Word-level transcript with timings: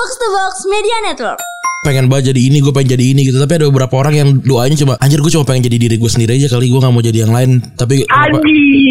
Box 0.00 0.16
to 0.16 0.28
Box 0.30 0.52
Media 0.66 0.96
Network. 1.04 1.36
pengen 1.82 2.08
banget 2.08 2.32
jadi 2.32 2.40
ini 2.42 2.58
gue 2.58 2.72
pengen 2.72 2.88
jadi 2.90 3.04
ini 3.06 3.20
gitu 3.22 3.36
tapi 3.36 3.52
ada 3.54 3.64
beberapa 3.66 3.96
orang 3.98 4.12
yang 4.14 4.28
doanya 4.38 4.76
cuma 4.76 4.96
anjir 4.96 5.16
gue 5.18 5.28
cuma 5.30 5.44
pengen 5.44 5.64
jadi 5.66 5.76
diri 5.78 5.96
gue 5.96 6.08
sendiri 6.08 6.32
aja 6.34 6.48
kali 6.50 6.68
gue 6.68 6.76
nggak 6.76 6.88
mau 6.90 7.00
jadi 7.00 7.18
yang 7.18 7.32
lain 7.32 7.50
tapi 7.74 8.04
kenapa, 8.04 8.36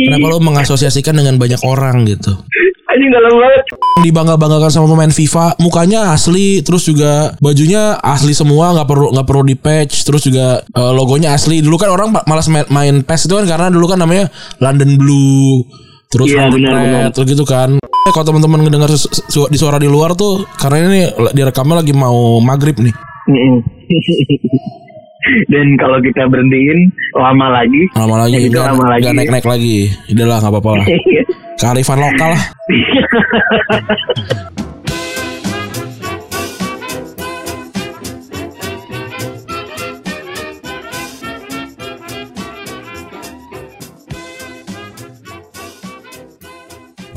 kenapa 0.04 0.26
lo 0.28 0.38
mengasosiasikan 0.40 1.14
dengan 1.14 1.38
banyak 1.38 1.62
orang 1.64 2.06
gitu 2.06 2.34
Anjing 2.88 3.10
dalam 3.12 3.30
banget. 3.32 3.64
dibangga 4.00 4.36
banggakan 4.36 4.70
sama 4.72 4.86
pemain 4.88 5.10
FIFA 5.12 5.58
mukanya 5.58 6.10
asli 6.10 6.62
terus 6.62 6.82
juga 6.84 7.34
bajunya 7.38 7.94
asli 7.96 8.34
semua 8.34 8.74
nggak 8.74 8.88
perlu 8.88 9.08
nggak 9.14 9.28
perlu 9.28 9.44
di 9.44 9.56
patch 9.56 10.02
terus 10.04 10.22
juga 10.24 10.62
eh, 10.62 10.92
logonya 10.92 11.30
asli 11.32 11.62
dulu 11.62 11.74
kan 11.76 11.90
orang 11.90 12.10
ma- 12.12 12.26
malas 12.28 12.46
main, 12.48 12.66
main 12.68 13.02
PES 13.02 13.26
itu 13.26 13.34
kan 13.36 13.46
karena 13.48 13.68
dulu 13.70 13.86
kan 13.88 13.98
namanya 13.98 14.30
London 14.58 14.94
Blue 14.96 15.66
terus 16.08 16.30
London 16.30 16.58
benar, 16.58 16.74
Red, 16.74 16.82
benar. 16.84 17.08
terus 17.14 17.26
gitu 17.28 17.46
kan 17.46 17.70
kalau 18.06 18.26
teman-teman 18.26 18.62
ngedengar 18.62 18.90
su- 18.92 19.12
su- 19.12 19.46
di 19.46 19.56
suara 19.56 19.76
di 19.76 19.86
luar 19.86 20.14
tuh 20.14 20.42
karena 20.56 20.84
ini 20.84 21.00
direkamnya 21.30 21.78
lagi 21.78 21.92
mau 21.92 22.40
maghrib 22.40 22.76
nih. 22.76 22.94
Dan 25.46 25.68
kalau 25.78 26.00
kita 26.00 26.26
berhentiin 26.26 26.90
lama 27.14 27.48
lagi. 27.54 27.84
lama 27.94 28.16
lagi 28.20 28.36
Ya, 28.36 28.40
nggak 28.50 28.66
lama 28.68 28.86
lagi. 28.90 29.04
naik 29.12 29.30
naik 29.30 29.46
lagi 29.46 29.76
udah 30.10 30.26
lah 30.26 30.38
nggak 30.40 30.52
apa-apa 30.52 30.70
lah 30.74 30.86
kearifan 31.56 32.00
lokal 32.00 32.30
lah 32.32 32.44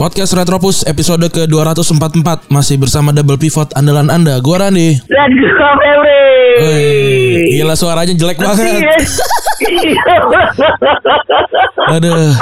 Podcast 0.03 0.35
Retropus 0.35 0.83
episode 0.83 1.31
ke-244. 1.31 2.51
Masih 2.51 2.75
bersama 2.75 3.15
double 3.15 3.39
pivot 3.39 3.71
andalan 3.79 4.11
Anda 4.11 4.43
Gua 4.43 4.67
Randi. 4.67 4.99
Dan 5.07 5.31
gue 5.31 5.47
Febri. 5.79 6.27
Gila 7.55 7.79
suaranya 7.79 8.11
jelek 8.11 8.43
banget. 8.43 8.83
Aduh 11.95 12.35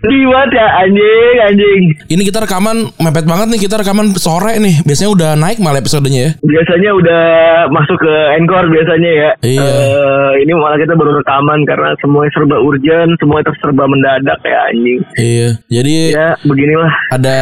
Di 0.00 0.16
ya 0.24 0.66
anjing 0.80 1.36
anjing. 1.44 1.82
Ini 2.08 2.22
kita 2.24 2.40
rekaman 2.48 2.88
mepet 2.96 3.28
banget 3.28 3.52
nih 3.52 3.60
Kita 3.68 3.76
rekaman 3.76 4.16
sore 4.16 4.56
nih 4.56 4.80
Biasanya 4.80 5.10
udah 5.12 5.30
naik 5.36 5.60
malah 5.60 5.84
episodenya 5.84 6.20
ya 6.24 6.30
Biasanya 6.40 6.90
udah 6.96 7.24
masuk 7.68 8.00
ke 8.00 8.14
encore 8.40 8.64
biasanya 8.72 9.10
ya. 9.12 9.30
Iya. 9.44 9.68
Eh, 9.68 10.32
ini 10.40 10.56
malah 10.56 10.80
kita 10.80 10.96
baru 10.96 11.20
rekaman 11.20 11.68
karena 11.68 11.92
semuanya 12.00 12.32
serba 12.32 12.56
urgent, 12.64 13.12
semuanya 13.20 13.52
serba 13.60 13.84
mendadak 13.84 14.40
ya 14.40 14.58
anjing. 14.72 15.00
Iya 15.20 15.48
Jadi 15.68 15.96
Ya 16.16 16.28
beginilah. 16.48 16.92
ada 17.12 17.36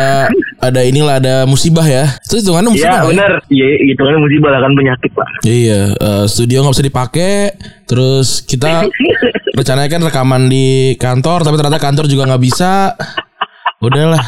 ada 0.58 0.80
inilah 0.82 1.22
ada 1.22 1.34
musibah 1.46 1.86
ya 1.86 2.10
Itu 2.26 2.42
hitungannya 2.42 2.74
musibah 2.74 2.90
Ya 2.90 2.98
nggak 2.98 3.10
benar. 3.14 3.32
Iya 3.54 3.68
itu 3.86 4.02
kan 4.02 4.16
musibah 4.18 4.50
lah 4.50 4.60
kan 4.66 4.72
penyakit 4.74 5.10
pak. 5.14 5.28
Iya 5.46 5.80
eh, 5.94 6.24
Studio 6.26 6.66
nggak 6.66 6.74
bisa 6.74 6.86
dipakai 6.90 7.32
Terus 7.88 8.44
kita 8.44 8.84
rencananya 9.56 9.88
kan 9.88 10.02
rekaman 10.04 10.52
di 10.52 10.92
kantor 11.00 11.42
Tapi 11.48 11.56
ternyata 11.56 11.80
kantor 11.80 12.04
juga 12.04 12.28
nggak 12.28 12.42
bisa 12.44 12.92
Udahlah 13.80 14.20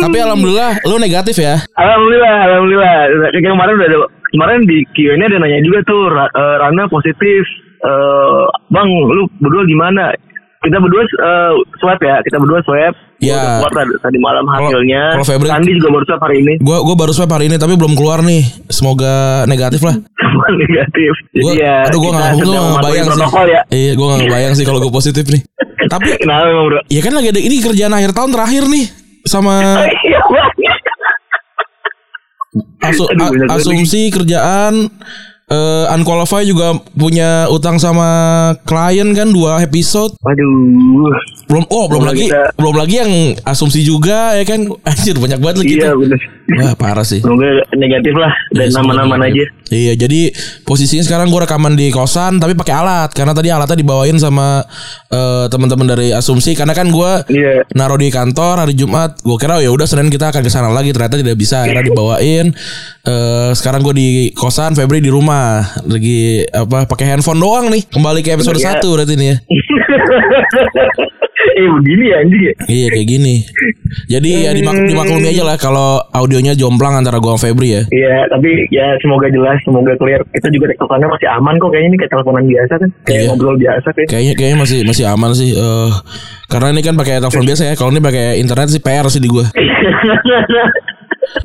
Tapi 0.00 0.16
alhamdulillah 0.16 0.80
Lu 0.88 0.96
negatif 0.96 1.36
ya 1.36 1.60
Alhamdulillah, 1.76 2.36
alhamdulillah. 2.48 2.96
Kayak 3.34 3.52
kemarin 3.52 3.74
udah 3.76 3.88
ada, 3.88 3.98
kemarin 4.32 4.60
di 4.68 4.78
Q&A 4.94 5.16
ada 5.16 5.36
nanya 5.40 5.60
juga 5.64 5.80
tuh, 5.84 6.02
eh, 6.12 6.56
Rana 6.60 6.84
positif. 6.88 7.42
Eh, 7.80 8.42
bang, 8.68 8.88
lu 8.88 9.24
berdua 9.40 9.64
gimana? 9.64 10.12
Kita 10.60 10.76
berdua 10.76 11.02
eh, 11.02 11.52
swab 11.74 11.96
ya, 11.98 12.20
kita 12.20 12.36
berdua 12.36 12.60
swab. 12.60 12.92
Ya. 13.16 13.60
Keluar 13.60 13.72
tadi, 13.98 14.16
malam 14.16 14.44
hasilnya. 14.46 15.12
kalau 15.14 15.24
Febri- 15.26 15.48
Sandi 15.48 15.72
juga 15.72 15.88
baru 15.90 16.04
swab 16.04 16.20
hari 16.20 16.36
ini. 16.40 16.54
Gue 16.58 16.76
gua 16.78 16.96
baru 16.96 17.12
swab 17.12 17.28
hari 17.30 17.44
ini 17.46 17.56
Tapi 17.56 17.76
belum 17.76 17.92
keluar 17.92 18.20
nih 18.20 18.40
Semoga 18.66 19.12
negatif 19.44 19.80
lah 19.80 19.92
negatif. 20.62 21.12
Jadi 21.30 21.42
Gua, 21.42 21.52
ya, 21.54 21.84
aduh 21.84 21.98
gua 21.98 22.12
sedang 22.32 22.48
gak 22.48 22.64
mematuhi 22.66 22.80
bayang 22.86 23.06
sih 23.06 23.20
ya. 23.46 23.60
Iya 23.68 23.92
gue 23.92 24.06
gak 24.08 24.32
bayang 24.36 24.52
sih 24.54 24.64
kalau 24.64 24.80
gue 24.80 24.88
positif 24.90 25.24
nih 25.26 25.42
Tapi 25.86 26.08
Kenapa 26.22 26.44
emang 26.46 26.64
bro? 26.66 26.80
Ya 26.88 27.00
kan 27.00 27.12
lagi 27.12 27.28
ada 27.28 27.40
ini 27.40 27.56
kerjaan 27.60 27.92
akhir 27.92 28.12
tahun 28.12 28.30
terakhir 28.30 28.62
nih 28.66 28.84
Sama 29.22 29.84
Iya 29.84 30.20
asu- 32.82 33.10
asumsi 33.50 34.08
kerjaan 34.08 34.88
eh 35.50 35.84
unqualified 35.90 36.46
juga 36.46 36.66
punya 36.92 37.44
utang 37.48 37.74
sama 37.76 38.06
klien 38.62 39.10
kan 39.10 39.28
dua 39.28 39.58
episode 39.60 40.14
Waduh. 40.16 41.10
belum 41.46 41.64
oh 41.66 41.84
belum 41.86 42.04
lagi 42.04 42.24
kita- 42.24 42.54
belum 42.54 42.76
lagi 42.76 42.94
yang 42.96 43.12
asumsi 43.42 43.82
juga 43.82 44.32
ya 44.32 44.44
kan 44.44 44.62
anjir 44.88 45.14
banyak 45.14 45.38
banget 45.38 45.56
lagi 45.60 45.74
Iya 45.76 45.90
bener. 45.92 46.20
wah 46.56 46.74
parah 46.74 47.02
sih 47.02 47.18
Semoga 47.18 47.46
negatif 47.72 48.14
lah 48.14 48.30
dan 48.52 48.66
Iya, 48.68 48.78
aman-aman 48.80 49.18
negatif. 49.20 49.46
aja. 49.46 49.58
Iya, 49.70 49.92
jadi 49.96 50.20
posisinya 50.64 51.04
sekarang 51.04 51.30
gue 51.30 51.40
rekaman 51.40 51.74
di 51.74 51.90
kosan 51.90 52.38
tapi 52.38 52.54
pakai 52.54 52.74
alat 52.74 53.10
karena 53.10 53.30
tadi 53.30 53.48
alatnya 53.48 53.74
dibawain 53.76 54.18
sama 54.18 54.66
eh, 55.08 55.46
teman-teman 55.46 55.86
dari 55.88 56.10
Asumsi 56.10 56.54
karena 56.54 56.70
kan 56.72 56.86
gue 56.88 57.10
Iya. 57.28 57.62
naruh 57.72 57.94
di 57.94 58.06
kantor 58.08 58.58
hari 58.60 58.74
Jumat. 58.74 59.18
Gue 59.20 59.34
kira 59.36 59.58
ya 59.58 59.70
udah 59.70 59.84
Senin 59.84 60.06
kita 60.06 60.26
akan 60.28 60.42
ke 60.42 60.50
sana 60.50 60.68
lagi 60.68 60.90
ternyata 60.90 61.14
tidak 61.16 61.34
bisa 61.34 61.62
akhirnya 61.62 61.82
dibawain. 61.84 62.50
Eh, 63.00 63.50
sekarang 63.56 63.80
gue 63.80 63.96
di 63.96 64.08
kosan, 64.30 64.76
Febri 64.76 65.00
di 65.00 65.08
rumah 65.08 65.56
lagi 65.82 66.44
apa 66.46 66.84
pakai 66.84 67.06
handphone 67.10 67.40
doang 67.40 67.66
nih. 67.66 67.88
Kembali 67.88 68.20
ke 68.20 68.36
episode 68.36 68.60
Iya. 68.60 68.76
1 68.76 68.92
berarti 68.92 69.14
nih 69.16 69.26
ya. 69.26 69.36
eh 71.50 71.68
begini 71.72 72.04
ya 72.06 72.16
anjing 72.20 72.42
ya. 72.44 72.54
Iya 72.68 72.86
kayak 72.92 73.08
gini. 73.08 73.34
Jadi 74.06 74.30
ya 74.44 74.52
dimak- 74.52 74.84
dimaklumi 74.84 75.32
aja 75.32 75.42
lah 75.42 75.56
kalau 75.56 75.96
audionya 76.12 76.52
jomplang 76.52 76.92
antara 76.92 77.16
gue 77.16 77.26
sama 77.26 77.40
Febri 77.40 77.72
ya. 77.72 77.82
Iya, 77.88 78.28
tapi 78.28 78.68
ya 78.68 78.92
semoga 79.00 79.32
jelas, 79.32 79.56
semoga 79.64 79.96
clear. 79.96 80.20
Kita 80.28 80.52
juga 80.52 80.68
teleponnya 80.70 81.08
masih 81.08 81.28
aman 81.32 81.56
kok 81.56 81.72
kayaknya 81.72 81.88
ini 81.88 81.98
kayak 81.98 82.12
teleponan 82.12 82.44
biasa 82.44 82.72
kan, 82.76 82.88
kayak 83.02 83.16
Iya. 83.16 83.28
ngobrol 83.32 83.56
biasa 83.56 83.88
kan. 83.90 84.04
Kayaknya 84.06 84.32
kayaknya 84.36 84.58
masih 84.60 84.78
masih 84.84 85.04
aman 85.08 85.30
sih. 85.32 85.50
Eh 85.56 85.90
karena 86.46 86.68
ini 86.68 86.84
kan 86.84 86.94
pakai 86.94 87.16
telepon 87.18 87.48
biasa 87.48 87.62
ya. 87.64 87.74
Kalau 87.74 87.90
ini 87.90 88.04
pakai 88.04 88.36
internet 88.36 88.68
sih 88.68 88.82
PR 88.84 89.08
sih 89.08 89.18
di 89.18 89.32
gua. 89.32 89.48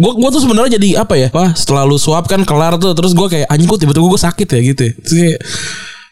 Gua 0.01 0.11
gua 0.17 0.29
tuh 0.33 0.41
sebenarnya 0.41 0.81
jadi 0.81 1.05
apa 1.05 1.13
ya? 1.15 1.27
Wah, 1.31 1.53
setelah 1.53 1.85
lu 1.85 1.97
swab 2.01 2.25
kan 2.25 2.41
kelar 2.41 2.75
tuh. 2.81 2.93
Terus 2.97 3.13
gua 3.13 3.29
kayak 3.29 3.47
anjing 3.49 3.69
tiba-tiba 3.69 4.05
gua 4.05 4.21
sakit 4.21 4.47
ya 4.49 4.59
gitu. 4.61 4.81
ya. 4.89 4.93
Terus 4.97 5.13
kayak 5.13 5.39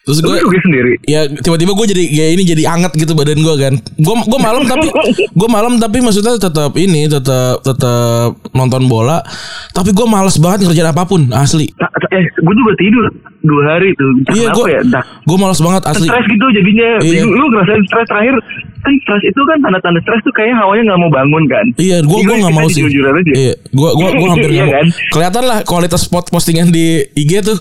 Terus 0.03 0.19
gue 0.19 0.36
sendiri. 0.59 0.94
ya 1.08 1.31
tiba-tiba 1.31 1.72
gue 1.72 1.88
jadi 1.88 2.03
kayak 2.03 2.31
ini 2.36 2.44
jadi 2.44 2.64
anget 2.68 2.91
gitu 2.91 3.16
badan 3.16 3.40
gue 3.40 3.56
kan. 3.56 3.74
Gue 3.96 4.16
gue 4.19 4.40
malam 4.40 4.68
tapi 4.68 4.91
gue 5.40 5.50
malam 5.50 5.80
tapi 5.80 6.03
maksudnya 6.03 6.36
tetap 6.36 6.75
ini 6.75 7.08
tetap 7.08 7.64
tetap 7.64 8.36
nonton 8.52 8.91
bola. 8.91 9.24
Tapi 9.72 9.96
gue 9.96 10.03
males 10.03 10.36
banget 10.36 10.68
ngerjain 10.68 10.91
apa 10.91 11.08
pun 11.08 11.31
asli. 11.31 11.72
Eh, 12.14 12.25
gue 12.30 12.53
juga 12.53 12.74
tidur 12.75 13.06
dua 13.41 13.64
hari 13.74 13.96
tuh. 13.96 14.12
Iya 14.36 14.52
gue 14.52 14.66
ya, 14.69 14.81
gue 15.02 15.38
males 15.40 15.59
banget 15.64 15.84
asli. 15.88 16.08
Stres 16.12 16.25
gitu 16.28 16.46
jadinya. 16.52 16.90
Iya. 17.00 17.24
Lu, 17.24 17.46
ngerasain 17.47 17.84
stres 17.88 18.08
terakhir 18.08 18.35
kan 18.84 18.94
stres 19.00 19.24
itu 19.24 19.41
kan 19.47 19.58
tanda-tanda 19.64 20.03
stres 20.03 20.20
tuh 20.22 20.34
kayaknya 20.35 20.59
hawanya 20.59 20.84
nggak 20.91 21.00
mau 21.00 21.12
bangun 21.16 21.44
kan. 21.47 21.66
Iya, 21.80 22.03
gue 22.03 22.20
gue 22.22 22.35
nggak 22.44 22.52
mau 22.53 22.68
sih. 22.68 22.84
jujur-jujuran 22.84 23.14
aja. 23.18 23.31
Iya, 23.34 23.53
gue 23.72 23.90
gue 23.96 24.09
gue 24.12 24.28
hampir 24.35 24.52
Iya 24.52 24.56
nggak 24.59 24.68
mau. 24.68 24.75
kan? 24.75 24.88
Kelihatan 25.16 25.44
lah 25.47 25.58
kualitas 25.64 26.02
spot 26.03 26.28
postingan 26.28 26.68
di 26.70 27.08
IG 27.16 27.31
tuh 27.40 27.56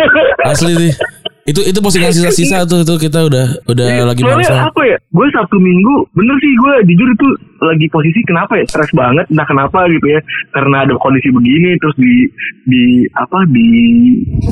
asli 0.50 0.72
sih. 0.72 0.92
Itu 1.42 1.58
itu 1.60 1.74
postingan 1.76 2.10
sisa-sisa 2.10 2.62
tuh 2.64 2.86
itu 2.86 2.94
kita 3.00 3.26
udah 3.26 3.46
udah 3.66 3.86
Iya, 3.88 4.06
lagi 4.06 4.22
soalnya 4.22 4.46
males. 4.46 4.70
apa 4.70 4.82
ya 4.84 4.96
gue 5.02 5.26
sabtu 5.28 5.58
minggu 5.58 5.94
bener 6.12 6.36
sih 6.38 6.52
gue 6.54 6.72
jujur 6.86 7.08
itu 7.08 7.26
lagi 7.60 7.86
posisi 7.88 8.20
kenapa 8.22 8.54
ya 8.54 8.64
stres 8.64 8.90
banget 8.92 9.26
entah 9.26 9.42
kenapa 9.44 9.86
gitu 9.86 10.06
ya 10.08 10.20
karena 10.50 10.82
ada 10.82 10.94
kondisi 10.96 11.28
begini 11.28 11.74
terus 11.78 11.94
di 11.94 12.14
di 12.64 12.82
apa 13.12 13.42
di 13.48 13.70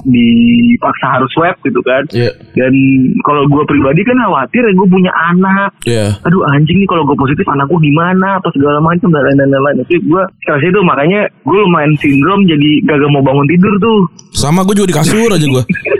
dipaksa 0.04 1.06
harus 1.10 1.30
swab 1.30 1.54
gitu 1.62 1.80
kan 1.80 2.02
Iya. 2.10 2.30
dan 2.54 2.72
kalau 3.22 3.46
gue 3.46 3.62
pribadi 3.64 4.02
kan 4.02 4.18
khawatir 4.20 4.60
ya 4.60 4.72
gue 4.72 4.88
punya 4.88 5.12
anak 5.28 5.70
Iya. 5.84 6.06
aduh 6.22 6.42
anjing 6.50 6.74
nih 6.76 6.88
kalau 6.88 7.02
gue 7.04 7.16
positif 7.16 7.46
anak 7.46 7.66
gue 7.66 7.80
gimana 7.80 8.38
atau 8.38 8.50
segala 8.50 8.78
macam 8.80 9.08
dan 9.08 9.22
lain-lain 9.28 9.50
lain 9.52 9.76
itu 9.80 9.94
gue 10.02 10.22
stres 10.42 10.62
itu 10.64 10.80
makanya 10.82 11.20
gue 11.40 11.56
lumayan 11.56 11.94
sindrom 11.98 12.42
jadi 12.44 12.70
gak 12.84 12.98
mau 13.08 13.22
bangun 13.22 13.46
tidur 13.46 13.74
tuh 13.78 14.00
Sama 14.30 14.62
gue 14.62 14.74
juga 14.74 14.88
di 14.88 14.96
kasur 14.96 15.28
aja 15.28 15.42
gue. 15.44 15.64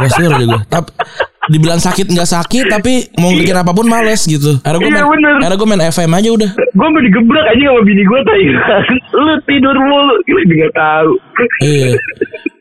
Kasur 0.00 0.30
aja 0.30 0.44
gue. 0.44 0.62
Tapi 0.66 0.90
dibilang 1.44 1.76
sakit 1.76 2.06
nggak 2.06 2.28
sakit 2.28 2.70
tapi 2.70 2.92
mau 3.16 3.28
ngerjain 3.28 3.58
apa 3.58 3.70
pun 3.70 3.84
males 3.84 4.22
gitu. 4.22 4.62
Akhirnya 4.62 4.78
gue 4.78 4.88
Iya, 4.88 5.02
main, 5.02 5.20
akhirnya 5.36 5.56
gue 5.56 5.68
main 5.68 5.82
FM 5.84 6.12
aja 6.12 6.28
udah. 6.30 6.50
gue 6.54 6.88
mau 6.88 7.02
digebrak 7.02 7.46
aja 7.46 7.62
sama 7.66 7.80
bini 7.82 8.02
gue 8.02 8.20
tadi 8.22 8.44
lu 9.18 9.34
tidur 9.44 9.76
mulu 9.76 10.14
gue 10.22 10.42
juga 10.46 10.68
tahu 10.72 11.10
Iya. 11.60 11.90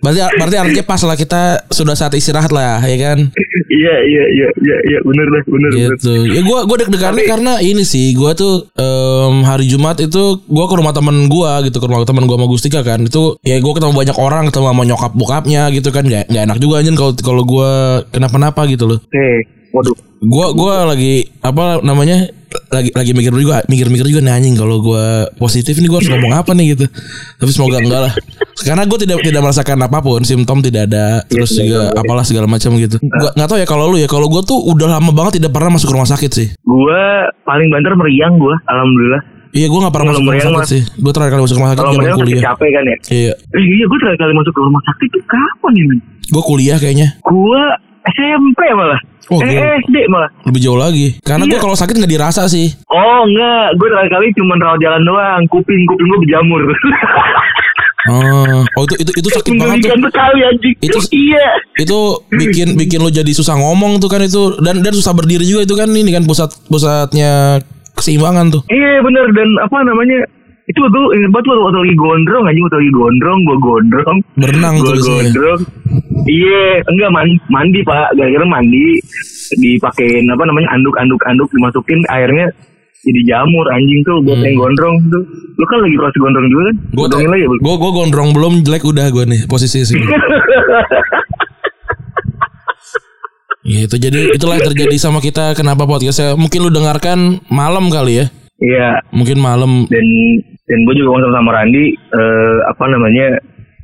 Berarti 0.02 0.20
berarti 0.38 0.58
artinya 0.58 0.84
pas 0.86 1.02
lah 1.06 1.14
kita 1.14 1.42
sudah 1.70 1.94
saat 1.94 2.14
istirahat 2.18 2.50
lah 2.50 2.82
ya 2.82 2.98
kan. 2.98 3.30
iya 3.72 3.96
iya 4.04 4.24
iya 4.34 4.48
iya 4.62 4.78
iya 4.90 5.00
bener 5.06 5.26
dah 5.30 5.44
bener 5.46 5.70
bener. 5.72 5.92
Gitu. 5.96 6.14
Ya 6.34 6.42
gue 6.42 6.60
gue 6.66 6.78
deg-degannya 6.82 7.24
karena 7.30 7.54
ini 7.62 7.86
sih 7.86 8.18
gue 8.18 8.32
tuh 8.34 8.66
em, 8.76 9.46
hari 9.46 9.70
Jumat 9.70 10.02
itu 10.02 10.42
gue 10.42 10.66
ke 10.66 10.76
rumah 10.76 10.92
temen 10.92 11.30
gue 11.30 11.52
gitu 11.70 11.78
ke 11.78 11.86
rumah 11.86 12.04
temen 12.04 12.26
gue 12.26 12.36
sama 12.36 12.48
Gustika 12.50 12.82
kan. 12.82 13.06
Itu 13.06 13.38
ya 13.46 13.62
gue 13.62 13.72
ketemu 13.78 13.94
banyak 13.94 14.18
orang 14.18 14.50
ketemu 14.50 14.66
sama 14.74 14.84
nyokap 14.90 15.12
bokapnya 15.14 15.70
gitu 15.70 15.94
kan. 15.94 16.04
Nggak 16.04 16.34
nggak 16.34 16.44
enak 16.50 16.58
juga 16.58 16.82
anjing 16.82 16.98
kalau 16.98 17.14
kalau 17.22 17.44
gue 17.46 17.72
kenapa-napa 18.10 18.66
gitu 18.68 18.90
loh. 18.90 19.00
Eh 19.14 19.46
waduh. 19.72 19.94
Gue 20.22 20.48
gua 20.54 20.86
lagi 20.86 21.26
apa 21.42 21.82
namanya 21.82 22.30
lagi 22.68 22.90
lagi 22.92 23.12
mikir 23.12 23.32
juga 23.32 23.64
mikir-mikir 23.66 24.06
juga 24.06 24.22
nih 24.22 24.34
anjing 24.34 24.56
kalau 24.56 24.80
gue 24.80 25.06
positif 25.36 25.72
ini 25.74 25.86
gue 25.86 25.98
harus 25.98 26.10
ngomong 26.10 26.34
apa 26.34 26.52
nih 26.52 26.74
gitu 26.74 26.86
tapi 27.36 27.50
semoga 27.50 27.78
enggak 27.78 28.02
lah 28.02 28.14
karena 28.58 28.84
gue 28.84 29.00
tidak 29.00 29.18
tidak 29.22 29.42
merasakan 29.42 29.80
apa 29.80 29.98
pun 30.00 30.22
simptom 30.22 30.60
tidak 30.60 30.86
ada 30.86 31.24
terus 31.26 31.52
juga 31.52 31.92
apalah 31.94 32.22
segala 32.22 32.46
macam 32.46 32.76
gitu 32.76 33.00
Gua 33.00 33.32
nggak 33.34 33.48
tahu 33.48 33.58
ya 33.58 33.66
kalau 33.66 33.86
lu 33.88 33.98
ya 33.98 34.06
kalau 34.06 34.28
gue 34.28 34.42
tuh 34.42 34.60
udah 34.62 34.88
lama 34.92 35.12
banget 35.12 35.40
tidak 35.40 35.52
pernah 35.52 35.72
masuk 35.72 35.90
rumah 35.90 36.06
sakit 36.06 36.32
sih 36.32 36.48
Gue 36.62 37.02
paling 37.42 37.68
banter 37.68 37.92
meriang 37.94 38.36
gue, 38.36 38.56
alhamdulillah. 38.66 39.22
iya 39.52 39.68
gue 39.68 39.80
nggak 39.80 39.92
pernah 39.92 40.08
masuk 40.10 40.24
rumah 40.24 40.40
sakit 40.42 40.68
sih 40.70 40.82
gue 40.98 41.12
terakhir 41.12 41.32
kali 41.32 41.42
masuk 41.44 41.56
rumah 41.56 41.70
sakit 41.72 41.84
zaman 41.84 42.06
kuliah 42.16 42.42
capek 42.46 42.70
kan 42.70 42.84
ya. 42.84 42.98
iya 43.10 43.34
Eh, 43.52 43.64
iya, 43.70 43.86
gue 43.86 43.98
terakhir 43.98 44.20
kali 44.20 44.34
masuk 44.34 44.54
rumah 44.58 44.84
sakit 44.86 45.08
tuh 45.10 45.24
kapan 45.26 45.72
ya? 45.74 45.84
men? 45.86 46.00
gue 46.26 46.44
kuliah 46.46 46.78
kayaknya 46.78 47.08
Gue 47.22 47.64
SMP 48.04 48.60
malah. 48.72 49.00
Oh, 49.30 49.40
eh, 49.40 49.48
gila. 49.48 49.64
SD 49.80 49.96
malah. 50.08 50.30
lebih 50.44 50.60
jauh 50.60 50.76
lagi 50.76 51.16
karena 51.22 51.46
gue 51.46 51.56
Iya. 51.56 51.64
kalau 51.64 51.72
sakit 51.74 51.96
nggak 51.96 52.12
dirasa 52.12 52.44
sih 52.46 52.68
Oh 52.90 53.22
enggak, 53.24 53.78
gue 53.78 53.88
terakhir 53.88 54.12
kali 54.12 54.28
cuma 54.36 54.58
rawat 54.58 54.80
jalan 54.80 55.02
doang. 55.02 55.42
Kuping 55.48 55.82
kuping 55.86 56.06
gue 56.06 56.20
berjamur. 56.20 56.62
oh 58.10 58.66
oh 58.76 58.84
itu 58.84 58.96
itu 58.98 59.12
itu 59.16 59.30
sakit 59.30 59.52
banget 59.56 59.78
tuh 59.86 59.94
sekali 60.04 60.40
anjing. 60.42 60.74
Itu- 60.82 61.12
iya. 61.14 61.48
itu 61.78 61.98
bikin 62.30 62.74
bikin 62.74 63.00
lo 63.00 63.08
jadi 63.08 63.30
susah 63.30 63.56
ngomong 63.56 64.02
tuh 64.02 64.10
kan 64.10 64.20
itu 64.20 64.58
dan 64.60 64.82
dan 64.82 64.92
susah 64.92 65.14
berdiri 65.14 65.46
juga 65.46 65.64
itu 65.64 65.76
kan 65.76 65.88
ini 65.88 66.10
kan 66.10 66.26
pusat 66.26 66.50
pusatnya 66.66 67.62
keseimbangan 67.94 68.50
tuh 68.50 68.62
Iya 68.68 69.00
bener 69.00 69.26
dan 69.32 69.50
apa 69.62 69.78
namanya 69.86 70.18
itu 70.72 70.80
gue 70.80 71.04
inget 71.20 71.30
banget 71.30 71.46
waktu, 71.52 71.62
waktu 71.68 71.80
lagi 71.84 71.96
gondrong 72.00 72.44
anjing 72.48 72.64
waktu 72.64 72.78
lagi 72.80 72.94
gondrong 72.96 73.40
gue 73.44 73.58
gondrong. 73.60 74.18
Berenang 74.40 74.76
gue 74.80 74.96
gondrong. 74.96 75.62
Iya 76.24 76.64
enggak 76.88 77.10
mandi, 77.12 77.36
mandi 77.52 77.80
pak. 77.84 78.16
Gara-gara 78.16 78.46
mandi 78.48 78.86
dipakein 79.52 80.32
apa 80.32 80.44
namanya 80.48 80.72
anduk 80.72 80.96
anduk 80.96 81.20
anduk 81.28 81.52
dimasukin 81.52 82.00
airnya 82.08 82.48
jadi 83.02 83.22
jamur 83.28 83.66
anjing 83.74 84.00
tuh 84.06 84.22
buat 84.22 84.38
Hmm. 84.38 84.46
yang 84.48 84.56
gondrong 84.56 84.96
tuh. 85.10 85.24
Lu 85.58 85.66
kan 85.68 85.82
lagi 85.82 85.98
proses 85.98 86.18
gondrong 86.18 86.48
juga 86.48 86.64
kan? 86.70 86.76
Gue 86.96 87.06
lagi 87.28 87.46
gue 87.50 87.76
gue 87.76 87.92
gondrong 87.92 88.30
belum 88.32 88.54
jelek 88.64 88.84
udah 88.86 89.06
gue 89.12 89.24
nih 89.28 89.42
posisi 89.46 89.84
sini. 89.84 90.06
Ya, 93.62 93.86
itu 93.86 93.94
jadi 93.94 94.34
itulah 94.34 94.58
yang 94.58 94.74
terjadi 94.74 94.98
sama 94.98 95.22
kita 95.22 95.54
kenapa 95.54 95.86
podcastnya 95.86 96.34
mungkin 96.34 96.66
lu 96.66 96.74
dengarkan 96.74 97.46
malam 97.46 97.94
kali 97.94 98.18
ya. 98.18 98.26
Iya. 98.58 99.06
Mungkin 99.14 99.38
malam. 99.38 99.86
Dan 99.86 100.06
dan 100.72 100.80
gue 100.88 100.94
juga 100.96 101.08
ngomong 101.12 101.36
sama 101.36 101.52
Randi 101.52 101.86
eh, 101.92 102.58
apa 102.64 102.84
namanya 102.88 103.28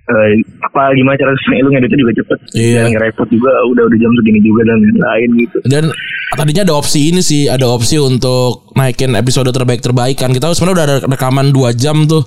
eh, 0.08 0.32
apa 0.64 0.96
gimana 0.96 1.20
cara 1.20 1.36
lu 1.36 1.68
ngeditnya 1.68 2.00
juga 2.00 2.14
cepet 2.16 2.38
Iya. 2.56 2.74
jangan 2.80 2.92
ngerepot 2.96 3.28
juga 3.28 3.52
udah 3.68 3.84
udah 3.92 3.98
jam 4.00 4.12
segini 4.16 4.40
juga 4.40 4.62
dan 4.64 4.78
lain-lain 4.80 5.30
gitu 5.44 5.58
dan 5.68 5.84
tadinya 6.32 6.64
ada 6.64 6.74
opsi 6.80 7.12
ini 7.12 7.20
sih 7.20 7.52
ada 7.52 7.68
opsi 7.68 8.00
untuk 8.00 8.72
naikin 8.74 9.20
episode 9.20 9.52
terbaik 9.52 9.84
terbaik 9.84 10.16
kan 10.16 10.32
kita 10.32 10.56
sebenarnya 10.56 10.76
udah 10.80 10.86
ada 10.88 10.98
rekaman 11.12 11.52
2 11.52 11.76
jam 11.76 12.08
tuh 12.08 12.24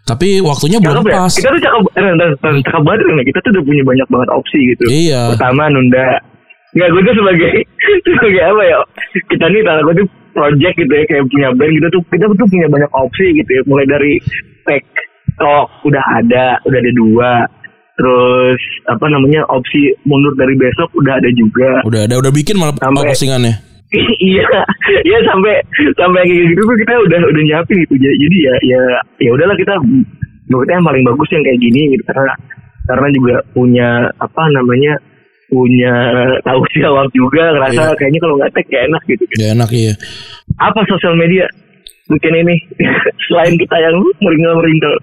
tapi 0.00 0.42
waktunya 0.42 0.82
belum 0.82 1.06
Cakep 1.06 1.12
ya? 1.12 1.16
pas 1.22 1.32
Kita 1.38 1.48
tuh 1.54 1.62
cakep, 1.62 1.82
eh, 1.94 2.12
cakep 2.66 2.82
banget 2.82 3.00
kan 3.04 3.14
ya? 3.14 3.24
Kita 3.30 3.38
tuh 3.46 3.50
udah 3.54 3.62
punya 3.62 3.82
banyak 3.84 4.08
banget 4.10 4.28
opsi 4.32 4.58
gitu. 4.74 4.84
Iya. 4.90 5.22
Pertama 5.36 5.62
nunda. 5.70 6.06
Nggak, 6.74 6.88
gue 6.90 7.02
tuh 7.04 7.14
sebagai 7.14 7.52
sebagai 8.08 8.42
apa 8.42 8.62
ya? 8.64 8.76
Kita 9.28 9.44
nih 9.46 9.60
tanda 9.62 9.82
gue 9.86 9.94
tuh 10.02 10.06
project 10.32 10.74
gitu 10.78 10.92
ya 10.92 11.04
kayak 11.06 11.24
punya 11.28 11.48
band 11.54 11.72
gitu 11.76 11.86
tuh 11.92 12.02
kita 12.10 12.24
tuh 12.30 12.48
punya 12.48 12.66
banyak 12.70 12.90
opsi 12.94 13.26
gitu 13.36 13.50
ya. 13.50 13.62
Mulai 13.66 13.86
dari 13.86 14.12
tag 14.66 14.82
talk 15.38 15.66
udah 15.86 16.04
ada, 16.20 16.58
udah 16.64 16.78
ada 16.78 16.92
dua. 16.94 17.32
Terus 18.00 18.60
apa 18.88 19.06
namanya 19.12 19.44
opsi 19.52 19.92
mundur 20.08 20.32
dari 20.32 20.56
besok 20.56 20.88
udah 20.96 21.20
ada 21.20 21.30
juga. 21.36 21.84
udah 21.84 22.08
ada 22.08 22.14
udah 22.16 22.32
bikin 22.32 22.56
malah 22.56 22.72
Sampai- 22.80 23.12
postingannya 23.12 23.54
iya, 24.22 24.46
iya 25.02 25.18
sampai 25.26 25.58
sampai 25.98 26.22
kayak 26.22 26.46
gitu 26.54 26.62
tuh 26.62 26.78
kita 26.78 26.94
udah 26.94 27.20
udah 27.26 27.42
nyiapin 27.42 27.76
gitu. 27.82 27.94
Jadi 27.98 28.16
jadi 28.22 28.36
ya 28.38 28.54
ya 28.62 28.82
ya 29.18 29.30
udahlah 29.34 29.58
kita 29.58 29.74
menurutnya 30.46 30.78
yang 30.78 30.86
paling 30.86 31.02
bagus 31.02 31.28
yang 31.34 31.42
kayak 31.42 31.58
gini 31.58 31.80
gitu 31.98 32.02
karena 32.06 32.34
karena 32.86 33.06
juga 33.10 33.36
punya 33.50 33.88
apa 34.22 34.42
namanya 34.54 34.94
punya 35.50 35.94
tahu 36.40 36.62
jawab 36.72 37.10
juga 37.10 37.50
ngerasa 37.50 37.82
Iya. 37.84 37.96
kayaknya 37.96 38.20
kalau 38.20 38.34
nggak 38.36 38.50
tag 38.52 38.66
gak 38.66 38.82
enak 38.86 39.02
gitu. 39.04 39.22
ya 39.36 39.46
enak 39.52 39.70
iya 39.70 39.94
Apa 40.56 40.80
sosial 40.86 41.14
media 41.14 41.44
bikin 42.08 42.34
ini 42.36 42.54
selain 43.26 43.54
kita 43.54 43.76
yang 43.76 43.94
meringkel 44.18 44.54
meringkel. 44.56 44.94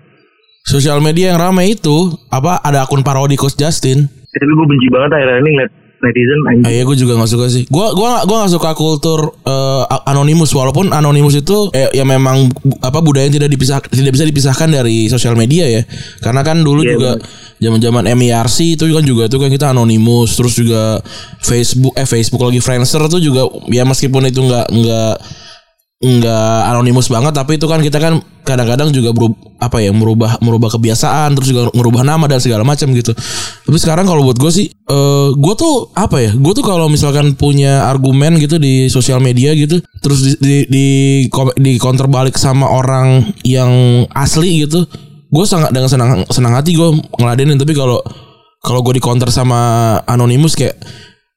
sosial 0.64 1.00
media 1.00 1.32
yang 1.32 1.40
ramai 1.42 1.72
itu 1.72 1.96
apa 2.28 2.60
ada 2.60 2.84
akun 2.84 3.00
parodi 3.00 3.36
Coach 3.36 3.56
Justin 3.56 4.08
Tapi 4.28 4.44
gue 4.46 4.68
benci 4.68 4.88
banget 4.88 5.12
akhirnya 5.14 5.40
ini 5.40 5.50
ngeliat 5.52 5.72
netizen 5.98 6.40
Ah, 6.46 6.50
anjing. 6.54 6.66
iya 6.70 6.84
gue 6.84 6.96
juga 6.96 7.18
gak 7.18 7.32
suka 7.32 7.46
sih. 7.48 7.64
Gue 7.66 7.88
gua 7.92 8.22
gua 8.24 8.46
gak 8.46 8.54
suka 8.54 8.72
kultur 8.74 9.34
eh, 9.42 9.84
anonimus 10.06 10.54
walaupun 10.54 10.90
anonimus 10.90 11.36
itu 11.36 11.74
eh, 11.74 11.90
ya 11.92 12.06
memang 12.06 12.54
apa 12.80 13.02
budaya 13.02 13.26
yang 13.26 13.36
tidak 13.36 13.50
dipisah 13.50 13.82
tidak 13.82 14.14
bisa 14.14 14.26
dipisahkan 14.26 14.70
dari 14.70 15.08
sosial 15.08 15.34
media 15.34 15.66
ya. 15.66 15.82
Karena 16.22 16.46
kan 16.46 16.62
dulu 16.62 16.86
Iya, 16.86 16.92
juga 16.94 17.12
zaman-zaman 17.58 18.06
MIRC 18.14 18.78
itu 18.78 18.84
kan 18.86 19.02
juga 19.02 19.24
itu 19.26 19.38
kan 19.38 19.50
kita 19.50 19.74
anonimus 19.74 20.38
terus 20.38 20.54
juga 20.54 21.02
Facebook 21.42 21.98
eh 21.98 22.06
Facebook 22.06 22.46
lagi 22.46 22.62
Friendster 22.62 23.02
tuh 23.08 23.18
juga 23.18 23.50
ya 23.68 23.82
meskipun 23.82 24.30
itu 24.30 24.46
nggak 24.46 24.68
nggak 24.70 25.14
nggak 25.98 26.60
anonimus 26.70 27.10
banget 27.10 27.34
tapi 27.34 27.58
itu 27.58 27.66
kan 27.66 27.82
kita 27.82 27.98
kan 27.98 28.22
kadang-kadang 28.46 28.94
juga 28.94 29.12
berub, 29.18 29.34
apa 29.58 29.82
ya 29.82 29.90
merubah 29.90 30.38
merubah 30.46 30.70
kebiasaan 30.78 31.34
terus 31.34 31.50
juga 31.50 31.74
merubah 31.74 32.06
nama 32.06 32.30
dan 32.30 32.38
segala 32.38 32.62
macam 32.62 32.94
gitu. 32.94 33.18
Tapi 33.66 33.78
sekarang 33.82 34.06
kalau 34.06 34.22
buat 34.22 34.38
gue 34.38 34.52
sih 34.54 34.70
eh 34.70 35.30
gue 35.34 35.54
tuh 35.58 35.90
apa 35.98 36.22
ya 36.22 36.32
gue 36.38 36.54
tuh 36.54 36.62
kalau 36.62 36.86
misalkan 36.88 37.34
punya 37.34 37.90
argumen 37.90 38.38
gitu 38.38 38.62
di 38.62 38.88
sosial 38.94 39.20
media 39.20 39.58
gitu 39.58 39.82
terus 40.00 40.22
di 40.22 40.34
di 40.38 40.56
di, 40.70 40.86
di 41.60 41.74
counter 41.82 42.06
balik 42.06 42.38
sama 42.38 42.70
orang 42.70 43.34
yang 43.42 44.06
asli 44.14 44.70
gitu 44.70 44.86
gue 45.28 45.46
sangat 45.50 45.76
dengan 45.76 45.90
senang 45.92 46.10
senang 46.30 46.54
hati 46.56 46.78
gue 46.78 46.90
ngeladenin. 47.20 47.58
Tapi 47.58 47.74
kalau 47.74 48.00
kalau 48.62 48.86
gue 48.86 48.96
di 48.96 49.04
counter 49.04 49.34
sama 49.34 49.96
anonimus 50.06 50.54
kayak 50.54 50.78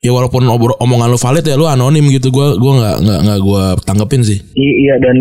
ya 0.01 0.11
walaupun 0.11 0.43
obro- 0.47 0.79
omongan 0.79 1.09
lu 1.09 1.19
valid 1.19 1.45
ya 1.45 1.55
lu 1.55 1.65
anonim 1.65 2.09
gitu 2.09 2.29
gue 2.29 2.57
gua 2.57 2.73
nggak 2.75 2.97
nggak 3.01 3.19
nggak 3.21 3.39
gue 3.39 3.63
tanggepin 3.85 4.23
sih 4.23 4.39
I- 4.55 4.79
iya 4.83 4.97
dan 4.97 5.17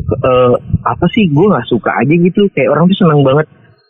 eh, 0.00 0.52
apa 0.84 1.06
sih 1.10 1.26
gue 1.26 1.46
nggak 1.46 1.66
suka 1.66 1.90
aja 1.92 2.14
gitu 2.14 2.46
kayak 2.50 2.70
orang 2.70 2.86
tuh 2.86 2.96
senang 2.96 3.20
banget 3.20 3.46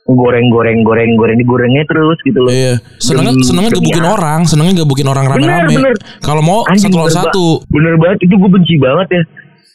goreng 0.06 0.48
goreng 0.48 0.80
goreng 0.82 1.14
goreng 1.14 1.38
digorengnya 1.38 1.86
terus 1.86 2.18
gitu 2.26 2.42
loh. 2.42 2.50
Iya, 2.50 2.82
senengnya 2.98 3.30
Demi- 3.30 3.46
senengnya 3.46 3.70
demi 3.70 3.78
gebukin 3.78 4.02
apa? 4.02 4.12
orang, 4.12 4.40
senengnya 4.42 4.74
gebukin 4.82 5.06
orang 5.06 5.24
rame-rame. 5.24 5.74
Kalau 6.18 6.42
mau 6.42 6.66
Anjing, 6.66 6.90
satu 6.90 6.96
lawan 6.98 7.14
satu. 7.14 7.46
Bener 7.70 7.94
banget 7.94 8.18
itu 8.26 8.34
gue 8.34 8.50
benci 8.50 8.74
banget 8.74 9.06
ya. 9.06 9.22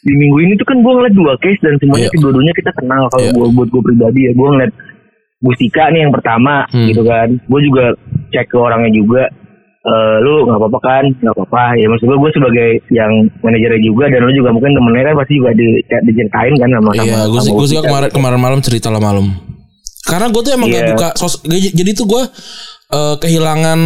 Di 0.04 0.12
minggu 0.12 0.36
ini 0.38 0.52
tuh 0.54 0.66
kan 0.66 0.76
gue 0.76 0.92
ngeliat 0.92 1.14
dua 1.16 1.32
case 1.40 1.56
dan 1.58 1.80
semuanya 1.80 2.04
Iya. 2.04 2.12
kedua-duanya 2.12 2.52
kita 2.52 2.70
kenal 2.74 3.02
kalau 3.08 3.24
Iya. 3.24 3.32
gue 3.32 3.46
buat 3.48 3.68
gue 3.70 3.82
pribadi 3.82 4.20
ya 4.22 4.32
gue 4.34 4.48
ngeliat 4.50 4.72
Gustika 5.38 5.84
nih 5.88 6.00
yang 6.04 6.12
pertama 6.12 6.54
Hmm. 6.68 6.84
gitu 6.84 7.02
kan. 7.02 7.28
Gue 7.42 7.60
juga 7.62 7.84
cek 8.28 8.46
ke 8.46 8.56
orangnya 8.56 8.92
juga. 8.92 9.22
Eh, 9.86 10.16
lu 10.18 10.42
nggak 10.42 10.58
apa-apa 10.58 10.78
kan? 10.82 11.04
Nggak 11.22 11.34
apa-apa. 11.38 11.78
Ya 11.78 11.86
maksud 11.86 12.10
gue 12.10 12.18
gue 12.18 12.30
sebagai 12.34 12.68
yang 12.90 13.12
manajernya 13.38 13.80
juga 13.80 14.10
dan 14.10 14.26
lu 14.26 14.34
juga 14.34 14.50
mungkin 14.50 14.74
temennya 14.74 15.04
kan 15.06 15.14
pasti 15.22 15.32
juga 15.38 15.50
di, 15.54 15.66
diceritain 16.02 16.54
kan 16.58 16.68
sama 16.74 16.90
sama. 16.90 17.06
Iya, 17.06 17.20
gue 17.30 17.40
sih 17.40 17.52
gue 17.54 17.66
sih 17.70 17.76
Gustika. 17.78 17.86
kemarin 17.86 18.08
kemarin 18.10 18.40
malam 18.42 18.58
cerita 18.58 18.90
lah 18.90 18.98
malam. 18.98 19.30
Karena 20.02 20.26
gue 20.30 20.42
tuh 20.42 20.52
emang 20.54 20.68
gak 20.68 20.82
Iya. 20.82 20.90
buka 20.90 21.08
sos, 21.14 21.38
jadi 21.46 21.90
tuh 21.94 22.06
gue 22.06 22.22
eh, 22.88 23.14
kehilangan 23.18 23.78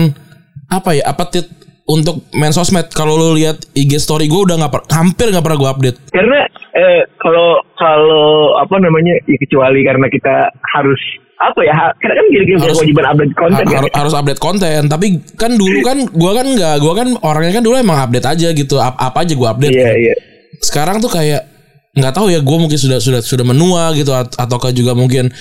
apa 0.69 0.91
ya 0.93 1.05
apetit 1.05 1.45
untuk 1.85 2.25
main 2.33 2.53
sosmed. 2.53 2.89
Kalau 2.91 3.21
lu 3.21 3.37
lihat 3.37 3.61
IG 3.75 4.01
story 4.01 4.25
gue 4.25 4.41
udah 4.41 4.57
nggak 4.57 4.89
hampir 4.89 5.29
nggak 5.29 5.45
pernah 5.45 5.59
gue 5.59 5.69
update. 5.69 5.99
karena 6.17 6.39
eh 6.71 7.03
kalau 7.19 7.61
kalau 7.75 8.29
apa 8.57 8.77
namanya 8.79 9.21
ya 9.27 9.37
kecuali 9.37 9.85
karena 9.85 10.07
kita 10.07 10.49
harus 10.71 11.01
apa 11.41 11.61
ya 11.65 11.73
karena 11.97 12.15
kan 12.15 12.27
kita 12.29 12.43
Harus- 12.61 12.77
kewajiban 12.77 13.07
update 13.09 13.33
konten 13.33 13.65
Ha- 13.65 13.73
kan 13.73 13.83
harus 13.97 14.13
update 14.13 14.39
konten. 14.39 14.81
Tapi 14.87 15.07
kan 15.35 15.51
dulu 15.57 15.79
kan 15.81 15.99
gue 16.05 16.33
kan 16.33 16.47
nggak, 16.47 16.75
gue 16.79 16.93
kan 16.93 17.09
orangnya 17.21 17.53
kan 17.57 17.65
dulu 17.65 17.75
emang 17.75 17.99
update 17.99 18.27
aja 18.29 18.49
gitu. 18.53 18.77
Apa, 18.77 18.97
apa 19.03 19.19
aja 19.25 19.33
gue 19.33 19.49
update. 19.49 19.73
iya 19.73 19.91
iya 19.97 20.15
sekarang 20.61 21.01
tuh 21.01 21.09
kayak 21.09 21.49
nggak 21.91 22.13
tahu 22.13 22.29
ya 22.29 22.39
gue 22.39 22.57
mungkin 22.59 22.77
sudah 22.77 23.01
sudah 23.01 23.19
sudah 23.19 23.43
menua 23.43 23.97
gitu 23.97 24.13
at- 24.13 24.37
ataukah 24.37 24.71
juga 24.71 24.93
mungkin 24.93 25.33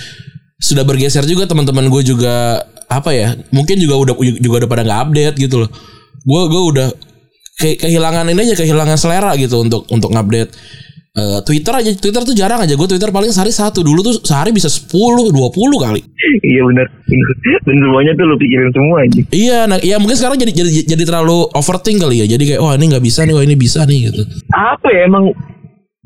sudah 0.56 0.80
bergeser 0.82 1.22
juga 1.22 1.44
teman-teman 1.44 1.86
gue 1.86 2.02
juga 2.02 2.64
apa 2.86 3.12
ya 3.12 3.36
mungkin 3.50 3.76
juga 3.76 4.00
udah 4.00 4.14
juga 4.16 4.64
udah 4.64 4.68
pada 4.68 4.82
nggak 4.82 5.00
update 5.04 5.36
gitu 5.38 5.60
loh 5.60 5.70
gue 6.20 6.42
gue 6.42 6.62
udah 6.72 6.88
ke- 7.54 7.78
kehilangan 7.78 8.24
ini 8.26 8.40
aja 8.42 8.56
kehilangan 8.56 8.96
selera 8.96 9.36
gitu 9.36 9.60
untuk 9.60 9.84
untuk 9.88 10.08
ngupdate 10.08 10.48
Eh, 11.10 11.38
Twitter 11.42 11.74
aja 11.74 11.90
Twitter 11.98 12.22
tuh 12.22 12.34
jarang 12.38 12.62
aja. 12.62 12.78
Gue 12.78 12.86
Twitter 12.86 13.10
paling 13.10 13.34
sehari 13.34 13.50
satu. 13.50 13.82
Dulu 13.82 13.98
tuh 13.98 14.14
sehari 14.22 14.54
bisa 14.54 14.70
10 14.70 14.94
20 15.34 15.34
kali. 15.82 16.00
Iya 16.46 16.62
benar 16.66 16.86
dan 17.66 17.76
semuanya 17.82 18.12
tuh 18.16 18.24
lu 18.26 18.36
pikirin 18.38 18.70
semua 18.70 18.96
aja 19.02 19.20
iya 19.30 19.58
nah 19.66 19.78
iya 19.82 19.96
mungkin 19.98 20.14
sekarang 20.14 20.38
jadi 20.38 20.52
jadi 20.54 20.70
jadi 20.94 21.02
terlalu 21.06 21.46
overthink 21.54 21.98
kali 22.02 22.22
ya. 22.22 22.26
Jadi 22.30 22.54
kayak 22.54 22.60
wah 22.62 22.74
ini 22.74 22.84
nggak 22.90 23.04
bisa 23.04 23.26
nih 23.26 23.34
wah 23.36 23.44
ini 23.44 23.54
bisa 23.58 23.80
nih 23.86 24.10
gitu. 24.10 24.22
Apa 24.54 24.88
ya 24.90 25.06
emang 25.06 25.34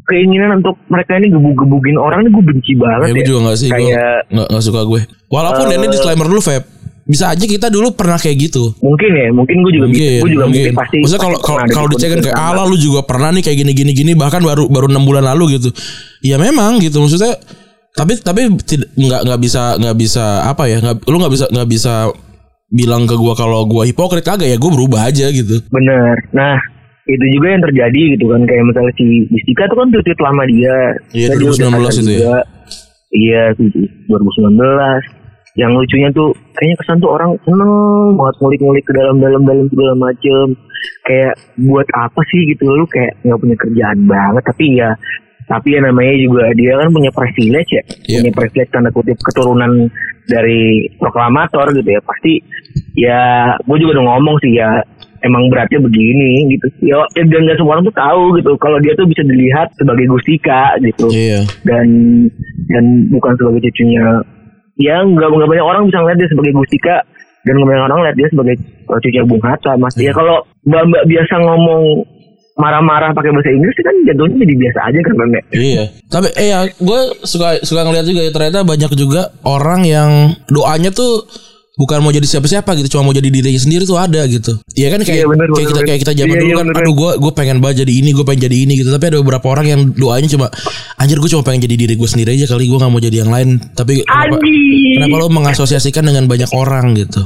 keinginan 0.05 0.61
untuk 0.61 0.77
mereka 0.93 1.17
ini 1.17 1.33
gebuk-gebukin 1.33 1.97
orang 1.97 2.25
ini 2.25 2.31
gue 2.37 2.45
benci 2.45 2.73
banget 2.77 3.09
ya 3.09 3.09
ya, 3.09 3.15
gue 3.17 3.25
juga 3.25 3.41
gak 3.49 3.57
sih 3.57 3.69
gue 3.73 3.77
kayak 3.81 4.19
nggak 4.29 4.49
nggak 4.53 4.65
suka 4.65 4.81
gue. 4.85 5.01
Walaupun 5.33 5.67
Eh, 5.73 5.77
ini 5.81 5.87
disclaimer 5.89 6.27
dulu 6.29 6.41
Feb 6.45 6.63
bisa 7.05 7.37
aja 7.37 7.45
kita 7.45 7.69
dulu 7.69 7.93
pernah 7.93 8.17
kayak 8.17 8.49
gitu. 8.49 8.73
Mungkin 8.81 9.11
ya, 9.13 9.29
mungkin 9.29 9.57
gue 9.61 9.73
juga 9.77 9.87
Mungkin, 9.93 10.21
gue 10.25 10.31
juga 10.33 10.45
mungkin, 10.49 10.63
mungkin. 10.65 10.75
pasti. 10.77 10.97
Maksudnya 11.05 11.23
kalau 11.23 11.39
kalau 11.39 11.59
kalau 11.69 11.87
di 11.89 11.95
dicek 11.97 12.09
kan 12.17 12.21
kayak 12.25 12.39
ala 12.41 12.63
lu 12.65 12.77
juga 12.77 13.01
pernah 13.05 13.29
nih 13.29 13.43
kayak 13.45 13.59
gini 13.61 13.73
gini 13.77 13.93
gini 13.93 14.13
bahkan 14.17 14.41
baru 14.41 14.65
baru 14.73 14.89
enam 14.89 15.05
bulan 15.05 15.25
lalu 15.29 15.61
gitu. 15.61 15.69
Ya 16.25 16.41
memang 16.41 16.81
gitu 16.81 17.05
maksudnya 17.05 17.37
tapi 17.93 18.17
tapi 18.19 18.49
tidak 18.65 18.89
nggak 18.97 19.21
nggak 19.23 19.41
bisa 19.41 19.77
nggak 19.77 19.97
bisa 19.97 20.25
apa 20.49 20.65
ya 20.67 20.81
nggak 20.81 21.05
lu 21.07 21.17
nggak 21.21 21.33
bisa 21.37 21.47
nggak 21.53 21.69
bisa 21.69 21.95
bilang 22.73 23.05
ke 23.05 23.15
gua 23.15 23.37
kalau 23.37 23.69
gua 23.69 23.85
hipokrit 23.85 24.25
kagak 24.25 24.49
ya 24.49 24.57
gua 24.57 24.73
berubah 24.73 25.07
aja 25.07 25.29
gitu. 25.29 25.61
Bener. 25.69 26.17
Nah, 26.33 26.57
itu 27.05 27.25
juga 27.37 27.53
yang 27.53 27.63
terjadi 27.63 28.01
gitu 28.17 28.33
kan 28.33 28.43
kayak 28.49 28.65
misalnya 28.65 28.93
si 28.97 29.29
Bistika 29.29 29.69
tuh 29.69 29.77
kan 29.77 29.93
tweet 29.93 30.21
lama 30.25 30.43
dia. 30.49 30.77
Iya, 31.13 31.29
Terus 31.37 31.61
dia 31.61 31.69
2019 31.69 31.77
udah 31.77 31.93
sadar 31.93 32.01
itu 32.01 32.11
ya. 32.11 32.19
juga. 32.19 32.41
Iya, 33.15 33.43
itu 33.55 33.63
2019. 34.09 35.24
Yang 35.55 35.73
lucunya 35.79 36.09
tuh 36.11 36.35
kayaknya 36.59 36.77
kesan 36.83 36.99
tuh 36.99 37.11
orang 37.15 37.31
seneng 37.47 37.73
banget 38.19 38.35
ngulik-ngulik 38.43 38.85
ke 38.87 38.93
dalam-dalam 38.95 39.43
dalam 39.47 39.67
segala 39.71 39.95
macem. 39.95 40.47
Kayak 41.07 41.35
buat 41.63 41.89
apa 41.95 42.21
sih? 42.27 42.43
gitu. 42.51 42.67
Lu 42.67 42.85
kayak 42.91 43.23
nggak 43.23 43.39
punya 43.39 43.57
kerjaan 43.63 43.99
banget. 44.11 44.43
Tapi 44.51 44.65
ya 44.75 44.91
tapi 45.45 45.77
ya 45.77 45.81
namanya 45.85 46.17
juga 46.17 46.45
dia 46.57 46.73
kan 46.81 46.89
punya 46.91 47.11
privilege 47.15 47.71
ya. 47.71 47.83
Iya. 48.09 48.19
punya 48.25 48.33
privilege 48.35 48.71
tanda 48.73 48.91
kutip 48.91 49.19
keturunan 49.21 49.73
dari 50.27 50.91
proklamator 50.99 51.71
gitu 51.71 51.89
ya. 51.89 52.01
Pasti 52.03 52.33
ya 52.99 53.23
gue 53.63 53.77
juga 53.79 54.01
udah 54.01 54.05
ngomong 54.11 54.37
sih 54.43 54.59
ya 54.59 54.83
emang 55.23 55.49
beratnya 55.55 55.79
begini 55.79 56.51
gitu. 56.51 56.67
Ya 56.83 56.99
ya, 57.15 57.23
dan 57.31 57.47
nggak 57.47 57.63
semua 57.63 57.79
orang 57.79 57.87
tuh 57.87 57.97
tahu 57.97 58.23
gitu. 58.43 58.53
Kalau 58.59 58.79
dia 58.83 58.93
tuh 58.99 59.07
bisa 59.07 59.23
dilihat 59.23 59.71
sebagai 59.79 60.11
Gustika 60.11 60.75
gitu. 60.83 61.07
Iya. 61.15 61.47
dan 61.63 61.87
dan 62.67 62.85
bukan 63.15 63.39
sebagai 63.39 63.71
cucunya 63.71 64.25
ya 64.81 65.03
nggak 65.03 65.29
nggak 65.29 65.51
banyak 65.51 65.67
orang 65.67 65.83
bisa 65.87 65.99
ngeliat 66.03 66.19
dia 66.19 66.31
sebagai 66.31 66.53
Gustika 66.57 66.97
dan 67.45 67.53
nggak 67.61 67.69
banyak 67.69 67.85
orang 67.87 67.99
ngeliat 68.03 68.17
dia 68.17 68.29
sebagai 68.33 68.55
uh, 68.89 68.99
cucunya 68.99 69.23
Bung 69.29 69.43
Hatta 69.45 69.73
mas 69.79 69.95
ya 70.01 70.13
kalau 70.17 70.37
mbak 70.67 70.83
mbak 70.89 71.05
biasa 71.07 71.35
ngomong 71.45 71.83
marah-marah 72.55 73.11
pakai 73.11 73.35
bahasa 73.35 73.51
Inggris 73.51 73.75
kan 73.83 73.97
jatuhnya 74.07 74.47
jadi 74.47 74.55
biasa 74.55 74.79
aja 74.87 74.99
kan 75.03 75.15
ya? 75.19 75.43
Iya. 75.51 75.85
Tapi 76.07 76.29
eh 76.39 76.47
ya 76.55 76.59
gue 76.71 77.01
suka 77.27 77.59
suka 77.67 77.83
ngeliat 77.83 78.07
juga 78.07 78.23
ya 78.23 78.31
ternyata 78.31 78.63
banyak 78.63 78.93
juga 78.95 79.35
orang 79.43 79.83
yang 79.83 80.11
doanya 80.47 80.95
tuh 80.95 81.27
bukan 81.75 81.99
mau 81.99 82.09
jadi 82.09 82.23
siapa-siapa 82.25 82.71
gitu, 82.77 82.95
cuma 82.95 83.03
mau 83.03 83.13
jadi 83.13 83.27
dirinya 83.27 83.57
sendiri 83.57 83.83
tuh 83.83 83.97
ada 83.97 84.23
gitu. 84.25 84.55
Iya 84.73 84.89
kan 84.89 85.01
kayak 85.01 85.11
Iya, 85.17 85.27
bener, 85.27 85.47
kayak 85.47 85.51
bener, 85.51 85.65
kita 85.65 85.75
bener. 85.75 85.87
kayak 85.87 86.01
kita 86.01 86.13
zaman 86.15 86.29
Iya, 86.29 86.39
dulu 86.39 86.47
iya, 86.47 86.57
kan, 86.57 86.67
bener. 86.69 86.81
aduh 86.81 86.95
gue 86.95 87.11
gue 87.19 87.33
pengen 87.33 87.57
banget 87.59 87.77
jadi 87.83 87.93
ini, 87.97 88.11
gue 88.11 88.25
pengen 88.25 88.43
jadi 88.43 88.57
ini 88.61 88.73
gitu. 88.77 88.89
Tapi 88.89 89.05
ada 89.05 89.19
beberapa 89.19 89.47
orang 89.49 89.67
yang 89.67 89.81
doanya 89.91 90.29
cuma 90.29 90.47
anjir 90.97 91.19
gue 91.19 91.29
cuma 91.29 91.43
pengen 91.43 91.61
jadi 91.63 91.75
diri 91.77 91.95
gue 91.95 92.07
sendiri 92.07 92.31
aja 92.33 92.47
kali 92.49 92.65
gue 92.65 92.77
nggak 92.77 92.89
mau 92.89 93.01
jadi 93.01 93.17
yang 93.19 93.31
lain. 93.31 93.49
Tapi 93.71 94.03
kenapa, 94.03 94.37
kenapa 94.39 95.15
lo 95.17 95.27
mengasosiasikan 95.29 96.05
dengan 96.05 96.25
banyak 96.25 96.51
orang 96.51 96.95
gitu? 96.95 97.21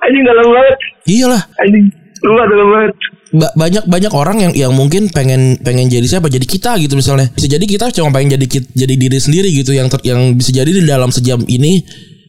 anjing 0.00 0.24
dalam 0.24 0.46
banget, 0.46 0.76
Iyalah, 1.04 1.42
anjing, 1.58 1.84
lu 2.22 2.32
dalam 2.34 2.68
banget. 2.70 2.92
ba- 3.30 3.52
banyak 3.54 3.84
banyak 3.84 4.12
orang 4.14 4.36
yang 4.40 4.52
yang 4.56 4.72
mungkin 4.72 5.10
pengen 5.10 5.60
pengen 5.60 5.84
jadi 5.86 6.06
siapa 6.06 6.26
jadi 6.26 6.40
kita 6.40 6.80
gitu 6.80 6.96
misalnya 6.96 7.28
bisa 7.28 7.44
jadi 7.44 7.60
kita 7.60 7.92
cuma 7.92 8.08
pengen 8.10 8.40
jadi 8.40 8.46
jadi 8.72 8.94
diri 8.96 9.18
sendiri 9.20 9.52
gitu 9.52 9.76
yang 9.76 9.86
ter- 9.86 10.00
yang 10.00 10.32
bisa 10.32 10.48
jadi 10.50 10.64
di 10.64 10.80
dalam 10.82 11.12
sejam 11.12 11.44
ini 11.44 11.84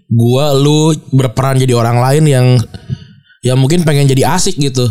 gua 0.09 0.51
lu 0.53 0.89
berperan 1.11 1.55
jadi 1.55 1.73
orang 1.73 2.01
lain 2.01 2.23
yang 2.25 2.47
yang 3.39 3.55
mungkin 3.55 3.81
pengen 3.81 4.05
jadi 4.05 4.35
asik 4.35 4.57
gitu 4.57 4.89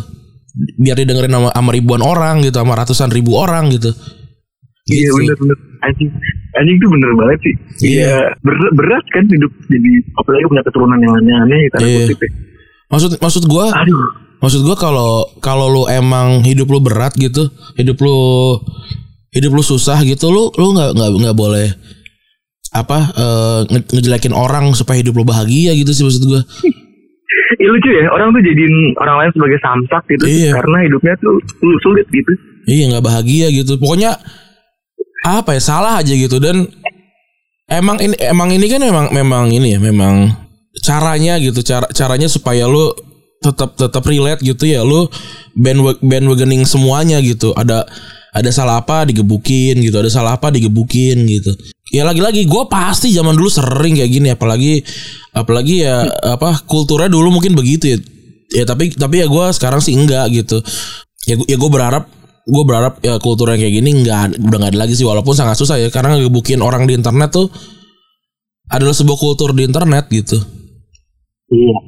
biar 0.74 0.96
didengerin 0.96 1.30
sama, 1.30 1.48
sama 1.52 1.70
ribuan 1.70 2.00
orang 2.00 2.40
gitu 2.40 2.58
sama 2.58 2.74
ratusan 2.74 3.10
ribu 3.10 3.34
orang 3.34 3.68
gitu 3.68 3.90
Iya 4.88 5.04
Gitu. 5.04 5.20
bener 5.20 5.36
bener 5.36 5.56
anjing 5.78 6.08
anjing 6.56 6.76
itu 6.80 6.86
bener 6.88 7.10
banget 7.12 7.38
sih. 7.38 7.54
Iya. 7.84 8.08
Iya 8.08 8.16
ber- 8.40 8.72
berat 8.72 9.04
kan 9.12 9.24
hidup 9.28 9.52
jadi 9.68 9.90
apalagi 10.16 10.44
punya 10.48 10.62
keturunan 10.64 10.98
yang 10.98 11.12
aneh-aneh 11.14 11.62
karena 11.70 11.86
Iya. 11.86 11.98
kutip 12.08 12.18
ya. 12.24 12.30
maksud 12.88 13.10
maksud 13.20 13.44
gua 13.44 13.66
Aduh. 13.76 14.00
Maksud 14.38 14.62
gua 14.62 14.78
kalau 14.78 15.10
kalau 15.42 15.66
lu 15.66 15.82
emang 15.90 16.40
hidup 16.40 16.70
lu 16.70 16.78
berat 16.78 17.10
gitu, 17.18 17.50
hidup 17.74 17.98
lu 17.98 18.18
hidup 19.28 19.50
lu 19.50 19.60
susah 19.60 19.98
gitu, 20.00 20.30
lu 20.30 20.48
lu 20.54 20.72
nggak 20.72 20.94
nggak 20.94 21.10
nggak 21.20 21.36
boleh 21.36 21.68
apa 22.70 22.98
eh, 23.16 23.60
nge- 23.68 23.88
ngejelekin 23.90 24.32
orang 24.32 24.70
supaya 24.72 25.00
hidup 25.00 25.14
lu 25.14 25.24
bahagia 25.24 25.72
gitu 25.72 25.90
sih 25.90 26.04
maksud 26.04 26.24
gua. 26.24 26.42
Ya 27.58 27.66
lucu 27.66 27.88
ya 27.88 28.08
orang 28.08 28.28
tuh 28.30 28.42
jadiin 28.42 28.74
orang 28.98 29.16
lain 29.18 29.30
sebagai 29.32 29.58
samsak 29.58 30.02
gitu 30.10 30.24
Iya. 30.26 30.52
karena 30.54 30.78
hidupnya 30.84 31.14
tuh 31.18 31.34
sul- 31.56 31.80
sulit 31.80 32.06
gitu. 32.08 32.32
Iya 32.64 32.92
nggak 32.92 33.04
bahagia 33.04 33.46
gitu. 33.48 33.76
Pokoknya 33.76 34.20
apa 35.24 35.56
ya 35.56 35.62
salah 35.62 35.98
aja 35.98 36.12
gitu 36.12 36.36
dan 36.38 36.68
emang 37.66 37.96
ini 37.98 38.14
emang 38.20 38.48
ini 38.48 38.66
kan 38.66 38.80
memang 38.80 39.06
memang 39.10 39.44
ini 39.48 39.74
ya 39.74 39.80
memang 39.80 40.30
caranya 40.78 41.40
gitu 41.40 41.60
cara 41.60 41.88
caranya 41.90 42.28
supaya 42.28 42.64
lu 42.64 42.92
tetap 43.38 43.74
tetap 43.74 44.02
relate 44.04 44.40
gitu 44.40 44.64
ya 44.64 44.82
lu 44.82 45.06
bandwag 45.54 45.98
bandwagoning 46.00 46.62
semuanya 46.62 47.18
gitu 47.18 47.50
ada 47.54 47.86
ada 48.32 48.50
salah 48.52 48.84
apa 48.84 49.08
digebukin 49.08 49.80
gitu. 49.80 49.96
Ada 49.98 50.10
salah 50.12 50.32
apa 50.36 50.52
digebukin 50.52 51.24
gitu. 51.28 51.52
Ya 51.88 52.04
lagi-lagi 52.04 52.44
gue 52.44 52.62
pasti 52.68 53.08
zaman 53.12 53.32
dulu 53.32 53.48
sering 53.48 53.96
kayak 53.96 54.10
gini. 54.12 54.28
Apalagi 54.32 54.84
apalagi 55.32 55.84
ya 55.88 56.04
apa 56.24 56.60
kulturnya 56.68 57.08
dulu 57.08 57.32
mungkin 57.32 57.56
begitu 57.56 57.96
ya. 57.96 57.98
Ya 58.48 58.64
tapi 58.64 58.92
tapi 58.92 59.24
ya 59.24 59.26
gue 59.28 59.44
sekarang 59.56 59.80
sih 59.80 59.96
enggak 59.96 60.28
gitu. 60.32 60.60
Ya 61.28 61.36
ya 61.48 61.56
gue 61.56 61.70
berharap 61.70 62.08
gue 62.48 62.64
berharap 62.64 63.04
ya 63.04 63.20
kultur 63.20 63.52
yang 63.52 63.60
kayak 63.60 63.74
gini 63.76 63.90
nggak 64.04 64.40
udah 64.40 64.58
nggak 64.60 64.72
ada 64.76 64.80
lagi 64.84 64.94
sih. 64.96 65.04
Walaupun 65.04 65.36
sangat 65.36 65.56
susah 65.60 65.76
ya 65.80 65.88
karena 65.88 66.16
ngegebukin 66.16 66.60
orang 66.60 66.84
di 66.84 66.96
internet 66.96 67.32
tuh 67.32 67.48
adalah 68.68 68.92
sebuah 68.92 69.16
kultur 69.16 69.56
di 69.56 69.64
internet 69.64 70.08
gitu. 70.12 70.36
Iya. 71.48 71.78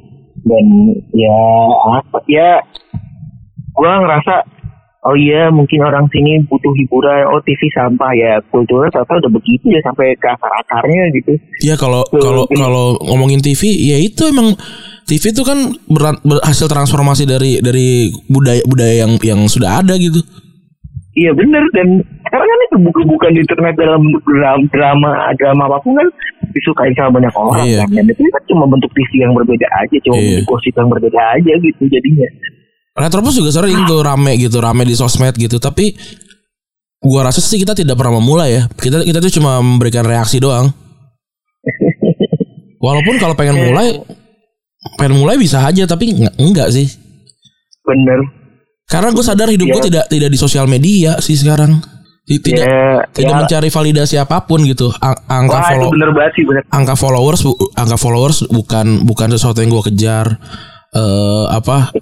Dan 0.41 0.65
ya 1.13 1.37
apa 2.01 2.17
ya 2.25 2.57
gua 3.77 4.01
ngerasa 4.01 4.33
oh 5.01 5.15
iya 5.17 5.49
mungkin 5.49 5.81
orang 5.81 6.05
sini 6.13 6.45
butuh 6.45 6.73
hiburan 6.77 7.25
oh 7.33 7.41
TV 7.41 7.57
sampah 7.73 8.11
ya 8.13 8.37
kulturnya 8.53 8.93
ternyata 8.93 9.17
udah 9.25 9.31
begitu 9.33 9.65
ya 9.73 9.81
sampai 9.81 10.13
ke 10.13 10.27
akar-akarnya 10.29 11.03
gitu. 11.17 11.31
ya 11.65 11.73
kalau 11.73 12.05
kalau 12.13 12.45
kalau 12.47 12.85
ngomongin 13.01 13.41
TV 13.41 13.65
ya 13.81 13.97
itu 13.97 14.29
emang 14.29 14.53
TV 15.09 15.33
itu 15.33 15.41
kan 15.41 15.57
beran- 15.89 16.21
berhasil 16.21 16.69
transformasi 16.69 17.25
dari 17.25 17.57
dari 17.59 18.13
budaya 18.29 18.61
budaya 18.63 18.93
yang 19.03 19.17
yang 19.19 19.41
sudah 19.49 19.81
ada 19.81 19.97
gitu 19.97 20.21
Iya 21.11 21.35
bener 21.35 21.59
dan 21.75 21.99
sekarang 22.23 22.47
kan 22.47 22.59
itu 22.71 22.77
buku-bukan 22.87 23.35
di 23.35 23.43
internet 23.43 23.75
dalam 23.75 23.99
drama, 24.71 25.11
drama 25.35 25.67
apa 25.67 25.83
pun 25.83 25.91
kan 25.91 26.07
disukain 26.55 26.95
sama 26.95 27.19
banyak 27.19 27.33
orang 27.35 27.67
Iya. 27.67 27.83
kan 27.83 27.99
dan 27.99 28.05
itu 28.07 28.23
kan 28.31 28.43
cuma 28.47 28.63
bentuk 28.63 28.87
TV 28.95 29.19
yang 29.19 29.35
berbeda 29.35 29.67
aja 29.75 29.97
cuma 30.07 30.15
Iya. 30.15 30.39
bentuk 30.39 30.47
gosip 30.55 30.71
yang 30.71 30.87
berbeda 30.87 31.19
aja 31.35 31.53
gitu 31.59 31.83
jadinya 31.91 32.27
Retropus 32.91 33.39
juga 33.39 33.55
sering 33.55 33.87
tuh 33.87 34.03
rame 34.03 34.35
gitu 34.35 34.59
rame 34.59 34.83
di 34.83 34.93
sosmed 34.93 35.35
gitu. 35.35 35.57
Tapi 35.57 35.95
gua 36.99 37.31
rasa 37.31 37.39
sih 37.39 37.55
kita 37.57 37.71
tidak 37.71 37.95
pernah 37.95 38.19
memulai 38.19 38.49
ya. 38.51 38.61
Kita 38.67 38.99
kita 39.01 39.23
tuh 39.23 39.31
cuma 39.39 39.63
memberikan 39.63 40.03
reaksi 40.03 40.37
doang. 40.37 40.67
Walaupun 42.83 43.15
kalau 43.21 43.37
pengen 43.37 43.71
mulai 43.71 43.95
pengen 44.97 45.21
mulai 45.21 45.37
bisa 45.37 45.61
aja 45.61 45.85
tapi 45.85 46.11
nggak 46.17 46.35
enggak 46.35 46.67
sih. 46.73 46.89
Bener. 47.85 48.19
Karena 48.89 49.13
gue 49.15 49.23
sadar 49.23 49.47
hidup 49.47 49.71
gue 49.71 49.79
Iya. 49.79 49.87
tidak 49.87 50.05
tidak 50.11 50.29
di 50.29 50.37
sosial 50.37 50.65
media 50.67 51.15
sih 51.23 51.39
sekarang. 51.39 51.79
Ti- 52.21 52.43
tidak 52.43 52.65
ya, 52.67 53.01
tidak 53.15 53.33
ya. 53.33 53.39
mencari 53.39 53.69
validasi 53.71 54.15
apa 54.19 54.43
pun 54.43 54.61
gitu. 54.67 54.91
Angka 54.99 55.47
wah 55.47 55.63
itu 55.63 55.79
follow 55.79 55.89
bener 55.89 56.09
banget 56.11 56.31
sih 56.37 56.43
bener. 56.45 56.61
angka 56.69 56.93
followers 56.93 57.41
angka 57.73 57.97
followers 57.97 58.37
bukan 58.51 59.07
bukan 59.07 59.27
sesuatu 59.31 59.63
yang 59.63 59.71
gue 59.71 59.83
kejar. 59.89 60.27
Eh 60.91 61.45
apa 61.49 61.95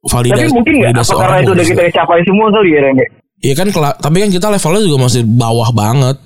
tapi 0.00 0.32
validasi 0.32 0.52
mungkin 0.52 0.74
nggak 0.76 0.92
apa 0.96 1.14
karena 1.14 1.38
itu 1.38 1.50
udah 1.52 1.66
kita 1.66 1.82
capai 1.92 2.20
semua 2.24 2.46
kali 2.48 2.70
ya 2.70 2.80
Ren 2.80 2.96
ya? 2.96 3.08
Iya 3.40 3.54
kan 3.54 3.66
tapi 3.96 4.16
kan 4.18 4.30
kita 4.30 4.46
levelnya 4.48 4.82
juga 4.82 4.98
masih 5.02 5.22
bawah 5.26 5.68
banget. 5.70 6.16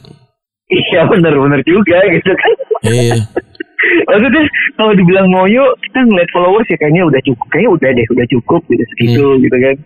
iya 0.67 1.03
bener 1.07 1.35
bener 1.35 1.61
juga 1.63 1.99
gitu 2.09 2.31
kan 2.33 2.53
Iya. 2.85 3.17
maksudnya 4.09 4.43
kalau 4.75 4.93
dibilang 4.93 5.29
ngoyo 5.29 5.65
kita 5.81 5.99
ngeliat 6.03 6.31
followers 6.31 6.67
ya 6.67 6.77
kayaknya 6.77 7.03
udah 7.05 7.21
cukup 7.23 7.47
kayaknya 7.49 7.71
udah 7.71 7.89
deh 7.91 8.07
udah 8.11 8.27
cukup 8.29 8.61
gitu 8.67 8.85
segitu 8.91 9.27
gitu 9.39 9.57
kan 9.57 9.77
oh 9.77 9.85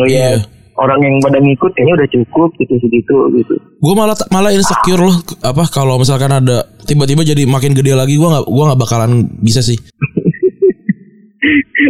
Hmm. 0.00 0.06
Iya. 0.06 0.28
ya 0.30 0.40
orang 0.76 1.00
yang 1.02 1.14
pada 1.20 1.36
ngikut 1.36 1.70
kayaknya 1.74 1.94
udah 1.96 2.08
cukup 2.10 2.48
gitu 2.56 2.74
segitu 2.78 3.16
gitu 3.36 3.54
Gue 3.76 3.94
malah 3.94 4.16
malah 4.30 4.50
insecure 4.50 5.02
loh 5.02 5.16
apa 5.42 5.66
kalau 5.68 5.98
misalkan 5.98 6.30
ada 6.30 6.62
tiba-tiba 6.82 7.20
jadi 7.22 7.42
makin 7.44 7.74
gede 7.74 7.92
lagi 7.92 8.14
gue 8.14 8.24
nggak 8.24 8.46
gua 8.46 8.64
nggak 8.70 8.80
bakalan 8.80 9.10
bisa 9.38 9.60
sih. 9.60 9.76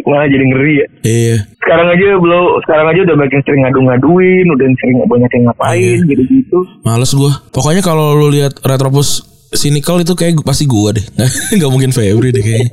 Malah 0.06 0.26
jadi 0.26 0.44
ngeri 0.46 0.74
ya 0.76 0.86
Iya. 1.02 1.36
sekarang 1.58 1.88
aja 1.90 2.06
belum 2.16 2.42
sekarang 2.62 2.86
aja 2.88 3.00
udah 3.02 3.16
makin 3.18 3.40
sering 3.42 3.60
ngadu-ngaduin 3.62 4.46
udah 4.48 4.66
sering 4.78 4.96
banyak 5.02 5.30
yang 5.32 5.44
ngapain 5.46 5.78
Iya. 5.98 6.06
gitu 6.06 6.22
gitu 6.24 6.58
Males 6.80 7.10
gue. 7.10 7.32
Pokoknya 7.50 7.82
kalau 7.82 8.14
lu 8.14 8.30
lihat 8.30 8.58
Retropus 8.60 9.22
cynical 9.52 9.98
itu 9.98 10.14
kayak 10.14 10.38
pasti 10.40 10.64
gue 10.64 10.90
deh. 10.94 11.06
Nggak 11.58 11.70
mungkin 11.70 11.90
Febri 11.90 12.30
deh 12.30 12.38
kayaknya. 12.38 12.70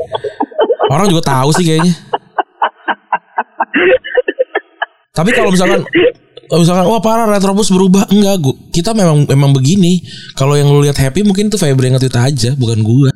Orang 0.87 1.09
juga 1.09 1.25
tahu 1.25 1.49
sih 1.51 1.65
kayaknya. 1.65 1.93
Tapi 5.11 5.29
kalau 5.33 5.49
misalkan 5.49 5.81
kalau 6.47 6.61
misalkan 6.63 6.85
wah 6.87 7.01
parah 7.01 7.27
Retropus 7.27 7.73
berubah 7.73 8.07
enggak 8.07 8.37
gua 8.39 8.55
kita 8.69 8.93
memang 8.93 9.25
memang 9.25 9.51
begini. 9.51 10.05
Kalau 10.33 10.53
yang 10.53 10.69
lu 10.69 10.85
lihat 10.85 10.95
happy 10.95 11.25
mungkin 11.25 11.49
tuh 11.49 11.57
Febri 11.57 11.89
yang 11.89 11.97
nge-tweet 11.97 12.15
aja 12.15 12.49
bukan 12.55 12.79
gua. 12.81 13.09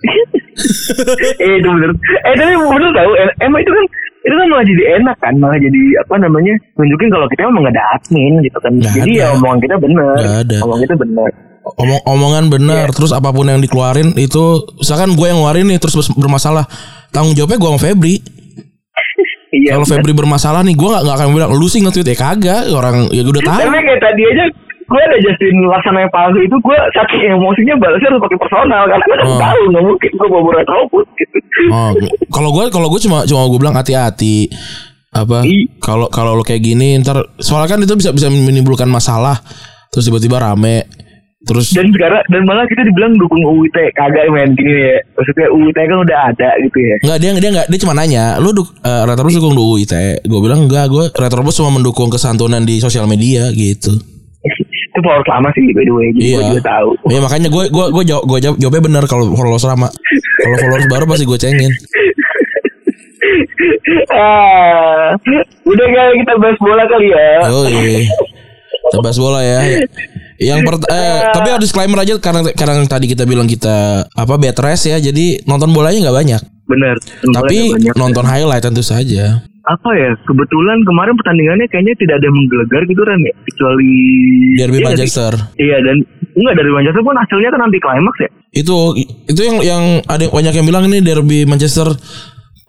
Eh 1.38 1.54
itu 1.58 1.68
bener. 1.68 1.90
Eh 2.22 2.34
tapi 2.34 2.54
bener 2.56 2.90
tau. 2.92 3.12
em- 3.14 3.36
Emang 3.42 3.60
itu 3.60 3.72
kan 3.72 3.86
itu 4.22 4.36
kan 4.36 4.48
malah 4.48 4.62
jadi 4.64 4.84
enak 4.96 5.18
kan, 5.18 5.34
malah 5.36 5.58
jadi 5.58 5.82
apa 5.98 6.14
namanya 6.16 6.54
nunjukin 6.76 7.10
kalau 7.10 7.26
kita 7.26 7.42
emang 7.44 7.64
gak 7.64 7.74
ada 7.74 7.84
admin 7.96 8.34
gitu 8.40 8.58
kan. 8.58 8.72
Nggak 8.74 8.94
jadi 8.94 9.12
ada. 9.12 9.20
ya 9.20 9.28
omongan 9.34 9.60
kita 9.60 9.76
bener. 9.78 10.16
Ada. 10.20 10.58
Omongan 10.62 10.82
kita 10.84 10.96
bener. 10.96 11.30
Omong 11.62 12.02
omongan 12.06 12.46
benar 12.48 12.86
Iya. 12.86 12.96
terus 12.96 13.12
apa 13.12 13.30
pun 13.30 13.46
yang 13.46 13.60
dikeluarin 13.60 14.14
itu 14.16 14.44
misalkan 14.76 15.14
gue 15.14 15.26
yang 15.26 15.38
ngeluarin 15.38 15.66
nih 15.68 15.78
terus 15.78 15.94
bermasalah 16.12 16.66
tanggung 17.08 17.34
jawabnya 17.34 17.58
gue 17.58 17.70
sama 17.70 17.80
Febri 17.80 18.16
Iya. 19.52 19.76
kalau. 19.76 19.86
Febri 19.86 20.10
bermasalah 20.12 20.62
nih 20.64 20.74
gue 20.74 20.88
nggak 20.88 21.04
nggak 21.04 21.18
akan 21.18 21.28
bilang 21.32 21.52
lu 21.52 21.68
sih 21.68 21.80
nge-tweet 21.80 22.08
ya 22.08 22.18
kagak 22.18 22.62
orang 22.68 23.06
ya 23.10 23.22
udah 23.22 23.44
tahu 23.44 23.60
Tapi 23.62 23.78
kayak 23.80 24.02
tadi 24.02 24.22
aja 24.26 24.44
gue 24.92 25.02
ada 25.02 25.18
Justin 25.18 25.56
Laksana 25.64 26.04
yang 26.04 26.12
palsu 26.12 26.40
itu 26.40 26.56
gue 26.60 26.78
saking 26.92 27.32
emosinya 27.32 27.76
balasnya 27.80 28.12
harus 28.12 28.22
pakai 28.22 28.40
personal 28.40 28.84
karena 28.86 29.04
gue 29.08 29.18
Oh. 29.22 29.40
tahu 29.40 29.62
nggak 29.72 29.84
mungkin 29.88 30.10
gue 30.12 30.28
bawa 30.28 30.44
berat 30.44 30.68
output 30.68 31.06
gitu. 31.16 31.38
Oh, 31.72 31.92
kalau 32.28 32.50
gue 32.52 32.64
kalau 32.68 32.88
gue 32.92 33.00
cuma 33.00 33.24
cuma 33.24 33.48
gue 33.48 33.60
bilang 33.60 33.76
hati-hati 33.76 34.52
apa 35.12 35.44
kalau 35.80 36.08
kalau 36.08 36.40
lo 36.40 36.44
kayak 36.44 36.64
gini 36.64 36.96
ntar 37.00 37.20
soalnya 37.36 37.76
kan 37.76 37.80
itu 37.84 37.96
bisa 37.96 38.16
bisa 38.16 38.32
menimbulkan 38.32 38.88
masalah 38.88 39.36
terus 39.92 40.08
tiba-tiba 40.08 40.40
rame 40.40 40.88
terus 41.42 41.74
Dan 41.74 41.90
sekarang 41.92 42.22
dan 42.30 42.46
malah 42.46 42.64
kita 42.64 42.86
dibilang 42.86 43.18
dukung 43.18 43.42
UIT 43.42 43.74
kagak 43.98 44.30
men 44.30 44.54
gini 44.54 44.94
ya. 44.94 44.98
Maksudnya 45.18 45.48
UIT 45.50 45.74
kan 45.74 45.98
udah 46.06 46.20
ada 46.30 46.50
gitu 46.62 46.78
ya. 46.80 46.96
Enggak 47.02 47.18
dia 47.18 47.30
dia 47.34 47.50
enggak 47.50 47.68
dia 47.68 47.80
cuma 47.82 47.94
nanya 47.98 48.24
lu 48.38 48.54
duk, 48.54 48.70
uh, 48.86 49.04
Retrobus 49.10 49.42
dukung 49.42 49.58
ITE 49.58 50.22
gue 50.22 50.40
bilang 50.40 50.70
enggak 50.70 50.86
gue 50.88 51.10
Retrobus 51.18 51.58
cuma 51.58 51.74
mendukung 51.74 52.14
kesantunan 52.14 52.62
di 52.62 52.78
sosial 52.78 53.10
media 53.10 53.50
gitu 53.52 54.21
itu 54.92 55.00
power 55.00 55.24
lama 55.24 55.48
sih 55.56 55.72
by 55.72 55.84
the 55.88 55.94
way. 55.96 56.08
Jadi 56.12 56.20
Iya. 56.20 56.36
gue 56.36 56.44
juga 56.52 56.64
tahu. 56.68 56.90
Ya 57.08 57.20
makanya 57.24 57.48
gue 57.48 57.64
gue 57.72 57.86
gue 57.96 58.04
jawab 58.04 58.24
gue 58.28 58.40
jawab 58.44 58.58
jawabnya 58.60 58.84
benar 58.84 59.04
kalau 59.08 59.24
followers 59.32 59.64
lama. 59.64 59.88
Kalau 60.44 60.58
followers 60.60 60.88
baru 60.92 61.04
pasti 61.08 61.24
gue 61.24 61.40
cengin. 61.40 61.72
ah, 64.12 65.16
udah 65.64 65.88
kali 65.88 66.14
kita 66.26 66.34
bahas 66.36 66.58
bola 66.60 66.84
kali 66.92 67.08
ya. 67.08 67.30
Oh 67.48 67.66
iya. 67.72 68.04
Kita 68.92 69.00
bahas 69.00 69.18
bola 69.18 69.40
ya. 69.40 69.60
Yang 70.42 70.60
per, 70.66 70.76
eh, 70.90 71.20
tapi 71.32 71.48
harus 71.54 71.64
disclaimer 71.70 72.02
aja 72.02 72.18
karena 72.18 72.42
karena 72.52 72.82
tadi 72.90 73.06
kita 73.06 73.30
bilang 73.30 73.46
kita 73.46 74.04
apa 74.10 74.34
bed 74.36 74.58
rest 74.60 74.90
ya. 74.90 74.98
Jadi 74.98 75.46
nonton 75.46 75.72
bolanya 75.72 76.10
nggak 76.10 76.18
banyak. 76.18 76.42
Bener. 76.68 76.96
Tapi 77.22 77.58
Banyak. 77.76 77.94
nonton 78.00 78.26
highlight 78.26 78.64
tentu 78.64 78.82
saja. 78.82 79.44
Apa 79.62 79.90
ya 79.94 80.18
kebetulan 80.26 80.82
kemarin 80.82 81.14
pertandingannya 81.14 81.68
kayaknya 81.70 81.94
tidak 82.02 82.16
ada 82.18 82.26
yang 82.26 82.38
menggelegar 82.38 82.82
gitu 82.90 83.02
kan 83.06 83.20
ya 83.22 83.34
kecuali 83.46 83.94
Derby 84.58 84.78
sih? 84.82 84.86
Manchester. 84.90 85.32
Iya 85.62 85.78
dan 85.86 85.96
enggak 86.34 86.56
dari 86.58 86.70
Manchester 86.74 87.04
pun 87.06 87.16
hasilnya 87.18 87.50
kan 87.54 87.62
anti 87.62 87.80
klimaks 87.80 88.20
ya. 88.26 88.30
Itu 88.52 88.78
itu 89.30 89.42
yang 89.46 89.58
yang 89.62 89.84
ada 90.10 90.26
banyak 90.28 90.54
yang 90.58 90.66
bilang 90.66 90.90
ini 90.90 91.00
derby 91.06 91.46
Manchester 91.46 91.94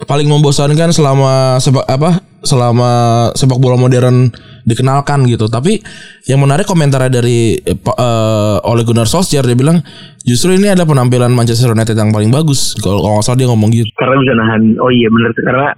paling 0.05 0.27
membosankan 0.27 0.91
selama 0.91 1.63
sepak 1.63 1.87
apa 1.87 2.21
selama 2.43 2.91
sepak 3.39 3.57
bola 3.57 3.79
modern 3.79 4.29
dikenalkan 4.67 5.25
gitu. 5.31 5.47
Tapi 5.47 5.79
yang 6.27 6.43
menarik 6.43 6.67
komentarnya 6.67 7.23
dari 7.23 7.57
eh, 7.57 7.79
Pa- 7.79 7.97
eh, 7.97 8.69
Ole 8.69 8.83
Gunnar 8.83 9.07
Solskjaer 9.09 9.47
dia 9.47 9.57
bilang 9.57 9.81
justru 10.27 10.55
ini 10.59 10.69
ada 10.69 10.83
penampilan 10.83 11.31
Manchester 11.33 11.73
United 11.73 11.95
yang 11.95 12.11
paling 12.13 12.29
bagus. 12.35 12.75
Kalau 12.83 13.01
nggak 13.01 13.25
salah 13.25 13.39
dia 13.39 13.49
ngomong 13.49 13.71
gitu. 13.73 13.89
Karena 13.97 14.19
bisa 14.21 14.35
nahan. 14.37 14.63
Oh 14.83 14.91
iya 14.91 15.09
bener 15.09 15.31
karena 15.39 15.71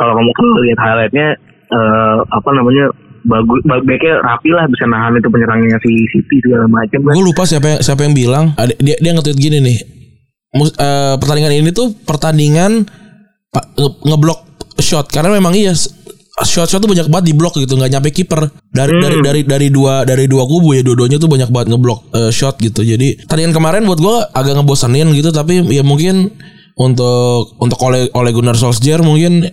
kalau 0.00 0.16
kamu 0.16 0.30
kan 0.32 0.46
lihat 0.64 0.78
highlightnya 0.80 1.28
eh, 1.68 2.16
apa 2.24 2.50
namanya 2.50 2.84
bagus 3.20 3.60
ba- 3.62 3.84
baiknya 3.84 4.16
rapi 4.18 4.48
lah 4.48 4.64
bisa 4.64 4.88
nahan 4.88 5.12
itu 5.12 5.28
penyerangnya 5.28 5.76
si 5.84 5.92
City 6.08 6.40
segala 6.40 6.64
macam. 6.66 7.04
Gue 7.04 7.20
lupa 7.20 7.44
siapa 7.44 7.66
yang, 7.68 7.80
siapa 7.84 8.00
yang 8.02 8.16
bilang. 8.16 8.44
Dia 8.80 8.96
dia 8.96 9.10
nge-tweet 9.12 9.36
gini 9.36 9.60
nih. 9.60 9.78
Mus- 10.50 10.72
eh, 10.72 11.14
pertandingan 11.20 11.52
ini 11.52 11.70
tuh 11.70 11.92
pertandingan 12.00 12.88
nge- 13.76 13.98
ngeblok 14.02 14.40
shot. 14.80 15.12
Karena 15.12 15.36
memang 15.36 15.52
iya 15.52 15.76
s- 15.76 15.92
shot-shot 16.40 16.80
tuh 16.80 16.88
banyak 16.88 17.12
banget 17.12 17.26
di 17.28 17.34
blok 17.36 17.60
gitu 17.60 17.76
nggak 17.76 17.92
nyampe 17.92 18.08
kiper. 18.08 18.48
Dari 18.72 18.96
dari 18.96 19.16
dari 19.20 19.40
dari 19.44 19.66
dua 19.68 20.08
dari 20.08 20.24
dua 20.24 20.48
kubu 20.48 20.72
ya 20.72 20.80
dua-duanya 20.80 21.20
tuh 21.20 21.28
banyak 21.28 21.52
banget 21.52 21.76
ngeblok 21.76 22.00
eh, 22.16 22.32
shot 22.32 22.56
gitu. 22.56 22.80
Jadi 22.80 23.20
pertandingan 23.28 23.52
kemarin 23.52 23.82
buat 23.84 24.00
gue 24.00 24.16
agak 24.32 24.56
ngebosenin 24.56 25.12
gitu 25.12 25.28
tapi 25.28 25.60
ya 25.68 25.84
mungkin 25.84 26.32
untuk 26.80 27.60
untuk 27.60 27.76
oleh 27.84 28.08
oleh 28.16 28.32
Gunnar 28.32 28.56
Solskjaer 28.56 29.04
mungkin 29.04 29.44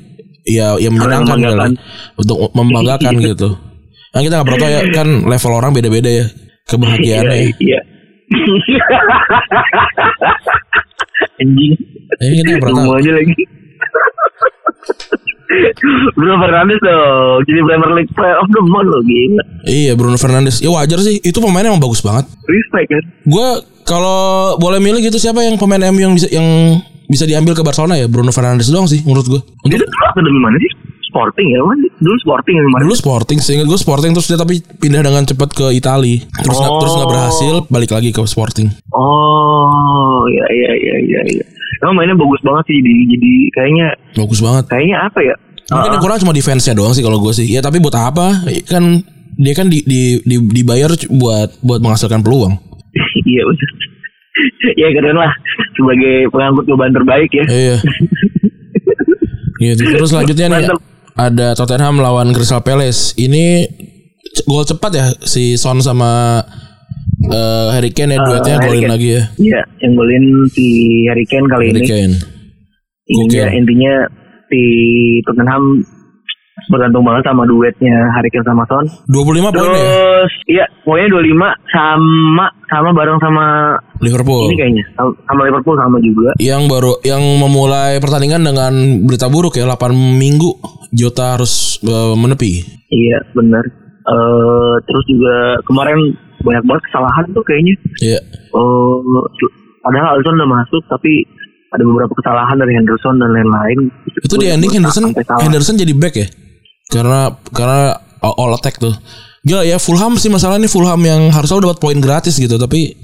ya 0.48 0.80
ya 0.80 0.90
menyenangkan 0.90 1.36
membanggakan. 1.36 1.72
untuk 2.16 2.38
membanggakan 2.56 3.14
gitu 3.36 3.50
nah 4.16 4.20
kita 4.24 4.34
nggak 4.40 4.48
pernah 4.48 4.62
tahu 4.64 4.72
ya 4.72 4.82
kan 4.96 5.08
level 5.28 5.52
orang 5.52 5.72
beda-beda 5.76 6.10
ya 6.10 6.26
kebahagiaannya 6.68 7.38
ya. 7.38 7.52
Iya. 7.58 7.80
Anjing. 11.42 11.74
Ya, 12.20 12.32
kita 12.44 12.48
nggak 12.56 12.64
pernah 12.64 12.84
tahu. 12.84 12.92
Lagi. 13.00 13.44
Bruno 16.12 16.36
Fernandes 16.44 16.80
dong 16.84 17.40
Jadi 17.48 17.60
Premier 17.64 17.92
League 17.96 18.12
Player 18.12 18.36
of 18.36 18.52
the 18.52 18.60
Month 18.68 18.92
loh 18.92 19.00
Gila 19.00 19.44
Iya 19.64 19.96
Bruno 19.96 20.20
Fernandes. 20.20 20.60
Ya 20.60 20.68
wajar 20.68 21.00
sih. 21.00 21.24
Itu 21.24 21.40
pemainnya 21.40 21.72
emang 21.72 21.80
bagus 21.80 22.04
banget. 22.04 22.28
Respect 22.46 22.88
kan 22.92 23.04
Gue 23.24 23.48
kalau 23.88 24.60
boleh 24.60 24.84
milih 24.84 25.00
gitu 25.08 25.16
siapa 25.16 25.40
yang 25.48 25.56
pemain 25.56 25.80
MU 25.96 26.04
yang 26.04 26.14
bisa 26.20 26.28
yang 26.28 26.44
bisa 27.08 27.24
diambil 27.24 27.52
ke 27.52 27.62
Barcelona 27.62 27.96
ya 27.96 28.06
Bruno 28.06 28.30
Fernandes 28.30 28.68
doang 28.68 28.86
sih 28.86 29.02
menurut 29.02 29.26
gue. 29.26 29.42
Untuk 29.62 29.74
Itu 29.74 29.84
dulu 29.84 30.04
akademi 30.06 30.40
mana 30.40 30.58
sih 30.58 30.72
Sporting 31.04 31.48
ya? 31.50 31.60
Dulu 31.98 32.16
Sporting 32.20 32.54
yang 32.54 32.68
mana 32.68 32.82
dulu 32.84 32.96
Sporting 32.96 33.38
seingat 33.38 33.66
gue 33.66 33.76
Sporting 33.76 34.12
terus 34.12 34.28
dia 34.28 34.36
tapi 34.36 34.60
pindah 34.60 35.02
dengan 35.02 35.24
cepat 35.24 35.50
ke 35.50 35.66
Itali 35.72 36.20
terus 36.38 36.54
nggak- 36.54 36.70
Oh. 36.70 36.80
terus 36.80 36.94
nggak 36.94 37.10
berhasil 37.10 37.54
balik 37.68 37.92
lagi 37.92 38.10
ke 38.10 38.22
Sporting. 38.22 38.68
Oh 38.92 40.22
iya 40.28 40.46
iya 40.52 40.72
iya 40.76 40.96
iya 41.02 41.22
iya 41.30 41.46
Emang 41.78 41.94
mainnya 41.96 42.16
bagus 42.16 42.42
banget 42.42 42.64
sih 42.68 42.80
di, 42.80 42.94
Jadi 43.08 43.32
kayaknya 43.52 43.88
Bagus 44.16 44.40
banget. 44.40 44.64
Kayaknya 44.68 44.98
apa 45.00 45.20
ya 45.22 45.36
Mungkin 45.68 45.92
yang 45.92 46.02
kurang 46.02 46.18
cuma 46.18 46.32
defense-nya 46.32 46.74
doang 46.74 46.92
sih 46.92 47.02
kalau 47.02 47.20
gue 47.20 47.34
sih. 47.34 47.44
Ya 47.46 47.60
tapi 47.60 47.78
buat 47.78 47.92
apa? 47.92 48.40
Kan 48.66 49.04
dia 49.36 49.52
kan 49.52 49.68
di, 49.68 49.84
di, 49.84 50.16
di- 50.22 50.48
dibayar 50.54 50.88
buat 51.08 51.60
buat 51.62 51.80
menghasilkan 51.80 52.20
peluang. 52.20 52.56
Iya 53.28 53.44
bener 53.44 53.70
Ya 54.82 54.88
keren 54.94 55.18
lah 55.18 55.32
Sebagai 55.74 56.30
pengangkut 56.30 56.66
beban 56.68 56.94
terbaik 56.94 57.32
ya 57.34 57.46
Iya. 57.48 57.78
gitu. 59.58 59.82
Terus 59.90 60.10
selanjutnya 60.14 60.48
nih 60.54 60.66
ada 61.18 61.58
Tottenham 61.58 61.98
lawan 61.98 62.30
Crystal 62.30 62.62
Palace. 62.62 63.18
Ini 63.18 63.66
gol 64.46 64.62
cepat 64.62 64.92
ya 64.94 65.06
si 65.26 65.58
Son 65.58 65.82
sama 65.82 66.46
eh, 67.26 67.68
Harry 67.74 67.90
Kane 67.90 68.14
ya 68.14 68.22
duetnya 68.22 68.56
Harry 68.62 68.86
golin 68.86 68.90
lagi 68.94 69.10
ya. 69.18 69.24
Iya 69.42 69.62
yang 69.82 69.98
golin 69.98 70.26
si 70.54 70.66
Harry 71.10 71.26
Kane 71.26 71.50
kali 71.50 71.74
Harry 71.74 71.82
ini 71.82 71.90
Kane. 71.90 72.16
intinya, 73.08 73.46
intinya 73.50 73.94
si 74.46 74.62
Tottenham 75.26 75.82
bergantung 76.68 77.04
banget 77.04 77.24
sama 77.28 77.44
duetnya 77.48 77.96
Harry 78.16 78.30
Kane 78.32 78.46
sama 78.48 78.64
Son. 78.68 78.86
25 79.08 79.56
poin 79.56 79.72
ya 79.72 79.88
Terus 80.28 80.32
iya 80.52 80.66
pokoknya 80.84 81.08
25 81.16 81.74
sama 81.74 82.46
sama 82.68 82.90
bareng 82.92 83.20
sama 83.24 83.46
Liverpool. 84.04 84.52
ini 84.52 84.56
kayaknya 84.60 84.86
sama, 85.00 85.42
Liverpool 85.48 85.76
sama 85.80 85.98
juga. 86.04 86.30
Yang 86.38 86.64
baru 86.68 86.94
yang 87.08 87.24
memulai 87.40 87.98
pertandingan 88.04 88.44
dengan 88.44 88.74
berita 89.08 89.32
buruk 89.32 89.56
ya 89.56 89.66
8 89.66 89.96
minggu 89.96 90.52
Jota 90.92 91.40
harus 91.40 91.80
eh, 91.84 92.16
menepi. 92.16 92.64
Iya 92.92 93.20
benar. 93.36 93.64
Eh 94.08 94.76
terus 94.88 95.04
juga 95.08 95.60
kemarin 95.68 96.00
banyak 96.44 96.64
banget 96.64 96.84
kesalahan 96.92 97.26
tuh 97.32 97.44
kayaknya. 97.44 97.76
Iya. 98.04 98.20
Eh 98.56 98.96
padahal 99.84 100.20
Alisson 100.20 100.36
udah 100.36 100.52
masuk 100.52 100.84
tapi 100.92 101.24
ada 101.68 101.84
beberapa 101.84 102.14
kesalahan 102.16 102.58
dari 102.60 102.74
Henderson 102.76 103.16
dan 103.20 103.30
lain-lain. 103.36 103.92
Itu 104.24 104.36
di 104.40 104.48
ending 104.48 104.72
Henderson. 104.72 105.12
Henderson 105.16 105.76
jadi 105.76 105.94
back 105.96 106.16
ya. 106.16 106.28
Karena 106.88 107.28
karena 107.52 108.00
all 108.22 108.56
attack 108.56 108.80
tuh. 108.80 108.96
Gila 109.44 109.64
ya 109.64 109.80
Fulham 109.80 110.16
sih 110.16 110.28
masalahnya 110.28 110.68
Fulham 110.68 111.00
yang 111.00 111.32
harusnya 111.32 111.60
udah 111.60 111.72
dapat 111.72 111.80
poin 111.80 112.00
gratis 112.00 112.36
gitu 112.36 112.56
tapi 112.56 112.96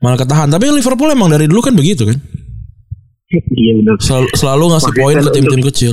malah 0.00 0.16
ketahan. 0.16 0.48
Tapi 0.48 0.68
Liverpool 0.68 1.08
emang 1.08 1.28
dari 1.28 1.44
dulu 1.44 1.60
kan 1.60 1.72
begitu 1.72 2.04
kan. 2.04 2.16
Iya 3.30 3.72
benar. 3.78 3.94
Selalu, 4.02 4.28
selalu 4.34 4.64
ngasih 4.74 4.92
poin 4.92 5.14
ke 5.14 5.20
untuk- 5.22 5.34
tim-tim 5.36 5.62
kecil. 5.64 5.92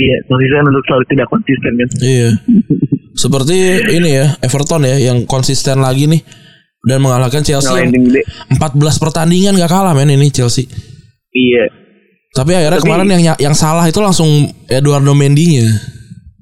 Iya, 0.00 0.16
konsisten 0.24 0.64
untuk 0.64 0.84
selalu 0.88 1.04
tidak 1.12 1.28
konsisten 1.28 1.72
kan. 1.76 1.88
Iya. 2.00 2.28
Seperti 3.20 3.56
ini 3.92 4.10
ya 4.16 4.26
Everton 4.40 4.80
ya 4.80 4.96
yang 4.96 5.28
konsisten 5.28 5.76
lagi 5.84 6.08
nih 6.08 6.24
dan 6.88 7.04
mengalahkan 7.04 7.44
Chelsea 7.44 7.68
gede. 7.68 8.24
14 8.48 8.56
pertandingan 8.96 9.60
gak 9.60 9.68
kalah 9.68 9.92
men 9.92 10.08
ini 10.08 10.32
Chelsea. 10.32 10.64
Iya. 11.36 11.68
Tapi 12.32 12.56
akhirnya 12.56 12.80
Tapi- 12.80 12.88
kemarin 12.88 13.08
yang 13.12 13.36
yang 13.36 13.52
salah 13.52 13.84
itu 13.84 14.00
langsung 14.00 14.30
Eduardo 14.70 15.12
Mendy-nya. 15.12 15.68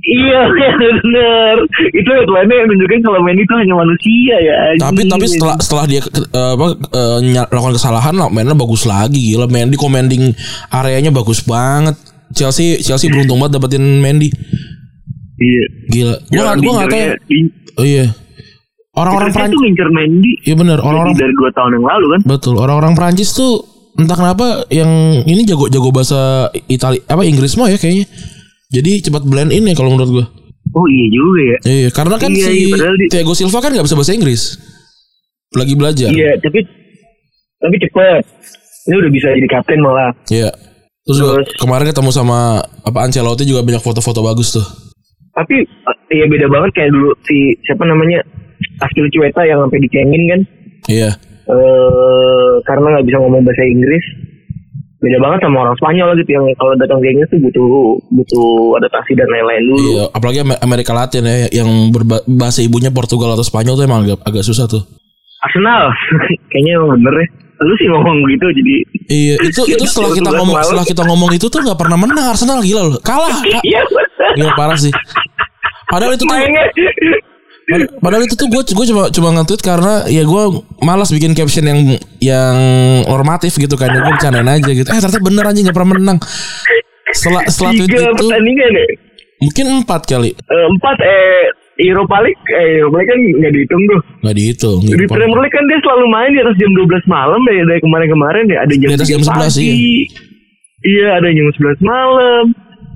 Iya, 0.09 0.41
benar. 0.81 1.57
Itu 1.91 2.09
headline-nya 2.09 2.57
yang 2.57 2.69
nunjukin 2.69 3.01
kalau 3.01 3.21
Mendy 3.21 3.45
itu 3.45 3.55
hanya 3.55 3.75
manusia 3.77 4.37
ya. 4.39 4.57
Tapi 4.79 5.05
tapi 5.05 5.27
setelah 5.27 5.57
setelah 5.59 5.85
dia 5.85 6.01
eh, 6.01 6.53
apa 6.57 6.67
eh, 6.73 7.19
ny- 7.23 7.45
melakukan 7.47 7.77
kesalahan 7.77 8.15
lah, 8.15 8.29
mainnya 8.29 8.57
bagus 8.57 8.83
lagi 8.83 9.21
gila 9.29 9.45
Mendy 9.47 9.77
commanding 9.77 10.33
areanya 10.71 11.13
bagus 11.13 11.45
banget. 11.45 11.93
Chelsea 12.31 12.77
Chelsea 12.79 13.09
beruntung 13.09 13.37
banget 13.37 13.57
dapetin 13.57 13.85
Mendy. 14.01 14.33
Iya. 15.37 15.65
Gila. 15.87 16.15
Gua 16.27 16.43
nggak- 16.43 16.59
gua 16.59 16.73
nggak 16.75 16.89
tahu. 16.89 17.07
Oh 17.75 17.85
iya. 17.85 18.07
Orang-orang 18.91 19.31
Prancis 19.31 19.55
tuh 19.55 19.63
ngincer 19.63 19.89
Mendy 19.89 20.33
Iya 20.43 20.55
benar, 20.57 20.79
orang-orang 20.81 21.15
dari 21.15 21.31
dua 21.33 21.51
tahun 21.53 21.71
yang 21.73 21.87
lalu 21.87 22.07
kan. 22.09 22.21
betul. 22.27 22.55
Orang-orang 22.57 22.93
Prancis 22.93 23.31
tuh 23.31 23.63
entah 23.95 24.15
kenapa 24.15 24.47
yang 24.69 24.91
ini 25.23 25.43
jago-jago 25.43 25.91
bahasa 25.91 26.49
Itali 26.65 26.99
apa 27.05 27.23
Inggris 27.23 27.55
mah 27.55 27.69
ya 27.69 27.77
kayaknya. 27.77 28.09
Jadi 28.69 29.01
cepat 29.01 29.25
blend 29.25 29.49
in 29.51 29.65
ya 29.65 29.73
kalau 29.73 29.91
menurut 29.91 30.11
gua. 30.13 30.27
Oh 30.71 30.85
iya 30.87 31.07
juga 31.09 31.41
ya. 31.41 31.59
Iya, 31.65 31.89
karena 31.89 32.17
kan 32.21 32.29
Iya, 32.29 32.45
si 32.45 32.69
iya, 32.69 32.89
di- 32.95 33.09
Thiago 33.09 33.33
Silva 33.33 33.59
kan 33.59 33.73
nggak 33.73 33.87
bisa 33.89 33.97
bahasa 33.97 34.13
Inggris. 34.13 34.43
Lagi 35.57 35.73
belajar. 35.73 36.13
Iya, 36.13 36.37
tapi 36.39 36.61
tapi 37.59 37.77
cepet. 37.81 38.23
Ini 38.85 38.95
udah 38.95 39.11
bisa 39.11 39.29
jadi 39.33 39.49
kapten 39.49 39.81
malah. 39.81 40.13
Iya. 40.29 40.53
Terus, 41.03 41.19
Terus- 41.19 41.57
kemarin 41.57 41.89
ketemu 41.89 42.11
sama 42.13 42.61
apa 42.61 42.99
Ancelotti 43.01 43.49
juga 43.49 43.65
banyak 43.65 43.81
foto-foto 43.81 44.21
bagus 44.21 44.53
tuh. 44.53 44.65
Tapi 45.33 45.65
iya 46.11 46.29
beda 46.29 46.49
banget 46.49 46.71
kayak 46.75 46.93
dulu 46.93 47.17
si 47.25 47.37
siapa 47.63 47.85
namanya 47.85 48.21
Askil 48.79 49.09
Cueta 49.09 49.41
yang 49.43 49.65
sampai 49.65 49.81
dicengin 49.81 50.23
kan. 50.29 50.41
Iya. 50.87 51.11
eh 51.49 52.53
karena 52.63 52.93
nggak 52.93 53.07
bisa 53.09 53.17
ngomong 53.19 53.41
bahasa 53.41 53.65
Inggris. 53.65 54.05
Beda 54.99 55.19
banget 55.23 55.39
sama 55.47 55.63
orang 55.63 55.77
Spanyol 55.79 56.09
gitu 56.19 56.31
yang 56.35 56.47
kalau 56.59 56.75
datang 56.75 56.99
ke 56.99 57.07
Inggris 57.07 57.31
tuh 57.31 57.39
butuh 57.39 57.69
butuh 58.11 58.49
adaptasi 58.83 59.15
dan 59.15 59.31
lain-lain 59.31 59.63
dulu. 59.71 59.79
Iya, 59.79 60.05
apalagi 60.11 60.39
Amer- 60.43 60.59
Amerika 60.59 60.91
Latin 60.91 61.23
ya 61.23 61.47
yang 61.55 61.71
berbahasa 61.95 62.67
ibunya 62.67 62.91
Portugal 62.91 63.39
atau 63.39 63.47
Spanyol 63.47 63.79
tuh 63.79 63.87
emang 63.87 64.03
agak, 64.03 64.19
agak 64.27 64.43
susah 64.43 64.67
tuh. 64.67 64.83
Arsenal 65.39 65.95
kayaknya 66.51 66.83
emang 66.83 66.99
bener 66.99 67.15
ya. 67.15 67.27
Lu 67.59 67.75
sih 67.75 67.91
ngomong 67.91 68.17
gitu 68.27 68.47
jadi 68.55 68.75
Iya, 69.07 69.35
itu 69.47 69.61
itu 69.71 69.85
setelah 69.91 70.11
kita 70.15 70.31
ngomong 70.35 70.57
setelah 70.67 70.87
kita 70.87 71.03
ngomong 71.07 71.31
itu 71.31 71.47
tuh 71.47 71.61
nggak 71.63 71.79
pernah 71.79 71.99
menang 71.99 72.27
Arsenal 72.35 72.59
gila 72.59 72.83
loh. 72.91 72.99
Kalah. 72.99 73.39
Iya. 73.63 73.83
Iya 74.35 74.51
parah 74.59 74.75
sih. 74.75 74.91
Padahal 75.87 76.19
itu 76.19 76.27
tuh 76.27 76.35
Mainnya 76.35 76.67
padahal 77.99 78.25
itu 78.25 78.33
tuh 78.33 78.49
gue 78.49 78.63
gue 78.65 78.87
cuma 78.87 79.03
cuma 79.09 79.29
nge-tweet 79.31 79.61
karena 79.61 80.07
ya 80.07 80.23
gue 80.23 80.43
malas 80.81 81.09
bikin 81.09 81.33
caption 81.33 81.63
yang 81.63 81.81
yang 82.19 82.57
normatif 83.05 83.55
gitu 83.55 83.75
kan. 83.75 83.89
Ya, 83.89 84.01
gue 84.01 84.11
bercandain 84.11 84.49
aja 84.49 84.71
gitu. 84.71 84.87
Eh 84.87 84.97
ternyata 84.97 85.21
bener 85.21 85.45
aja 85.45 85.59
nggak 85.61 85.77
pernah 85.77 85.91
menang. 85.93 86.19
Setelah 87.11 87.45
setelah 87.47 87.73
tweet 87.75 87.85
tiga 87.87 87.99
itu 88.03 88.17
pertandingan 88.19 88.73
ya. 88.73 88.87
mungkin 89.39 89.65
empat 89.81 90.03
kali 90.05 90.35
Eh, 90.35 90.67
empat 90.69 90.97
eh 90.99 91.47
Europa 91.79 92.19
League 92.21 92.43
eh 92.51 92.83
Europa 92.83 92.97
League 92.99 93.09
kan 93.09 93.19
nggak 93.39 93.53
dihitung 93.55 93.83
tuh. 93.87 94.01
nggak 94.19 94.35
dihitung. 94.35 94.79
Di 94.83 95.07
Premier 95.07 95.39
League 95.39 95.53
kan 95.53 95.65
dia 95.65 95.79
selalu 95.79 96.05
main 96.09 96.31
di 96.33 96.41
atas 96.41 96.57
jam 96.57 96.71
12 96.75 96.89
malam 97.07 97.41
ya 97.47 97.63
dari 97.65 97.81
kemarin-kemarin 97.81 98.45
ya 98.47 98.59
ada 98.61 98.75
jam, 98.75 98.89
Di 98.89 98.97
atas 98.97 99.07
jam 99.07 99.21
3 99.21 99.29
11, 99.29 99.31
pagi. 99.31 99.63
iya. 99.63 100.05
Iya, 100.79 101.07
ada 101.17 101.29
jam 101.29 101.47
11 101.51 101.79
malam. 101.83 102.45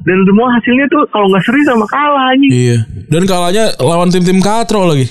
Dan 0.02 0.18
semua 0.26 0.48
hasilnya 0.50 0.86
tuh 0.90 1.02
kalau 1.14 1.26
nggak 1.30 1.44
seri 1.46 1.62
sama 1.62 1.86
kalah 1.86 2.34
anjing. 2.34 2.50
Iya. 2.50 2.78
Dan 3.06 3.22
kalahnya 3.24 3.64
lawan 3.78 4.10
tim-tim 4.10 4.42
katro 4.42 4.86
lagi. 4.86 5.06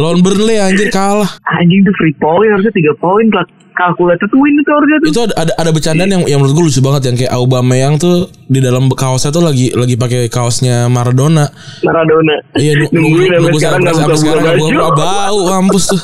lawan 0.00 0.24
Burnley 0.24 0.56
anjir 0.56 0.88
kalah. 0.88 1.28
Anjing 1.60 1.82
tuh 1.84 1.94
free 1.98 2.14
point 2.16 2.48
harusnya 2.48 2.72
3 2.72 2.96
poin 2.96 3.26
Kal- 3.28 3.52
kalkulator 3.76 4.26
tuh 4.28 4.38
win 4.40 4.54
itu 4.56 4.70
harusnya 4.72 4.96
tuh. 5.02 5.08
Itu 5.12 5.20
ada 5.28 5.34
ada, 5.36 5.52
ada 5.60 5.70
bercandaan 5.74 6.10
yang 6.10 6.22
yang 6.24 6.38
menurut 6.40 6.54
gue 6.56 6.64
lucu 6.72 6.80
banget 6.80 7.02
yang 7.10 7.16
kayak 7.20 7.32
Aubameyang 7.34 7.94
tuh 8.00 8.28
di 8.48 8.60
dalam 8.64 8.88
kaosnya 8.88 9.28
tuh 9.28 9.44
lagi 9.44 9.74
lagi 9.76 10.00
pakai 10.00 10.32
kaosnya 10.32 10.88
Maradona. 10.88 11.50
Maradona. 11.84 12.36
Iya 12.56 12.88
nunggu 12.88 13.28
nunggu 13.28 13.58
sampai 13.58 13.80
sekarang 13.82 13.82
sampai 13.92 14.18
sekarang 14.20 14.42
nggak 14.46 14.56
baju. 14.56 14.72
buka 14.72 14.88
bau 14.96 15.38
mampus 15.52 15.84
tuh. 15.92 16.02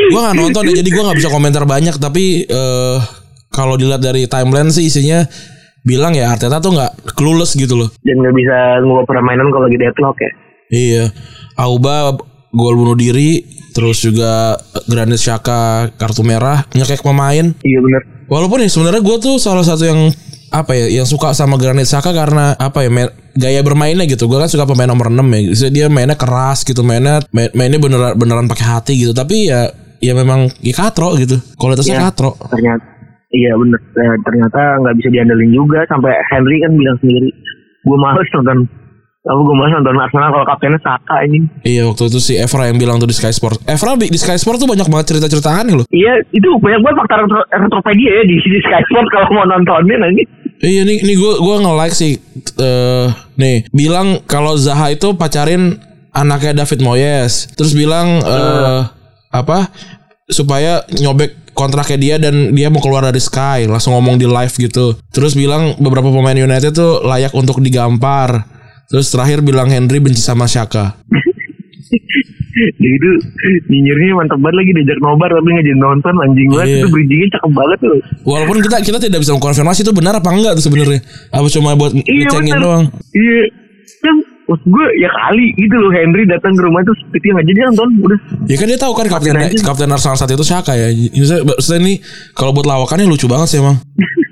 gue 0.00 0.16
gak 0.16 0.32
nonton 0.32 0.64
ya 0.64 0.80
jadi 0.80 0.90
gue 0.90 1.02
gak 1.12 1.18
bisa 1.20 1.28
komentar 1.28 1.68
banyak 1.68 1.92
tapi 2.00 2.48
eh 2.48 2.98
kalau 3.52 3.76
dilihat 3.76 4.00
dari 4.00 4.24
timeline 4.24 4.72
sih 4.72 4.88
isinya 4.88 5.28
bilang 5.82 6.12
ya 6.12 6.30
Arteta 6.30 6.58
tuh 6.58 6.72
nggak 6.72 7.14
clueless 7.14 7.54
gitu 7.54 7.76
loh. 7.76 7.88
Dan 8.00 8.20
nggak 8.20 8.34
bisa 8.34 8.56
ngubah 8.82 9.04
permainan 9.04 9.48
kalau 9.48 9.66
lagi 9.66 9.78
deadlock 9.78 10.16
ya. 10.18 10.30
Iya, 10.70 11.04
Auba 11.56 12.14
gol 12.50 12.74
bunuh 12.74 12.94
diri, 12.94 13.42
terus 13.70 14.00
juga 14.00 14.54
Granit 14.86 15.18
Xhaka 15.18 15.90
kartu 15.94 16.22
merah, 16.22 16.66
nyekek 16.72 17.00
pemain. 17.00 17.54
Iya 17.62 17.78
bener. 17.80 18.02
Walaupun 18.26 18.62
ya 18.62 18.70
sebenarnya 18.70 19.02
gue 19.02 19.16
tuh 19.18 19.36
salah 19.38 19.62
satu 19.62 19.86
yang 19.86 20.10
apa 20.50 20.74
ya 20.74 20.90
yang 20.90 21.06
suka 21.06 21.30
sama 21.30 21.54
Granit 21.54 21.86
Xhaka 21.86 22.10
karena 22.10 22.54
apa 22.54 22.82
ya 22.82 22.90
main- 22.90 23.14
gaya 23.34 23.62
bermainnya 23.62 24.06
gitu. 24.06 24.26
Gue 24.26 24.38
kan 24.38 24.50
suka 24.50 24.66
pemain 24.66 24.90
nomor 24.90 25.10
6 25.10 25.22
ya. 25.26 25.40
Jadi 25.54 25.70
dia 25.72 25.86
mainnya 25.86 26.14
keras 26.14 26.62
gitu, 26.62 26.82
mainnya 26.82 27.22
main- 27.30 27.54
mainnya 27.54 27.78
beneran 27.78 28.14
beneran 28.14 28.46
pakai 28.46 28.66
hati 28.66 28.92
gitu. 28.98 29.14
Tapi 29.14 29.46
ya 29.50 29.70
ya 29.98 30.12
memang 30.14 30.50
ya 30.58 30.74
katro 30.74 31.14
gitu. 31.14 31.38
Kualitasnya 31.54 31.98
Iya. 31.98 32.04
katro. 32.10 32.34
Ternyata 32.50 32.89
Iya 33.30 33.52
bener. 33.54 33.78
Eh, 33.78 34.16
ternyata 34.26 34.60
nggak 34.82 34.94
bisa 34.98 35.08
diandelin 35.14 35.52
juga 35.54 35.86
sampai 35.86 36.10
Henry 36.34 36.58
kan 36.62 36.74
bilang 36.74 36.98
sendiri. 36.98 37.30
Gue 37.86 37.96
males 38.02 38.28
nonton. 38.34 38.58
Aku 39.20 39.40
gue 39.46 39.56
males 39.56 39.72
nonton 39.78 40.00
Arsenal 40.02 40.32
kalau 40.34 40.46
kaptennya 40.48 40.80
Saka 40.82 41.16
ini. 41.28 41.46
Iya 41.62 41.86
waktu 41.86 42.10
itu 42.10 42.18
si 42.18 42.34
Evra 42.34 42.66
yang 42.66 42.78
bilang 42.82 42.98
tuh 42.98 43.06
di 43.06 43.14
Sky 43.14 43.30
Sport. 43.30 43.62
Evra 43.70 43.94
di 43.94 44.18
Sky 44.18 44.34
Sport 44.34 44.58
tuh 44.58 44.68
banyak 44.68 44.88
banget 44.90 45.14
cerita-cerita 45.14 45.50
aneh 45.62 45.78
loh. 45.78 45.86
Iya 45.94 46.18
itu 46.34 46.48
banyak 46.58 46.80
banget 46.82 46.96
fakta 47.06 47.14
retro, 47.22 47.40
retropedia 47.46 48.10
ya 48.18 48.22
di, 48.26 48.36
di 48.40 48.60
Sky 48.66 48.82
Sport 48.90 49.06
kalau 49.14 49.28
mau 49.30 49.46
nontonin 49.46 49.98
nanti. 50.02 50.22
Iya 50.60 50.82
nih 50.84 50.98
nih 51.06 51.16
gue 51.16 51.32
gue 51.38 51.56
nge 51.62 51.72
like 51.78 51.96
sih 51.96 52.12
eh 52.60 53.08
nih 53.38 53.56
bilang 53.72 54.20
kalau 54.26 54.58
Zaha 54.58 54.92
itu 54.92 55.14
pacarin 55.16 55.78
anaknya 56.10 56.66
David 56.66 56.82
Moyes 56.82 57.48
terus 57.54 57.72
bilang 57.72 58.20
eh 58.20 58.80
apa 59.30 59.70
supaya 60.28 60.82
nyobek 61.00 61.49
kontraknya 61.60 61.98
dia 62.00 62.16
dan 62.16 62.56
dia 62.56 62.72
mau 62.72 62.80
keluar 62.80 63.04
dari 63.04 63.20
Sky 63.20 63.68
langsung 63.68 63.92
ngomong 63.92 64.16
di 64.16 64.24
live 64.24 64.54
gitu. 64.56 64.96
Terus 65.12 65.36
bilang 65.36 65.76
beberapa 65.76 66.08
pemain 66.08 66.32
United 66.32 66.72
tuh 66.72 67.04
layak 67.04 67.36
untuk 67.36 67.60
digampar. 67.60 68.48
Terus 68.88 69.12
terakhir 69.12 69.44
bilang 69.44 69.68
Henry 69.68 70.00
benci 70.00 70.24
sama 70.24 70.48
Shaka 70.48 70.96
itu 72.60 73.10
nyinyirnya 73.70 74.14
mantap 74.18 74.38
banget 74.42 74.56
lagi 74.62 74.70
diajak 74.74 74.98
nobar 75.00 75.30
tapi 75.30 75.48
jadi 75.62 75.72
nonton 75.78 76.14
anjing 76.18 76.48
banget. 76.50 76.66
Iya. 76.66 76.78
itu 76.82 76.88
bridgingnya 76.90 77.28
cakep 77.38 77.52
banget 77.54 77.78
tuh. 77.80 77.98
walaupun 78.26 78.56
kita 78.60 78.76
kita 78.82 78.98
tidak 78.98 79.18
bisa 79.22 79.32
mengkonfirmasi 79.36 79.80
itu 79.86 79.92
benar 79.94 80.14
apa 80.18 80.28
enggak 80.34 80.52
tuh 80.58 80.64
sebenarnya. 80.66 81.00
Apa 81.30 81.46
cuma 81.48 81.78
buat 81.78 81.92
Iya 81.94 82.26
ngecengin 82.26 82.56
doang? 82.58 82.84
Iya. 83.14 83.42
Kan 84.00 84.16
maksud 84.50 84.66
gue 84.66 84.86
ya 84.98 85.06
kali 85.06 85.54
gitu 85.54 85.76
loh 85.78 85.94
Henry 85.94 86.26
datang 86.26 86.58
ke 86.58 86.62
rumah 86.66 86.82
itu 86.82 86.92
seperti 86.98 87.26
nggak 87.30 87.46
jadi 87.46 87.60
nonton 87.70 87.88
udah. 88.02 88.18
Ya 88.50 88.56
kan 88.58 88.66
dia 88.66 88.78
tahu 88.82 88.92
kan 88.98 89.06
kapten 89.06 89.38
aja. 89.38 89.54
kapten 89.62 89.90
Arsenal 89.94 90.18
saat 90.18 90.34
itu 90.34 90.42
Shaka 90.42 90.74
ya. 90.74 90.90
Maksudnya 91.46 91.78
ini 91.78 91.94
kalau 92.34 92.50
buat 92.50 92.66
lawakannya 92.66 93.06
lucu 93.06 93.30
banget 93.30 93.54
sih 93.54 93.58
emang. 93.62 93.78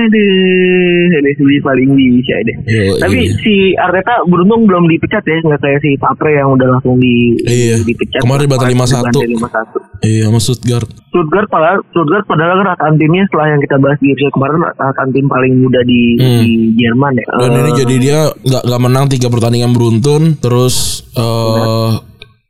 Aduh, 0.00 1.10
ini 1.10 1.30
sih 1.34 1.60
paling 1.60 1.90
bisa 1.92 2.34
deh. 2.40 2.56
Yo, 2.64 2.82
Tapi 2.96 3.18
iya. 3.20 3.34
si 3.36 3.54
Arteta 3.74 4.22
beruntung 4.24 4.62
belum 4.64 4.86
dipecat 4.86 5.20
ya, 5.20 5.36
nggak 5.40 5.58
kayak 5.58 5.80
si 5.80 5.90
Papre 5.96 6.32
yang 6.32 6.54
udah 6.54 6.68
langsung 6.70 6.96
di 6.96 7.34
Iya. 7.42 7.82
dipecat. 7.82 8.20
Kemarin 8.20 8.46
5-1. 8.46 8.78
Dibantai 8.78 9.26
5-1. 9.26 9.78
Iya 10.00 10.22
sama 10.24 10.38
Stuttgart. 10.38 10.88
Stuttgart 11.08 11.48
padahal 11.48 11.78
Stuttgart 11.88 12.24
padahal 12.24 12.54
kan 12.54 12.66
rataan 12.68 12.94
timnya 12.94 13.26
setelah 13.26 13.46
yang 13.48 13.60
kita 13.60 13.76
bahas 13.76 13.98
di 13.98 14.08
episode 14.08 14.30
kemarin 14.30 14.54
rataan 14.62 15.08
tim 15.10 15.26
paling 15.26 15.52
muda 15.58 15.80
di, 15.82 16.00
Hmm. 16.14 16.40
di 16.40 16.50
Jerman 16.76 17.12
ya. 17.14 17.26
Dan 17.36 17.50
ini 17.56 17.66
Eh, 17.68 17.76
jadi 17.76 17.94
dia 17.98 18.18
nggak 18.30 18.62
nggak 18.64 18.80
menang 18.80 19.06
tiga 19.08 19.26
pertandingan 19.26 19.72
beruntun. 19.72 20.38
Terus 20.38 20.74
eh 21.12 21.92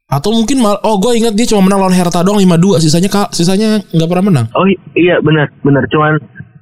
atau 0.09 0.33
mungkin 0.33 0.57
mal 0.59 0.81
oh 0.83 0.97
gue 0.97 1.13
ingat 1.15 1.37
dia 1.37 1.45
cuma 1.45 1.61
menang 1.63 1.85
lawan 1.85 1.93
Hertha 1.93 2.25
doang 2.25 2.41
5-2 2.41 2.81
sisanya 2.81 3.09
kak 3.09 3.29
sisanya 3.31 3.77
nggak 3.87 4.09
pernah 4.09 4.25
menang. 4.25 4.47
Oh 4.53 4.65
iya 4.95 5.21
benar 5.21 5.53
benar 5.61 5.85
cuman 5.87 6.17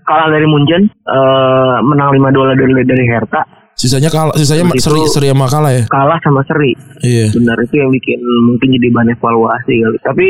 kalah 0.07 0.31
dari 0.31 0.47
Munchen 0.47 0.83
eh 0.87 1.77
menang 1.83 2.15
5 2.15 2.31
dolar 2.31 2.55
dari 2.55 2.73
dari 2.81 3.05
Hertha 3.05 3.43
Sisanya 3.77 4.09
kalah 4.09 4.33
sisanya 4.33 4.73
Terus 4.73 4.89
seri 4.89 5.01
itu- 5.05 5.13
seri 5.13 5.27
sama 5.29 5.47
kalah 5.53 5.69
ya. 5.69 5.85
kalah 5.93 6.17
sama 6.25 6.41
Seri. 6.49 6.73
Iya. 7.05 7.29
Benar 7.29 7.61
itu 7.61 7.77
yang 7.77 7.93
bikin 7.93 8.17
mungkin 8.49 8.73
jadi 8.73 8.89
bahan 8.89 9.13
evaluasi 9.13 9.75
kali. 9.85 9.99
Tapi 10.01 10.27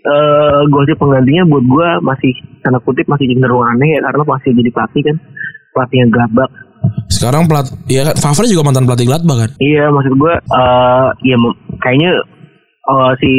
eh 0.00 0.60
gosip 0.72 0.96
penggantinya 0.96 1.44
buat 1.44 1.60
gua 1.68 1.88
masih 2.00 2.32
tanda 2.64 2.80
kutip 2.80 3.04
masih 3.04 3.28
cenderung 3.28 3.60
aneh 3.68 3.92
ya 3.92 4.00
karena 4.00 4.24
pasti 4.24 4.48
jadi 4.48 4.70
pelatih 4.72 5.02
kan 5.04 5.16
pelatihnya 5.76 6.06
Gladbach. 6.08 6.52
Sekarang 7.12 7.44
pelat 7.44 7.68
ya 7.84 8.00
kan 8.08 8.16
Favre 8.16 8.48
juga 8.48 8.64
mantan 8.64 8.88
pelatih 8.88 9.06
Gladbach 9.12 9.38
kan. 9.44 9.50
Iya 9.60 9.84
maksud 9.92 10.12
gua 10.16 10.32
eh 10.40 11.08
ya 11.20 11.36
kayaknya 11.76 12.10
eh, 12.86 13.12
si 13.18 13.30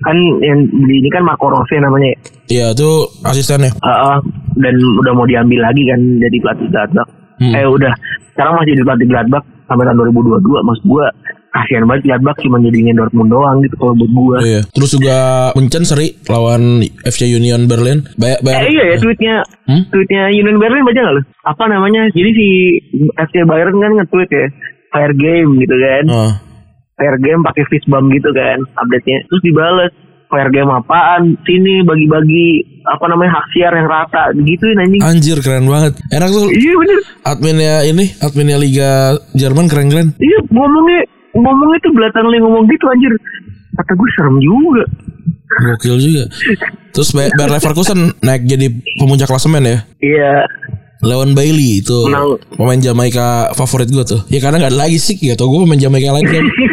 kan 0.00 0.14
yang 0.40 0.58
di 0.66 0.94
ini 0.98 1.08
kan 1.08 1.22
Marco 1.22 1.46
Rose 1.46 1.74
namanya 1.76 2.08
ya. 2.08 2.18
Iya 2.48 2.66
itu 2.72 2.90
asistennya. 3.22 3.70
Eh, 3.72 3.88
eh, 3.88 4.18
dan 4.56 4.74
udah 4.98 5.12
mau 5.12 5.24
diambil 5.24 5.62
lagi 5.62 5.82
kan 5.84 6.00
jadi 6.18 6.36
pelatih 6.38 6.68
Gladbach. 6.68 7.08
Hmm. 7.38 7.52
Eh 7.52 7.64
udah 7.64 7.92
sekarang 8.32 8.54
masih 8.56 8.70
jadi 8.72 8.82
pelatih 8.84 9.08
Gladbach 9.08 9.44
sampai 9.64 9.84
tahun 9.84 9.98
2022 10.06 10.42
maksud 10.62 10.84
gua 10.84 11.06
kasihan 11.50 11.84
banget 11.84 12.02
Gladbach 12.06 12.36
cuma 12.38 12.56
jadinya 12.58 12.92
Dortmund 12.94 13.28
doang 13.28 13.56
gitu 13.60 13.74
kalau 13.76 13.92
buat 13.94 14.10
gua. 14.10 14.36
Iya. 14.40 14.60
Terus 14.68 14.90
juga 14.90 15.16
Munchen 15.52 15.84
seri 15.84 16.16
lawan 16.24 16.62
FC 17.02 17.28
Union 17.28 17.66
Berlin. 17.66 18.04
Banyak 18.14 18.38
Eh 18.38 18.42
banyak. 18.42 18.62
iya 18.68 18.84
ya 18.86 18.96
tweetnya 18.96 19.34
Hmm? 19.62 19.82
tweetnya 19.88 20.22
Union 20.28 20.58
Berlin 20.58 20.82
baca 20.82 20.98
nggak 20.98 21.14
lu? 21.14 21.22
Apa 21.44 21.64
namanya? 21.66 22.02
Jadi 22.10 22.30
si 22.32 22.48
FC 23.14 23.44
Bayern 23.44 23.76
kan 23.76 23.92
nge-tweet 23.94 24.28
ya 24.28 24.46
fair 24.90 25.12
game 25.14 25.56
gitu 25.58 25.72
kan. 25.74 26.04
Ah. 26.08 26.32
Fair 27.02 27.18
game 27.18 27.42
pakai 27.42 27.66
fist 27.66 27.90
bump 27.90 28.14
gitu 28.14 28.30
kan 28.30 28.62
update-nya. 28.78 29.26
Terus 29.26 29.42
dibales 29.42 29.90
fair 30.30 30.48
game 30.54 30.70
apaan? 30.70 31.34
Sini 31.42 31.82
bagi-bagi 31.82 32.62
apa 32.86 33.10
namanya 33.10 33.42
hak 33.42 33.46
siar 33.50 33.74
yang 33.74 33.90
rata 33.90 34.30
gituin 34.38 34.78
anjing. 34.78 35.02
Anjir 35.02 35.38
keren 35.42 35.66
banget. 35.66 35.98
Enak 36.14 36.30
tuh 36.30 36.46
Iya 36.54 36.74
bener. 36.78 36.98
adminnya 37.26 37.74
ini, 37.90 38.04
adminnya 38.22 38.58
Liga 38.62 39.18
Jerman 39.34 39.66
keren-keren. 39.66 40.14
Iya 40.22 40.38
ngomongnya 40.46 41.02
ngomongnya 41.34 41.78
tuh 41.82 41.92
belakang 41.98 42.30
ngomong 42.30 42.70
gitu 42.70 42.86
anjir. 42.86 43.12
Kata 43.74 43.92
gue 43.98 44.08
serem 44.14 44.36
juga. 44.38 44.84
Gokil 45.52 45.96
juga. 45.98 46.24
Terus 46.94 47.10
Bayer 47.12 47.50
Leverkusen 47.50 48.14
naik 48.22 48.46
jadi 48.46 48.70
pemuncak 49.00 49.26
klasemen 49.26 49.66
ya. 49.66 49.78
Iya. 49.98 50.32
Leon 51.02 51.34
Bailey 51.34 51.82
itu 51.82 52.06
Menang. 52.06 52.38
pemain 52.54 52.78
Jamaika 52.78 53.50
favorit 53.58 53.90
gue 53.90 54.06
tuh. 54.06 54.22
Ya 54.30 54.38
karena 54.38 54.62
nggak 54.62 54.70
ada 54.70 54.86
lagi 54.86 55.02
sih 55.02 55.18
gitu. 55.18 55.42
Gue 55.50 55.66
pemain 55.66 55.80
Jamaika 55.82 56.14
lain 56.14 56.26
kan. 56.30 56.44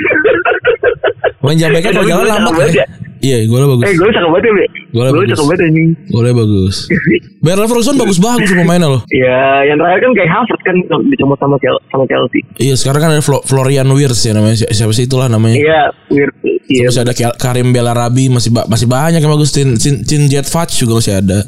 Pemain 1.40 1.58
Jamaika 1.58 1.90
kalau 1.90 2.04
jalan 2.06 2.28
ya. 2.28 2.84
ya. 2.84 2.86
Iya, 3.20 3.38
gue 3.44 3.58
bagus. 3.60 3.84
Eh 3.84 3.94
gue 3.94 4.08
cakep 4.08 4.32
banget 4.32 4.44
ya. 4.48 4.68
Golnya 4.90 5.12
Gue 5.12 5.20
bagus. 5.20 5.30
cakep 5.30 5.46
banget 5.46 5.62
anjing. 5.62 5.90
Golnya 6.08 6.34
bagus. 6.34 6.76
Bayer 7.44 7.58
Leverkusen 7.58 7.96
bagus-bagus 7.96 8.50
pemainnya 8.50 8.88
loh. 8.88 9.02
Ya, 9.12 9.40
yang 9.66 9.76
terakhir 9.76 10.00
kan 10.00 10.12
kayak 10.16 10.30
Havertz 10.32 10.64
kan 10.64 10.76
dicomot 11.06 11.36
sama 11.36 11.56
sama 11.90 12.04
Chelsea. 12.06 12.42
Iya, 12.58 12.76
sekarang 12.76 13.00
kan 13.02 13.10
ada 13.12 13.20
Flo- 13.20 13.44
Florian 13.44 13.92
Wirtz 13.92 14.24
ya 14.24 14.32
namanya. 14.32 14.56
Si- 14.58 14.72
Siapa 14.72 14.92
sih 14.92 15.04
itulah 15.04 15.28
namanya. 15.28 15.56
Iya, 15.56 15.82
weird. 16.10 16.32
Iya. 16.72 16.88
Terus 16.88 16.96
ada 16.98 17.12
Karim 17.36 17.76
Belarabi 17.76 18.32
masih 18.32 18.52
ba- 18.52 18.68
masih 18.68 18.88
banyak 18.88 19.20
yang 19.20 19.32
bagus. 19.32 19.52
Cin 19.52 19.76
Cin, 19.76 20.00
Cin 20.02 20.24
Jetfatch 20.26 20.80
juga 20.80 21.00
masih 21.00 21.20
ada. 21.20 21.44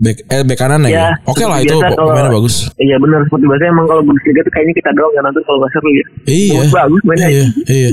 Back 0.00 0.24
eh 0.24 0.40
back 0.40 0.56
kanan 0.56 0.80
ya. 0.82 0.88
Ya, 0.88 1.08
Oke 1.28 1.44
lah 1.44 1.60
seperti 1.60 1.76
itu 1.76 2.00
pemainnya 2.00 2.32
bagus. 2.32 2.72
Iya 2.80 2.96
benar 2.96 3.20
seperti 3.28 3.44
biasa 3.44 3.64
emang 3.68 3.84
kalau 3.84 4.00
Bundesliga 4.00 4.40
tuh 4.40 4.52
kayaknya 4.56 4.72
kita 4.72 4.90
doang 4.96 5.12
yang 5.12 5.24
nonton 5.28 5.42
kalau 5.44 5.58
nggak 5.60 5.72
seru 5.76 5.90
ya. 5.92 6.04
Iya. 6.24 6.56
Bagus, 6.56 6.72
bagus 6.72 7.02
mainnya. 7.04 7.28
Iya, 7.28 7.44
iya. 7.68 7.90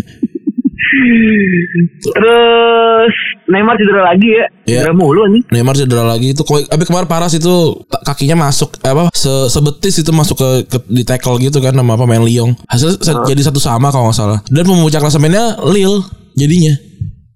Terus 2.08 3.16
Neymar 3.48 3.76
cedera 3.76 4.02
lagi 4.06 4.28
ya. 4.28 4.46
Iya. 4.66 4.80
Cedera 4.84 4.94
mulu 4.94 5.24
nih. 5.30 5.42
Neymar 5.50 5.74
cedera 5.74 6.04
lagi 6.04 6.32
itu 6.32 6.42
tapi 6.44 6.84
kemarin 6.84 7.08
parah 7.08 7.28
sih 7.28 7.38
itu 7.38 7.54
kakinya 8.04 8.44
masuk 8.44 8.76
eh, 8.80 8.92
apa 8.92 9.08
se 9.12 9.30
sebetis 9.48 9.98
itu 9.98 10.12
masuk 10.12 10.36
ke, 10.36 10.50
ke 10.68 10.78
di 10.88 11.04
tackle 11.04 11.40
gitu 11.40 11.58
kan 11.58 11.72
sama 11.72 11.96
pemain 11.96 12.22
Lyon. 12.22 12.56
Hasil 12.66 12.98
se- 12.98 13.24
jadi 13.26 13.42
satu 13.42 13.58
sama 13.58 13.88
kalau 13.88 14.10
nggak 14.10 14.18
salah. 14.18 14.40
Dan 14.46 14.64
pemuncak 14.64 15.00
klasemennya 15.00 15.64
Lille 15.66 16.04
jadinya. 16.34 16.76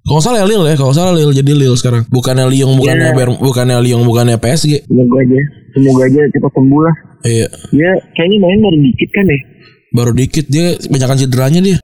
Kalau 0.01 0.17
nggak 0.17 0.25
salah 0.25 0.39
ya 0.41 0.47
Lille 0.49 0.65
ya, 0.65 0.75
kalau 0.75 0.89
nggak 0.89 0.99
salah 0.99 1.13
Lille 1.13 1.33
jadi 1.33 1.51
Lille 1.53 1.77
sekarang. 1.77 2.03
Bukannya 2.09 2.45
Lyon, 2.49 2.73
bukannya 2.75 3.07
Iya. 3.07 3.15
Bayern- 3.15 3.39
bukannya 3.39 3.77
Lyon, 3.79 4.01
bukannya 4.03 4.35
PSG. 4.35 4.73
Semoga 4.83 5.17
aja. 5.21 5.39
Semoga 5.71 6.03
aja 6.03 6.21
cepat 6.27 6.51
sembuh 6.51 6.81
lah. 6.81 6.95
Iya, 7.21 7.47
Dia 7.69 7.91
kayaknya 8.17 8.37
main 8.41 8.59
baru 8.59 8.77
dikit 8.81 9.09
kan 9.13 9.25
ya. 9.29 9.39
Baru 9.91 10.11
dikit 10.11 10.47
dia 10.47 10.79
banyakan 10.87 11.19
cederanya 11.19 11.59
dia. 11.59 11.77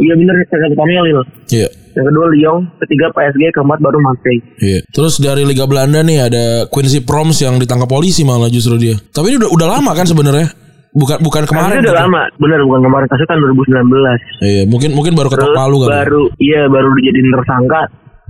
Iya 0.00 0.14
benar 0.16 0.34
yang 0.34 0.72
pertamanya 0.72 1.02
Lille. 1.04 1.24
Iya. 1.48 1.68
Yang 1.92 2.06
kedua 2.08 2.26
Lyon, 2.32 2.58
ketiga 2.80 3.06
PSG, 3.12 3.42
keempat 3.52 3.78
baru 3.78 4.00
Marseille. 4.00 4.40
Iya. 4.58 4.80
Terus 4.88 5.20
dari 5.20 5.44
Liga 5.44 5.68
Belanda 5.68 6.00
nih 6.00 6.18
ada 6.24 6.44
Quincy 6.66 7.04
Proms 7.04 7.36
yang 7.38 7.60
ditangkap 7.60 7.86
polisi 7.86 8.24
malah 8.24 8.48
justru 8.48 8.80
dia. 8.80 8.96
Tapi 8.96 9.28
ini 9.28 9.36
udah 9.38 9.50
udah 9.52 9.68
lama 9.68 9.92
kan 9.92 10.08
sebenarnya. 10.08 10.48
Bukan 10.92 11.24
bukan 11.24 11.48
kemarin. 11.48 11.80
Kasusnya 11.80 11.88
udah 11.88 11.96
gitu. 11.96 12.04
lama, 12.04 12.22
benar 12.36 12.58
bukan 12.68 12.80
kemarin 12.84 13.06
kasusnya 13.08 13.28
kan 13.28 13.38
2019. 13.40 14.44
Iya, 14.44 14.62
mungkin 14.68 14.90
mungkin 14.92 15.12
baru 15.12 15.28
ketok 15.32 15.52
palu 15.52 15.76
kan. 15.84 15.88
baru 16.04 16.22
iya 16.36 16.60
baru 16.68 16.88
dijadiin 16.96 17.28
tersangka 17.32 17.80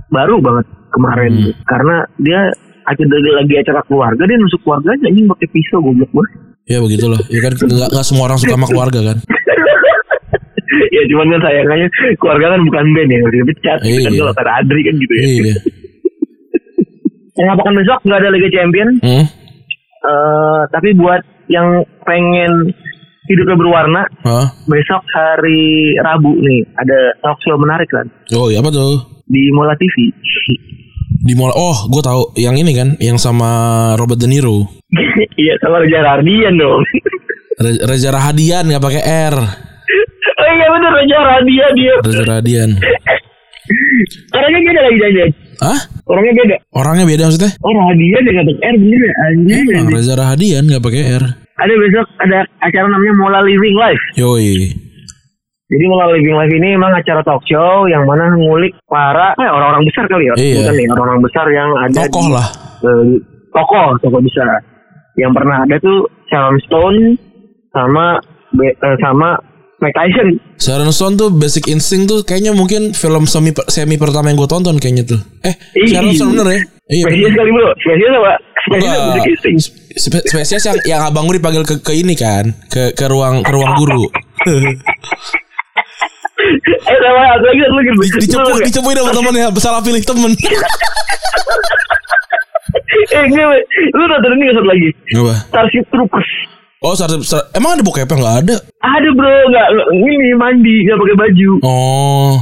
baru 0.07 0.35
banget 0.39 0.65
kemarin 0.93 1.31
Hmm. 1.33 1.51
karena 1.65 1.95
dia 2.21 2.39
akhirnya 2.83 3.19
lagi 3.35 3.55
acara 3.57 3.81
keluarga 3.83 4.23
dia 4.23 4.37
nusuk 4.37 4.61
keluarganya 4.63 5.07
anjing 5.07 5.25
pakai 5.27 5.47
pisau 5.51 5.79
goblok 5.81 6.11
banget. 6.11 6.31
Ya 6.65 6.79
begitulah. 6.79 7.19
Ya 7.27 7.39
kan 7.41 7.53
nggak 7.55 7.89
nggak 7.91 8.05
semua 8.05 8.23
orang 8.27 8.39
suka 8.39 8.55
sama 8.55 8.67
keluarga 8.67 8.99
kan. 9.03 9.17
ya 10.95 11.01
cuman 11.05 11.27
kan 11.29 11.41
sayangnya 11.43 11.87
keluarga 12.17 12.45
kan 12.53 12.61
bukan 12.63 12.85
band 12.93 13.09
ya 13.09 13.19
udah 13.21 13.39
dipecat 13.41 13.77
gitu 13.81 13.99
kan 13.99 14.11
Iya. 14.11 14.19
kalau 14.19 14.33
kata 14.33 14.51
Adri 14.57 14.81
kan 14.81 14.95
gitu 14.95 15.13
ya. 15.13 15.23
Iya. 15.23 15.53
Kenapa 17.37 17.61
kan 17.65 17.73
besok 17.73 17.99
nggak 18.05 18.19
ada 18.21 18.29
Liga 18.29 18.49
Champion? 18.49 18.89
Hmm? 19.01 19.25
Eh 20.03 20.61
tapi 20.69 20.89
buat 20.93 21.21
yang 21.49 21.67
pengen 22.03 22.71
hidupnya 23.23 23.55
berwarna 23.55 24.03
Hah? 24.21 24.47
besok 24.65 24.99
hari 25.09 25.95
Rabu 25.97 26.35
nih 26.35 26.67
ada 26.75 26.99
talk 27.19 27.39
show 27.39 27.55
menarik 27.55 27.87
kan 27.87 28.03
Oh, 28.35 28.51
iya 28.51 28.59
apa 28.59 28.67
tuh? 28.67 28.99
di 29.23 29.47
Mola 29.51 29.71
TV. 29.73 30.11
Di 31.23 31.33
mall. 31.33 31.55
Oh, 31.55 31.87
gue 31.87 32.03
tahu. 32.03 32.35
Yang 32.35 32.55
ini 32.67 32.71
kan, 32.75 32.89
yang 32.99 33.15
sama 33.15 33.47
Robert 33.95 34.19
De 34.19 34.27
Niro. 34.27 34.67
Iya 35.41 35.53
sama 35.59 35.81
Reza 35.81 35.99
Radian 35.99 36.53
dong. 36.55 36.81
Re- 37.57 37.81
Reza 37.85 38.09
Rahadian 38.09 38.63
nggak 38.67 38.83
pakai 38.83 39.03
R. 39.03 39.35
oh 40.33 40.49
iya 40.49 40.67
bener 40.69 40.91
Reza 40.93 41.19
Radian 41.19 41.71
dia. 41.73 41.95
Reza 42.01 42.23
Rahadian. 42.23 42.69
Orangnya 44.35 44.59
beda 44.59 44.81
lagi 44.83 44.97
janjian. 44.99 45.29
Hah? 45.63 45.79
Orangnya 46.03 46.33
beda. 46.35 46.55
Orangnya 46.75 47.05
beda 47.07 47.23
maksudnya? 47.29 47.51
Oh 47.63 47.71
Radian 47.71 48.21
dengan 48.21 48.43
R 48.45 48.75
bener 48.75 49.01
ya 49.01 49.13
anjing. 49.25 49.65
Emang. 49.71 49.87
Reza 49.93 50.13
Rahadian 50.13 50.63
nggak 50.67 50.83
pakai 50.83 51.03
R. 51.15 51.23
Ada 51.53 51.73
besok 51.77 52.07
ada 52.19 52.37
acara 52.59 52.87
namanya 52.89 53.13
Mola 53.15 53.39
Living 53.45 53.77
Life. 53.77 54.03
Yoi. 54.17 54.73
Jadi 55.69 55.85
Mola 55.87 56.11
Living 56.11 56.35
Life 56.35 56.53
ini 56.53 56.75
emang 56.75 56.91
acara 56.91 57.21
talk 57.23 57.41
show 57.45 57.85
yang 57.87 58.03
mana 58.03 58.29
ngulik 58.35 58.73
para 58.85 59.31
eh, 59.37 59.47
orang-orang 59.47 59.85
besar 59.87 60.05
kali 60.05 60.27
ya. 60.27 60.33
Iya. 60.35 60.57
Bukan 60.59 60.73
nih 60.75 60.85
orang-orang 60.91 61.21
besar 61.23 61.45
yang 61.49 61.69
ada 61.77 61.93
Tokoh 62.03 62.25
di, 62.25 62.33
lah. 62.33 62.47
eh, 62.83 63.05
tokoh 63.53 63.87
tokoh 64.01 64.21
besar. 64.21 64.59
Yang 65.13 65.31
pernah 65.37 65.57
ada 65.61 65.75
tuh 65.77 66.09
Sharon 66.29 66.57
Stone 66.65 66.99
sama 67.73 68.17
eh, 68.61 68.97
sama 69.01 69.37
Mike 69.83 69.95
Tyson. 69.97 70.27
Sharon 70.57 70.91
Stone 70.95 71.15
tuh 71.19 71.29
Basic 71.29 71.67
Instinct 71.69 72.07
tuh 72.09 72.19
kayaknya 72.23 72.55
mungkin 72.55 72.95
film 72.95 73.27
semi 73.27 73.51
semi 73.67 73.99
pertama 73.99 74.31
yang 74.31 74.39
gue 74.39 74.49
tonton 74.49 74.79
kayaknya 74.79 75.03
tuh. 75.03 75.19
Eh, 75.43 75.53
Ih. 75.77 75.91
Sharon 75.91 76.13
Stone 76.15 76.31
bener 76.37 76.47
ya? 76.47 76.61
Iya. 76.89 77.05
Spesies 77.09 77.33
kali 77.35 77.49
bro. 77.51 77.69
Spesies 77.79 78.11
apa? 78.15 78.33
Spesies. 78.63 78.89
Basic 78.95 79.27
Instinct. 79.27 79.61
Spe- 79.93 80.25
spesies 80.25 80.63
yang 80.65 80.77
yang 80.89 81.01
abang 81.05 81.29
gue 81.29 81.37
dipanggil 81.37 81.61
ke, 81.67 81.75
ke 81.83 81.93
ini 81.93 82.17
kan, 82.17 82.49
ke 82.71 82.97
ke 82.97 83.05
ruang 83.05 83.45
ke 83.45 83.51
ruang 83.51 83.73
guru. 83.77 84.03
Eh 86.43 86.97
sama 86.99 87.23
satu 87.23 87.45
lagi 87.47 87.61
satu 87.63 87.75
lagi. 87.79 87.89
Di, 87.95 88.19
dicepu, 88.27 88.51
dicepuin 88.67 88.97
sama 88.99 89.11
temen 89.15 89.33
ya, 89.39 89.47
salah 89.63 89.79
pilih 89.79 90.03
temen. 90.03 90.31
Eh 92.93 93.25
Be. 93.29 93.43
lu 93.93 94.03
nonton 94.05 94.35
ini 94.37 94.53
satu 94.53 94.67
lagi? 94.67 94.89
Apa? 95.17 95.33
Starship 95.49 95.85
Troopers. 95.89 96.29
Oh, 96.83 96.93
sar, 96.99 97.07
sar- 97.23 97.47
emang 97.55 97.79
ada 97.79 97.83
bokepnya 97.83 98.19
nggak 98.19 98.37
ada? 98.43 98.55
Ada 98.83 99.09
bro, 99.15 99.31
nggak 99.47 99.67
ini 100.03 100.35
mandi 100.35 100.83
nggak 100.83 100.99
pakai 100.99 101.15
baju. 101.15 101.49
Oh, 101.63 102.35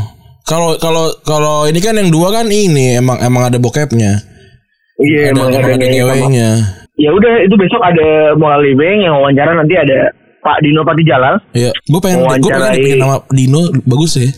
kalau 0.49 0.73
kalau 0.81 1.13
kalau 1.21 1.69
ini 1.69 1.77
kan 1.77 1.93
yang 1.93 2.09
dua 2.09 2.33
kan 2.33 2.49
ini 2.49 2.97
emang 2.97 3.21
emang 3.21 3.53
ada 3.53 3.61
bokepnya. 3.61 4.17
Iya 4.97 5.29
ada 5.29 5.37
emang 5.37 5.47
emang 5.53 5.71
ada 5.77 5.85
sama. 5.85 5.93
ngewenya. 5.93 6.49
Ya 6.97 7.09
udah 7.13 7.33
itu 7.45 7.55
besok 7.57 7.81
ada 7.81 8.33
Mola 8.37 8.57
Living 8.61 9.05
yang 9.05 9.17
wawancara 9.21 9.53
nanti 9.53 9.77
ada 9.77 10.09
Pak 10.41 10.57
Dino 10.65 10.81
Patijalal. 10.81 11.37
Iya, 11.53 11.69
gue 11.73 12.01
pengen 12.01 12.25
gue 12.25 12.49
pengen 12.49 12.97
nama 12.97 13.21
Dino 13.29 13.61
bagus 13.85 14.17
ya. 14.17 14.29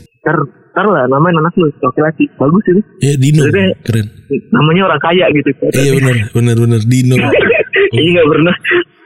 Ntar 0.73 0.85
lah 0.89 1.05
namanya 1.05 1.45
anak 1.45 1.53
lu 1.53 1.69
laki-laki 1.69 2.25
bagus 2.33 2.63
itu. 2.65 2.81
Iya 2.99 3.13
Dino, 3.15 3.41
Maksudnya- 3.45 3.77
keren. 3.85 4.05
Namanya 4.49 4.81
orang 4.89 5.01
kaya 5.01 5.25
gitu. 5.29 5.49
Iya 5.69 5.91
benar, 6.01 6.15
benar 6.33 6.55
benar 6.57 6.81
Dino. 6.81 7.15
Kayaknya 7.93 8.09
nggak 8.17 8.27
pernah, 8.33 8.53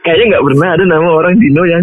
kayaknya 0.00 0.24
nggak 0.32 0.44
pernah 0.48 0.68
ada 0.72 0.84
nama 0.88 1.08
orang 1.12 1.34
Dino 1.36 1.62
yang 1.62 1.82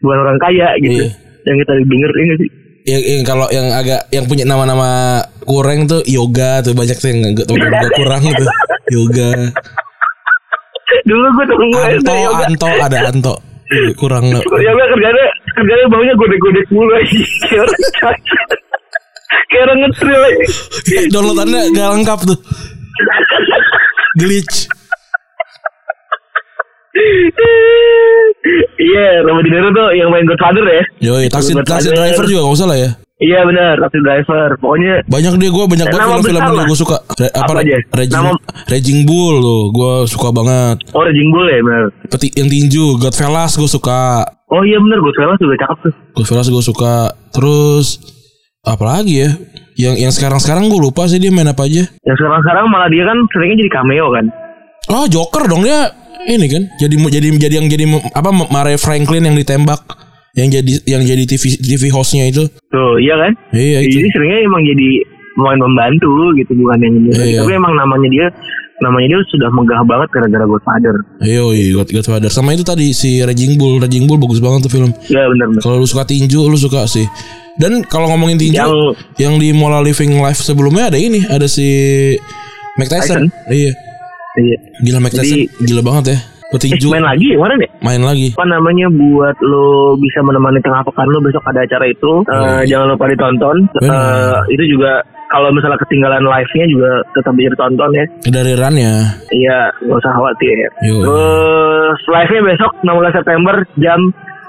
bukan 0.00 0.18
orang 0.24 0.38
kaya 0.40 0.68
gitu. 0.80 1.04
Iya. 1.04 1.08
Yang 1.44 1.56
kita 1.62 1.72
denger 1.84 2.12
ini 2.16 2.34
sih. 2.40 2.50
yang, 2.86 3.02
yang 3.02 3.22
kalau 3.26 3.46
yang 3.50 3.66
agak 3.70 4.00
yang 4.08 4.24
punya 4.24 4.46
nama-nama 4.46 5.18
kurang 5.42 5.84
tuh 5.84 6.00
yoga 6.06 6.62
tuh 6.62 6.70
banyak 6.72 6.94
tuh 6.96 7.10
yang 7.10 7.34
enggak 7.34 7.44
tahu 7.44 7.58
agak 7.58 7.92
kurang 8.00 8.22
tuh. 8.24 8.48
Yoga. 8.88 9.30
Dulu 11.04 11.26
gue 11.28 11.44
gue 11.50 11.82
Anto, 11.82 12.14
yoga. 12.14 12.44
Anto 12.46 12.66
ada 12.72 12.98
Anto. 13.10 13.34
Kurang 13.98 14.30
nggak? 14.30 14.44
Yoga 14.48 14.84
kerjanya 14.94 15.24
kerjanya 15.58 15.86
baunya 15.90 16.14
godek-godek 16.14 16.66
mulu. 16.72 16.94
Kayak 19.46 19.62
orang 19.66 19.78
ngetril. 19.82 20.22
Downloadannya 21.10 21.60
gak 21.72 21.88
lengkap 21.94 22.18
tuh. 22.24 22.38
Glitch. 24.16 24.56
Iya, 28.76 29.06
Robert 29.26 29.44
De 29.44 29.50
Niro 29.50 29.68
tuh 29.70 29.88
yang 29.92 30.08
main 30.08 30.24
Godfather 30.24 30.64
ya. 30.64 30.84
Yoi, 31.02 31.26
taksi 31.28 31.52
taksi 31.58 31.90
driver 31.92 32.24
juga 32.24 32.40
gak 32.46 32.56
usah 32.56 32.68
lah 32.68 32.78
ya. 32.78 32.90
Iya 33.16 33.48
benar, 33.48 33.80
Taxi 33.80 33.96
Driver. 34.04 34.60
Pokoknya 34.60 35.00
Banyak 35.08 35.40
dia 35.40 35.48
gue 35.48 35.64
banyak 35.64 35.88
banget 35.88 36.04
film-film 36.20 36.52
yang 36.52 36.68
gue 36.68 36.76
suka. 36.76 37.00
Re- 37.16 37.32
apa, 37.32 37.48
Apa 37.48 37.64
aja? 37.64 37.76
Raging, 37.96 38.12
Nama- 38.12 38.40
Raging 38.68 39.00
Bull 39.08 39.34
tuh, 39.40 39.62
gue 39.72 39.92
suka 40.04 40.28
banget. 40.36 40.76
oh 40.92 41.00
Raging 41.00 41.32
Bull 41.32 41.48
ya 41.48 41.60
benar. 41.64 41.84
Peti 42.12 42.28
yang 42.36 42.48
tinju, 42.52 43.00
Godfellas 43.00 43.56
gue 43.56 43.64
suka. 43.64 44.20
Oh 44.52 44.60
iya 44.68 44.76
benar, 44.76 45.00
Goodfellas 45.00 45.40
juga 45.40 45.56
cakep 45.64 45.78
tuh. 45.80 45.92
Godfellas 46.12 46.48
gue 46.52 46.60
suka. 46.62 46.94
Terus 47.32 47.86
apa 48.66 48.84
lagi 48.84 49.22
ya? 49.22 49.30
Yang 49.76 49.94
yang 50.00 50.12
sekarang-sekarang 50.12 50.66
gue 50.66 50.80
lupa 50.80 51.06
sih 51.06 51.16
dia 51.16 51.30
main 51.30 51.46
apa 51.46 51.64
aja. 51.64 51.86
Yang 52.02 52.16
sekarang-sekarang 52.16 52.64
malah 52.66 52.88
dia 52.88 53.04
kan 53.04 53.18
seringnya 53.30 53.56
jadi 53.60 53.72
cameo 53.72 54.06
kan. 54.10 54.26
Oh 54.88 55.04
Joker 55.06 55.46
dong 55.46 55.62
dia 55.62 55.90
ini 56.26 56.46
kan 56.46 56.62
jadi 56.76 56.94
jadi 56.96 57.26
jadi 57.38 57.54
yang 57.56 57.66
jadi 57.66 57.84
apa 58.10 58.28
Mare 58.30 58.74
Franklin 58.76 59.22
yang 59.24 59.36
ditembak 59.36 59.78
yang 60.34 60.48
jadi 60.48 60.72
yang 60.84 61.02
jadi 61.02 61.22
TV 61.24 61.54
TV 61.56 61.82
hostnya 61.88 62.26
itu 62.26 62.44
Tuh, 62.68 62.92
iya 62.98 63.14
kan? 63.16 63.32
iya 63.50 63.78
Jadi 63.80 63.94
itu 63.96 64.08
seringnya 64.10 64.42
emang 64.42 64.60
jadi 64.60 64.88
pemain 65.32 65.60
membantu 65.60 66.12
gitu 66.34 66.52
bukan 66.56 66.78
yang 66.78 66.94
ini. 66.94 67.08
Iya. 67.10 67.40
Tapi 67.40 67.52
emang 67.54 67.72
namanya 67.72 68.08
dia 68.08 68.26
namanya 68.78 69.06
dia 69.08 69.20
sudah 69.26 69.48
megah 69.48 69.82
banget 69.82 70.08
gara-gara 70.12 70.44
Godfather. 70.44 70.94
iya 71.20 71.40
iya 71.50 71.72
God, 71.74 71.88
Godfather 71.90 72.28
sama 72.28 72.52
itu 72.52 72.60
tadi 72.62 72.92
si 72.92 73.24
Raging 73.24 73.56
Bull 73.56 73.80
Raging 73.80 74.04
Bull 74.04 74.18
bagus 74.18 74.38
banget 74.38 74.68
tuh 74.68 74.72
film 74.72 74.90
Iya 75.06 75.24
benar. 75.26 75.46
kalau 75.58 75.80
lu 75.80 75.88
suka 75.88 76.04
tinju 76.04 76.44
lu 76.44 76.56
suka 76.56 76.84
sih 76.84 77.06
dan 77.56 77.80
kalau 77.84 78.06
ngomongin 78.08 78.36
tinju 78.36 78.58
Yang- 78.58 78.94
yang 79.16 79.34
di 79.36 79.50
Mola 79.50 79.80
Living 79.80 80.16
Life 80.16 80.40
sebelumnya 80.40 80.88
ada 80.88 80.96
ini 80.96 81.24
ada 81.24 81.44
si 81.46 81.66
Mike 82.74 82.88
Tyson. 82.88 83.28
Iya. 83.48 83.72
Iya. 84.36 84.56
Gila 84.80 84.98
Mike 85.00 85.14
Tyson. 85.14 85.32
Jadi- 85.38 85.48
Gila 85.62 85.82
banget 85.82 86.04
ya. 86.06 86.18
Eh, 86.46 86.50
Petinju 86.54 86.88
main 86.88 87.02
lagi 87.02 87.26
ya 87.26 87.34
kemarin 87.34 87.58
ya? 87.58 87.68
main 87.82 88.02
lagi. 88.06 88.28
apa 88.30 88.46
namanya 88.46 88.86
buat 88.86 89.34
lo 89.42 89.66
bisa 89.98 90.22
menemani 90.22 90.62
tengah 90.62 90.78
pekan 90.80 91.10
lo 91.10 91.18
besok 91.18 91.42
ada 91.42 91.58
acara 91.58 91.90
itu 91.90 92.22
Eh, 92.22 92.38
Hmm. 92.38 92.62
jangan 92.64 92.86
lupa 92.94 93.10
ditonton. 93.10 93.56
Eh, 93.82 94.38
itu 94.54 94.64
juga 94.70 95.02
kalau 95.26 95.50
misalnya 95.50 95.74
ketinggalan 95.76 96.22
live-nya 96.22 96.64
juga 96.70 96.90
tetap 97.12 97.34
bisa 97.34 97.50
ditonton 97.50 97.90
ya 97.90 98.04
Dari 98.30 98.54
runnya. 98.54 98.94
iya 99.34 99.58
nggak 99.82 99.98
usah 99.98 100.12
khawatir 100.14 100.54
Yo. 100.86 100.96
terus 101.02 102.00
live-nya 102.06 102.40
besok 102.46 102.70
16 102.80 103.12
September 103.12 103.54
jam 103.76 103.98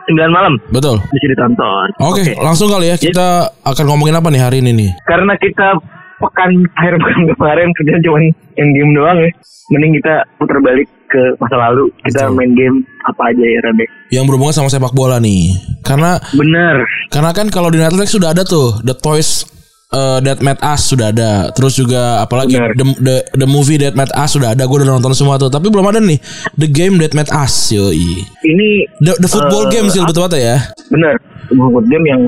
9 0.08 0.32
malam 0.32 0.54
Betul. 0.72 0.96
bisa 1.12 1.26
ditonton 1.28 1.88
Oke, 2.00 2.24
langsung 2.40 2.68
kali 2.68 2.90
ya 2.90 2.96
kita 2.96 3.28
akan 3.62 3.86
ngomongin 3.88 4.16
apa 4.16 4.28
nih 4.32 4.42
hari 4.42 4.58
ini 4.64 4.72
nih? 4.72 4.92
karena 5.04 5.34
kita 5.36 5.78
pekan 6.18 6.52
akhir 6.80 6.94
pekan 6.98 7.22
kemarin 7.36 7.70
kerja 7.76 7.96
cuma 8.02 8.18
yang 8.56 8.70
game 8.72 8.92
doang 8.96 9.18
ya 9.20 9.30
mending 9.68 9.92
kita 10.00 10.14
putar 10.40 10.58
balik 10.64 10.88
ke 11.08 11.22
masa 11.40 11.56
lalu 11.56 11.88
kita 12.04 12.28
Betul. 12.28 12.36
main 12.36 12.52
game 12.52 12.78
apa 13.04 13.22
aja 13.32 13.46
ya 13.46 13.60
Rade 13.64 13.86
Yang 14.12 14.24
berhubungan 14.28 14.56
sama 14.56 14.68
sepak 14.68 14.92
bola 14.92 15.20
nih. 15.20 15.56
Karena 15.84 16.20
bener 16.36 16.84
karena 17.08 17.32
kan 17.32 17.48
kalau 17.48 17.68
di 17.68 17.80
Netflix 17.80 18.12
sudah 18.12 18.32
ada 18.32 18.44
tuh 18.44 18.80
The 18.84 18.96
Toys 18.96 19.44
uh, 19.90 20.20
That 20.20 20.40
Made 20.40 20.60
Us 20.60 20.82
sudah 20.88 21.10
ada. 21.10 21.32
Terus 21.52 21.76
juga 21.76 22.20
apalagi 22.20 22.56
Benar. 22.56 22.74
the, 22.74 22.86
the 22.98 23.16
the 23.36 23.48
movie 23.48 23.76
That 23.76 23.94
Made 23.94 24.12
Us 24.12 24.34
sudah 24.34 24.52
ada. 24.52 24.64
Gue 24.64 24.80
udah 24.80 24.92
nonton 24.92 25.12
semua 25.12 25.36
tuh. 25.36 25.48
Tapi 25.48 25.68
belum 25.68 25.86
ada 25.86 26.00
nih 26.00 26.20
The 26.54 26.68
Game 26.68 26.98
That 26.98 27.12
Made 27.12 27.30
Us. 27.30 27.54
Yoi. 27.70 28.24
ini 28.44 28.68
The, 29.00 29.18
the 29.18 29.28
football 29.28 29.68
Eh, 29.68 29.72
game 29.72 29.88
sih 29.88 30.00
betul 30.00 30.26
betul 30.26 30.40
ya. 30.40 30.58
bener 30.88 31.16
sebuah 31.46 31.84
game 31.86 32.06
yang 32.06 32.22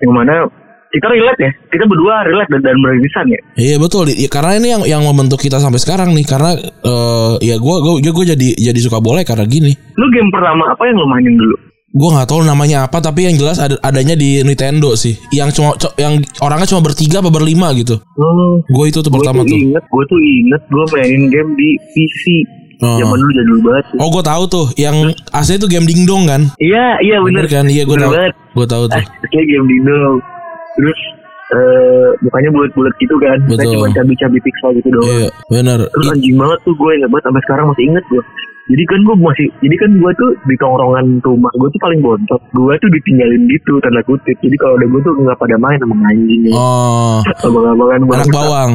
yang 0.00 0.12
mana 0.12 0.46
kita 0.88 1.06
relate 1.08 1.40
ya 1.40 1.50
kita 1.68 1.84
berdua 1.84 2.22
relate 2.22 2.46
dan, 2.48 2.60
dan 2.62 2.76
beririsan 2.78 3.26
ya 3.26 3.40
Iya 3.56 3.76
betul. 3.76 4.06
Ya, 4.08 4.26
karena 4.26 4.52
ini 4.56 4.68
yang 4.70 4.82
yang 4.84 5.02
membentuk 5.02 5.38
kita 5.38 5.58
sampai 5.58 5.78
sekarang 5.78 6.10
nih. 6.10 6.22
Karena 6.22 6.54
eh 6.54 7.32
ya 7.42 7.58
gue 7.58 7.76
gue 7.80 7.94
gue 8.04 8.24
jadi 8.30 8.48
jadi 8.62 8.80
suka 8.80 8.98
bola 8.98 9.20
ya 9.20 9.26
karena 9.26 9.42
gini. 9.44 9.74
lu 9.94 10.06
game 10.10 10.30
pertama 10.30 10.70
apa 10.70 10.82
yang 10.84 10.94
lu 10.94 11.06
mainin 11.06 11.34
dulu 11.34 11.56
Gue 11.94 12.10
nggak 12.10 12.26
tahu 12.26 12.42
namanya 12.42 12.84
apa 12.84 12.98
tapi 12.98 13.22
yang 13.24 13.38
jelas 13.38 13.56
ada 13.56 13.78
adanya 13.80 14.12
di 14.12 14.42
Nintendo 14.42 14.92
sih. 14.94 15.14
Yang 15.30 15.56
cuma 15.56 15.70
yang 15.94 16.18
orangnya 16.38 16.66
cuma 16.66 16.82
bertiga 16.82 17.22
apa 17.22 17.30
berlima 17.30 17.70
gitu. 17.72 17.94
hmm, 17.96 18.66
Gue 18.66 18.90
itu 18.90 18.98
tuh 18.98 19.08
gue 19.08 19.16
pertama 19.16 19.40
tuh 19.40 19.48
tuh. 19.48 19.58
inget 19.60 19.84
gue 19.84 20.04
tuh 20.04 20.18
inget 20.18 20.62
gue 20.66 20.84
mainin 20.90 21.24
game 21.28 21.50
di 21.54 21.68
PC 21.90 22.24
Oh. 22.82 22.98
zaman 22.98 23.16
dulu 23.16 23.30
jadul 23.32 23.58
banget 23.62 23.84
tuh. 23.86 23.98
Oh 24.02 24.08
gue 24.10 24.24
tahu 24.24 24.42
tuh 24.44 24.66
yang 24.74 24.96
asli 25.30 25.54
itu 25.54 25.70
game 25.70 25.86
dingdong 25.86 26.26
kan. 26.26 26.42
iya 26.58 26.98
iya 26.98 27.22
bener, 27.22 27.46
Bener 27.46 27.48
kan? 27.48 27.64
Iya 27.64 27.86
gue 27.86 27.96
tahu. 27.96 28.12
Gue 28.52 28.66
tahu 28.66 28.84
tuh. 28.90 28.98
aslinya 28.98 29.42
game 29.46 29.64
Dino 29.64 29.98
terus 30.74 30.98
eh 31.54 32.08
mukanya 32.18 32.50
bulat-bulat 32.50 32.94
gitu 32.98 33.14
kan 33.16 33.38
Kita 33.46 33.62
Betul. 33.62 33.72
cuma 33.78 33.86
cabi-cabi 33.94 34.38
pixel 34.42 34.70
gitu 34.74 34.88
doang 34.90 35.06
Iya 35.06 35.28
bener. 35.46 35.78
terus 35.86 36.06
anjing 36.10 36.34
banget 36.34 36.58
tuh 36.60 36.74
gue 36.74 36.90
inget 36.90 37.08
banget 37.08 37.24
sampai 37.24 37.42
sekarang 37.46 37.64
masih 37.70 37.84
inget 37.86 38.04
gue 38.10 38.22
jadi 38.64 38.82
kan 38.88 39.00
gue 39.04 39.16
masih 39.20 39.48
jadi 39.60 39.76
kan 39.76 39.90
gue 40.00 40.12
tuh 40.16 40.30
di 40.48 40.56
tongkrongan 40.56 41.20
rumah 41.20 41.52
gue 41.52 41.68
tuh 41.68 41.80
paling 41.84 42.00
bontot. 42.00 42.40
Gue 42.56 42.72
tuh 42.80 42.88
ditinggalin 42.88 43.44
gitu 43.52 43.76
tanda 43.84 44.00
kutip. 44.08 44.36
Jadi 44.40 44.56
kalau 44.56 44.80
ada 44.80 44.86
gue 44.88 45.00
tuh 45.04 45.12
nggak 45.20 45.36
pada 45.36 45.56
main 45.60 45.76
sama 45.76 45.94
anjingnya 46.08 46.52
Oh. 46.56 47.20
Abang-abangan 47.44 48.00
anak 48.08 48.32
bawang. 48.32 48.72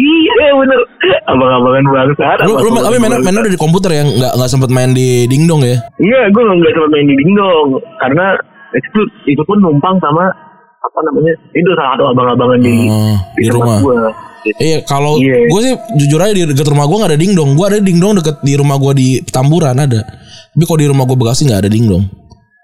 iya 0.00 0.48
bener. 0.56 0.80
Abang-abangan 1.28 1.84
bangsa 1.92 2.24
Lu, 2.48 2.56
lu 2.56 2.68
tapi 2.80 2.96
mainnya 2.96 3.20
mainnya 3.20 3.44
udah 3.44 3.52
di 3.52 3.60
komputer 3.60 3.90
ya? 3.92 4.02
Nggak 4.04 4.32
nggak 4.40 4.50
sempet 4.50 4.70
main 4.72 4.90
di 4.96 5.28
dingdong 5.28 5.60
ya? 5.60 5.76
Enggak, 6.00 6.24
gue 6.32 6.42
nggak 6.48 6.72
sempat 6.72 6.90
main 6.96 7.06
di 7.08 7.16
dingdong. 7.20 7.68
Karena 8.00 8.26
itu 8.72 9.00
itu 9.28 9.42
pun 9.44 9.60
numpang 9.60 10.00
sama 10.00 10.32
apa 10.80 10.98
namanya 11.02 11.32
itu 11.52 11.68
salah 11.70 11.92
satu 11.92 12.04
abang-abangan 12.08 12.58
di 12.58 12.74
Oh, 12.86 13.16
di 13.34 13.44
tempat 13.44 13.56
rumah. 13.56 13.78
gue. 13.78 13.96
Iya 14.56 14.78
kalau 14.82 15.20
Iya. 15.20 15.36
gue 15.46 15.60
sih 15.60 15.72
jujur 15.98 16.16
aja 16.18 16.32
di 16.32 16.44
dekat 16.46 16.64
rumah 16.66 16.88
gue 16.88 16.96
nggak 16.96 17.10
ada 17.12 17.20
dingdong. 17.20 17.50
Gue 17.52 17.66
ada 17.66 17.78
dingdong 17.78 18.12
deket 18.16 18.36
di 18.40 18.52
rumah 18.54 18.76
gue 18.76 18.92
di 18.94 19.08
Tamburan 19.22 19.76
ada. 19.76 20.00
Tapi 20.50 20.64
kalau 20.64 20.80
di 20.80 20.88
rumah 20.88 21.04
gue 21.04 21.14
Bekasi 21.14 21.44
nggak 21.44 21.60
ada 21.60 21.70
dingdong. 21.70 22.08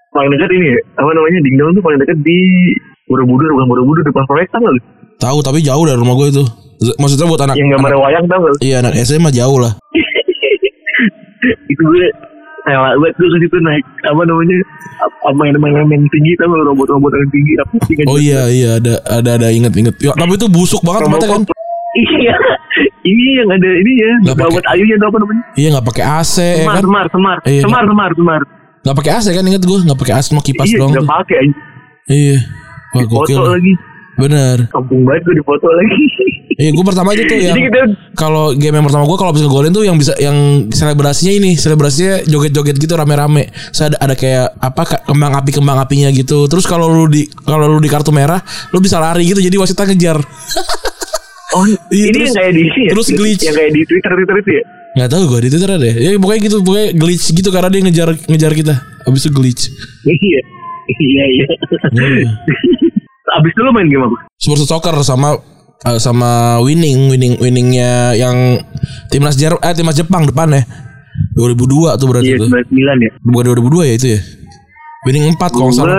Paling 0.09 0.31
dekat 0.31 0.49
ini 0.51 0.67
apa 0.91 1.09
namanya 1.09 1.39
dingdong 1.39 1.69
tuh 1.71 1.83
paling 1.85 1.99
dekat 1.99 2.17
di 2.19 2.37
Borobudur 3.05 3.47
bukan 3.53 3.67
Borobudur 3.67 4.03
depan 4.03 4.25
proyek 4.25 4.49
tau 4.49 4.59
nggak 4.59 4.73
lu? 4.73 4.81
Tahu 5.17 5.37
tapi 5.39 5.59
jauh 5.61 5.85
dari 5.85 5.95
rumah 5.95 6.15
gue 6.15 6.27
itu. 6.31 6.43
Maksudnya 6.97 7.25
buat 7.25 7.41
anak, 7.41 7.55
Yang 7.55 7.69
gambar 7.73 7.89
anak 7.89 8.01
wayang 8.03 8.25
tau 8.25 8.41
lu? 8.43 8.55
iya 8.59 8.75
anak 8.79 8.93
SMA 8.99 9.29
jauh 9.31 9.57
lah. 9.57 9.73
itu 11.69 11.81
gue 11.83 12.05
rela 12.67 12.89
banget 12.99 13.15
gue 13.15 13.27
ke 13.31 13.37
situ 13.41 13.57
naik 13.63 13.85
apa 14.03 14.21
namanya 14.27 14.57
apa 15.23 15.41
yang 15.47 15.55
main 15.57 15.73
main 15.87 16.03
tinggi 16.11 16.31
lu, 16.43 16.67
robot-robot 16.67 17.11
yang 17.15 17.31
tinggi 17.31 17.53
apa 17.63 17.73
sih 17.87 17.93
nggak 17.95 18.07
Oh 18.11 18.19
iya 18.19 18.41
iya 18.51 18.69
ada 18.77 18.93
ada 19.07 19.29
ada 19.39 19.47
inget 19.49 19.71
inget. 19.73 19.95
Ya, 20.03 20.11
tapi 20.13 20.35
itu 20.35 20.47
busuk 20.51 20.83
banget 20.83 21.07
tempatnya 21.07 21.29
kan. 21.31 21.43
Iya, 21.97 22.35
ini 23.09 23.41
yang 23.41 23.49
ada 23.49 23.69
ini 23.73 23.91
ya, 23.97 24.11
robot 24.37 24.61
ayunya 24.69 25.01
tau 25.01 25.09
apa 25.09 25.17
namanya? 25.17 25.43
Iya 25.57 25.67
nggak 25.73 25.85
pakai 25.89 26.03
AC 26.05 26.35
ya 26.37 26.55
Semar, 26.61 26.75
kan. 26.77 26.83
semar, 26.85 27.05
semar, 27.09 27.37
Iya. 27.41 27.61
semar, 27.65 27.83
semar, 27.89 28.09
semar. 28.13 28.41
Nggak 28.85 28.95
pakai 29.01 29.11
AC 29.17 29.25
kan 29.33 29.43
inget 29.49 29.63
gue 29.65 29.77
nggak 29.81 29.97
pakai 29.97 30.13
AC 30.13 30.25
cuma 30.29 30.43
kipas 30.45 30.67
Iya, 30.69 30.77
doang. 30.77 30.91
nggak 30.93 31.09
pakai. 31.09 31.43
Iya. 32.05 32.37
Wah 32.93 33.01
foto 33.01 33.09
gokil. 33.25 33.39
lagi 33.49 33.73
Bener. 34.17 34.65
kampung 34.67 35.01
banget 35.01 35.21
gue 35.23 35.35
di 35.37 35.43
foto 35.43 35.67
lagi 35.67 36.01
Iya 36.57 36.73
gue 36.73 36.81
pertama 36.81 37.13
itu 37.13 37.21
tuh 37.23 37.37
yang 37.37 37.53
kita 37.53 37.81
kalau 38.17 38.49
game 38.51 38.73
yang 38.73 38.81
pertama 38.81 39.05
gue 39.05 39.13
kalau 39.13 39.29
bisa 39.29 39.45
ngegolin 39.45 39.69
tuh 39.69 39.85
yang 39.85 39.93
bisa 39.93 40.17
yang 40.17 40.33
selebrasinya 40.67 41.33
ini 41.35 41.51
selebrasinya 41.53 42.25
joget-joget 42.25 42.73
gitu 42.75 42.97
rame-rame. 42.97 43.45
Saya 43.69 43.93
ada, 43.93 43.97
ada 44.01 44.15
kayak 44.17 44.57
apa 44.57 44.81
kembang 45.05 45.37
api 45.37 45.53
kembang 45.53 45.77
apinya 45.77 46.09
gitu. 46.09 46.49
Terus 46.49 46.65
kalau 46.65 46.89
lu 46.89 47.05
di 47.05 47.29
kalau 47.39 47.69
lu 47.69 47.77
di 47.77 47.85
kartu 47.85 48.09
merah 48.09 48.41
lu 48.69 48.81
bisa 48.81 48.97
lari 48.97 49.21
gitu 49.23 49.37
jadi 49.37 49.53
wasitnya 49.53 49.85
ngejar. 49.85 50.17
oh 51.55 51.63
Iya, 51.93 52.09
ini 52.09 52.09
terus- 52.09 52.25
yang 52.25 52.35
kayak 52.35 52.51
di 52.51 52.61
ini 52.63 52.81
ya 52.81 52.89
terus 52.89 53.07
glitch. 53.07 53.43
yang 53.43 53.53
kayak 53.53 53.71
di 53.71 53.81
twitter 53.85 54.11
twitter 54.11 54.37
itu 54.39 54.51
ya 54.51 54.63
Nggak 54.97 55.09
tahu 55.13 55.23
gue 55.29 55.39
di 55.45 55.49
Twitter 55.53 55.69
ada. 55.69 55.85
Ya 55.93 56.09
pokoknya 56.17 56.41
gitu 56.41 56.57
pokoknya 56.65 56.87
glitch 56.97 57.25
gitu 57.29 57.49
karena 57.53 57.69
dia 57.69 57.81
ngejar 57.85 58.09
ngejar 58.25 58.51
kita. 58.51 58.73
Habis 59.05 59.21
itu 59.21 59.31
glitch. 59.31 59.63
iya 60.09 60.41
iya 60.89 61.45
Iya. 61.93 62.27
abis 63.37 63.51
itu 63.53 63.61
lu 63.61 63.71
main 63.73 63.87
game 63.87 64.03
apa? 64.05 64.17
Spurs 64.37 64.65
Soccer 64.65 64.95
sama 65.05 65.37
eh, 65.85 65.99
sama 66.01 66.61
winning 66.61 67.09
winning 67.13 67.33
winningnya 67.37 68.17
yang 68.17 68.61
timnas 69.13 69.37
Jer 69.37 69.55
eh 69.61 69.73
timnas 69.73 69.97
Jepang 69.97 70.25
depan 70.25 70.53
ya. 70.53 70.63
2002 71.37 71.97
tuh 71.97 72.07
berarti 72.09 72.29
iya 72.29 72.37
tuh. 72.37 72.49
sembilan 72.49 72.97
ya. 73.01 73.11
Bukan 73.25 73.43
2002 73.57 73.89
ya 73.89 73.93
itu 73.97 74.07
ya? 74.17 74.19
Winning 75.05 75.33
4 75.37 75.53
kalau 75.53 75.71
salah. 75.73 75.93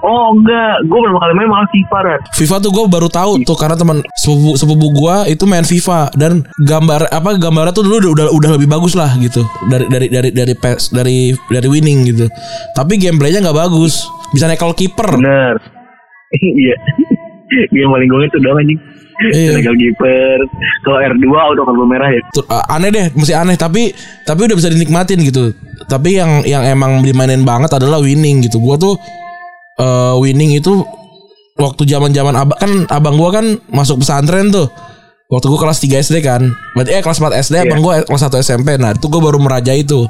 Oh 0.00 0.32
enggak. 0.32 0.80
Gue 0.88 0.98
pertama 1.02 1.20
kali 1.20 1.32
main 1.36 1.48
malah 1.50 1.68
FIFA 1.68 1.98
Ran. 2.06 2.20
FIFA 2.32 2.56
tuh 2.62 2.70
gue 2.72 2.84
baru 2.88 3.08
tahu 3.12 3.32
tuh 3.44 3.56
karena 3.58 3.76
teman 3.76 4.00
sepupu 4.16 4.56
sepupu 4.56 4.86
gue 4.96 5.16
itu 5.34 5.44
main 5.44 5.66
FIFA 5.66 6.14
dan 6.16 6.46
gambar 6.64 7.10
apa 7.12 7.36
gambarnya 7.36 7.74
tuh 7.74 7.84
dulu 7.84 8.00
udah 8.00 8.08
udah, 8.10 8.26
udah 8.32 8.50
lebih 8.56 8.68
bagus 8.70 8.96
lah 8.96 9.12
gitu. 9.20 9.44
Dari 9.68 9.86
dari 9.92 10.06
dari 10.08 10.30
dari 10.32 10.54
PES 10.56 10.94
dari 10.94 11.34
dari 11.52 11.68
winning 11.68 11.98
gitu. 12.08 12.26
Tapi 12.72 12.96
gameplaynya 12.96 13.44
nggak 13.44 13.58
bagus. 13.58 14.08
Bisa 14.30 14.46
nekel 14.46 14.72
kiper 14.78 15.18
bener 15.18 15.79
iya. 16.64 16.76
Game 17.74 17.90
paling 17.90 18.08
gue 18.08 18.20
itu 18.30 18.38
doang 18.38 18.58
anjing. 18.62 18.80
Iya. 19.20 19.60
Legal 19.60 19.76
keeper 19.76 20.38
kalau 20.80 20.98
R2 21.02 21.26
auto 21.36 21.62
kartu 21.68 21.84
merah 21.84 22.08
ya. 22.08 22.20
Tuh, 22.32 22.44
uh, 22.48 22.64
aneh 22.72 22.88
deh 22.88 23.06
masih 23.12 23.36
aneh. 23.36 23.56
Tapi 23.58 23.92
tapi 24.24 24.40
udah 24.48 24.56
bisa 24.56 24.72
dinikmatin 24.72 25.20
gitu. 25.20 25.52
Tapi 25.90 26.16
yang 26.16 26.40
yang 26.48 26.64
emang 26.64 27.04
dimainin 27.04 27.44
banget 27.44 27.74
adalah 27.76 28.00
winning 28.00 28.40
gitu. 28.46 28.62
Gua 28.62 28.80
tuh 28.80 28.96
eh, 29.76 30.14
winning 30.16 30.56
itu 30.56 30.80
waktu 31.60 31.84
zaman 31.84 32.16
zaman 32.16 32.32
abang 32.32 32.56
kan 32.56 32.72
abang 32.88 33.20
gua 33.20 33.30
kan 33.34 33.60
masuk 33.68 34.00
pesantren 34.00 34.48
tuh 34.48 34.72
waktu 35.30 35.46
gua 35.48 35.60
kelas 35.64 35.78
3 35.78 36.04
SD 36.10 36.16
kan. 36.20 36.42
Berarti 36.74 36.90
eh 36.92 37.00
kelas 37.00 37.22
4 37.22 37.40
SD 37.46 37.54
abang 37.62 37.80
gua 37.80 38.02
kelas 38.02 38.26
1 38.26 38.42
SMP 38.42 38.76
nah 38.76 38.92
itu 38.92 39.06
gua 39.06 39.22
baru 39.30 39.38
merajai 39.38 39.86
itu 39.86 40.04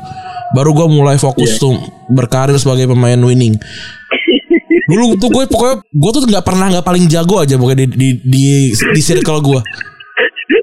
baru 0.56 0.74
gua 0.74 0.87
mulai 0.90 1.20
fokus 1.20 1.61
tuh 1.61 1.76
berkarir 2.11 2.56
sebagai 2.56 2.88
pemain 2.90 3.20
winning. 3.20 3.54
Dulu 4.90 5.14
tuh 5.22 5.30
gue 5.30 5.46
pokoknya 5.46 5.87
gue 5.87 6.11
tuh 6.11 6.22
nggak 6.26 6.42
pernah 6.42 6.66
nggak 6.66 6.83
paling 6.83 7.06
jago 7.06 7.38
aja 7.38 7.54
pokoknya 7.54 7.87
di 7.87 7.94
di 7.94 8.09
di, 8.26 8.44
di 8.74 8.98
circle 8.98 9.38
gue 9.38 9.61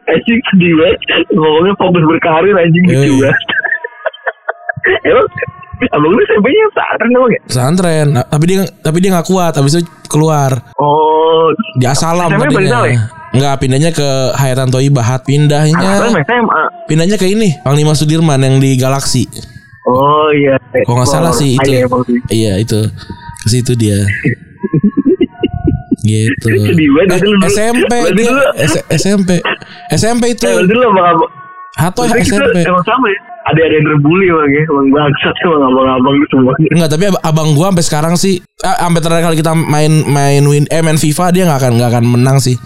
anjing 0.07 0.39
sedih 0.51 0.73
banget 0.75 0.99
ngomongnya 1.31 1.73
fokus 1.79 2.03
berkarir 2.03 2.55
anjing 2.59 2.83
Iya, 2.87 2.99
gitu 3.07 3.15
iya. 3.15 3.31
banget 3.31 3.39
emang 5.07 5.27
abang 5.93 6.11
lu 6.11 6.21
SMP-nya 6.25 6.65
pesantren 6.73 7.09
emang 7.13 7.31
ya? 7.31 7.41
Pesantren. 7.45 8.07
Nah, 8.15 8.25
tapi 8.25 8.43
dia 8.49 8.57
tapi 8.81 8.97
dia 9.03 9.09
nggak 9.13 9.27
kuat 9.29 9.53
habis 9.53 9.77
itu 9.77 9.85
keluar. 10.09 10.51
Oh. 10.79 11.53
Di 11.77 11.85
Asalam 11.85 12.33
tadinya 12.33 12.87
tahu 13.37 13.39
ya? 13.39 13.41
nggak 13.45 13.55
pindahnya 13.61 13.91
ke 13.93 14.09
Hayatan 14.33 14.69
Toibahat 14.73 15.21
pindahnya. 15.21 15.91
SMA 16.25 16.61
pindahnya 16.89 17.17
ke 17.21 17.29
ini 17.29 17.53
Panglima 17.61 17.93
Sudirman 17.93 18.41
yang 18.41 18.57
di 18.57 18.73
Galaksi 18.75 19.29
oh 19.87 20.27
iya. 20.35 20.57
Kalau 20.83 20.99
nggak 20.99 21.09
salah 21.09 21.31
sih 21.31 21.55
itu. 21.55 21.69
Iya, 21.71 21.87
iya 22.27 22.53
itu. 22.59 22.81
Ke 23.43 23.47
situ 23.47 23.71
dia. 23.77 24.01
Gitu. 26.07 26.47
Eh, 26.47 27.51
SMP 27.51 27.91
dia 28.15 28.31
SMP 28.95 29.43
SMP 29.91 30.23
itu. 30.31 30.47
Eh, 30.47 30.63
Hato 31.77 32.01
SMP 32.09 32.57
emang 32.65 32.81
sama 32.81 33.05
ya? 33.05 33.19
Ada 33.53 33.59
ada 33.63 33.75
yang 33.77 33.85
terbully 33.85 34.25
emang 34.33 34.49
ya? 34.49 34.63
Emang 34.65 34.87
bangsat 34.91 35.35
emang 35.45 35.61
abang-abang 35.69 36.13
lu 36.17 36.25
semuanya 36.33 36.67
Enggak, 36.73 36.89
tapi 36.89 37.03
ab- 37.13 37.21
abang 37.21 37.49
gua 37.53 37.69
sampai 37.69 37.85
sekarang 37.85 38.13
sih 38.17 38.41
ah, 38.65 38.89
sampai 38.89 39.01
terakhir 39.03 39.23
kali 39.29 39.37
kita 39.37 39.53
main 39.53 39.93
main 40.09 40.43
win 40.49 40.65
eh 40.73 40.81
main 40.81 40.97
FIFA 40.97 41.25
dia 41.29 41.43
nggak 41.45 41.59
akan 41.61 41.71
nggak 41.77 41.89
akan 41.93 42.05
menang 42.17 42.37
sih. 42.41 42.57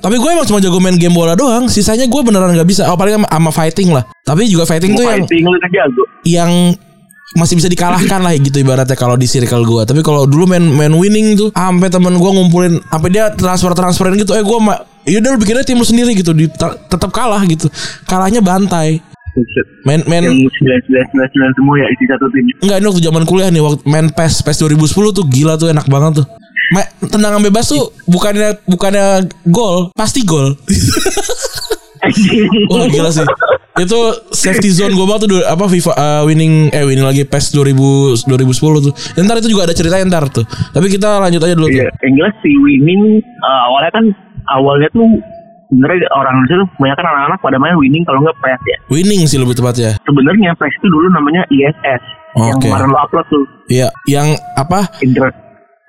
Tapi 0.00 0.16
gue 0.16 0.30
emang 0.32 0.48
cuma 0.48 0.58
jago 0.58 0.80
main 0.80 0.96
game 0.96 1.12
bola 1.12 1.36
doang. 1.36 1.68
Sisanya 1.68 2.08
gue 2.08 2.20
beneran 2.24 2.56
nggak 2.56 2.64
bisa. 2.64 2.88
Oh 2.88 2.96
paling 2.96 3.20
sama, 3.20 3.28
sama 3.28 3.50
fighting 3.52 3.92
lah. 3.92 4.08
Tapi 4.24 4.48
juga 4.48 4.64
fighting 4.64 4.96
tuh 4.96 5.04
yang 5.04 5.20
Fighting 5.28 5.44
lu 5.44 5.58
kan 5.60 5.70
jago. 5.70 6.02
yang 6.24 6.50
masih 7.32 7.56
bisa 7.56 7.68
dikalahkan 7.68 8.20
lah 8.20 8.32
gitu 8.36 8.60
ibaratnya 8.60 8.96
kalau 8.96 9.20
di 9.20 9.28
circle 9.28 9.64
gue. 9.68 9.82
Tapi 9.84 10.00
kalau 10.00 10.24
dulu 10.24 10.48
main 10.48 10.64
main 10.64 10.92
winning 10.96 11.36
tuh, 11.36 11.52
sampai 11.52 11.92
temen 11.92 12.16
gue 12.16 12.30
ngumpulin, 12.32 12.80
sampai 12.88 13.08
dia 13.12 13.28
transfer 13.36 13.72
transferin 13.76 14.16
gitu. 14.16 14.32
Eh 14.32 14.44
gue 14.44 14.58
mah, 14.60 14.80
yaudah 15.04 15.36
lu 15.36 15.38
bikinnya 15.40 15.64
tim 15.64 15.76
lu 15.76 15.84
sendiri 15.84 16.16
gitu. 16.16 16.32
Di, 16.32 16.48
tetap 16.88 17.12
kalah 17.12 17.44
gitu. 17.44 17.68
Kalahnya 18.08 18.40
bantai. 18.40 19.00
Main 19.88 20.04
main 20.04 20.28
Yang 20.28 20.52
1999 20.92 21.56
semua 21.56 21.74
ya 21.80 21.86
isi 21.88 22.04
satu 22.04 22.28
tim. 22.36 22.44
Enggak 22.60 22.76
ini 22.80 22.86
waktu 22.92 23.02
zaman 23.04 23.22
kuliah 23.24 23.48
nih 23.48 23.64
waktu 23.64 23.80
main 23.88 24.12
PES 24.12 24.44
PES 24.44 24.68
2010 24.68 24.92
tuh 25.16 25.24
gila 25.24 25.56
tuh 25.56 25.72
enak 25.72 25.88
banget 25.88 26.20
tuh. 26.20 26.26
Ma 26.72 26.82
tendangan 27.04 27.40
bebas 27.40 27.68
tuh 27.68 27.92
bukannya 28.08 28.56
bukannya 28.64 29.28
gol, 29.46 29.92
pasti 29.92 30.24
gol. 30.24 30.56
Wah 32.66 32.86
gila 32.90 33.10
sih. 33.14 33.22
Itu 33.72 33.98
safety 34.34 34.68
zone 34.68 34.92
gue 34.92 35.06
banget 35.06 35.30
tuh 35.30 35.40
apa 35.46 35.64
FIFA 35.64 35.92
eh, 35.94 36.22
winning 36.26 36.68
eh 36.68 36.82
winning 36.82 37.06
lagi 37.06 37.22
PES 37.24 37.54
2000 37.54 38.26
2010 38.26 38.84
tuh. 38.84 38.92
Ya, 39.14 39.20
Ntar 39.22 39.38
itu 39.38 39.54
juga 39.54 39.70
ada 39.70 39.74
ceritanya 39.74 40.04
ntar 40.10 40.24
tuh. 40.28 40.44
Tapi 40.44 40.86
kita 40.90 41.22
lanjut 41.22 41.40
aja 41.40 41.54
dulu 41.54 41.70
tuh. 41.70 41.78
Iya, 41.78 41.88
yang 42.02 42.14
jelas 42.18 42.34
si 42.42 42.50
winning 42.58 43.22
eh, 43.22 43.60
awalnya 43.70 43.90
kan 43.94 44.04
awalnya 44.50 44.88
tuh 44.90 45.06
sebenarnya 45.70 46.04
orang 46.12 46.34
Indonesia 46.36 46.56
tuh 46.60 46.68
banyak 46.76 46.96
kan 47.00 47.06
anak-anak 47.06 47.38
pada 47.40 47.56
main 47.56 47.76
winning 47.78 48.04
kalau 48.04 48.18
nggak 48.20 48.36
PES 48.42 48.62
ya. 48.66 48.78
Winning 48.92 49.22
sih 49.24 49.38
lebih 49.40 49.56
tepatnya. 49.56 49.96
Sebenarnya 50.04 50.50
PES 50.58 50.74
itu 50.82 50.86
dulu 50.90 51.06
namanya 51.14 51.42
ISS 51.48 52.02
yang 52.32 52.56
Oke. 52.56 52.64
kemarin 52.64 52.88
lo 52.88 52.96
upload 52.96 53.26
tuh 53.28 53.44
Iya, 53.68 53.88
yang 54.08 54.32
apa? 54.56 54.88
internet. 55.00 55.36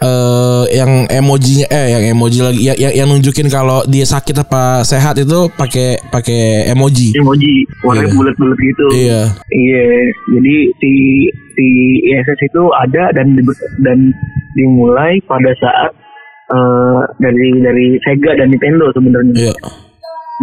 Eh 0.03 0.63
yang 0.75 0.91
emojinya 1.07 1.65
eh 1.65 1.87
yang 1.89 2.03
emoji 2.11 2.39
lagi 2.39 2.59
ya, 2.61 2.73
yang, 2.75 2.93
yang 2.93 3.07
nunjukin 3.07 3.47
kalau 3.47 3.79
dia 3.85 4.03
sakit 4.03 4.35
apa 4.37 4.83
sehat 4.83 5.15
itu 5.15 5.47
pakai 5.49 5.95
pakai 6.07 6.67
emoji. 6.69 7.15
emoji 7.15 7.63
Iya. 7.63 7.81
warnanya 7.81 8.11
bulat-bulat 8.11 8.57
gitu. 8.59 8.85
Iya. 8.93 9.21
Iya, 9.49 9.83
jadi 10.29 10.55
si 10.77 10.91
si 11.53 11.65
ISS 12.05 12.39
itu 12.43 12.63
ada 12.73 13.13
dan 13.13 13.31
di- 13.33 13.45
dan 13.79 14.11
dimulai 14.53 15.23
pada 15.23 15.55
saat 15.55 15.91
eh, 16.45 17.01
dari 17.17 17.49
dari 17.57 17.87
Sega 17.99 18.35
dan 18.35 18.51
Nintendo 18.51 18.91
sebenarnya. 18.91 19.33
Iya. 19.39 19.53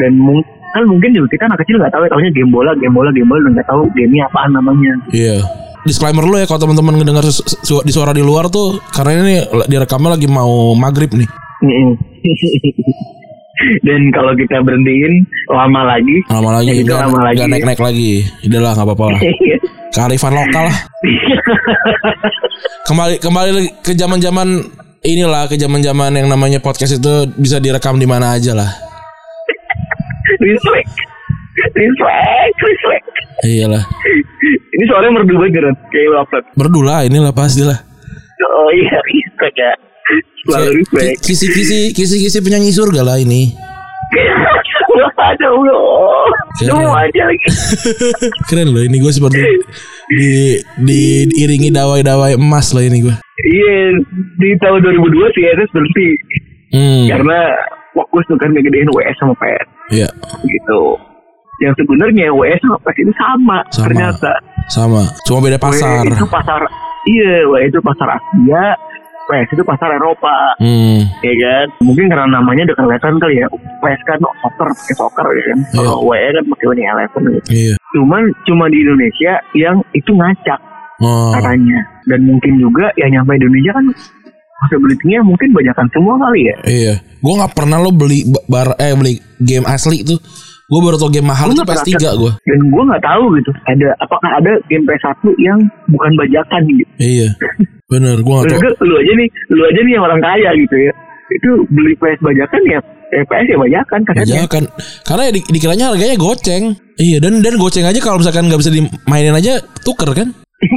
Dan 0.01 0.17
mung- 0.17 0.47
kan 0.71 0.87
mungkin 0.87 1.11
juga 1.11 1.27
kita 1.29 1.45
anak 1.45 1.61
kecil 1.61 1.77
nggak 1.77 1.91
tahu 1.91 2.03
ya 2.03 2.11
tahunya 2.11 2.31
game 2.31 2.49
bola, 2.49 2.71
game 2.75 2.95
bola, 2.95 3.11
game 3.11 3.27
bola 3.27 3.43
nggak 3.45 3.67
tahu 3.67 3.83
gamenya 3.93 4.25
apaan 4.25 4.51
namanya. 4.51 4.93
Iya. 5.11 5.37
Disclaimer 5.83 6.21
dulu 6.21 6.37
ya 6.37 6.45
kalau 6.45 6.61
teman-teman 6.61 6.97
ngedengar 6.97 7.25
su- 7.25 7.41
su- 7.43 7.81
di 7.81 7.91
suara 7.91 8.13
di 8.13 8.21
luar 8.21 8.47
tuh 8.47 8.77
karena 8.89 9.11
ini 9.19 9.35
direkamnya 9.67 10.15
lagi 10.15 10.27
mau 10.27 10.73
maghrib 10.73 11.09
nih. 11.11 11.29
Dan 13.85 14.09
kalau 14.11 14.33
kita 14.33 14.65
berhentiin 14.65 15.21
lama 15.47 15.85
lagi, 15.87 16.17
Lama 16.33 16.51
lagi 16.57 16.81
Ya, 16.81 17.05
lama 17.05 17.21
lagi. 17.23 17.37
nggak 17.37 17.49
naik-naik 17.51 17.81
lagi. 17.83 18.13
Udahlah 18.43 18.73
nggak 18.73 18.87
apa-apa 18.89 19.05
lah. 19.13 19.21
Kearifan 19.95 20.33
lokal 20.33 20.65
lah. 20.65 20.79
Kembali 22.83 23.15
kembali 23.19 23.51
ke 23.85 23.93
zaman-zaman 23.93 24.49
inilah 25.03 25.45
ke 25.45 25.57
zaman-zaman 25.57 26.13
yang 26.15 26.29
namanya 26.29 26.57
podcast 26.59 26.97
itu 26.97 27.13
bisa 27.37 27.61
direkam 27.61 27.97
di 27.97 28.09
mana 28.09 28.33
aja 28.33 28.57
lah. 28.57 28.71
respect, 30.41 30.89
respect, 31.77 32.57
respect. 32.57 33.05
Iyalah. 33.43 33.85
Ini 34.81 34.85
soalnya 34.89 35.11
merdu 35.13 35.37
banget 35.37 35.61
kan, 35.61 35.75
kayak 35.93 36.07
lo 36.09 36.17
upload. 36.25 36.45
Berdua 36.57 37.05
inilah 37.05 37.37
pastilah. 37.37 37.77
Oh 38.41 38.73
iya, 38.73 38.97
respect 39.05 39.61
ya. 39.61 39.73
Selalu 40.49 40.81
respect. 40.81 41.21
Kisi-kisi 41.21 41.93
kisi-kisi 41.93 42.41
penyanyi 42.41 42.73
surga 42.73 43.05
lah 43.05 43.21
ini. 43.21 43.53
Ada. 45.21 45.47
Keren. 45.53 46.81
Semua 46.81 47.05
aja 47.05 47.23
lagi. 47.29 47.47
Keren 48.49 48.73
loh 48.73 48.83
ini 48.83 48.97
gue 48.99 49.13
seperti 49.13 49.37
di, 49.37 49.53
di 50.81 51.01
diiringi 51.29 51.69
dawai-dawai 51.71 52.41
emas 52.41 52.73
lah 52.73 52.83
ini 52.83 53.05
gue. 53.05 53.15
Iya, 53.41 54.01
di 54.41 54.49
tahun 54.59 54.81
2002 54.81 55.37
sih 55.37 55.43
SS 55.45 55.71
berhenti 55.71 56.09
Hmm. 56.71 57.11
karena 57.11 57.51
fokus 57.91 58.23
tuh 58.31 58.39
kan 58.39 58.55
ngegedein 58.55 58.87
WS 58.95 59.19
sama 59.19 59.35
PS 59.43 59.67
Iya. 59.91 60.07
gitu. 60.47 60.95
Yang 61.61 61.75
sebenarnya 61.77 62.27
WS 62.31 62.61
sama 62.61 62.77
PS 62.81 62.99
itu 62.99 63.13
sama, 63.15 63.59
Sama. 63.69 63.85
ternyata. 63.85 64.33
Sama. 64.67 65.03
Cuma 65.23 65.39
beda 65.43 65.59
pasar. 65.59 66.03
WS 66.03 66.17
itu 66.17 66.27
pasar 66.27 66.61
iya, 67.07 67.35
WS 67.45 67.69
itu 67.69 67.81
pasar 67.81 68.09
Asia, 68.11 68.65
PS 69.23 69.49
itu 69.53 69.63
pasar 69.63 69.89
Eropa. 69.93 70.35
Hmm. 70.57 71.01
ya 71.21 71.33
kan 71.33 71.67
mungkin 71.81 72.09
karena 72.09 72.27
namanya 72.27 72.67
udah 72.67 72.77
kelihatan 72.79 73.15
kali 73.17 73.35
ya 73.37 73.47
PS 73.79 74.01
kan 74.03 74.19
soccer 74.19 74.69
pakai 74.69 74.95
soccer 74.95 75.27
ya 75.31 75.43
kan 75.47 75.59
Iya. 75.61 75.75
kalau 75.79 76.03
WE 76.03 76.29
kan 76.31 76.45
pakai 76.47 76.67
Winning 76.67 76.89
Eleven 76.89 77.23
gitu 77.31 77.49
Iya. 77.49 77.75
cuman 77.91 78.23
cuma 78.43 78.65
di 78.67 78.79
Indonesia 78.79 79.33
yang 79.55 79.77
itu 79.93 80.11
ngacak 80.11 80.61
Oh. 80.99 81.33
katanya 81.33 81.79
dan 82.05 82.21
mungkin 82.23 82.59
juga 82.59 82.93
yang 82.95 83.09
nyampe 83.11 83.33
Indonesia 83.35 83.73
kan 83.73 83.87
possibility-nya 84.59 85.21
mungkin 85.23 85.49
banyakan 85.51 85.87
semua 85.89 86.15
kali 86.19 86.41
ya 86.43 86.57
Iya. 86.67 86.95
Gue 87.17 87.33
nggak 87.35 87.55
pernah 87.55 87.79
lo 87.79 87.91
beli 87.91 88.25
ba- 88.27 88.45
bar 88.47 88.69
eh 88.77 88.93
beli 88.93 89.15
game 89.39 89.65
asli 89.65 90.01
tuh. 90.03 90.21
Gue 90.71 90.81
baru 90.81 90.97
tau 90.97 91.11
game 91.11 91.27
mahal 91.27 91.47
Gua 91.47 91.53
itu 91.53 91.61
nggak 91.61 91.71
PS3 91.77 91.91
pernah 91.93 92.15
gue. 92.15 92.33
dan 92.41 92.61
gue 92.65 92.83
nggak 92.87 93.03
tahu 93.03 93.25
gitu 93.35 93.51
ada 93.67 93.89
apakah 93.99 94.31
ada 94.33 94.53
game 94.67 94.85
PS1 94.87 95.23
yang 95.37 95.59
bukan 95.87 96.13
bajakan 96.15 96.63
gitu 96.71 96.91
Iya. 96.97 97.29
Bener. 97.87 98.17
Gue 98.21 98.37
Terus 98.47 98.55
tau. 98.55 98.63
lu, 98.63 98.71
lu 98.87 98.95
aja 98.97 99.13
nih 99.13 99.29
lu 99.51 99.63
aja 99.65 99.81
nih 99.83 99.93
yang 99.93 100.05
orang 100.05 100.21
kaya 100.21 100.51
gitu 100.57 100.77
ya 100.79 100.93
itu 101.31 101.51
beli 101.69 101.95
PS 101.95 102.19
bajakan 102.21 102.63
ya 102.67 102.79
eh, 103.11 103.23
PS 103.23 103.47
ya 103.47 103.57
bajakan 103.57 104.01
katanya 104.05 104.43
kan. 104.47 104.65
Karena 105.03 105.23
ya 105.27 105.33
di, 105.33 105.41
dikiranya 105.45 105.85
harganya 105.91 106.17
goceng. 106.17 106.65
Iya. 106.97 107.19
Dan 107.19 107.39
dan 107.39 107.55
goceng 107.55 107.83
aja 107.83 107.99
kalau 107.99 108.19
misalkan 108.19 108.47
nggak 108.47 108.59
bisa 108.59 108.71
dimainin 108.71 109.35
aja 109.35 109.59
tuker 109.83 110.11
kan. 110.11 110.31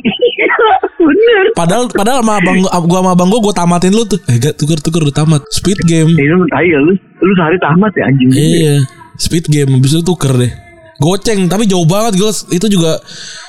bener 0.99 1.45
Padahal 1.53 1.85
padahal 1.89 2.21
sama 2.21 2.39
abang 2.39 2.57
gua 2.61 2.99
sama 3.01 3.11
abang 3.11 3.29
gua 3.29 3.39
gua 3.41 3.53
tamatin 3.53 3.91
lu 3.91 4.03
tuh. 4.03 4.17
Eh 4.25 4.37
gak 4.37 4.55
tuker 4.55 4.79
tuker 4.79 5.01
udah 5.03 5.15
tamat. 5.15 5.41
Speed 5.51 5.79
game. 5.83 6.13
Ya 6.15 6.31
lu 6.31 6.45
tai 6.47 6.65
ya 6.65 6.79
lu 6.79 6.93
lu 6.95 7.31
sehari 7.35 7.57
tamat 7.59 7.91
ya 7.93 8.03
anjing. 8.07 8.29
Iya. 8.31 8.75
Speed 9.15 9.45
game 9.47 9.77
habis 9.77 9.93
itu 9.93 10.01
tuker 10.01 10.33
deh. 10.33 10.51
Goceng 10.97 11.45
tapi 11.47 11.65
jauh 11.65 11.85
banget 11.85 12.17
guys. 12.17 12.45
Itu 12.49 12.69
juga 12.69 12.97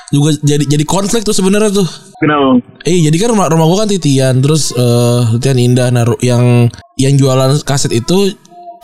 juga 0.09 0.33
jadi 0.41 0.65
jadi 0.65 0.83
konflik 0.85 1.25
tuh 1.25 1.33
sebenarnya 1.33 1.71
tuh. 1.73 1.87
Kenapa? 2.17 2.61
Eh 2.85 3.03
jadi 3.03 3.15
kan 3.17 3.29
rumah 3.33 3.47
rumah 3.49 3.65
gua 3.65 3.77
kan 3.85 3.89
titian 3.89 4.39
terus 4.39 4.71
eh 4.71 5.21
titian 5.37 5.57
indah 5.61 5.87
naruh 5.89 6.17
yang 6.21 6.69
yang 6.95 7.13
jualan 7.15 7.59
kaset 7.63 7.91
itu 7.91 8.33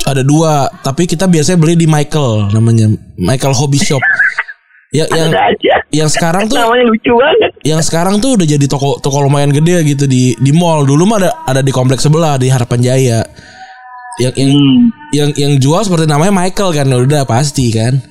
ada 0.02 0.26
dua 0.26 0.66
tapi 0.82 1.06
kita 1.06 1.30
biasanya 1.30 1.62
beli 1.62 1.78
di 1.78 1.86
Michael 1.86 2.50
namanya 2.52 2.90
Michael 3.18 3.54
Hobby 3.54 3.78
Shop. 3.78 4.02
Ya, 4.92 5.08
yang 5.08 5.32
aja. 5.32 5.76
yang 5.88 6.12
sekarang 6.12 6.52
tuh 6.52 6.60
Namanya 6.60 6.84
lucu 6.92 7.16
banget. 7.16 7.56
yang 7.64 7.80
sekarang 7.80 8.20
tuh 8.20 8.36
udah 8.36 8.44
jadi 8.44 8.66
toko 8.68 9.00
toko 9.00 9.24
lumayan 9.24 9.48
gede 9.48 9.88
gitu 9.88 10.04
di 10.04 10.36
di 10.36 10.52
mall. 10.52 10.84
Dulu 10.84 11.08
mah 11.08 11.16
ada 11.24 11.32
ada 11.48 11.62
di 11.64 11.72
kompleks 11.72 12.04
sebelah 12.04 12.36
di 12.36 12.52
Harapan 12.52 12.84
Jaya. 12.84 13.24
Yang 14.20 14.34
yang 14.36 14.52
Hmm. 14.52 14.82
yang 15.14 15.30
yang 15.38 15.54
jual 15.56 15.82
seperti 15.84 16.04
namanya 16.04 16.36
Michael 16.36 16.72
kan 16.74 16.88
udah 16.88 17.24
pasti 17.24 17.72
kan. 17.72 18.02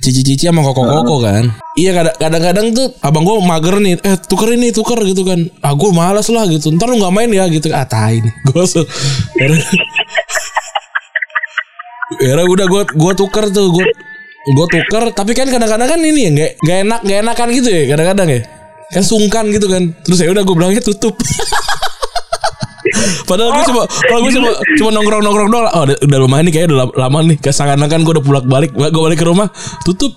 Cici-cici 0.00 0.48
sama 0.48 0.62
koko-koko 0.62 1.20
kan. 1.20 1.52
Iya 1.76 1.92
kadang- 1.92 2.16
kadang-kadang 2.16 2.66
tuh 2.72 2.86
abang 3.04 3.20
gua 3.20 3.36
mager 3.42 3.76
nih, 3.76 4.00
eh 4.00 4.16
tuker 4.16 4.54
ini 4.54 4.72
tuker 4.72 4.96
gitu 5.04 5.26
kan. 5.26 5.44
Ah 5.60 5.76
gua 5.76 5.92
malas 5.92 6.30
lah 6.32 6.48
gitu. 6.48 6.72
Ntar 6.72 6.88
lu 6.88 6.96
nggak 6.96 7.12
main 7.12 7.28
ya 7.28 7.44
gitu. 7.50 7.68
Ah 7.68 7.84
tai 7.84 8.22
nih. 8.22 8.32
So, 8.70 8.86
Ya 12.20 12.34
udah 12.36 12.66
gua 12.66 12.82
gua 12.90 13.12
tuker 13.14 13.50
tuh 13.50 13.70
gua 13.70 13.86
gua 14.56 14.66
tuker 14.66 15.12
tapi 15.12 15.30
kan 15.30 15.46
kadang-kadang 15.46 15.86
kan 15.86 16.00
ini 16.00 16.26
ya 16.26 16.30
nggak 16.32 16.50
nggak 16.58 16.78
enak 16.82 17.00
nggak 17.04 17.18
enakan 17.22 17.48
gitu 17.54 17.68
ya 17.70 17.82
kadang-kadang 17.86 18.28
ya 18.34 18.40
kan 18.90 19.02
sungkan 19.06 19.44
gitu 19.54 19.70
kan 19.70 19.94
terus 20.02 20.18
ya 20.18 20.32
udah 20.34 20.42
gue 20.42 20.54
bilangnya 20.58 20.82
tutup 20.82 21.14
Padahal 23.24 23.50
gue 23.52 23.64
cuma, 23.66 23.82
kalau 23.86 24.20
gue 24.20 24.32
cuma, 24.32 24.48
cuma 24.76 24.90
nongkrong 24.92 25.22
nongkrong 25.22 25.48
doang. 25.48 25.66
Oh, 25.70 25.82
udah, 25.84 25.96
udah 26.00 26.18
lumayan 26.18 26.44
nih, 26.44 26.52
kayaknya 26.52 26.68
udah 26.70 26.78
la- 26.84 26.96
lama 26.98 27.18
nih. 27.24 27.36
Kesangan 27.38 27.78
kan 27.80 28.00
gue 28.00 28.12
udah 28.12 28.24
pulang 28.24 28.46
balik, 28.46 28.70
gue 28.72 28.88
balik 28.90 29.18
ke 29.18 29.26
rumah, 29.26 29.46
tutup. 29.82 30.16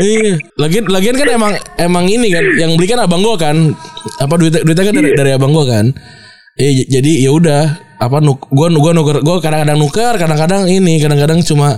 Iya, 0.00 0.40
lagian, 0.56 0.84
lagian 0.88 1.14
kan 1.14 1.28
emang, 1.28 1.52
emang 1.76 2.04
ini 2.08 2.32
kan, 2.32 2.44
yang 2.56 2.72
beli 2.74 2.88
kan 2.88 2.96
abang 2.98 3.20
gue 3.20 3.36
kan, 3.36 3.56
apa 4.16 4.34
duitnya, 4.34 4.64
duitnya 4.64 4.84
kan 4.88 4.94
dari, 4.94 5.10
dari 5.12 5.30
abang 5.36 5.52
gue 5.52 5.66
kan. 5.68 5.86
J- 6.56 6.88
jadi 6.88 7.28
ya 7.28 7.30
udah, 7.36 7.62
apa 7.98 8.18
nuk, 8.18 8.48
gue 8.48 8.66
gue 8.72 8.92
nuker, 8.96 9.20
gue 9.20 9.36
kadang-kadang 9.38 9.76
nuker, 9.76 10.14
kadang-kadang 10.16 10.64
ini, 10.66 10.96
kadang-kadang 10.96 11.44
cuma 11.44 11.76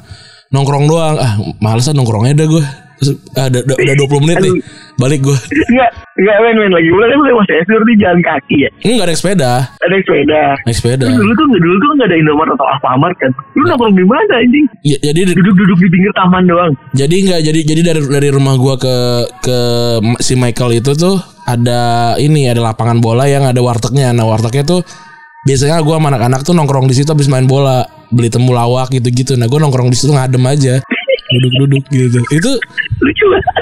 nongkrong 0.50 0.86
doang. 0.86 1.16
Ah, 1.18 1.34
malesan 1.58 1.98
nongkrongnya 1.98 2.38
dah 2.38 2.46
gue. 2.46 2.64
Terus, 3.00 3.16
ah, 3.32 3.48
udah, 3.48 3.60
udah, 3.64 3.76
udah 3.80 3.94
20 3.96 4.24
menit 4.28 4.36
nih, 4.44 4.52
balik 5.00 5.20
gue. 5.24 5.32
Enggak, 5.72 5.90
enggak 6.20 6.36
main 6.44 6.56
main 6.60 6.72
lagi. 6.76 6.88
Mulai 6.92 7.16
mulai 7.16 7.32
masih 7.32 7.54
SD 7.64 7.72
di 7.80 7.94
jalan 7.96 8.20
kaki 8.20 8.56
ya. 8.60 8.70
Enggak 8.84 9.06
naik 9.08 9.18
sepeda, 9.18 9.52
Ada 9.80 9.96
sepeda. 10.04 10.42
naik 10.68 10.76
sepeda. 10.76 11.04
Terus 11.08 11.16
dulu 11.16 11.32
tuh 11.32 11.46
dulu 11.48 11.76
tuh 11.80 11.88
nggak 11.96 12.08
ada 12.12 12.16
Indomaret 12.20 12.52
atau 12.60 12.66
Alfamart 12.68 13.16
kan. 13.16 13.30
Lu 13.56 13.62
nongkrong 13.64 13.94
di 13.96 14.04
mana 14.04 14.34
anjing? 14.36 14.66
Ya, 14.84 14.98
jadi 15.00 15.32
Duduk-duduk 15.32 15.78
di 15.80 15.88
pinggir 15.88 16.12
taman 16.12 16.44
doang. 16.44 16.72
Jadi 16.92 17.16
nggak 17.24 17.40
jadi 17.40 17.60
jadi 17.64 17.80
dari 17.80 18.00
dari 18.04 18.28
rumah 18.28 18.54
gua 18.60 18.76
ke 18.76 18.94
ke 19.40 19.58
si 20.20 20.36
Michael 20.36 20.84
itu 20.84 20.92
tuh 20.92 21.16
ada 21.48 22.14
ini 22.20 22.52
ada 22.52 22.60
lapangan 22.60 23.00
bola 23.00 23.24
yang 23.24 23.48
ada 23.48 23.64
wartegnya. 23.64 24.12
Nah 24.12 24.28
wartegnya 24.28 24.68
tuh 24.68 24.80
biasanya 25.48 25.80
gue 25.80 25.94
sama 25.96 26.12
anak-anak 26.12 26.44
tuh 26.44 26.52
nongkrong 26.52 26.84
di 26.84 26.92
situ 26.92 27.08
habis 27.08 27.24
main 27.32 27.48
bola 27.48 27.80
beli 28.12 28.28
temulawak 28.28 28.92
gitu-gitu. 28.92 29.40
Nah 29.40 29.48
gue 29.48 29.56
nongkrong 29.56 29.88
di 29.88 29.96
situ 29.96 30.12
ngadem 30.12 30.44
aja 30.44 30.84
duduk-duduk 31.30 31.84
gitu. 31.88 32.20
Itu 32.30 32.50
Lucu 33.00 33.24
banget. 33.30 33.54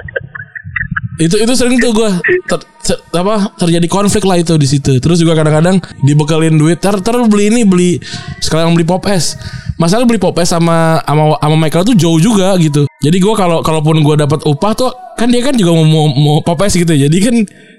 itu 1.18 1.34
itu 1.34 1.52
sering 1.58 1.82
tuh 1.82 1.90
gue 1.90 2.10
ter, 2.46 2.58
ter- 2.86 3.02
apa 3.10 3.50
terjadi 3.58 3.90
konflik 3.90 4.22
lah 4.22 4.38
itu 4.38 4.54
di 4.54 4.70
situ 4.70 5.02
terus 5.02 5.18
juga 5.18 5.34
kadang-kadang 5.34 5.82
dibekelin 6.06 6.54
duit 6.54 6.78
ter 6.78 6.94
ter 7.02 7.18
beli 7.26 7.50
ini 7.50 7.66
beli 7.66 7.98
sekalian 8.38 8.70
beli 8.70 8.86
pop 8.86 9.02
es 9.10 9.34
masalah 9.78 10.04
beli 10.04 10.18
pop 10.18 10.34
es 10.42 10.50
sama 10.50 11.00
sama 11.06 11.38
sama 11.38 11.56
Michael 11.56 11.86
tuh 11.86 11.96
jauh 11.96 12.18
juga 12.18 12.58
gitu 12.58 12.84
jadi 12.98 13.16
gue 13.16 13.34
kalau 13.38 13.62
kalaupun 13.62 14.02
gue 14.02 14.14
dapat 14.18 14.42
upah 14.44 14.72
tuh 14.74 14.90
kan 15.14 15.30
dia 15.30 15.38
kan 15.40 15.54
juga 15.54 15.72
mau 15.78 15.86
mau, 15.86 16.06
mau 16.10 16.36
pop 16.42 16.58
es 16.66 16.74
gitu 16.74 16.90
jadi 16.90 17.16
kan 17.22 17.34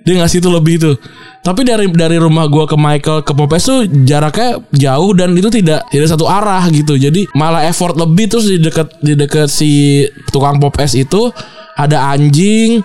dia 0.07 0.13
ngasih 0.23 0.39
itu 0.39 0.49
lebih 0.49 0.75
tuh 0.79 0.95
tapi 1.43 1.67
dari 1.67 1.91
dari 1.91 2.15
rumah 2.15 2.47
gue 2.47 2.63
ke 2.63 2.79
Michael 2.79 3.27
ke 3.27 3.35
pop 3.35 3.51
es 3.51 3.67
tuh 3.67 3.83
jaraknya 3.85 4.63
jauh 4.71 5.11
dan 5.11 5.35
itu 5.35 5.51
tidak 5.51 5.83
tidak 5.91 6.07
satu 6.07 6.25
arah 6.25 6.63
gitu 6.71 6.95
jadi 6.95 7.27
malah 7.35 7.67
effort 7.67 7.99
lebih 7.99 8.31
terus 8.31 8.47
di 8.47 8.57
dekat 8.63 8.87
di 9.03 9.13
dekat 9.19 9.51
si 9.51 10.03
tukang 10.31 10.57
pop 10.57 10.73
es 10.79 10.95
itu 10.95 11.29
ada 11.75 12.15
anjing 12.15 12.79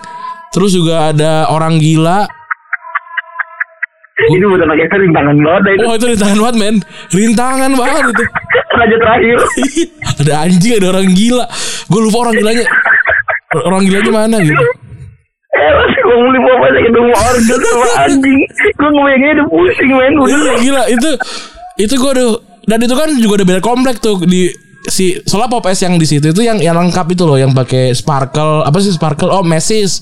Terus 0.55 0.71
juga 0.71 1.11
ada 1.11 1.51
orang 1.51 1.75
gila. 1.83 2.23
Ini 4.15 4.47
anak 4.47 4.79
SMA 4.87 4.97
rintangan 5.03 5.35
banget 5.43 5.63
itu. 5.75 5.83
Oh 5.83 5.93
itu 5.99 6.05
rintangan 6.15 6.37
banget 6.39 6.55
men. 6.55 6.75
Rintangan 7.11 7.71
banget 7.75 8.03
itu. 8.15 8.23
Raja 8.75 8.97
terakhir. 8.99 9.37
ada 10.21 10.33
anjing, 10.45 10.73
ada 10.77 10.87
orang 10.91 11.07
gila. 11.11 11.45
Gue 11.87 12.01
lupa 12.03 12.17
orang 12.27 12.35
gilanya. 12.35 12.65
Orang 13.55 13.81
gilanya 13.87 14.11
mana 14.11 14.37
gitu. 14.43 14.63
Eh 15.55 15.71
masih 15.71 16.01
gue 16.03 16.17
beli 16.19 16.39
papa 16.43 16.65
saya 16.67 16.81
ketemu 16.83 17.11
organ 17.15 17.59
sama 17.63 17.87
anjing. 18.03 18.39
Gue 18.75 18.89
ngebayangnya 18.91 19.31
udah 19.39 19.47
pusing 19.47 19.91
men. 19.95 20.13
Udah 20.19 20.29
Iya 20.35 20.53
gila 20.59 20.83
itu. 20.91 21.11
Itu 21.79 21.93
gue 21.95 22.11
aduh. 22.11 22.35
Dan 22.65 22.79
itu 22.81 22.95
kan 22.97 23.09
juga 23.21 23.33
ada 23.39 23.45
beda 23.45 23.61
komplek 23.61 24.01
tuh 24.01 24.25
di 24.25 24.49
si 24.89 25.17
soalnya 25.25 25.49
pop 25.49 25.65
es 25.65 25.81
yang 25.81 25.97
di 25.97 26.05
situ 26.05 26.29
itu 26.29 26.41
yang 26.45 26.61
yang 26.61 26.77
lengkap 26.77 27.09
itu 27.13 27.25
loh 27.25 27.37
yang 27.37 27.53
pakai 27.53 27.93
sparkle 27.93 28.61
apa 28.61 28.77
sih 28.81 28.93
sparkle 28.93 29.33
oh 29.33 29.41
mesis 29.41 30.01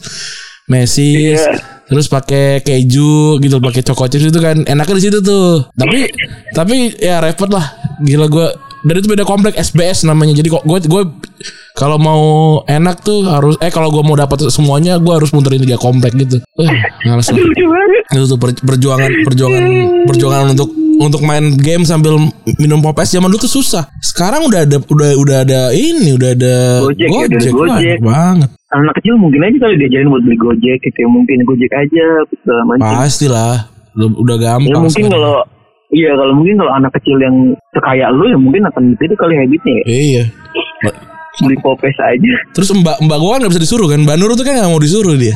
mesis 0.68 1.40
Iya. 1.40 1.60
terus 1.88 2.08
pakai 2.08 2.64
keju 2.64 3.40
gitu 3.40 3.60
pakai 3.60 3.84
choco 3.84 4.08
chips 4.08 4.32
itu 4.32 4.40
kan 4.40 4.64
enaknya 4.64 4.96
di 4.96 5.04
situ 5.04 5.20
tuh 5.20 5.68
tapi 5.76 6.08
tapi 6.56 6.96
ya 7.00 7.20
repot 7.20 7.52
lah 7.52 7.64
gila 8.04 8.28
gue 8.32 8.48
dan 8.84 8.94
itu 8.94 9.08
beda 9.08 9.24
komplek 9.24 9.56
SBS 9.56 10.04
namanya 10.04 10.36
jadi 10.36 10.48
kok 10.50 10.64
gue 10.64 10.78
gue 10.84 11.04
kalau 11.74 11.98
mau 11.98 12.24
enak 12.66 13.00
tuh 13.00 13.24
harus 13.24 13.56
eh 13.58 13.68
kalau 13.68 13.90
gue 13.90 14.00
mau 14.00 14.14
dapat 14.14 14.48
semuanya 14.48 15.00
gue 15.00 15.10
harus 15.10 15.32
muterin 15.32 15.60
tiga 15.60 15.76
komplek 15.76 16.14
gitu 16.14 16.38
eh 16.60 16.72
males 17.04 17.26
lah 17.26 17.40
itu 18.12 18.26
tuh 18.28 18.38
per- 18.38 18.60
perjuangan 18.60 19.10
perjuangan 19.24 19.64
perjuangan 20.06 20.48
untuk 20.52 20.70
untuk 20.94 21.26
main 21.26 21.58
game 21.58 21.82
sambil 21.84 22.22
minum 22.56 22.78
pop 22.78 22.94
es 23.02 23.10
zaman 23.10 23.26
dulu 23.26 23.42
tuh 23.42 23.50
susah. 23.52 23.90
Sekarang 23.98 24.46
udah 24.46 24.62
ada 24.62 24.78
udah 24.78 25.10
udah 25.18 25.38
ada 25.42 25.60
ini 25.74 26.14
udah 26.14 26.30
ada 26.38 26.56
Gojek 26.86 27.10
ya, 27.10 27.26
udah 27.26 27.40
ada 27.42 27.50
Wah, 27.50 27.58
Gojek. 27.74 27.98
banget. 27.98 28.50
Anak 28.70 28.94
kecil 29.02 29.18
mungkin 29.18 29.42
aja 29.42 29.58
kali 29.58 29.74
diajarin 29.82 30.08
buat 30.08 30.22
beli 30.22 30.38
gojek 30.38 30.78
gitu 30.86 30.98
ya. 31.02 31.08
Mungkin 31.10 31.38
gojek 31.50 31.72
aja 31.74 32.06
segala 32.30 32.62
macam. 32.70 32.86
Pastilah 32.86 33.54
udah, 33.98 34.08
udah 34.22 34.36
Ya 34.38 34.44
gampang. 34.54 34.82
mungkin 34.86 35.06
kalau 35.10 35.36
Iya 35.94 36.12
kalau 36.18 36.34
mungkin 36.34 36.58
kalau 36.58 36.74
anak 36.74 36.92
kecil 36.98 37.22
yang 37.22 37.36
sekaya 37.70 38.10
lu 38.10 38.26
ya 38.26 38.38
mungkin 38.38 38.66
akan 38.66 38.98
gitu 38.98 39.14
kali 39.14 39.38
habitnya 39.38 39.74
ya. 39.82 39.86
iya. 39.86 40.24
Beli 41.42 41.58
popes 41.62 41.98
aja. 41.98 42.34
Terus 42.54 42.70
mbak 42.74 42.98
mbak 43.02 43.18
gua 43.18 43.38
kan 43.38 43.46
nggak 43.46 43.54
bisa 43.58 43.64
disuruh 43.66 43.86
kan. 43.90 44.02
Mbak 44.02 44.18
Nur 44.18 44.34
tuh 44.34 44.46
kan 44.46 44.54
nggak 44.58 44.70
mau 44.70 44.82
disuruh 44.82 45.14
dia. 45.18 45.34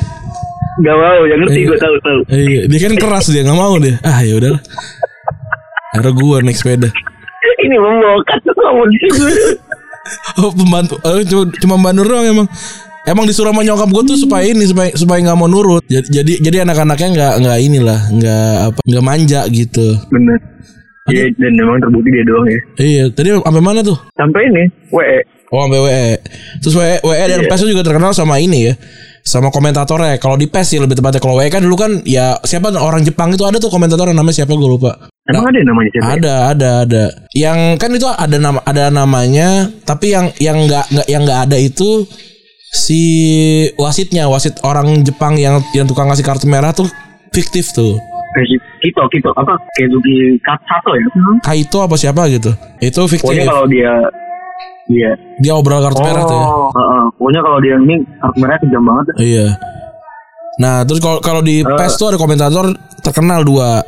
Gak 0.78 0.94
mau, 0.94 1.26
yang 1.26 1.42
ngerti 1.42 1.66
Iya. 1.66 1.70
gue 1.74 1.80
tahu 1.82 1.96
tahu. 2.06 2.20
Iya, 2.30 2.62
dia 2.70 2.80
kan 2.86 2.94
keras 3.02 3.26
dia 3.34 3.42
nggak 3.42 3.58
mau 3.58 3.82
dia. 3.82 3.98
Ah 4.06 4.22
ya 4.22 4.38
udahlah. 4.38 4.62
Akhirnya 5.98 6.12
gua 6.14 6.38
naik 6.46 6.58
sepeda. 6.58 6.90
Ini 7.66 7.76
membokat 7.82 8.40
tuh 8.46 8.54
kamu 8.54 8.84
di 8.94 8.98
sini. 9.02 9.34
Oh 10.40 10.54
pembantu, 10.54 10.96
eh, 11.04 11.26
cuma, 11.26 11.44
cuma 11.58 11.76
mbak 11.82 11.94
Nur 11.98 12.08
doang 12.08 12.26
emang. 12.30 12.48
Emang 13.08 13.24
disuruh 13.24 13.56
sama 13.56 13.64
nyokap 13.64 13.88
gue 13.88 14.04
tuh 14.04 14.18
supaya 14.20 14.44
ini 14.44 14.68
supaya 14.68 14.92
supaya 14.92 15.24
nggak 15.24 15.38
mau 15.40 15.48
nurut. 15.48 15.80
Jadi 15.88 16.12
jadi, 16.12 16.34
jadi 16.44 16.58
anak-anaknya 16.68 17.08
nggak 17.16 17.34
nggak 17.40 17.58
inilah 17.64 18.00
nggak 18.12 18.52
apa 18.68 18.80
nggak 18.84 19.04
manja 19.08 19.42
gitu. 19.48 19.96
Bener. 20.12 20.36
Iya 21.08 21.32
dan 21.40 21.56
memang 21.56 21.80
terbukti 21.80 22.12
dia 22.12 22.24
doang 22.28 22.48
ya. 22.52 22.60
Iya, 22.84 23.04
tadi 23.16 23.32
sampai 23.32 23.64
mana 23.64 23.80
tuh? 23.80 23.96
Sampai 24.20 24.44
ini, 24.52 24.68
WE. 24.92 25.24
Oh, 25.56 25.64
sampai 25.64 25.80
WE. 25.80 26.08
Terus 26.60 26.76
WE, 26.76 26.96
WE 27.00 27.24
dan 27.32 27.40
Iya. 27.40 27.48
PES 27.48 27.60
tuh 27.64 27.72
juga 27.72 27.84
terkenal 27.88 28.12
sama 28.12 28.44
ini 28.44 28.68
ya. 28.68 28.74
Sama 29.24 29.48
komentatornya. 29.48 30.20
Kalau 30.20 30.36
di 30.36 30.52
PES 30.52 30.68
sih 30.76 30.80
lebih 30.84 31.00
tepatnya 31.00 31.24
kalau 31.24 31.40
WE 31.40 31.48
kan 31.48 31.64
dulu 31.64 31.80
kan 31.80 32.04
ya 32.04 32.36
siapa 32.44 32.76
orang 32.76 33.08
Jepang 33.08 33.32
itu 33.32 33.48
ada 33.48 33.56
tuh 33.56 33.72
komentatornya 33.72 34.12
namanya 34.12 34.44
siapa 34.44 34.52
gue 34.52 34.68
lupa. 34.68 35.08
Emang 35.32 35.48
ada 35.48 35.60
namanya 35.64 35.90
siapa? 35.96 36.04
ya? 36.04 36.12
Ada, 36.12 36.36
ada, 36.52 36.70
ada. 36.84 37.04
Yang 37.32 37.60
kan 37.80 37.90
itu 37.96 38.08
ada 38.12 38.36
nama 38.36 38.60
ada 38.68 38.84
namanya, 38.92 39.48
tapi 39.88 40.12
yang 40.12 40.28
yang 40.44 40.60
nggak 40.68 40.92
nggak 40.92 41.08
yang 41.08 41.24
nggak 41.24 41.40
ada 41.48 41.56
itu 41.56 42.04
si 42.72 43.02
wasitnya, 43.80 44.28
wasit 44.28 44.60
orang 44.64 45.04
Jepang 45.04 45.40
yang 45.40 45.64
yang 45.72 45.88
tukang 45.88 46.08
ngasih 46.12 46.26
kartu 46.26 46.46
merah 46.50 46.72
tuh 46.76 46.88
fiktif 47.32 47.72
tuh. 47.72 48.00
Kayak 48.36 48.62
Kito, 48.84 49.04
Kito 49.10 49.30
apa? 49.34 49.58
Kezuki 49.74 50.38
Katsato 50.44 50.94
ya? 50.94 51.08
Hmm. 51.10 51.38
Kaito 51.42 51.80
apa 51.82 51.96
siapa 51.98 52.30
gitu. 52.30 52.54
Itu 52.78 53.08
fiktif. 53.10 53.34
Pokoknya 53.34 53.48
kalau 53.50 53.66
dia 53.66 53.94
Iya. 54.88 55.12
Dia 55.44 55.54
obral 55.56 55.84
kartu 55.84 56.00
merah 56.00 56.24
tuh 56.24 56.38
ya. 56.40 56.48
Oh, 56.48 56.72
heeh. 56.72 57.04
pokoknya 57.20 57.42
kalau 57.44 57.60
dia 57.60 57.76
ini 57.76 57.96
kartu 58.24 58.38
merah 58.40 58.58
kejam 58.64 58.84
banget. 58.88 59.06
Iya. 59.20 59.48
Nah, 60.58 60.76
terus 60.88 61.00
kalau 61.04 61.20
kalau 61.22 61.42
di 61.44 61.62
PES 61.62 61.94
tuh 62.00 62.08
ada 62.10 62.18
komentator 62.18 62.66
terkenal 63.04 63.44
dua. 63.46 63.84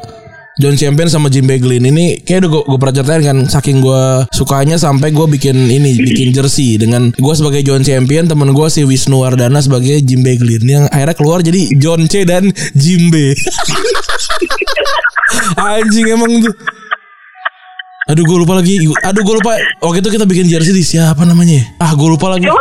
John 0.60 0.76
Champion 0.76 1.08
sama 1.08 1.32
Jim 1.32 1.48
Beglin 1.48 1.88
ini 1.88 2.20
kayak 2.20 2.44
udah 2.44 2.50
gue, 2.52 2.62
gue 2.68 2.78
pernah 2.84 2.96
ceritain 3.00 3.24
kan 3.24 3.38
saking 3.48 3.80
gue 3.80 4.28
sukanya 4.36 4.76
sampai 4.76 5.16
gue 5.16 5.24
bikin 5.24 5.56
ini 5.56 5.96
bikin 5.96 6.36
jersey 6.36 6.76
dengan 6.76 7.16
gue 7.16 7.34
sebagai 7.34 7.64
John 7.64 7.80
Champion 7.80 8.28
temen 8.28 8.52
gue 8.52 8.68
si 8.68 8.84
Wisnu 8.84 9.24
Wardana 9.24 9.64
sebagai 9.64 10.04
Jim 10.04 10.20
Beglin. 10.20 10.60
Yang 10.68 10.84
akhirnya 10.92 11.16
keluar 11.16 11.40
jadi 11.40 11.64
John 11.80 12.12
C 12.12 12.28
dan 12.28 12.52
Jim 12.76 13.08
B. 13.08 13.32
Anjing 15.80 16.12
emang 16.12 16.44
tuh. 16.44 16.52
Aduh 18.12 18.28
gue 18.28 18.38
lupa 18.44 18.60
lagi. 18.60 18.84
Aduh 18.84 19.24
gue 19.24 19.36
lupa. 19.40 19.56
Waktu 19.80 20.04
itu 20.04 20.10
kita 20.12 20.28
bikin 20.28 20.52
jersey 20.52 20.76
di 20.76 20.84
siapa 20.84 21.24
namanya 21.24 21.56
ya? 21.56 21.64
ah 21.80 21.96
gue 21.96 22.10
lupa 22.12 22.36
lagi 22.36 22.52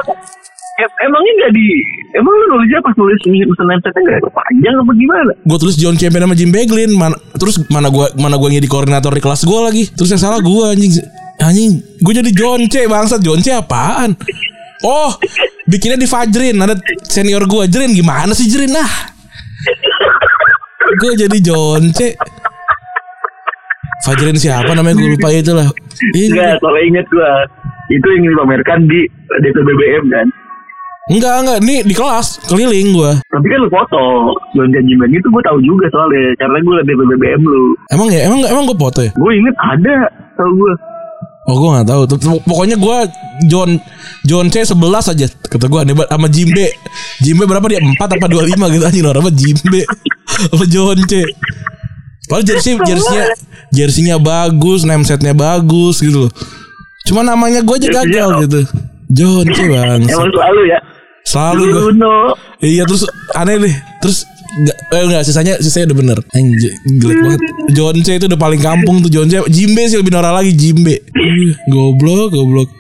em- 0.79 0.97
emangnya 1.05 1.33
nggak 1.43 1.53
di 1.59 1.66
emang 2.14 2.33
lu 2.33 2.45
nulisnya 2.55 2.79
pas 2.81 2.95
nulis 2.95 3.18
pesan 3.20 3.66
website 3.66 3.99
nggak 3.99 4.31
panjang 4.31 4.74
apa 4.79 4.93
gimana? 4.95 5.33
gue 5.35 5.59
tulis 5.59 5.76
John 5.76 5.97
Champion 5.99 6.24
sama 6.24 6.37
Jim 6.39 6.51
Beglin 6.55 6.91
mana, 6.95 7.16
terus 7.35 7.59
mana 7.68 7.91
gua 7.91 8.09
mana 8.14 8.39
gua 8.39 8.49
jadi 8.49 8.64
koordinator 8.70 9.11
di 9.11 9.22
kelas 9.22 9.43
gua 9.43 9.68
lagi. 9.68 9.91
Terus 9.93 10.14
yang 10.14 10.22
salah 10.22 10.39
gua 10.39 10.72
anjing. 10.72 10.95
Anjing 11.39 11.79
gue 12.03 12.12
jadi 12.18 12.31
John 12.35 12.66
C 12.66 12.87
bangsat. 12.91 13.22
John 13.22 13.39
C 13.39 13.55
apaan? 13.55 14.14
Oh 14.83 15.11
bikinnya 15.66 15.99
di 15.99 16.07
Fajrin 16.07 16.59
ada 16.59 16.74
senior 17.07 17.47
gua. 17.47 17.66
Jrin 17.66 17.95
gimana 17.95 18.35
sih 18.35 18.47
Jrin? 18.47 18.70
Nah 18.70 18.91
gue 20.99 21.12
jadi 21.14 21.39
John 21.43 21.91
C. 21.95 22.14
Fajrin 24.07 24.39
siapa 24.39 24.72
namanya? 24.79 24.95
Gue 24.99 25.11
lupa 25.18 25.29
itu 25.35 25.51
lah 25.51 25.66
Ih, 26.14 26.31
Enggak, 26.31 26.62
soalnya 26.62 26.83
inget 26.87 27.07
gua 27.11 27.31
itu 27.91 28.07
ingin 28.14 28.31
dipamerkan 28.31 28.79
di 28.87 29.01
DPBBM 29.43 30.05
kan. 30.14 30.26
Enggak 31.09 31.34
enggak 31.40 31.59
nih 31.64 31.80
di 31.84 31.94
kelas 31.96 32.40
keliling 32.48 32.92
gua 32.92 33.16
Tapi 33.32 33.46
kan 33.48 33.59
lu 33.64 33.68
foto 33.72 34.32
John 34.52 34.68
Janjiman 34.72 35.09
itu 35.09 35.28
gue 35.28 35.42
tahu 35.44 35.59
juga 35.64 35.88
soalnya 35.88 36.36
karena 36.36 36.56
gue 36.61 36.74
liat 36.76 36.86
DPBBM 36.86 37.40
lu. 37.44 37.62
emang 37.92 38.09
ya 38.12 38.20
emang 38.28 38.38
emang 38.44 38.64
gue 38.68 38.76
foto 38.76 39.00
ya 39.00 39.11
Gue 39.16 39.32
inget 39.36 39.56
ada 39.56 39.96
tau 40.36 40.50
gue. 40.52 40.72
Oh 41.48 41.56
gue 41.56 41.68
gak 41.80 41.88
tuh, 42.12 42.20
Pokoknya 42.44 42.76
gue 42.76 42.98
John 43.48 43.80
John 44.28 44.52
C 44.52 44.68
11 44.68 44.76
aja 45.16 45.26
kata 45.48 45.64
gue 45.64 45.80
aneh 45.80 45.96
banget 45.96 46.12
sama 46.12 46.28
Jimbe. 46.28 46.68
Jimbe 47.24 47.48
berapa 47.48 47.64
dia 47.72 47.80
4 47.80 47.96
apa 47.96 48.26
25 48.28 48.74
gitu 48.76 48.84
anjing 48.84 49.06
orang 49.09 49.24
apa 49.24 49.32
Jimbe. 49.32 49.82
Apa 50.28 50.64
John 50.68 51.00
C. 51.09 51.24
Padahal 52.28 52.44
jersey 52.44 52.76
jersinya 52.76 53.24
jersinya 53.72 54.16
bagus, 54.20 54.84
name 54.84 55.09
setnya 55.09 55.32
bagus 55.32 56.04
gitu 56.04 56.28
loh. 56.28 56.32
Cuma 57.09 57.24
namanya 57.24 57.64
gue 57.64 57.76
aja 57.80 57.88
gagal 58.04 58.44
gitu. 58.44 58.61
John 59.09 59.48
C 59.48 59.59
bang. 59.72 60.04
Emang 60.04 60.28
selalu 60.28 60.68
ya. 60.68 60.78
Selalu 61.29 61.61
gue. 61.62 61.72
Bruno. 61.74 62.14
Iya 62.59 62.83
terus 62.85 63.03
aneh 63.35 63.57
deh. 63.59 63.74
Terus 64.01 64.24
Enggak, 64.49 64.76
eh 64.91 65.03
enggak 65.05 65.22
sisanya 65.22 65.55
sisanya 65.61 65.93
udah 65.93 65.99
bener 66.01 66.18
Anjir, 66.33 66.72
jelek 66.89 67.20
banget 67.20 67.41
John 67.68 68.01
C 68.01 68.16
itu 68.16 68.26
udah 68.26 68.41
paling 68.41 68.57
kampung 68.59 69.05
tuh 69.05 69.12
John 69.12 69.29
C 69.29 69.45
Jimbe 69.47 69.85
sih 69.85 70.01
lebih 70.01 70.09
norak 70.09 70.33
lagi 70.35 70.51
Jimbe 70.51 71.05
Goblok 71.68 72.33
goblok 72.33 72.72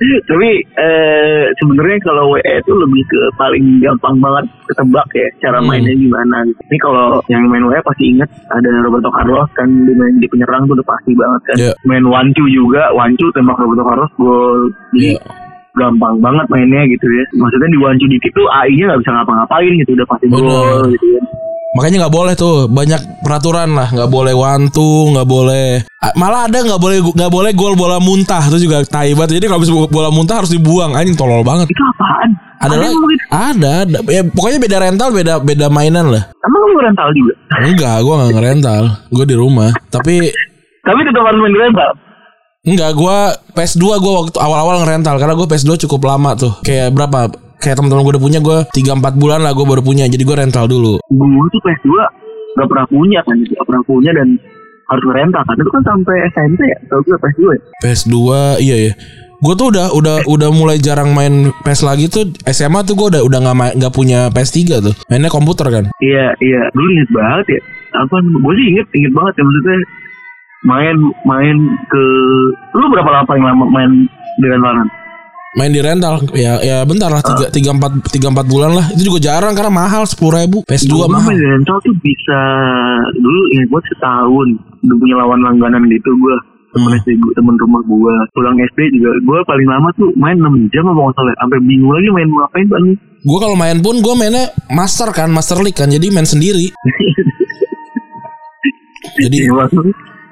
Tapi 0.00 0.50
eh, 0.62 1.44
sebenarnya 1.52 1.98
kalau 2.00 2.32
WE 2.32 2.40
itu 2.40 2.72
lebih 2.72 3.02
ke 3.04 3.20
paling 3.34 3.82
gampang 3.82 4.16
banget 4.16 4.46
ketebak 4.64 5.04
ya 5.12 5.28
cara 5.42 5.58
Hmm. 5.58 5.68
mainnya 5.68 5.92
gimana. 5.92 6.46
gitu. 6.46 6.56
Ini 6.64 6.78
kalau 6.78 7.06
yang 7.26 7.42
main 7.44 7.66
WE 7.66 7.80
pasti 7.82 8.04
inget 8.08 8.30
ada 8.48 8.68
Roberto 8.80 9.10
Carlos 9.10 9.50
kan 9.52 9.68
di 9.68 9.92
main 9.92 10.16
di 10.16 10.30
penyerang 10.30 10.64
tuh 10.64 10.78
udah 10.78 10.86
pasti 10.88 11.12
banget 11.12 11.42
kan. 11.44 11.56
Iya. 11.58 11.72
Main 11.84 12.06
Wancu 12.06 12.44
juga, 12.48 12.94
Wancu 12.94 13.26
tembak 13.34 13.58
Roberto 13.58 13.84
Carlos 13.84 14.12
gol. 14.16 14.60
Jadi 14.94 15.18
Iya. 15.18 15.49
Gampang 15.80 16.20
banget 16.20 16.46
mainnya 16.52 16.84
gitu 16.84 17.06
ya. 17.08 17.24
Maksudnya 17.40 17.68
di 17.72 17.78
Wancu 17.80 18.04
dikit 18.04 18.32
tuh 18.36 18.46
AI-nya 18.52 18.84
nggak 18.92 19.00
bisa 19.00 19.12
ngapa-ngapain 19.16 19.72
gitu 19.80 19.90
udah 19.96 20.06
pasti 20.06 20.26
gol 20.28 20.92
gitu 20.92 21.06
ya. 21.16 21.22
Makanya 21.70 21.96
nggak 22.04 22.14
boleh 22.14 22.34
tuh 22.34 22.66
banyak 22.66 23.00
peraturan 23.22 23.78
lah, 23.78 23.88
nggak 23.94 24.10
boleh 24.10 24.34
wantu, 24.34 25.14
nggak 25.14 25.28
boleh 25.30 25.86
Ah, 26.00 26.16
malah 26.16 26.48
ada 26.48 26.64
nggak 26.64 26.80
boleh 26.80 26.98
nggak 27.12 27.28
boleh 27.28 27.52
gol 27.52 27.76
bola 27.76 28.00
muntah 28.00 28.40
itu 28.48 28.64
juga 28.64 28.80
tai 28.88 29.12
banget. 29.12 29.36
Jadi 29.36 29.52
kalau 29.52 29.84
bola 29.92 30.08
muntah 30.08 30.40
harus 30.40 30.48
dibuang. 30.48 30.96
Anjing 30.96 31.12
tolol 31.12 31.44
banget. 31.44 31.68
Itu 31.68 31.84
apaan? 31.92 32.28
Ada 32.60 32.74
lagi? 32.80 32.96
Ada, 33.28 33.70
ada. 33.84 33.98
Ya, 34.08 34.24
pokoknya 34.24 34.58
beda 34.64 34.76
rental, 34.80 35.08
beda 35.12 35.34
beda 35.44 35.66
mainan 35.68 36.08
lah. 36.08 36.32
Emang 36.40 36.60
kamu 36.64 36.80
rental 36.88 37.08
juga? 37.12 37.34
Enggak, 37.60 37.96
gua 38.00 38.14
nggak 38.16 38.32
ngerental. 38.32 38.82
Gua 39.12 39.24
di 39.28 39.36
rumah. 39.36 39.70
Tapi 39.92 40.24
Tapi 40.80 41.00
tetap 41.04 41.20
harus 41.20 41.38
main 41.44 41.52
di 41.52 41.60
rental. 41.60 41.90
Enggak, 42.66 42.90
gua 42.96 43.34
PS2 43.56 43.84
gua 44.00 44.12
waktu 44.24 44.38
awal-awal 44.40 44.84
ngerental 44.84 45.16
karena 45.16 45.34
gua 45.36 45.48
PS2 45.48 45.80
cukup 45.88 46.00
lama 46.08 46.36
tuh. 46.36 46.52
Kayak 46.64 46.92
berapa? 46.92 47.32
Kayak 47.60 47.76
teman-teman 47.76 48.08
gue 48.08 48.12
udah 48.16 48.24
punya 48.24 48.40
gue 48.40 48.58
3 48.72 49.04
4 49.04 49.20
bulan 49.20 49.44
lah 49.44 49.52
gue 49.52 49.68
baru 49.68 49.84
punya. 49.84 50.08
Jadi 50.08 50.24
gue 50.24 50.32
rental 50.32 50.64
dulu. 50.64 50.96
Gue 51.12 51.46
tuh 51.52 51.60
PS2 51.60 51.92
gak 52.56 52.68
pernah 52.72 52.86
punya 52.88 53.20
kan, 53.20 53.36
gak 53.36 53.66
pernah 53.68 53.84
punya 53.84 54.10
dan 54.16 54.28
harus 54.88 55.04
rental 55.12 55.44
kan. 55.44 55.54
Itu 55.60 55.68
kan 55.68 55.82
sampai 55.84 56.14
SMP 56.32 56.60
ya, 56.64 56.78
tau 56.88 57.04
gue 57.04 57.20
PS2 57.20 57.40
ya. 57.52 57.60
PS2 57.84 58.16
iya 58.64 58.76
ya. 58.88 58.92
Gue 59.44 59.54
tuh 59.60 59.76
udah 59.76 59.92
udah 59.92 60.16
udah 60.24 60.48
mulai 60.56 60.80
jarang 60.80 61.12
main 61.12 61.52
PS 61.60 61.84
lagi 61.84 62.08
tuh 62.08 62.32
SMA 62.48 62.80
tuh 62.88 62.96
gue 62.96 63.12
udah 63.12 63.22
udah 63.28 63.38
nggak 63.44 63.76
nggak 63.76 63.92
punya 63.92 64.32
PS3 64.32 64.80
tuh. 64.80 64.94
Mainnya 65.12 65.28
komputer 65.28 65.68
kan. 65.68 65.84
Iya, 66.00 66.32
iya. 66.40 66.64
Dulu 66.72 66.88
inget 66.96 67.10
banget 67.12 67.46
ya. 67.56 67.60
Apa, 67.92 68.24
gue 68.24 68.52
sih 68.56 68.66
inget, 68.72 68.86
inget 68.96 69.12
banget 69.12 69.36
ya 69.36 69.42
maksudnya 69.44 69.78
main 70.62 70.96
main 71.24 71.56
ke 71.86 72.02
lu 72.72 72.84
berapa 72.88 73.08
lama 73.08 73.24
paling 73.24 73.44
lama 73.44 73.64
main 73.66 73.90
di 74.36 74.46
rentalan? 74.46 74.88
Main 75.50 75.74
di 75.74 75.82
rental? 75.82 76.30
Ya 76.30 76.62
ya 76.62 76.86
bentar 76.86 77.10
lah 77.10 77.18
tiga 77.20 77.50
tiga 77.50 77.74
empat 77.74 78.06
tiga 78.08 78.30
empat 78.30 78.46
bulan 78.46 78.70
lah. 78.70 78.86
Itu 78.94 79.10
juga 79.10 79.18
jarang 79.18 79.50
karena 79.50 79.72
mahal 79.72 80.06
sepuluh 80.06 80.38
ribu. 80.38 80.62
PS2 80.62 80.94
Gua 80.94 81.10
mahal. 81.10 81.26
main 81.26 81.36
di 81.36 81.48
rental 81.48 81.76
tuh 81.82 81.94
bisa 81.98 82.38
dulu 83.18 83.40
inget 83.50 83.66
buat 83.66 83.82
setahun 83.90 84.46
udah 84.80 84.96
punya 84.96 85.14
lawan 85.18 85.40
langganan 85.42 85.82
gitu 85.90 86.06
gue 86.06 86.36
temen 86.70 86.94
SD 86.96 87.18
gue 87.18 87.32
temen 87.34 87.58
rumah 87.58 87.82
gue 87.82 88.14
pulang 88.30 88.54
SD 88.54 88.94
juga 88.94 89.10
gue 89.18 89.38
paling 89.42 89.66
lama 89.66 89.90
tuh 89.92 90.06
main 90.14 90.38
6 90.38 90.70
jam 90.70 90.86
apa 90.86 91.00
nggak 91.02 91.16
salah 91.18 91.34
sampai 91.36 91.58
bingung 91.66 91.90
lagi 91.90 92.08
main 92.14 92.28
ngapain 92.30 92.66
bang 92.70 92.84
gue 93.20 93.38
kalau 93.42 93.56
main 93.58 93.78
pun 93.82 93.98
gue 93.98 94.14
mainnya 94.14 94.46
master 94.70 95.10
kan 95.10 95.28
master 95.28 95.58
league 95.58 95.74
kan 95.74 95.90
jadi 95.90 96.06
main 96.08 96.24
sendiri. 96.24 96.70
Jadi 99.20 99.36
Iya, 99.42 99.52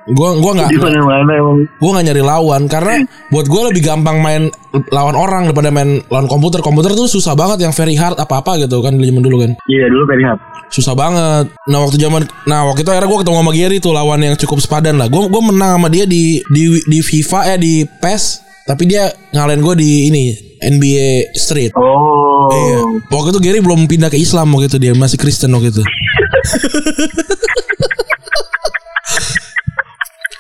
gue 0.09 0.29
gua 0.41 0.53
nggak 0.57 0.71
gue 0.73 1.91
nggak 1.93 2.05
nyari 2.09 2.23
lawan 2.25 2.65
karena 2.65 3.05
buat 3.29 3.45
gue 3.45 3.63
lebih 3.69 3.83
gampang 3.85 4.25
main 4.25 4.49
lawan 4.89 5.13
orang 5.13 5.49
daripada 5.49 5.69
main 5.69 6.01
lawan 6.09 6.25
komputer. 6.25 6.65
Komputer 6.65 6.97
tuh 6.97 7.09
susah 7.09 7.37
banget 7.37 7.69
yang 7.69 7.73
very 7.77 7.93
hard 7.93 8.17
apa 8.17 8.41
apa 8.41 8.57
gitu 8.57 8.81
kan 8.81 8.97
zaman 8.97 9.23
dulu 9.23 9.45
kan. 9.45 9.53
Iya 9.69 9.87
dulu 9.93 10.05
very 10.09 10.25
hard. 10.25 10.41
Susah 10.73 10.97
banget. 10.97 11.53
Nah 11.69 11.79
waktu 11.85 12.01
zaman 12.01 12.25
nah 12.49 12.65
waktu 12.65 12.85
itu 12.85 12.91
akhirnya 12.93 13.09
gue 13.09 13.19
ketemu 13.21 13.37
sama 13.37 13.53
Gary 13.53 13.77
tuh 13.85 13.93
lawan 13.93 14.21
yang 14.25 14.35
cukup 14.41 14.59
sepadan 14.65 14.97
lah. 14.97 15.13
Gue 15.13 15.29
gue 15.29 15.43
menang 15.45 15.77
sama 15.77 15.89
dia 15.93 16.09
di 16.09 16.41
di 16.49 16.81
di 16.89 16.99
FIFA 17.05 17.41
ya 17.55 17.57
di 17.61 17.85
PES 17.85 18.25
tapi 18.69 18.85
dia 18.85 19.09
ngalahin 19.33 19.65
gue 19.65 19.75
di 19.77 19.91
ini 20.13 20.25
NBA 20.61 21.37
Street. 21.37 21.73
Oh. 21.77 22.49
Iya. 22.49 22.79
Waktu 23.13 23.29
itu 23.37 23.41
Gary 23.45 23.61
belum 23.61 23.85
pindah 23.89 24.09
ke 24.09 24.17
Islam 24.17 24.53
waktu 24.57 24.73
itu 24.73 24.79
dia 24.81 24.93
masih 24.97 25.21
Kristen 25.21 25.53
waktu 25.53 25.73
itu. 25.73 25.83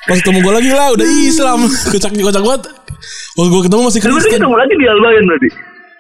Pas 0.08 0.16
ketemu 0.16 0.40
gue 0.40 0.52
lagi 0.56 0.70
lah 0.72 0.88
udah 0.96 1.04
Islam 1.04 1.58
kocak 1.92 2.10
kocak 2.16 2.42
banget. 2.42 2.62
Waktu 3.36 3.50
gue 3.52 3.62
ketemu 3.68 3.82
masih 3.84 4.00
Kristen. 4.00 4.40
ketemu 4.40 4.56
lagi 4.56 4.74
di 4.74 4.86
Albayan 4.88 5.24
berarti 5.28 5.48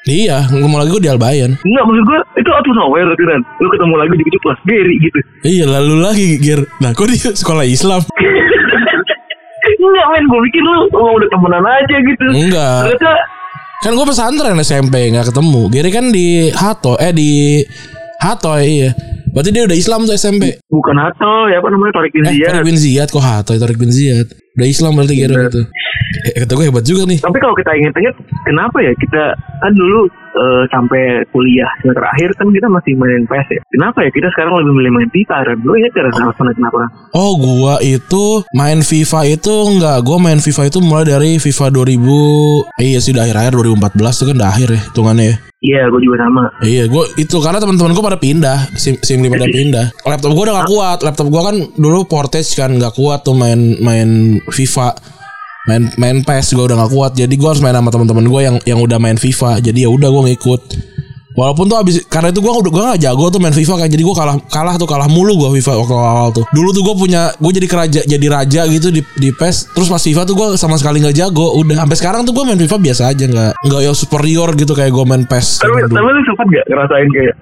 Iya, 0.08 0.48
ngomong 0.48 0.80
lagi 0.80 0.90
gue 0.96 1.02
di 1.04 1.10
Albayan. 1.12 1.50
Enggak 1.60 1.84
maksud 1.84 2.04
gue 2.08 2.18
itu 2.40 2.50
out 2.50 2.64
of 2.64 2.74
nowhere 2.74 3.04
berarti 3.12 3.24
kan 3.28 3.40
Lu 3.60 3.68
ketemu 3.68 3.94
lagi 4.00 4.14
di 4.16 4.24
kecil 4.24 4.40
kelas 4.40 4.60
Gary 4.64 4.94
gitu 5.04 5.18
Iya, 5.44 5.64
lalu 5.68 5.94
lagi 6.00 6.28
Ger. 6.40 6.60
Nah, 6.80 6.90
kok 6.96 7.06
dia 7.12 7.30
sekolah 7.36 7.64
Islam? 7.68 8.00
Enggak 9.84 10.06
men 10.10 10.24
gue 10.26 10.40
pikir 10.48 10.62
lu 10.64 10.74
oh, 10.96 11.12
udah 11.20 11.28
temenan 11.28 11.64
aja 11.68 11.96
gitu 12.00 12.24
Enggak. 12.32 12.80
Ternyata 12.88 13.12
Kan 13.78 13.94
gue 13.94 14.06
pesantren 14.10 14.58
SMP 14.58 15.06
nggak 15.14 15.30
ketemu. 15.30 15.70
Gary 15.70 15.90
kan 15.94 16.10
di 16.10 16.50
Hato, 16.50 16.98
eh 16.98 17.14
di 17.14 17.62
Hato 18.18 18.58
iya. 18.58 18.90
Berarti 19.30 19.50
dia 19.50 19.62
udah 19.64 19.76
Islam 19.76 20.00
tuh 20.02 20.14
SMP. 20.14 20.44
bukan 20.68 20.96
Hato 20.96 21.32
ya 21.46 21.58
apa 21.58 21.68
namanya 21.68 21.92
Torik 21.94 22.12
bin 22.12 22.22
Eh, 22.22 22.32
Ziyad 22.32 22.48
Tarik 22.50 22.66
bin 22.66 22.76
Ziyad 22.76 23.08
kok 23.08 23.20
Hato, 23.20 23.52
Tarik 23.52 23.76
bin 23.76 23.88
Ziyad. 23.88 24.28
Udah 24.54 24.66
Islam 24.66 24.92
berarti 24.92 25.14
Bener. 25.16 25.46
gitu. 25.46 25.60
Eh, 26.26 26.40
kata 26.40 26.52
gue 26.52 26.66
hebat 26.66 26.82
juga 26.82 27.02
nih. 27.04 27.18
Tapi 27.20 27.38
kalau 27.38 27.54
kita 27.54 27.70
inget-inget 27.72 28.14
kenapa 28.42 28.76
ya 28.78 28.90
kita 28.92 29.22
kan 29.36 29.72
dulu 29.72 30.08
eh, 30.34 30.62
sampai 30.68 31.02
kuliah 31.28 31.68
semester 31.78 32.02
akhir 32.02 32.30
kan 32.34 32.48
kita 32.48 32.66
masih 32.66 32.92
main 32.94 33.22
PS 33.24 33.48
ya. 33.50 33.60
Kenapa 33.68 33.98
ya 34.00 34.10
kita 34.10 34.26
sekarang 34.30 34.52
lebih 34.56 34.72
milih 34.74 34.92
main 34.92 35.08
FIFA 35.08 35.36
kan? 35.44 35.56
Lu 35.60 35.72
inget 35.74 35.92
kan 35.92 36.04
alasannya 36.08 36.54
kenapa? 36.54 36.78
Oh 37.12 37.32
gua 37.36 37.74
itu 37.78 38.24
main 38.52 38.80
FIFA 38.80 39.20
itu 39.28 39.54
enggak 39.68 39.96
Gua 40.00 40.18
main 40.18 40.38
FIFA 40.38 40.62
itu 40.66 40.78
mulai 40.80 41.04
dari 41.06 41.30
FIFA 41.36 41.66
2000 41.70 42.78
eh, 42.78 42.86
Iya 42.88 42.98
sih 42.98 43.12
udah 43.12 43.24
akhir-akhir 43.24 43.52
2014 43.54 43.94
itu 44.10 44.24
kan 44.24 44.36
udah 44.36 44.50
akhir 44.50 44.68
ya 44.68 44.80
hitungannya 44.82 45.24
ya 45.24 45.36
Iya, 45.58 45.90
gue 45.90 46.00
juga 46.06 46.22
sama. 46.22 46.42
Iya 46.62 46.86
gua 46.86 47.02
itu 47.18 47.34
karena 47.42 47.58
teman-teman 47.58 47.90
gua 47.90 48.14
pada 48.14 48.20
pindah 48.22 48.70
Sim, 48.78 48.94
sim 49.02 49.18
pada 49.26 49.50
pindah. 49.58 49.90
Laptop 50.06 50.30
gua 50.38 50.42
udah 50.46 50.54
gak 50.62 50.70
kuat 50.70 50.98
Laptop 51.02 51.26
gua 51.34 51.50
kan 51.50 51.56
dulu 51.74 52.06
portage 52.06 52.54
kan 52.54 52.70
gak 52.78 52.94
kuat 52.94 53.26
tuh 53.26 53.34
main 53.34 53.74
main 53.82 54.38
FIFA 54.54 54.94
main 55.66 55.90
main 55.98 56.16
PES 56.22 56.54
gua 56.54 56.70
udah 56.70 56.86
gak 56.86 56.92
kuat. 56.94 57.12
Jadi 57.18 57.34
gua 57.34 57.58
harus 57.58 57.62
main 57.66 57.74
sama 57.74 57.90
teman-teman 57.90 58.26
gua 58.30 58.40
yang 58.46 58.56
yang 58.62 58.78
udah 58.78 59.02
main 59.02 59.18
FIFA. 59.18 59.58
Jadi 59.58 59.82
ya 59.82 59.90
udah 59.90 60.08
gua 60.14 60.22
ngikut 60.30 60.62
Walaupun 61.38 61.70
tuh 61.70 61.78
abis 61.78 62.02
karena 62.10 62.34
itu 62.34 62.42
gua 62.42 62.58
udah 62.58 62.70
gua 62.74 62.82
gak 62.98 63.06
jago 63.06 63.30
tuh 63.30 63.38
main 63.38 63.54
FIFA 63.54 63.86
kan 63.86 63.86
jadi 63.86 64.02
gua 64.02 64.16
kalah 64.18 64.36
kalah 64.50 64.74
tuh 64.74 64.90
kalah 64.90 65.06
mulu 65.06 65.38
gua 65.38 65.54
FIFA 65.54 65.72
waktu 65.78 65.94
awal 65.94 66.28
tuh. 66.34 66.44
Dulu 66.50 66.68
tuh 66.74 66.82
gua 66.82 66.94
punya 66.98 67.30
gua 67.38 67.52
jadi 67.54 67.68
keraja 67.70 68.00
jadi 68.02 68.26
raja 68.26 68.66
gitu 68.66 68.90
di 68.90 69.06
di 69.22 69.30
PES 69.30 69.70
terus 69.70 69.86
pas 69.86 70.02
FIFA 70.02 70.26
tuh 70.26 70.34
gua 70.34 70.48
sama 70.58 70.74
sekali 70.74 70.98
nggak 70.98 71.14
jago. 71.14 71.54
Udah 71.54 71.86
sampai 71.86 71.94
sekarang 71.94 72.20
tuh 72.26 72.34
gua 72.34 72.42
main 72.42 72.58
FIFA 72.58 72.76
biasa 72.82 73.02
aja 73.14 73.24
nggak 73.30 73.52
nggak 73.62 73.80
yang 73.86 73.94
superior 73.94 74.50
gitu 74.58 74.74
kayak 74.74 74.90
gua 74.90 75.06
main 75.06 75.22
PES. 75.22 75.62
Tapi, 75.62 75.86
tapi 75.86 76.08
lu 76.10 76.20
sempat 76.26 76.46
gak 76.50 76.66
ngerasain 76.66 77.08
kayak 77.14 77.34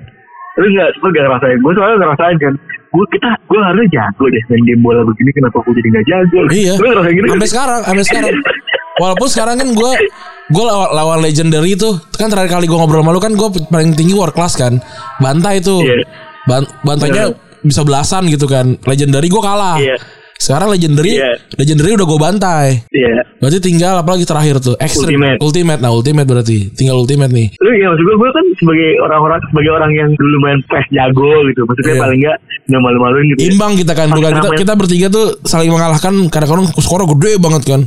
Lu 0.56 0.66
gak 0.72 0.88
sempat 0.96 1.10
gak 1.12 1.24
ngerasain 1.28 1.58
Gue 1.60 1.72
soalnya 1.76 1.96
ngerasain 2.00 2.36
kan 2.40 2.54
Gue 2.88 3.04
kita 3.12 3.28
Gue 3.44 3.60
harusnya 3.60 3.88
jago 3.92 4.24
deh 4.32 4.42
Main 4.48 4.64
game 4.64 4.80
bola 4.80 5.04
begini 5.04 5.28
Kenapa 5.36 5.60
gue 5.60 5.74
jadi 5.76 5.88
gak 6.00 6.06
jago 6.08 6.40
Iya. 6.48 6.74
Lu 6.80 6.86
ngerasain 6.96 7.12
gitu 7.12 7.26
Sampai 7.28 7.48
sekarang, 7.52 7.80
sampai 7.84 8.04
sekarang. 8.08 8.32
Walaupun 9.04 9.28
sekarang 9.28 9.54
kan 9.60 9.68
gue 9.68 9.92
gue 10.46 10.62
lawan, 10.62 10.88
lawan 10.90 11.18
legendary 11.20 11.74
itu 11.74 11.88
kan 12.12 12.26
terakhir 12.26 12.52
kali 12.52 12.64
gue 12.64 12.74
ngobrol 12.74 13.00
sama 13.00 13.10
lu 13.10 13.18
kan 13.18 13.32
gue 13.32 13.48
paling 13.66 13.92
tinggi 13.92 14.12
war 14.12 14.30
class 14.30 14.54
kan. 14.54 14.78
Bantai 15.16 15.58
itu 15.58 15.80
Iya. 15.80 16.06
Ban- 16.44 16.70
bantainya 16.80 17.34
bisa 17.60 17.82
belasan 17.82 18.26
gitu 18.26 18.46
kan. 18.46 18.78
Legendary 18.82 19.26
gue 19.26 19.40
kalah. 19.40 19.76
Iya. 19.76 19.96
sekarang 20.36 20.68
legendary 20.68 21.16
Iya. 21.16 21.32
legendary 21.56 21.96
udah 21.96 22.04
gue 22.04 22.20
bantai. 22.20 22.66
Iya. 22.90 23.24
Berarti 23.36 23.56
tinggal 23.58 23.96
apalagi 23.96 24.22
terakhir 24.22 24.60
tuh. 24.60 24.76
Extreme. 24.76 25.16
Ultimate. 25.16 25.40
ultimate. 25.40 25.80
Nah 25.80 25.88
ultimate 25.90 26.28
berarti. 26.28 26.68
Tinggal 26.70 26.92
ultimate 26.94 27.32
nih. 27.32 27.56
Lu 27.56 27.72
ya 27.72 27.88
maksud 27.88 28.04
gue 28.04 28.14
Gue 28.14 28.30
kan 28.30 28.44
sebagai 28.54 29.00
orang-orang 29.00 29.40
Sebagai 29.48 29.72
orang 29.72 29.90
yang 29.90 30.10
dulu 30.12 30.36
main 30.38 30.60
PES 30.62 30.86
jago 30.90 31.24
gitu. 31.42 31.64
Maksudnya 31.64 31.88
Iya. 31.90 32.02
paling 32.02 32.18
gak 32.20 32.38
Gak 32.66 32.82
malu-maluin 32.82 33.24
gitu 33.30 33.38
ya. 33.40 33.46
imbang 33.48 33.72
kita 33.74 33.92
kan 33.94 34.08
bukan 34.10 34.32
kita, 34.34 34.48
kita 34.60 34.72
bertiga 34.74 35.06
tuh 35.08 35.26
saling 35.42 35.70
mengalahkan 35.70 36.14
kadang-kadang 36.28 36.66
skornya 36.76 37.06
gede 37.08 37.32
banget 37.38 37.62
kan 37.64 37.80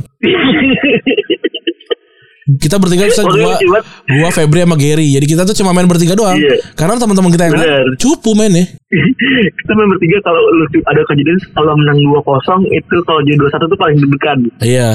kita 2.58 2.76
bertiga 2.80 3.06
bisa 3.06 3.22
gua 3.22 3.54
lucu 3.54 3.66
gua 4.10 4.28
Febri 4.32 4.64
sama 4.64 4.74
Gary. 4.74 5.06
Jadi 5.14 5.26
kita 5.28 5.42
tuh 5.44 5.54
cuma 5.54 5.70
main 5.70 5.86
bertiga 5.86 6.16
doang. 6.16 6.34
Iya. 6.34 6.56
karena 6.74 6.96
teman-teman 6.98 7.30
kita 7.30 7.44
yang 7.46 7.54
Bener. 7.54 7.84
cupu 8.00 8.34
mainnya. 8.34 8.64
Kita 9.60 9.72
main 9.78 9.86
bertiga 9.86 10.18
Kalau 10.26 10.42
lu 10.50 10.66
ada 10.66 11.00
kejadian 11.06 11.38
Kalau 11.54 11.72
menang 11.78 11.98
2-0 12.02 12.74
Itu 12.74 12.96
kalau 13.06 13.20
jadi 13.22 13.38
2-1 13.38 13.70
tuh 13.70 13.78
paling 13.78 13.96
deg-degan. 14.02 14.38
Iya. 14.58 14.90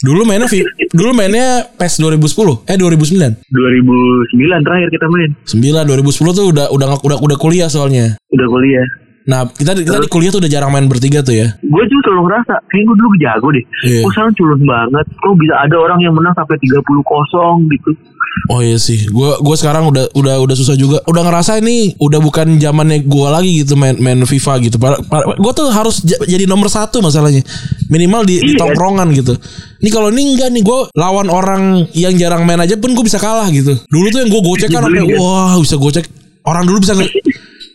Dulu 0.00 0.24
mainnya 0.24 0.48
vi- 0.48 0.64
dulu 0.92 1.12
mainnya 1.16 1.64
PES 1.76 2.00
2010 2.04 2.68
eh 2.68 2.76
2009 2.76 3.48
2009 3.48 4.64
terakhir 4.64 4.88
kita 4.92 5.06
main. 5.08 5.30
9 5.48 5.88
2010 5.88 6.36
tuh 6.36 6.44
udah 6.52 6.66
udah 6.68 6.88
udah 7.00 7.16
udah 7.20 7.36
kuliah 7.40 7.68
soalnya. 7.68 8.16
Udah 8.32 8.46
kuliah 8.48 8.86
nah 9.26 9.42
kita 9.44 9.74
kita 9.76 9.98
di 9.98 10.06
kuliah 10.06 10.30
tuh 10.30 10.38
udah 10.38 10.48
jarang 10.48 10.70
main 10.70 10.86
bertiga 10.86 11.18
tuh 11.20 11.34
ya 11.34 11.58
gue 11.58 11.84
juga 11.84 12.00
selalu 12.06 12.22
ngerasa 12.24 12.54
kayak 12.64 12.84
gue 12.84 12.96
dulu 12.96 13.14
jago 13.18 13.48
deh 13.50 13.64
Iya. 13.82 14.00
kok 14.00 14.10
sekarang 14.12 14.32
culun 14.32 14.60
banget 14.62 15.06
kok 15.12 15.34
bisa 15.34 15.54
ada 15.58 15.76
orang 15.76 15.98
yang 15.98 16.14
menang 16.14 16.32
sampai 16.32 16.56
30 16.56 16.80
kosong 17.02 17.56
gitu 17.68 17.90
Oh 18.46 18.60
iya 18.60 18.76
sih, 18.76 19.08
gua 19.08 19.40
gua 19.40 19.56
sekarang 19.56 19.88
udah 19.88 20.12
udah 20.12 20.36
udah 20.44 20.52
susah 20.52 20.76
juga. 20.76 21.00
Udah 21.08 21.24
ngerasa 21.24 21.56
ini 21.56 21.96
udah 21.96 22.20
bukan 22.20 22.60
zamannya 22.60 23.00
gua 23.02 23.32
lagi 23.32 23.64
gitu 23.64 23.80
main 23.80 23.96
main 23.96 24.20
FIFA 24.20 24.60
gitu. 24.60 24.76
Gua 25.40 25.52
tuh 25.56 25.72
harus 25.72 26.04
jadi 26.04 26.44
nomor 26.44 26.68
satu 26.68 27.00
masalahnya. 27.00 27.40
Minimal 27.88 28.28
di, 28.28 28.36
di 28.38 28.52
Iya. 28.52 28.60
tongkrongan 28.60 29.08
gitu. 29.16 29.40
Ini 29.80 29.88
kalau 29.88 30.12
ini 30.12 30.36
enggak 30.36 30.52
nih 30.52 30.60
gua 30.60 30.84
lawan 30.92 31.32
orang 31.32 31.88
yang 31.96 32.12
jarang 32.14 32.44
main 32.44 32.60
aja 32.60 32.76
pun 32.76 32.92
gua 32.92 33.02
bisa 33.02 33.16
kalah 33.16 33.48
gitu. 33.48 33.72
Dulu 33.88 34.06
tuh 34.10 34.20
yang 34.20 34.28
gua 34.28 34.42
gocek 34.44 34.68
kan 34.68 34.84
sampai 34.84 35.00
Nyebelin, 35.00 35.16
kan? 35.16 35.24
wah 35.24 35.54
bisa 35.56 35.76
gocek. 35.80 36.04
Orang 36.44 36.64
dulu 36.68 36.78
bisa 36.84 36.92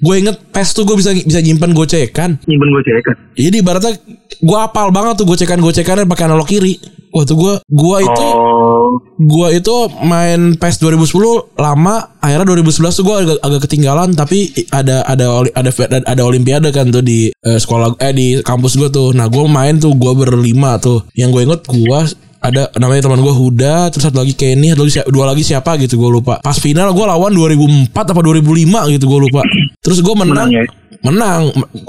Gue 0.01 0.15
inget 0.17 0.37
PES 0.49 0.69
tuh 0.73 0.83
gue 0.83 0.97
bisa 0.97 1.13
bisa 1.13 1.39
nyimpan 1.39 1.77
gocekan. 1.77 2.41
nyimpen 2.49 2.69
gue 2.73 2.81
kan 3.05 3.15
Jadi 3.37 3.55
ibaratnya 3.61 3.93
gue 4.41 4.57
apal 4.57 4.89
banget 4.89 5.21
tuh 5.21 5.29
gocekan-gocekannya 5.29 6.09
pakai 6.09 6.25
analog 6.25 6.49
kiri. 6.49 6.81
Wah 7.11 7.27
tuh 7.27 7.35
gue 7.35 7.53
gua 7.67 7.99
itu 7.99 8.23
oh 8.23 8.70
Gua 9.17 9.47
itu 9.49 9.75
main 10.01 10.55
PES 10.55 10.81
2010 10.81 11.55
lama, 11.55 11.95
akhirnya 12.17 12.45
2011 12.47 12.97
tuh 12.97 13.03
gua 13.03 13.15
agak, 13.21 13.37
agak 13.39 13.61
ketinggalan 13.65 14.09
tapi 14.11 14.49
ada 14.69 15.05
ada 15.05 15.45
ada 15.53 15.69
ada, 15.69 15.97
ada 16.05 16.21
olimpiade 16.25 16.69
kan 16.69 16.89
tuh 16.89 17.01
di 17.01 17.29
eh, 17.29 17.59
sekolah 17.59 17.99
eh 18.01 18.13
di 18.13 18.27
kampus 18.41 18.75
gua 18.75 18.89
tuh. 18.89 19.13
Nah, 19.13 19.29
gua 19.29 19.45
main 19.45 19.77
tuh 19.77 19.93
gua 19.93 20.11
berlima 20.13 20.77
tuh. 20.77 21.05
Yang 21.13 21.29
gue 21.31 21.41
inget 21.47 21.61
gua 21.67 21.99
ada 22.41 22.73
namanya 22.81 23.05
teman 23.05 23.21
gua 23.21 23.37
Huda, 23.37 23.93
terus 23.93 24.01
satu 24.01 24.25
lagi 24.25 24.33
Kenny, 24.33 24.73
satu 24.73 24.81
lagi 24.81 24.97
dua 25.13 25.25
lagi 25.29 25.45
siapa 25.45 25.77
gitu 25.77 26.01
gua 26.01 26.09
lupa. 26.09 26.33
Pas 26.41 26.57
final 26.57 26.89
gua 26.91 27.13
lawan 27.13 27.29
2004 27.31 27.93
apa 27.93 28.21
2005 28.21 28.93
gitu 28.97 29.05
gua 29.05 29.19
lupa. 29.21 29.41
Terus 29.79 30.01
gua 30.01 30.17
menang. 30.17 30.49
Menang 30.49 30.51
ya? 30.51 30.63
Menang. 31.05 31.41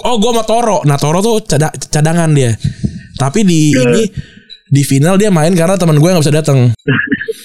Oh, 0.04 0.16
gua 0.20 0.36
sama 0.36 0.44
Toro. 0.44 0.78
Nah, 0.84 1.00
Toro 1.00 1.24
tuh 1.24 1.40
cada- 1.48 1.72
cadangan 1.72 2.28
dia. 2.36 2.52
Tapi 3.12 3.44
di 3.44 3.70
ini 3.72 4.02
di 4.72 4.82
final 4.82 5.20
dia 5.20 5.28
main 5.28 5.52
karena 5.52 5.76
teman 5.76 6.00
gue 6.00 6.08
nggak 6.08 6.24
bisa 6.24 6.32
datang. 6.32 6.72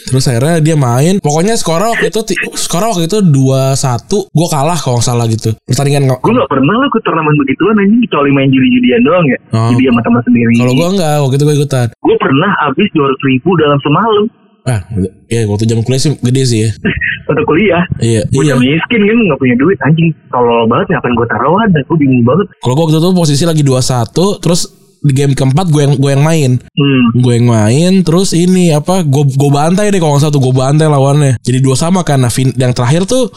Terus 0.08 0.24
akhirnya 0.24 0.64
dia 0.64 0.76
main. 0.80 1.20
Pokoknya 1.20 1.60
skornya 1.60 1.92
waktu 1.92 2.08
itu 2.08 2.24
skornya 2.56 2.96
waktu 2.96 3.06
itu 3.06 3.20
2-1. 3.20 4.32
Gue 4.32 4.48
kalah 4.48 4.80
kalau 4.80 4.98
nggak 4.98 5.06
salah 5.06 5.28
gitu. 5.28 5.52
Pertandingan 5.68 6.08
nggak- 6.08 6.24
Gue 6.24 6.32
gak 6.34 6.48
pernah 6.48 6.74
lo 6.74 6.86
ikut 6.88 7.04
turnamen 7.04 7.36
begituan 7.36 7.76
anjing 7.76 8.00
kecuali 8.08 8.30
main 8.32 8.48
judi-judian 8.48 9.02
doang 9.04 9.26
ya. 9.28 9.38
Oh. 9.52 9.70
Judi 9.76 9.84
sama 9.86 10.02
teman 10.02 10.22
sendiri. 10.24 10.52
kalau 10.56 10.74
gue 10.74 10.88
enggak, 10.96 11.16
waktu 11.20 11.36
itu 11.36 11.44
gue 11.44 11.56
ikutan. 11.60 11.88
Gue 12.00 12.16
pernah 12.16 12.52
habis 12.64 12.88
200 12.96 13.28
ribu 13.28 13.50
dalam 13.60 13.80
semalam 13.84 14.26
Ah, 14.68 14.84
ya 15.32 15.48
waktu 15.48 15.64
jam 15.64 15.80
kuliah 15.80 15.96
sih 15.96 16.12
gede 16.20 16.44
sih 16.44 16.60
ya. 16.68 16.70
untuk 17.32 17.44
kuliah. 17.48 17.84
Iya, 18.04 18.28
Gue 18.28 18.44
iya. 18.44 18.56
miskin 18.56 19.00
kan 19.00 19.16
gak 19.32 19.40
punya 19.40 19.56
duit 19.56 19.80
anjing. 19.80 20.12
Tolol 20.28 20.68
banget 20.68 20.92
ngapain 20.92 21.16
gue 21.16 21.28
taruhan 21.28 21.68
dan 21.72 21.82
gue 21.84 21.98
bingung 21.98 22.24
banget. 22.24 22.48
Kalau 22.60 22.76
gue 22.76 22.84
waktu 22.84 23.00
itu 23.00 23.10
posisi 23.16 23.44
lagi 23.48 23.64
2-1, 23.64 24.12
terus 24.44 24.68
di 25.00 25.12
game 25.12 25.34
keempat 25.34 25.68
gue 25.68 25.82
yang 25.82 25.94
gue 25.96 26.12
yang 26.12 26.24
main. 26.24 26.52
Hmm. 26.58 27.04
Gue 27.16 27.38
yang 27.38 27.48
main 27.48 28.02
terus 28.02 28.32
ini 28.32 28.70
apa 28.70 29.02
gue 29.02 29.24
gue 29.28 29.50
bantai 29.50 29.90
deh 29.90 29.98
kalau 29.98 30.18
tuh 30.18 30.38
gue 30.38 30.52
bantai 30.52 30.86
lawannya. 30.86 31.38
Jadi 31.40 31.58
dua 31.60 31.74
sama 31.74 32.02
kan. 32.02 32.20
Nah, 32.20 32.30
fin- 32.30 32.54
yang 32.54 32.72
terakhir 32.72 33.04
tuh 33.04 33.30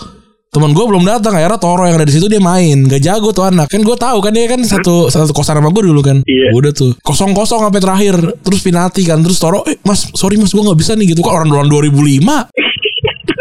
teman 0.50 0.74
gue 0.74 0.82
belum 0.82 1.06
datang 1.06 1.30
akhirnya 1.30 1.62
Toro 1.62 1.86
yang 1.86 1.94
ada 1.94 2.02
di 2.02 2.10
situ 2.10 2.26
dia 2.26 2.42
main 2.42 2.82
gak 2.82 2.98
jago 2.98 3.30
tuh 3.30 3.46
anak 3.46 3.70
kan 3.70 3.86
gue 3.86 3.94
tahu 3.94 4.18
kan 4.18 4.34
dia 4.34 4.50
kan 4.50 4.58
satu 4.58 5.06
satu 5.06 5.30
kosan 5.30 5.54
sama 5.54 5.70
gue 5.70 5.86
dulu 5.86 6.02
kan 6.02 6.26
Iya. 6.26 6.50
udah 6.50 6.74
tuh 6.74 6.90
kosong 7.06 7.30
kosong 7.30 7.62
sampai 7.62 7.78
terakhir 7.78 8.18
terus 8.42 8.58
penalti 8.58 9.06
kan 9.06 9.22
terus 9.22 9.38
Toro 9.38 9.62
eh 9.62 9.78
mas 9.86 10.10
sorry 10.10 10.42
mas 10.42 10.50
gue 10.50 10.58
nggak 10.58 10.74
bisa 10.74 10.98
nih 10.98 11.14
gitu 11.14 11.22
kan 11.22 11.46
orang 11.46 11.54
orang 11.54 11.70
2005 11.94 12.50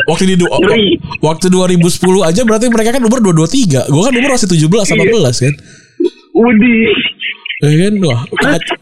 waktu 0.05 0.23
di 0.29 0.35
du- 0.37 0.53
waktu 1.19 1.45
2010 1.49 1.81
aja 2.29 2.41
berarti 2.45 2.65
mereka 2.69 2.93
kan 2.93 3.01
umur 3.01 3.25
223 3.25 3.89
gue 3.89 4.01
kan 4.05 4.13
umur 4.13 4.29
masih 4.29 4.45
17 4.45 4.69
18 4.69 5.45
kan 5.49 5.53
Udi. 6.29 6.77
Ya 7.59 7.69
kan? 7.75 7.93
Wah 7.99 8.21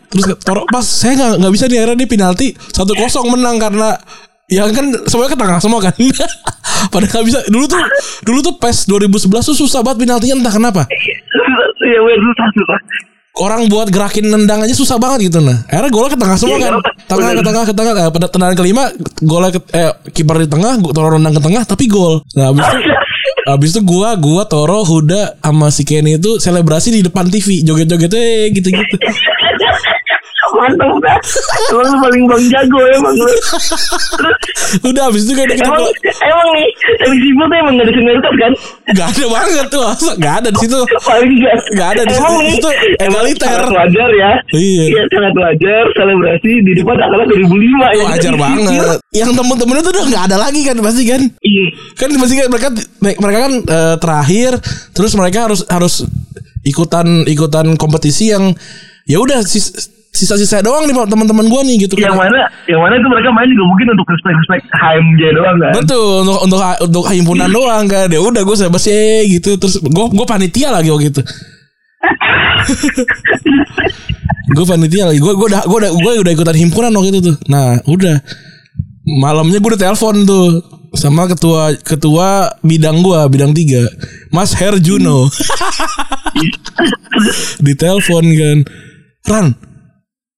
terus 0.08 0.26
Toro 0.46 0.62
pas 0.70 0.86
saya 0.86 1.18
nggak 1.18 1.34
nggak 1.42 1.54
bisa 1.54 1.66
nih 1.66 1.78
akhirnya 1.82 1.98
dia 1.98 2.10
penalti 2.10 2.48
satu 2.70 2.94
kosong 2.94 3.26
menang 3.28 3.58
karena 3.58 3.98
ya 4.48 4.70
kan 4.70 4.86
semuanya 5.10 5.34
ke 5.34 5.40
tengah 5.40 5.58
semua 5.58 5.80
kan. 5.82 5.94
Padahal 6.94 7.10
nggak 7.12 7.26
bisa. 7.26 7.40
Dulu 7.50 7.66
tuh 7.66 7.82
dulu 8.22 8.40
tuh 8.40 8.54
PES 8.56 8.86
2011 8.88 9.50
tuh 9.50 9.58
susah 9.58 9.82
banget 9.82 10.06
penaltinya 10.06 10.36
entah 10.40 10.54
kenapa. 10.54 10.82
Iya 10.88 12.00
bener 12.00 12.20
susah 12.22 12.48
susah. 12.54 12.80
orang 13.38 13.70
buat 13.70 13.94
gerakin 13.94 14.34
nendang 14.34 14.66
aja 14.66 14.74
susah 14.74 14.98
banget 14.98 15.30
gitu 15.30 15.38
nah. 15.42 15.62
Akhirnya 15.70 15.94
golnya 15.94 16.10
ke 16.10 16.20
tengah 16.20 16.38
semua 16.38 16.58
Iya, 16.58 16.66
kan. 16.66 16.74
bener. 16.74 17.06
tengah 17.06 17.30
ke 17.34 17.44
tengah 17.46 17.64
ke 17.64 17.74
tengah. 17.74 17.94
Eh, 17.98 18.10
pada 18.10 18.28
tendangan 18.30 18.56
kelima 18.58 18.84
golnya 19.22 19.50
ke 19.54 19.60
eh 19.74 19.92
kiper 20.10 20.38
di 20.42 20.50
tengah 20.50 20.74
gua 20.82 20.90
Toro 20.94 21.18
nendang 21.18 21.38
ke 21.38 21.42
tengah 21.42 21.62
tapi 21.66 21.86
gol. 21.86 22.22
Nah 22.34 22.50
habis 22.50 22.66
itu 22.66 22.78
Habis 23.48 23.76
itu 23.76 23.82
gua, 23.88 24.16
gua 24.20 24.44
Toro, 24.46 24.84
Huda 24.84 25.40
sama 25.40 25.72
si 25.72 25.88
Kenny 25.88 26.20
itu 26.20 26.36
selebrasi 26.38 26.92
di 26.92 27.02
depan 27.02 27.32
TV, 27.32 27.64
joget-joget 27.64 28.14
eh 28.14 28.52
gitu-gitu. 28.52 28.98
Mantap 30.48 30.96
dah. 31.02 31.18
Emang 31.70 31.88
lu 31.88 31.98
paling 32.00 32.24
bang 32.26 32.44
jago 32.48 32.80
emang 32.94 33.14
lu. 33.14 33.28
Udah 34.86 35.04
habis 35.10 35.28
itu 35.28 35.34
kan 35.34 35.48
kita 35.50 35.66
Emang 35.66 35.84
emang 36.24 36.48
nih 36.56 36.68
dari 36.98 37.18
Sibu 37.20 37.42
tuh 37.44 37.58
emang 37.58 37.74
gak 37.76 37.86
ada 37.88 37.94
senioritas 37.94 38.34
kan? 38.38 38.52
Gak 38.96 39.08
ada 39.12 39.26
banget 39.28 39.68
tuh, 39.68 39.82
masa 39.84 40.12
gak 40.18 40.36
ada 40.40 40.50
di 40.50 40.60
situ. 40.62 40.80
Paling 41.04 41.32
gak. 41.42 41.56
Nggak 41.76 41.90
ada 41.90 42.02
di 42.04 42.14
Emang 42.14 42.34
situ. 42.34 42.44
nih, 42.44 42.56
Itu 42.56 42.70
emang 43.02 43.24
egaliter. 43.28 43.48
sangat 43.48 43.72
wajar 43.76 44.10
ya. 44.14 44.32
Iya. 44.54 45.02
sangat 45.08 45.34
wajar 45.36 45.84
selebrasi 45.94 46.52
di 46.64 46.72
depan 46.78 46.96
angkatan 46.96 47.28
2005 47.28 47.98
ya. 47.98 48.04
Wajar 48.08 48.34
banget. 48.38 48.98
Yang 49.12 49.32
temen-temennya 49.36 49.84
tuh 49.84 49.92
udah 49.94 50.06
gak 50.08 50.24
ada 50.32 50.38
lagi 50.40 50.62
kan 50.64 50.76
pasti 50.80 51.04
kan. 51.06 51.22
Iya. 51.42 51.66
Kan 51.96 52.10
pasti 52.16 52.34
kan 52.38 52.48
mereka 52.48 52.70
mereka 53.20 53.40
kan 53.42 53.54
eh, 53.68 53.96
terakhir, 54.00 54.52
terus 54.94 55.12
mereka 55.14 55.50
harus 55.50 55.62
harus 55.68 56.06
ikutan 56.64 57.24
ikutan 57.26 57.68
kompetisi 57.76 58.32
yang 58.32 58.52
ya 59.08 59.20
udah 59.20 59.40
sisa-sisa 60.18 60.66
doang 60.66 60.90
nih 60.90 60.98
teman-teman 60.98 61.46
gua 61.46 61.62
nih 61.62 61.86
gitu 61.86 61.94
Yang 62.02 62.18
kan. 62.18 62.26
mana 62.26 62.50
yang 62.66 62.82
mana 62.82 62.98
itu 62.98 63.06
mereka 63.06 63.30
main 63.30 63.46
juga 63.54 63.64
mungkin 63.70 63.88
untuk 63.94 64.08
respect-respect 64.10 64.66
HMJ 64.74 65.22
doang 65.38 65.58
kan. 65.62 65.74
Betul 65.78 66.26
untuk 66.26 66.40
untuk 66.42 66.60
untuk 66.82 67.04
himpunan 67.14 67.50
doang 67.54 67.86
kan. 67.86 68.10
Ya 68.10 68.18
udah 68.18 68.42
gue 68.42 68.56
sama 68.58 68.82
sih 68.82 69.30
gitu 69.30 69.62
terus 69.62 69.78
gue 69.78 70.06
gue 70.10 70.26
panitia 70.26 70.74
lagi 70.74 70.90
waktu 70.90 71.14
itu. 71.14 71.22
gue 74.58 74.66
panitia 74.66 75.14
lagi. 75.14 75.22
Gue 75.22 75.38
gue 75.38 75.48
udah 75.54 75.70
gue 75.70 75.78
udah 75.86 75.92
gue 75.94 76.14
udah 76.26 76.34
ikutan 76.34 76.58
himpunan 76.58 76.90
waktu 76.98 77.14
itu 77.14 77.20
tuh. 77.22 77.38
Nah 77.46 77.78
udah 77.86 78.18
malamnya 79.22 79.62
gue 79.62 79.70
udah 79.70 79.80
telepon 79.80 80.26
tuh 80.26 80.66
sama 80.98 81.30
ketua 81.30 81.78
ketua 81.86 82.58
bidang 82.66 83.06
gue 83.06 83.20
bidang 83.30 83.54
tiga 83.54 83.86
Mas 84.34 84.58
Herjuno. 84.58 85.28
Ditelepon 87.66 88.26
kan. 88.34 88.58
Ran, 89.28 89.46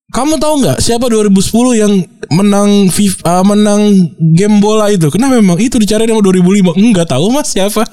kamu 0.10 0.42
tahu 0.42 0.54
nggak 0.66 0.78
siapa 0.82 1.06
2010 1.06 1.38
yang 1.78 1.94
menang 2.34 2.90
FIFA, 2.90 3.46
menang 3.46 3.82
game 4.34 4.58
bola 4.58 4.90
itu? 4.90 5.06
Kenapa 5.14 5.38
memang 5.38 5.62
itu 5.62 5.78
dicari 5.78 6.10
nama 6.10 6.18
2005? 6.22 6.74
Enggak 6.82 7.14
tahu 7.14 7.30
mas 7.30 7.54
siapa. 7.54 7.86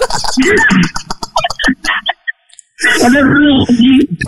Ada 2.77 3.21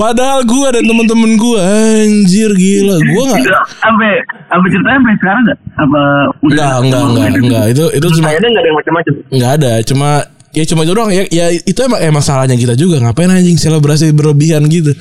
Padahal 0.01 0.41
gua 0.49 0.73
dan 0.73 0.85
temen-temen 0.85 1.37
gua 1.37 1.61
anjir 2.01 2.53
gila. 2.57 2.97
Gua 3.13 3.23
nggak 3.37 3.45
sampai 3.81 4.11
sampai 4.49 4.69
ceritanya 4.73 4.97
sampai 5.01 5.15
sekarang 5.21 5.41
enggak? 5.45 5.59
Apa 5.77 6.03
enggak 6.45 6.75
enggak 6.81 7.03
enggak 7.05 7.29
enggak 7.41 7.65
itu 7.73 7.85
itu 7.93 8.07
cuma 8.21 8.27
Kayaknya 8.33 8.49
enggak 8.49 8.63
ada 8.63 8.69
yang 8.69 8.79
macam-macam. 8.81 9.13
enggak 9.33 9.53
ada 9.61 9.73
cuma 9.85 10.09
ya 10.57 10.65
cuma 10.65 10.81
itu 10.85 10.93
doang 10.97 11.11
ya, 11.13 11.23
ya 11.29 11.47
itu 11.53 11.81
emang 11.85 12.01
emang 12.01 12.25
salahnya 12.25 12.57
kita 12.57 12.73
juga 12.73 13.01
ngapain 13.05 13.29
anjing 13.29 13.61
selebrasi 13.61 14.17
berlebihan 14.17 14.65
gitu 14.73 14.97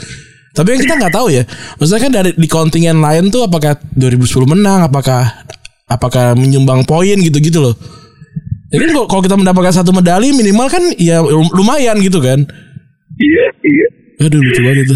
tapi 0.57 0.73
yang 0.73 0.81
kita 0.81 0.95
nggak 0.97 1.13
tahu 1.13 1.27
ya. 1.29 1.43
Maksudnya 1.77 2.01
kan 2.01 2.11
dari 2.11 2.31
di 2.33 2.47
kontingen 2.49 2.97
lain 2.97 3.29
tuh 3.29 3.45
apakah 3.45 3.77
2010 3.93 4.25
menang 4.49 4.81
apakah 4.81 5.29
apakah 5.85 6.33
menyumbang 6.33 6.81
poin 6.83 7.13
gitu-gitu 7.21 7.61
loh. 7.61 7.75
Jadi 8.73 8.89
kalau- 8.91 9.07
kalau 9.07 9.21
kita 9.21 9.37
mendapatkan 9.37 9.71
satu 9.71 9.93
medali 9.93 10.33
minimal 10.33 10.67
kan 10.67 10.81
ya 10.97 11.21
lumayan 11.53 12.01
gitu 12.01 12.17
kan. 12.17 12.41
Iya, 13.17 13.45
iya. 13.63 13.87
aduh 14.17 14.41
lucu 14.41 14.61
banget 14.65 14.89
itu. 14.89 14.95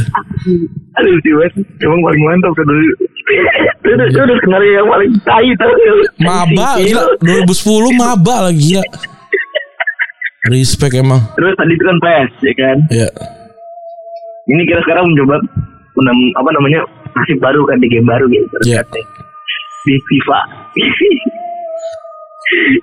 Aduh 0.97 1.13
sih 1.21 1.33
Wes, 1.37 1.53
emang 1.77 2.01
paling 2.01 2.21
mantap 2.25 2.51
kan 2.57 2.65
dulu. 2.65 2.81
Itu 3.85 4.17
udah 4.17 4.37
skenario 4.41 4.71
yang 4.81 4.87
paling 4.89 5.11
tai 5.21 5.49
tau 5.61 5.71
maba 6.19 6.81
gila. 6.81 7.03
2010 7.21 7.93
maba 8.01 8.35
lah 8.49 8.53
gila. 8.53 8.81
Respect 10.49 10.97
emang. 10.97 11.21
Terus 11.37 11.53
tadi 11.53 11.73
itu 11.77 11.83
kan 11.85 11.97
PES, 12.01 12.31
ya 12.41 12.53
kan? 12.57 12.77
ya 12.89 13.07
Ini 14.43 14.61
kita 14.65 14.79
sekarang 14.81 15.05
mencoba 15.05 15.37
menam- 15.93 16.33
apa 16.35 16.49
namanya 16.51 16.79
nasib 17.11 17.37
baru 17.37 17.61
kan 17.65 17.77
di 17.77 17.87
game 17.87 18.03
baru 18.03 18.25
gitu. 18.25 18.55
Iya. 18.65 18.81
Di 19.81 19.95
FIFA. 19.99 20.39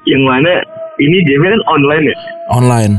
yang 0.07 0.23
mana 0.25 0.53
ini 0.97 1.17
game 1.25 1.45
kan 1.45 1.63
online 1.69 2.05
ya? 2.07 2.17
online. 2.51 2.95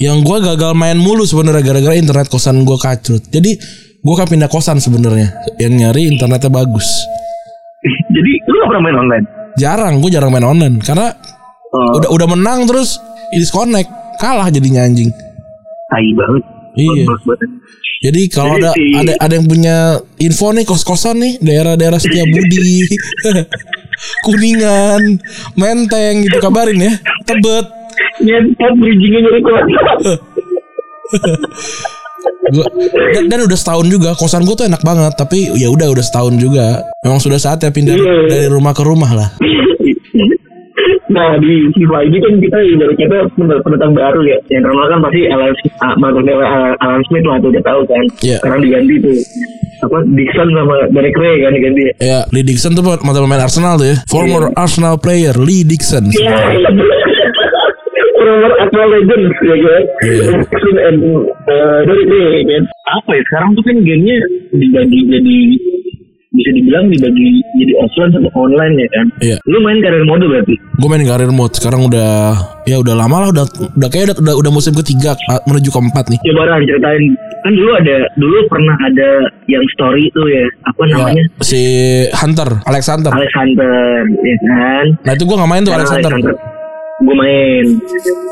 Yang 0.00 0.16
gua 0.24 0.38
gagal 0.40 0.72
main 0.72 0.96
mulu 0.96 1.22
sebenarnya 1.22 1.62
gara-gara 1.62 1.92
internet 1.92 2.26
kosan 2.26 2.64
gua 2.64 2.76
kacrut. 2.76 3.20
Jadi 3.28 3.54
gua 4.00 4.14
kan 4.16 4.26
pindah 4.26 4.48
kosan 4.48 4.80
sebenarnya. 4.80 5.28
Yang 5.60 5.72
nyari 5.76 6.02
internetnya 6.08 6.48
bagus. 6.48 6.88
Jadi 8.16 8.32
lu 8.44 8.54
gak 8.56 8.68
pernah 8.70 8.82
main 8.82 8.98
online? 8.98 9.26
Jarang, 9.54 9.94
gua 10.00 10.10
jarang 10.10 10.30
main 10.30 10.46
online 10.46 10.76
karena 10.80 11.10
Oh, 11.70 11.94
udah 11.94 12.10
udah 12.10 12.26
menang 12.26 12.66
terus 12.66 12.98
disconnect, 13.30 13.86
kalah 14.18 14.50
jadinya 14.50 14.82
anjing. 14.82 15.06
tai 15.86 16.10
banget. 16.18 16.42
Iya. 16.74 17.06
Jadi 18.00 18.32
kalau 18.32 18.56
Jadi 18.56 18.64
ada 18.64 18.70
si- 18.72 18.96
ada 18.96 19.12
ada 19.20 19.32
yang 19.34 19.44
punya 19.44 19.76
info 20.16 20.48
nih 20.50 20.64
kos-kosan 20.64 21.20
nih 21.20 21.36
daerah-daerah 21.36 22.00
Setiabudi, 22.00 22.88
Kuningan, 24.24 25.20
Menteng 25.52 26.24
gitu 26.24 26.40
kabarin 26.40 26.80
ya. 26.80 26.92
Tebet. 27.22 27.66
Nyentot 28.18 28.72
bridgingnya 28.74 29.20
jadi 29.20 29.38
kuat. 29.42 29.64
Gua, 32.50 32.66
dan, 33.12 33.24
dan 33.28 33.38
udah 33.42 33.54
setahun 33.54 33.86
juga 33.86 34.12
kosan 34.14 34.44
gue 34.44 34.52
tuh 34.54 34.64
enak 34.64 34.80
banget 34.80 35.12
tapi 35.14 35.52
ya 35.54 35.68
udah 35.68 35.88
udah 35.88 36.00
setahun 36.00 36.36
juga 36.36 36.84
memang 36.98 37.16
sudah 37.16 37.36
saatnya 37.36 37.68
pindah 37.68 37.94
Iya. 37.94 38.16
dari 38.26 38.46
rumah 38.46 38.72
ke 38.72 38.82
rumah 38.82 39.08
lah 39.08 39.28
Nah 41.10 41.34
di 41.42 41.66
FIFA 41.74 41.98
ini 42.06 42.18
kan 42.22 42.34
kita 42.38 42.58
ibarat 42.62 42.94
kita 42.94 43.16
pendatang 43.66 43.92
baru 43.98 44.22
ya. 44.22 44.38
Yang 44.46 44.62
terkenal 44.70 44.86
kan 44.86 45.00
pasti 45.02 45.20
Alan, 45.26 45.52
ah, 45.82 45.94
mantan 45.98 46.22
dewa 46.22 46.46
Alan, 46.78 47.02
Smith 47.10 47.26
lah 47.26 47.36
tuh 47.42 47.50
udah 47.50 47.64
tahu 47.66 47.80
kan. 47.90 48.04
Iya. 48.22 48.38
Sekarang 48.38 48.60
diganti 48.62 48.94
tuh 49.02 49.18
apa 49.80 49.96
Dixon 50.14 50.48
sama 50.54 50.76
Derek 50.94 51.16
Ray 51.18 51.36
kan 51.42 51.52
diganti. 51.56 51.82
Ya, 51.98 52.18
Lee 52.30 52.46
Dixon 52.46 52.78
tuh 52.78 52.84
mantan 52.86 53.26
pemain 53.26 53.42
Arsenal 53.42 53.74
tuh 53.74 53.90
ya. 53.90 53.96
Former 54.06 54.54
Arsenal 54.54 54.94
player 55.02 55.34
Lee 55.34 55.66
Dixon. 55.66 56.06
Iya. 56.14 56.38
Former 58.14 58.52
Arsenal 58.62 58.88
Legends 58.94 59.34
ya 59.42 59.56
kan. 59.58 59.82
Iya. 60.06 60.24
Dixon 60.46 60.76
and 60.78 60.98
uh, 61.50 61.78
Derek 61.90 62.06
Ray 62.06 62.22
ya 62.38 62.42
kan. 62.54 62.62
Apa 63.02 63.10
ya 63.18 63.22
sekarang 63.26 63.50
tuh 63.58 63.62
kan 63.66 63.76
gamenya 63.82 64.16
dibagi 64.54 65.00
jadi 65.10 65.38
bisa 66.40 66.50
dibilang 66.52 66.84
dibagi 66.88 67.28
jadi 67.54 67.72
offline 67.78 68.10
sama 68.10 68.28
online 68.34 68.74
ya 68.76 68.88
kan. 68.90 69.06
Iya. 69.20 69.36
Lu 69.44 69.58
main 69.60 69.78
karir 69.78 70.04
mode 70.04 70.24
berarti? 70.24 70.54
Gue 70.80 70.88
main 70.88 71.04
karir 71.04 71.30
mode 71.30 71.54
sekarang 71.54 71.84
udah 71.86 72.32
ya 72.64 72.76
udah 72.80 72.94
lama 72.96 73.16
lah 73.22 73.28
udah 73.30 73.44
udah 73.76 73.88
kayak 73.88 74.12
udah, 74.12 74.16
udah, 74.20 74.34
udah 74.40 74.52
musim 74.52 74.72
ketiga 74.76 75.12
menuju 75.44 75.68
keempat 75.68 76.08
nih. 76.08 76.18
Coba 76.24 76.42
Ran 76.48 76.64
ceritain 76.64 77.04
kan 77.40 77.52
dulu 77.56 77.70
ada 77.72 77.96
dulu 78.16 78.36
pernah 78.48 78.76
ada 78.84 79.08
yang 79.46 79.64
story 79.72 80.08
itu 80.08 80.22
ya 80.28 80.44
apa 80.64 80.82
namanya 80.86 81.24
Ya, 81.24 81.40
si 81.40 81.60
Hunter, 82.12 82.60
Alexander. 82.64 83.08
Alexander 83.10 84.04
ya 84.20 84.36
kan 84.44 84.84
Nah 85.04 85.12
itu 85.16 85.24
gue 85.24 85.36
nggak 85.40 85.50
main 85.50 85.62
tuh 85.64 85.72
Alexander. 85.72 86.12
gue 87.00 87.16
main 87.16 87.64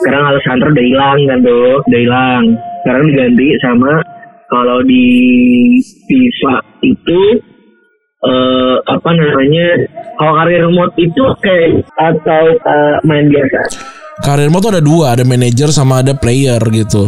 sekarang 0.04 0.24
Alexander 0.28 0.66
udah 0.68 0.84
hilang 0.84 1.18
kan 1.24 1.38
tuh 1.40 1.80
udah 1.88 2.00
hilang 2.04 2.44
sekarang 2.84 3.04
diganti 3.08 3.46
sama 3.64 3.92
kalau 4.48 4.78
di 4.84 5.04
FIFA 6.04 6.54
itu 6.82 7.20
eh 8.18 8.74
apa 8.82 9.08
namanya 9.14 9.66
kalau 10.18 10.34
karir 10.34 10.66
mode 10.66 10.94
itu 10.98 11.22
kayak 11.38 11.86
atau 11.94 12.44
eh, 12.50 12.96
main 13.06 13.30
biasa 13.30 13.60
Karir 14.18 14.50
mode 14.50 14.66
tuh 14.66 14.72
ada 14.74 14.82
dua, 14.82 15.14
ada 15.14 15.22
manager 15.22 15.70
sama 15.70 16.02
ada 16.02 16.10
player 16.10 16.58
gitu. 16.74 17.06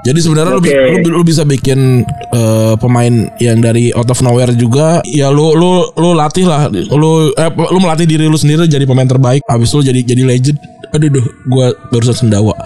Jadi 0.00 0.16
sebenarnya 0.24 0.56
lu, 0.56 0.62
bi- 0.64 0.72
Oke. 0.72 1.04
lu, 1.04 1.20
lu 1.20 1.22
bisa 1.26 1.44
bikin 1.44 2.00
eh, 2.32 2.74
pemain 2.80 3.12
yang 3.36 3.60
dari 3.60 3.92
out 3.92 4.08
of 4.08 4.16
nowhere 4.24 4.56
juga. 4.56 5.04
Ya 5.04 5.28
lu 5.28 5.52
lu 5.52 5.92
lu 6.00 6.16
latih 6.16 6.48
lah, 6.48 6.72
lu 6.72 7.36
eh, 7.36 7.50
lu 7.52 7.78
melatih 7.84 8.08
diri 8.08 8.24
lu 8.24 8.40
sendiri 8.40 8.64
jadi 8.64 8.88
pemain 8.88 9.04
terbaik. 9.04 9.44
Habis 9.44 9.76
lu 9.76 9.84
jadi 9.84 10.00
jadi 10.00 10.24
legend. 10.24 10.56
Aduh 10.96 11.12
duh, 11.12 11.26
gua 11.52 11.68
barusan 11.92 12.16
sendawa. 12.16 12.56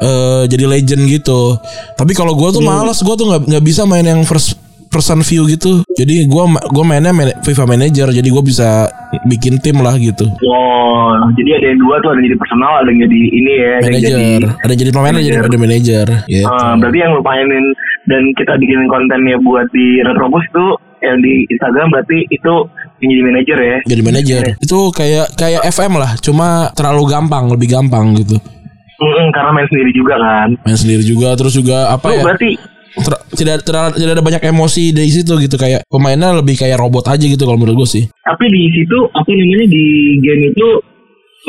Eh 0.00 0.48
jadi 0.48 0.64
legend 0.64 1.04
gitu. 1.12 1.60
Tapi 2.00 2.16
kalau 2.16 2.32
gua 2.32 2.48
tuh 2.48 2.64
males, 2.64 2.96
gua 3.04 3.12
tuh 3.12 3.28
nggak 3.28 3.44
nggak 3.44 3.64
bisa 3.68 3.84
main 3.84 4.08
yang 4.08 4.24
first 4.24 4.56
person 4.88 5.20
view 5.20 5.46
gitu. 5.46 5.84
Jadi 5.90 6.26
gua 6.26 6.48
ma- 6.48 6.64
gua 6.66 6.84
mainnya 6.84 7.12
man- 7.12 7.36
FIFA 7.40 7.64
Manager, 7.66 8.08
jadi 8.10 8.28
gua 8.28 8.42
bisa 8.42 8.88
bikin 9.24 9.60
tim 9.60 9.78
lah 9.78 9.94
gitu. 9.94 10.26
Oh, 10.42 11.08
jadi 11.34 11.50
ada 11.54 11.66
yang 11.70 11.80
dua 11.80 12.00
tuh 12.00 12.10
ada 12.10 12.18
yang 12.18 12.28
jadi 12.28 12.38
personal, 12.38 12.72
ada 12.80 12.88
yang 12.88 13.00
jadi 13.04 13.20
ini 13.30 13.52
ya, 13.54 13.72
ada 13.74 13.86
yang 13.86 13.94
jadi 13.94 14.16
Manager, 14.18 14.42
ada 14.58 14.70
yang 14.70 14.80
jadi 14.80 14.92
pemain, 14.92 15.12
ada 15.12 15.20
yang 15.20 15.28
jadi 15.44 15.58
manager. 15.58 16.06
Gitu. 16.26 16.46
Ah, 16.46 16.72
berarti 16.74 16.98
yang 16.98 17.12
lu 17.12 17.22
mainin 17.22 17.64
dan 18.04 18.22
kita 18.34 18.52
bikin 18.56 18.80
kontennya 18.88 19.36
buat 19.38 19.68
di 19.68 20.00
Retrobus 20.00 20.44
itu 20.44 20.64
yang 20.98 21.18
di 21.20 21.46
Instagram 21.46 21.88
berarti 21.88 22.26
itu 22.26 22.54
yang 22.98 23.10
jadi 23.14 23.22
manajer 23.22 23.58
ya. 23.62 23.78
jadi 23.86 24.02
manajer 24.02 24.40
itu 24.58 24.78
kayak 24.90 25.30
kayak 25.38 25.62
FM 25.68 25.94
lah 25.94 26.18
cuma 26.18 26.74
terlalu 26.74 27.06
gampang 27.06 27.46
lebih 27.46 27.70
gampang 27.70 28.18
gitu 28.18 28.34
Mm-mm, 28.98 29.30
karena 29.30 29.54
main 29.54 29.68
sendiri 29.70 29.94
juga 29.94 30.18
kan. 30.18 30.58
main 30.58 30.74
sendiri 30.74 31.06
juga 31.06 31.38
terus 31.38 31.54
juga 31.54 31.86
apa 31.86 32.10
Lu 32.10 32.18
ya 32.18 32.22
berarti 32.26 32.50
ter- 33.02 33.22
tidak, 33.34 33.56
tidak 33.62 33.84
tidak 33.96 34.12
ada 34.14 34.24
banyak 34.24 34.42
emosi 34.44 34.90
dari 34.90 35.10
situ 35.10 35.32
gitu. 35.38 35.54
Kayak 35.54 35.84
pemainnya 35.86 36.34
lebih 36.34 36.54
kayak 36.54 36.78
robot 36.78 37.08
aja 37.08 37.22
gitu 37.22 37.42
kalau 37.42 37.58
menurut 37.58 37.84
gue 37.84 37.88
sih. 37.88 38.04
Tapi 38.10 38.44
di 38.48 38.62
situ 38.72 38.98
apa 39.10 39.28
namanya 39.28 39.66
di 39.66 39.84
game 40.20 40.42
itu 40.50 40.66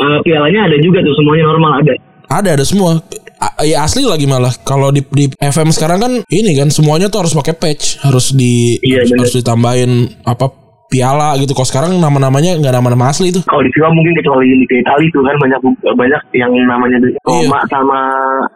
eh, 0.00 0.18
pialanya 0.22 0.60
ada 0.66 0.76
juga 0.78 1.00
tuh 1.00 1.14
semuanya 1.16 1.44
normal 1.46 1.72
ada. 1.80 1.92
ada 2.30 2.48
ada 2.54 2.64
semua. 2.64 3.02
A- 3.40 3.64
ya 3.64 3.82
asli 3.82 4.04
lagi 4.04 4.28
malah. 4.28 4.52
Kalau 4.62 4.92
di 4.92 5.00
di 5.10 5.26
FM 5.32 5.72
sekarang 5.72 5.98
kan 5.98 6.12
ini 6.28 6.52
kan 6.52 6.68
semuanya 6.68 7.08
tuh 7.08 7.24
harus 7.24 7.32
pakai 7.32 7.56
patch. 7.56 8.04
Harus 8.04 8.36
di 8.36 8.76
Iya, 8.84 9.02
harus, 9.02 9.10
harus 9.16 9.34
ditambahin 9.40 9.90
apa 10.28 10.59
piala 10.90 11.38
gitu. 11.38 11.54
Kalau 11.54 11.68
sekarang 11.70 11.90
nama-namanya 12.02 12.58
nggak 12.58 12.74
nama-nama 12.74 13.14
asli 13.14 13.30
itu. 13.30 13.40
Kalau 13.46 13.62
di 13.62 13.70
FIFA 13.70 13.88
mungkin 13.94 14.12
kecuali 14.18 14.46
di 14.50 14.66
Italia 14.66 15.06
itu 15.06 15.18
kan 15.22 15.36
banyak 15.38 15.60
banyak 15.94 16.22
yang 16.34 16.52
namanya 16.66 16.98
Roma 17.22 17.62
sama 17.70 18.00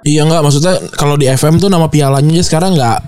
Iya 0.03 0.27
nggak 0.27 0.43
maksudnya 0.43 0.75
kalau 0.99 1.15
di 1.15 1.31
FM 1.31 1.63
tuh 1.63 1.71
nama 1.71 1.87
pialanya 1.87 2.43
sekarang 2.43 2.75
nggak 2.75 2.99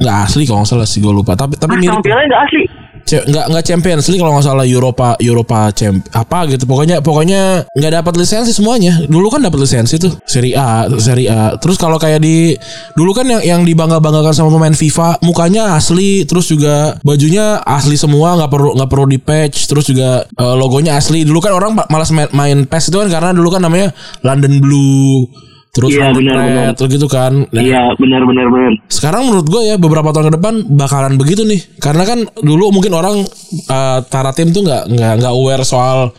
nggak 0.00 0.16
asli 0.24 0.48
kalau 0.48 0.64
nggak 0.64 0.72
salah 0.72 0.88
sih 0.88 1.04
gue 1.04 1.12
lupa. 1.12 1.36
Tapi 1.36 1.60
tapi 1.60 1.76
ah, 1.76 1.78
mirip. 1.78 1.92
sama 1.92 2.02
pialanya 2.02 2.28
nggak 2.32 2.44
asli. 2.48 2.64
Nggak 3.04 3.44
nggak 3.52 3.64
Champions 3.68 4.08
League 4.08 4.20
kalau 4.24 4.32
nggak 4.36 4.46
salah 4.48 4.64
Europa 4.64 5.14
Europa 5.20 5.68
Champ 5.76 6.00
apa 6.10 6.48
gitu. 6.48 6.64
Pokoknya 6.64 7.04
pokoknya 7.04 7.68
nggak 7.68 7.92
dapat 8.00 8.14
lisensi 8.16 8.50
semuanya. 8.56 9.04
Dulu 9.04 9.28
kan 9.28 9.44
dapat 9.44 9.60
lisensi 9.60 10.00
tuh 10.00 10.12
Serie 10.24 10.56
A 10.56 10.88
Serie 10.96 11.28
A. 11.28 11.54
Terus 11.60 11.76
kalau 11.76 12.00
kayak 12.00 12.24
di 12.24 12.56
dulu 12.96 13.12
kan 13.12 13.28
yang 13.28 13.42
yang 13.44 13.60
dibangga 13.62 14.00
banggakan 14.00 14.32
sama 14.32 14.50
pemain 14.50 14.72
FIFA 14.72 15.20
mukanya 15.20 15.76
asli 15.76 16.24
terus 16.24 16.48
juga 16.48 16.96
bajunya 17.04 17.60
asli 17.62 17.94
semua 18.00 18.40
nggak 18.40 18.50
perlu 18.50 18.70
nggak 18.76 18.90
perlu 18.90 19.06
di 19.06 19.18
patch 19.20 19.68
terus 19.68 19.84
juga 19.84 20.24
eh, 20.24 20.54
logonya 20.56 20.96
asli. 20.96 21.28
Dulu 21.28 21.38
kan 21.44 21.52
orang 21.52 21.76
ma- 21.76 21.88
malas 21.92 22.08
main, 22.08 22.28
main 22.32 22.58
PES 22.64 22.88
itu 22.88 22.96
kan 22.98 23.08
karena 23.12 23.30
dulu 23.36 23.52
kan 23.52 23.60
namanya 23.60 23.92
London 24.24 24.58
Blue 24.64 25.28
terus 25.74 25.90
London 25.92 26.22
benar, 26.22 26.36
benar. 26.38 26.70
terus 26.72 26.90
gitu 26.92 27.06
kan 27.06 27.32
Nah, 27.50 27.58
Iya 27.58 27.82
benar 27.94 28.22
benar 28.22 28.46
benar. 28.46 28.72
sekarang 28.86 29.26
menurut 29.26 29.46
gue 29.46 29.62
ya 29.64 29.74
beberapa 29.74 30.08
tahun 30.08 30.30
ke 30.30 30.34
depan 30.38 30.54
bakalan 30.72 31.18
begitu 31.18 31.42
nih 31.42 31.58
karena 31.76 32.02
kan 32.02 32.18
dulu 32.38 32.70
mungkin 32.70 32.94
orang 32.94 33.26
uh, 33.66 33.98
tara 34.06 34.30
tim 34.30 34.48
tuh 34.48 34.62
nggak 34.62 34.86
nggak 34.88 35.12
nggak 35.18 35.32
aware 35.32 35.62
soal 35.62 36.14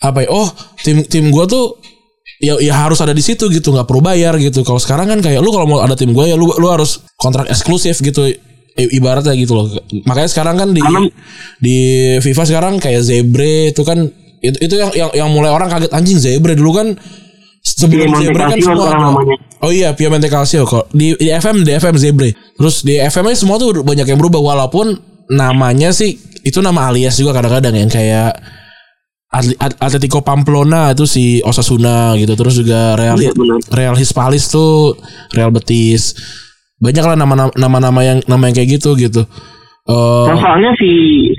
apa 0.00 0.24
ya 0.24 0.28
oh 0.30 0.48
tim 0.80 1.04
tim 1.04 1.28
gue 1.28 1.44
tuh 1.44 1.76
ya 2.38 2.56
ya 2.56 2.74
harus 2.78 2.96
ada 2.98 3.10
di 3.10 3.20
situ 3.20 3.46
gitu 3.48 3.68
nggak 3.68 3.84
perlu 3.84 4.00
bayar 4.00 4.38
gitu 4.38 4.62
kalau 4.62 4.78
sekarang 4.78 5.04
kan 5.06 5.20
kayak 5.20 5.42
lu 5.42 5.50
kalau 5.50 5.66
mau 5.66 5.80
ada 5.80 5.92
tim 5.92 6.10
gue 6.10 6.24
ya 6.24 6.34
lu 6.34 6.48
lu 6.48 6.66
harus 6.66 7.04
kontrak 7.14 7.44
eksklusif 7.46 7.98
gitu 7.98 8.24
ibaratnya 8.78 9.34
gitu 9.34 9.52
loh 9.52 9.66
makanya 10.06 10.30
sekarang 10.30 10.54
kan 10.54 10.70
di 10.70 10.78
Karena- 10.78 11.10
di 11.58 11.76
FIFA 12.22 12.42
sekarang 12.46 12.74
kayak 12.78 13.02
Zebre 13.02 13.74
itu 13.74 13.82
kan 13.82 14.06
itu 14.38 14.54
itu 14.62 14.74
yang 14.78 14.90
yang, 14.94 15.10
yang 15.12 15.28
mulai 15.28 15.50
orang 15.50 15.66
kaget 15.66 15.90
anjing 15.90 16.14
Zebre 16.16 16.54
dulu 16.54 16.70
kan 16.72 16.88
sebelum 17.76 18.08
Piemonte 18.08 18.24
Zebre 18.30 18.42
kan 18.44 18.58
semua 18.58 18.86
ada. 18.88 18.98
namanya. 19.02 19.36
Oh 19.60 19.68
iya 19.68 19.92
Piemonte 19.92 20.28
Calcio 20.28 20.62
kok 20.62 20.88
di, 20.90 21.12
di 21.14 21.28
FM 21.28 21.66
di 21.66 21.72
FM 21.72 21.96
Zebre 21.96 22.30
terus 22.54 22.80
di 22.80 22.96
FM 22.96 23.26
nya 23.26 23.36
semua 23.36 23.56
tuh 23.56 23.82
banyak 23.82 24.06
yang 24.06 24.16
berubah 24.16 24.38
walaupun 24.38 24.94
namanya 25.28 25.90
sih 25.90 26.14
itu 26.40 26.62
nama 26.62 26.88
alias 26.88 27.18
juga 27.18 27.34
kadang-kadang 27.34 27.74
yang 27.74 27.90
kayak 27.90 28.32
Atletico 29.60 30.24
Pamplona 30.24 30.96
itu 30.96 31.04
si 31.04 31.44
Osasuna 31.44 32.16
gitu 32.16 32.32
terus 32.32 32.56
juga 32.56 32.96
Real 32.96 33.20
Iya, 33.20 33.36
benar. 33.36 33.60
Real 33.68 33.92
Hispalis 33.92 34.48
tuh 34.48 34.96
Real 35.36 35.52
Betis 35.52 36.16
banyak 36.80 37.04
lah 37.04 37.16
nama 37.18 37.50
nama-nama 37.52 38.00
yang 38.00 38.18
nama 38.24 38.48
yang 38.48 38.56
kayak 38.56 38.80
gitu 38.80 38.96
gitu 38.96 39.28
Eh, 39.88 40.26
Nah, 40.28 40.36
soalnya 40.36 40.68
si 40.76 40.90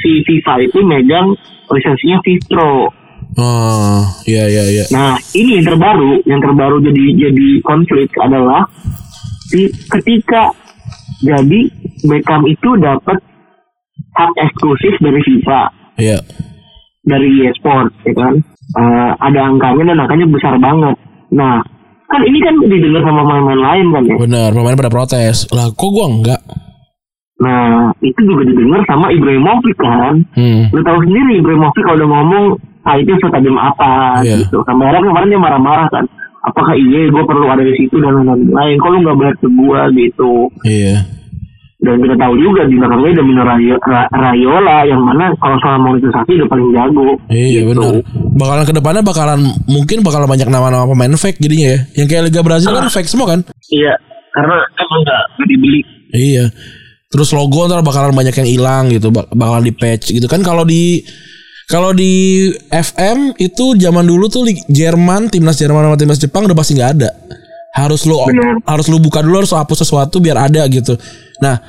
si 0.02 0.26
FIFA 0.26 0.54
itu 0.66 0.82
megang 0.82 1.38
lisensinya 1.70 2.18
Vistro. 2.26 2.90
Oh 3.38 4.02
iya 4.26 4.50
iya 4.50 4.64
iya 4.70 4.86
Nah, 4.90 5.20
ini 5.38 5.60
yang 5.62 5.66
terbaru, 5.76 6.24
yang 6.26 6.42
terbaru 6.42 6.82
jadi 6.82 7.04
jadi 7.30 7.48
konflik 7.62 8.10
adalah 8.18 8.66
di 9.54 9.70
ketika 9.70 10.54
jadi 11.22 11.62
Beckham 12.00 12.48
itu 12.48 12.80
dapat 12.80 13.20
hak 14.16 14.32
eksklusif 14.40 14.96
dari 15.04 15.20
FIFA, 15.20 15.62
iya 16.00 16.18
dari 17.04 17.28
EA 17.44 17.52
Sport, 17.60 17.92
ya 18.08 18.14
kan? 18.16 18.34
Eh, 18.70 19.12
ada 19.20 19.40
angkanya 19.52 19.92
dan 19.92 20.00
angkanya 20.00 20.26
besar 20.32 20.56
banget. 20.62 20.96
Nah, 21.36 21.60
kan 22.10 22.22
ini 22.26 22.40
kan 22.42 22.56
didengar 22.66 23.02
sama 23.06 23.22
pemain-pemain 23.22 23.62
lain 23.62 23.86
kan 23.94 24.04
ya. 24.10 24.16
benar 24.18 24.50
pemain 24.50 24.78
pada 24.78 24.92
protes 24.92 25.46
lah 25.54 25.70
kok 25.70 25.90
gua 25.94 26.10
enggak 26.10 26.42
Nah, 27.40 27.96
itu 28.04 28.20
juga 28.28 28.44
didengar 28.44 28.84
sama 28.84 29.16
Ibrahimovic 29.16 29.80
kan. 29.80 30.28
hmm. 30.36 30.76
Lu 30.76 30.84
tahu 30.84 31.00
sendiri 31.08 31.40
Ibrahimovic 31.40 31.88
kalau 31.88 31.96
udah 31.96 32.10
ngomong 32.12 32.46
itu 32.96 33.12
setajam 33.18 33.56
apa 33.56 34.20
Iya. 34.22 34.44
gitu. 34.44 34.64
Sampai 34.64 34.88
akhirnya 34.88 35.08
kemarin 35.08 35.30
dia 35.30 35.42
marah-marah 35.42 35.88
kan. 35.90 36.06
Apakah 36.40 36.72
iya 36.74 37.06
gue 37.06 37.24
perlu 37.24 37.46
ada 37.46 37.60
di 37.60 37.76
situ 37.76 38.00
dan 38.00 38.16
lain-lain. 38.24 38.76
Kok 38.76 38.90
lu 38.90 38.98
nggak 39.04 39.18
bayar 39.18 39.36
ke 39.36 39.48
gue 39.48 39.80
gitu. 39.98 40.32
iya 40.64 40.96
Dan 41.80 41.96
kita 41.96 42.12
tahu 42.14 42.36
juga 42.36 42.68
di 42.68 42.76
belakangnya 42.76 43.12
ada 43.14 43.24
Mino 43.24 43.40
Rayo- 43.42 43.80
Ra- 43.80 44.12
Rayola 44.12 44.84
yang 44.84 45.00
mana 45.00 45.32
kalau 45.36 45.56
soal 45.60 45.80
monetisasi 45.80 46.36
udah 46.36 46.48
paling 46.48 46.68
jago. 46.72 47.08
Iya 47.28 47.60
gitu. 47.64 47.72
benar. 47.72 47.94
Bakalan 48.36 48.64
ke 48.64 48.74
depannya 48.74 49.00
bakalan 49.02 49.40
mungkin 49.66 49.98
bakalan 50.02 50.28
banyak 50.28 50.48
nama-nama 50.50 50.84
pemain 50.86 51.16
fake 51.16 51.40
jadinya 51.40 51.68
ya. 51.72 51.80
Yang 51.96 52.08
kayak 52.10 52.24
Liga 52.28 52.42
Brazil 52.44 52.72
kan 52.74 52.84
fake 52.86 53.08
semua 53.08 53.28
kan? 53.30 53.40
Iya, 53.72 53.96
karena 54.30 54.56
emang 54.76 55.00
nggak 55.02 55.22
nggak 55.34 55.48
dibeli. 55.48 55.82
Iya. 56.12 56.46
Terus 57.08 57.30
logo 57.32 57.64
ntar 57.66 57.80
bakalan 57.80 58.12
banyak 58.12 58.36
yang 58.36 58.50
hilang 58.50 58.84
gitu, 58.92 59.08
bak- 59.10 59.32
bakalan 59.32 59.64
di 59.64 59.72
patch 59.72 60.12
gitu 60.12 60.28
kan 60.28 60.44
kalau 60.44 60.62
di 60.62 61.00
kalau 61.70 61.94
di 61.94 62.50
FM 62.74 63.38
itu 63.38 63.78
zaman 63.78 64.02
dulu 64.02 64.26
tuh 64.26 64.50
Jerman, 64.66 65.30
timnas 65.30 65.62
Jerman 65.62 65.86
sama 65.86 65.98
timnas 66.02 66.18
Jepang 66.18 66.50
udah 66.50 66.58
pasti 66.58 66.74
nggak 66.74 66.92
ada. 66.98 67.14
Harus 67.78 68.10
lu 68.10 68.18
Benar. 68.26 68.66
harus 68.66 68.90
lu 68.90 68.98
buka 68.98 69.22
dulu 69.22 69.46
harus 69.46 69.54
hapus 69.54 69.86
sesuatu 69.86 70.18
biar 70.18 70.50
ada 70.50 70.66
gitu. 70.66 70.98
Nah, 71.38 71.62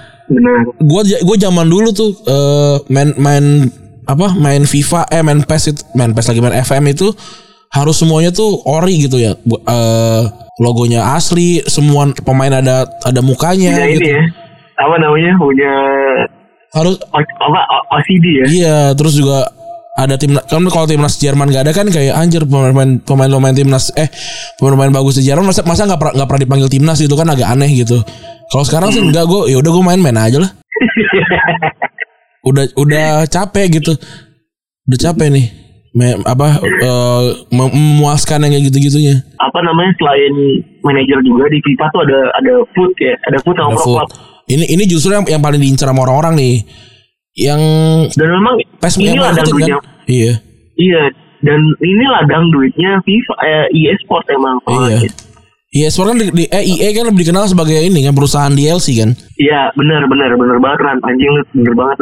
gua 0.80 1.05
gua 1.05 1.36
zaman 1.36 1.68
dulu 1.68 1.92
tuh 1.92 2.16
eh, 2.24 2.76
main 2.88 3.12
main 3.20 3.68
apa 4.09 4.32
main 4.40 4.64
FIFA 4.64 5.12
eh 5.12 5.20
main 5.20 5.44
PES 5.44 5.64
itu 5.76 5.82
main 5.92 6.16
PES 6.16 6.32
lagi 6.32 6.40
main 6.40 6.57
FM 6.64 6.84
itu 6.96 7.12
harus 7.70 8.01
semuanya 8.01 8.32
tuh 8.32 8.64
ori 8.64 9.05
gitu 9.05 9.20
ya. 9.20 9.36
Eh, 9.44 10.22
logonya 10.64 11.12
asli, 11.12 11.61
semua 11.68 12.09
pemain 12.24 12.57
ada 12.57 12.88
ada 13.05 13.20
mukanya 13.20 13.76
punya 13.76 13.88
gitu. 13.92 14.01
ini 14.01 14.16
ya 14.16 14.22
apa 14.80 14.94
namanya 14.96 15.32
punya 15.36 15.72
Harus 16.70 16.96
apa 17.12 17.61
OCD 17.98 18.26
ya 18.30 18.46
iya, 18.46 18.78
terus 18.94 19.18
juga 19.18 19.59
ada 20.01 20.14
tim 20.16 20.32
kan 20.32 20.62
kalau 20.66 20.86
timnas 20.86 21.16
Jerman 21.16 21.48
gak 21.48 21.68
ada 21.68 21.72
kan 21.72 21.86
kayak 21.86 22.16
anjir 22.16 22.42
pemain 22.44 22.72
pemain 23.01 23.28
pemain 23.28 23.53
timnas 23.53 23.92
eh 23.94 24.09
pemain 24.57 24.88
bagus 24.88 25.20
di 25.20 25.28
Jerman 25.28 25.48
masa 25.48 25.61
masa 25.62 25.84
nggak 25.84 26.01
pernah 26.01 26.14
nggak 26.16 26.28
pernah 26.28 26.42
dipanggil 26.42 26.68
timnas 26.68 26.98
itu 26.98 27.12
kan 27.12 27.28
agak 27.28 27.48
aneh 27.48 27.70
gitu. 27.72 28.01
Kalau 28.51 28.64
sekarang 28.64 28.90
sih 28.90 28.98
enggak 28.98 29.24
gue 29.24 29.53
ya 29.53 29.61
udah 29.61 29.70
gue 29.70 29.84
main-main 29.84 30.18
aja 30.18 30.38
lah. 30.42 30.51
udah 32.48 32.64
udah 32.76 33.07
capek 33.26 33.80
gitu. 33.80 33.92
Udah 34.88 34.98
capek 34.98 35.28
nih. 35.30 35.46
Me- 35.90 36.22
apa 36.22 36.62
mem- 37.51 37.74
memuaskan 37.74 38.46
yang 38.46 38.55
kayak 38.55 38.70
gitu-gitunya. 38.70 39.26
apa 39.42 39.59
namanya 39.59 39.90
selain 39.98 40.34
manajer 40.86 41.18
juga 41.26 41.51
di 41.51 41.59
FIFA 41.59 41.86
tuh 41.90 42.01
ada 42.07 42.18
ada 42.38 42.55
food 42.78 42.94
ya 43.03 43.11
ada 43.26 43.38
food 43.42 43.59
sama 43.59 43.70
Ada 43.70 43.74
pro 43.74 43.82
food. 43.82 43.98
club 43.98 44.11
Ini 44.46 44.64
ini 44.70 44.84
justru 44.86 45.11
yang 45.11 45.26
yang 45.26 45.42
paling 45.42 45.59
diincar 45.59 45.90
sama 45.90 46.07
orang-orang 46.07 46.34
nih. 46.38 46.55
Yang 47.41 47.62
dan 48.12 48.28
memang 48.30 48.55
PES 48.78 48.95
ini 48.97 49.16
ladang 49.16 49.32
ngikutin 49.41 49.49
duitnya 49.51 49.78
Iya. 50.05 50.32
iya 50.76 51.03
dan 51.41 51.57
ini 51.80 52.05
ladang 52.05 52.45
duitnya 52.51 53.01
FIFA 53.01 53.34
eh, 53.41 53.66
EA 53.72 53.95
Sport 54.05 54.24
emang 54.28 54.57
Iya. 54.68 54.99
Iya, 55.70 55.86
Sport 55.88 56.09
kan 56.11 56.18
di, 56.18 56.26
di 56.34 56.45
eh, 56.47 56.64
EA 56.66 56.91
kan 56.93 57.09
lebih 57.09 57.22
dikenal 57.22 57.47
sebagai 57.47 57.78
ini 57.78 58.03
kan 58.03 58.12
perusahaan 58.12 58.51
DLC 58.51 58.99
kan. 58.99 59.14
Iya 59.36 59.70
benar 59.72 60.05
benar 60.05 60.34
benar 60.34 60.59
banget 60.59 60.78
Ran 60.82 60.99
anjing 61.01 61.30
lu 61.30 61.43
bener 61.55 61.74
banget. 61.74 61.99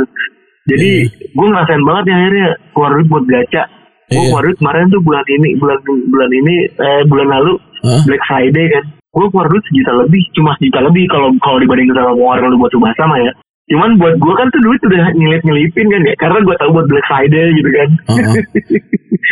Jadi 0.66 0.90
gue 1.08 1.46
ngerasain 1.46 1.82
banget 1.82 2.04
ya 2.04 2.14
akhirnya 2.16 2.48
keluar 2.72 2.90
duit 2.96 3.06
buat 3.06 3.24
gacha. 3.24 3.62
Gue 4.08 4.16
Iya. 4.16 4.28
keluar 4.32 4.42
duit 4.42 4.58
kemarin 4.58 4.84
tuh 4.88 5.00
bulan 5.00 5.24
ini 5.28 5.48
bulan 5.56 5.78
bulan 5.84 6.30
ini 6.32 6.54
eh, 6.66 7.02
bulan 7.06 7.28
lalu 7.28 7.52
Hah? 7.84 8.02
Black 8.08 8.22
Friday 8.24 8.66
kan. 8.72 8.84
Gue 9.08 9.26
keluar 9.28 9.46
duit 9.46 9.64
sejuta 9.68 9.92
lebih 10.00 10.22
cuma 10.32 10.50
sejuta 10.56 10.80
lebih 10.82 11.04
kalau 11.06 11.28
kalau 11.38 11.60
dibandingin 11.60 11.92
sama 11.92 12.10
pengeluaran 12.10 12.48
lu 12.48 12.58
buat 12.58 12.72
Subasa 12.72 13.04
mah 13.04 13.20
ya. 13.20 13.32
Cuman 13.68 14.00
buat 14.00 14.16
gue 14.16 14.34
kan 14.34 14.48
tuh 14.48 14.60
duit 14.64 14.80
udah 14.80 15.12
nyelip 15.12 15.42
nyelipin 15.44 15.86
kan 15.88 16.00
ya 16.02 16.14
karena 16.16 16.40
gue 16.40 16.56
tahu 16.56 16.70
buat 16.72 16.86
Black 16.88 17.06
Friday 17.06 17.46
gitu 17.52 17.70
kan. 17.70 17.88
Heeh. 18.12 18.36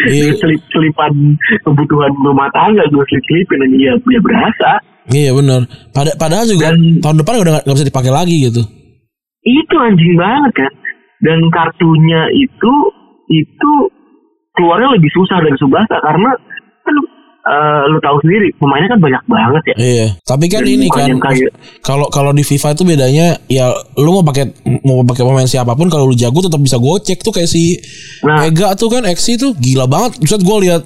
Iya. 0.06 0.28
Duit 0.28 0.38
selip 0.44 0.60
selipan 0.76 1.12
kebutuhan 1.64 2.12
rumah 2.20 2.52
tangga 2.52 2.84
gue 2.84 3.00
selip 3.08 3.24
selipin 3.24 3.64
aja 3.64 3.76
ya, 3.80 3.92
ya 3.96 4.20
berasa. 4.20 4.70
Iya 5.08 5.30
benar. 5.32 5.60
Pada 5.90 6.12
padahal 6.20 6.44
juga 6.44 6.74
Dan- 6.76 7.00
tahun 7.00 7.16
depan 7.24 7.34
udah 7.40 7.52
nggak 7.56 7.64
nggak 7.64 7.76
bisa 7.80 7.88
dipakai 7.88 8.12
lagi 8.12 8.36
gitu. 8.44 8.62
itu 9.46 9.74
anjing 9.78 10.18
banget 10.18 10.52
kan 10.58 10.72
dan 11.22 11.38
kartunya 11.54 12.26
itu 12.34 12.72
itu 13.30 13.72
keluarnya 14.52 14.90
lebih 14.90 15.06
susah 15.14 15.38
dari 15.38 15.54
Subasa 15.54 15.96
karena 16.02 16.34
kan 16.82 16.96
eh, 17.46 17.82
lu 17.86 17.98
tahu 18.02 18.16
sendiri 18.26 18.50
pemainnya 18.58 18.90
kan 18.90 19.00
banyak 19.00 19.22
banget 19.26 19.62
ya 19.70 19.76
Iya. 19.76 20.06
Tapi 20.26 20.46
kan 20.50 20.62
Dan 20.66 20.74
ini 20.74 20.86
kan 20.90 21.08
kalau 21.80 22.10
kalau 22.10 22.34
di 22.34 22.42
FIFA 22.42 22.74
itu 22.74 22.82
bedanya 22.82 23.38
ya 23.46 23.70
lu 23.96 24.10
mau 24.10 24.24
pakai 24.26 24.50
mau 24.82 25.06
pakai 25.06 25.22
pemain 25.22 25.46
siapa 25.46 25.78
pun 25.78 25.86
kalau 25.86 26.10
lu 26.10 26.16
jago 26.18 26.42
tetap 26.42 26.58
bisa 26.58 26.76
gocek 26.76 27.22
tuh 27.22 27.30
kayak 27.30 27.46
si 27.46 27.78
Nah. 28.26 28.48
Ega 28.48 28.74
tuh 28.74 28.90
kan 28.90 29.06
Exi 29.06 29.38
tuh 29.38 29.54
gila 29.54 29.86
banget. 29.86 30.18
Buset 30.18 30.42
gue 30.42 30.56
lihat 30.66 30.82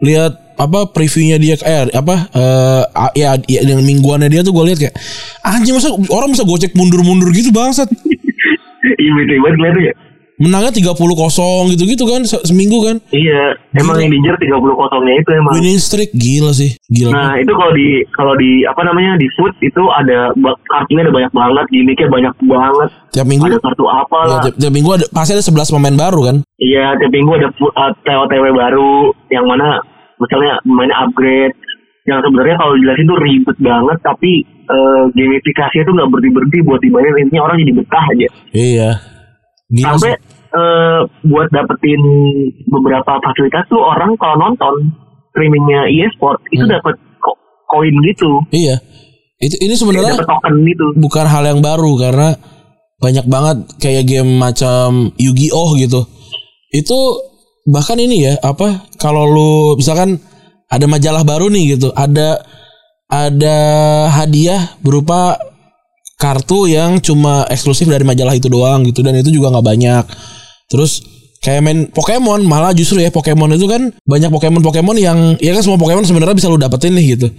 lihat 0.00 0.32
apa 0.58 0.90
previewnya 0.90 1.38
dia 1.38 1.54
eh 1.62 1.86
apa 1.92 2.30
eh 2.34 2.82
ya, 3.18 3.34
ya 3.46 3.60
dengan 3.62 3.84
mingguannya 3.86 4.30
dia 4.30 4.42
tuh 4.42 4.50
gue 4.54 4.64
lihat 4.72 4.78
kayak 4.78 4.94
anjing 5.42 5.74
masa 5.74 5.90
orang 6.10 6.30
bisa 6.32 6.42
gocek 6.46 6.72
mundur-mundur 6.74 7.30
gitu 7.34 7.50
bangsat. 7.54 7.86
iya 9.02 9.10
beda 9.12 9.34
banget 9.42 9.92
ya 9.92 9.94
Menangnya 10.38 10.70
30 10.70 10.94
kosong 10.94 11.68
gitu-gitu 11.68 12.06
kan 12.06 12.22
se- 12.22 12.42
seminggu 12.42 12.78
kan. 12.80 12.96
iya 13.10 13.58
emang 13.74 13.98
yang 13.98 14.08
dijer 14.08 14.34
30 14.34 14.54
kosongnya 14.54 15.14
itu 15.14 15.30
emang 15.34 15.52
Winning 15.52 15.76
streak 15.76 16.14
gila 16.14 16.50
sih. 16.50 16.78
Gila. 16.86 17.10
nah 17.10 17.34
itu 17.34 17.50
kalau 17.50 17.72
di 17.72 17.88
kalau 18.12 18.34
di 18.34 18.62
apa 18.62 18.80
namanya 18.82 19.18
di 19.18 19.26
food 19.34 19.50
itu 19.58 19.82
ada 19.92 20.30
kartunya 20.64 21.02
ada 21.02 21.12
banyak 21.12 21.32
banget 21.32 21.64
gimmicknya 21.68 22.08
banyak 22.08 22.34
banget 22.40 22.88
tiap 23.10 23.26
minggu 23.26 23.44
ada 23.44 23.58
kartu 23.58 23.84
apa 23.84 24.16
ya, 24.16 24.28
lah 24.28 24.38
tiap, 24.40 24.54
tiap 24.56 24.72
minggu 24.72 24.90
ada 24.94 25.04
pasti 25.10 25.32
ada 25.32 25.42
11 25.42 25.74
pemain 25.74 25.96
baru 25.98 26.20
kan. 26.22 26.36
Iya, 26.56 26.86
tiap 26.96 27.10
minggu 27.10 27.30
ada 27.34 27.48
uh, 27.50 27.90
TOTW 27.98 28.44
baru 28.52 28.92
yang 29.28 29.44
mana 29.44 29.82
misalnya 30.16 30.62
main 30.62 30.90
upgrade 30.92 31.54
yang 32.04 32.22
sebenarnya 32.22 32.56
kalau 32.56 32.72
dijelasin 32.72 33.04
tuh 33.04 33.20
ribet 33.20 33.56
banget 33.58 33.98
tapi 34.00 34.32
eh, 34.46 35.02
gamifikasinya 35.12 35.84
tuh 35.84 35.94
nggak 35.94 36.08
berhenti 36.08 36.30
berhenti 36.32 36.58
buat 36.64 36.80
dimainin 36.80 37.20
intinya 37.20 37.42
orang 37.44 37.60
jadi 37.60 37.72
betah 37.76 38.04
aja 38.08 38.28
Iya. 38.50 38.90
Gila 39.68 39.94
sampai 39.94 40.14
eh, 40.48 40.98
buat 41.28 41.48
dapetin 41.52 42.00
beberapa 42.66 43.20
fasilitas 43.20 43.68
tuh 43.68 43.78
orang 43.78 44.16
kalau 44.16 44.36
nonton 44.40 44.74
streamingnya 45.28 45.86
EA 45.86 46.08
Sport 46.16 46.40
itu 46.48 46.64
Hmm. 46.64 46.72
dapat 46.72 46.94
ko- 47.20 47.36
koin 47.68 47.92
gitu 48.02 48.30
Iya. 48.48 48.80
Itu 49.38 49.54
ini 49.60 49.76
sebenarnya 49.76 50.18
token 50.18 50.64
gitu 50.64 50.86
bukan 50.98 51.26
hal 51.28 51.44
yang 51.46 51.60
baru 51.60 51.94
karena 51.94 52.34
banyak 52.98 53.26
banget 53.28 53.58
kayak 53.78 54.08
game 54.08 54.34
macam 54.34 55.14
Yu-Gi-Oh 55.14 55.78
gitu. 55.78 56.02
Itu 56.72 56.98
bahkan 57.62 58.00
ini 58.00 58.26
ya 58.26 58.34
apa 58.40 58.88
kalau 58.96 59.28
lu 59.28 59.52
misalkan 59.76 60.18
ada 60.66 60.84
majalah 60.84 61.22
baru 61.22 61.46
nih 61.48 61.76
gitu, 61.76 61.92
ada 61.94 62.40
ada 63.06 63.56
hadiah 64.10 64.74
berupa 64.82 65.38
kartu 66.18 66.66
yang 66.66 66.98
cuma 66.98 67.46
eksklusif 67.46 67.86
dari 67.86 68.02
majalah 68.02 68.34
itu 68.34 68.50
doang 68.50 68.82
gitu 68.82 69.06
dan 69.06 69.14
itu 69.14 69.30
juga 69.30 69.54
nggak 69.54 69.66
banyak. 69.66 70.04
Terus 70.66 71.00
kayak 71.38 71.62
main 71.62 71.78
Pokemon 71.94 72.42
malah 72.42 72.74
justru 72.74 72.98
ya 72.98 73.14
Pokemon 73.14 73.54
itu 73.54 73.70
kan 73.70 73.94
banyak 74.02 74.26
Pokemon 74.28 74.60
Pokemon 74.60 74.98
yang 74.98 75.38
ya 75.38 75.54
kan 75.54 75.62
semua 75.62 75.78
Pokemon 75.78 76.02
sebenarnya 76.02 76.34
bisa 76.34 76.50
lu 76.50 76.58
dapetin 76.58 76.98
nih 76.98 77.14
gitu. 77.14 77.30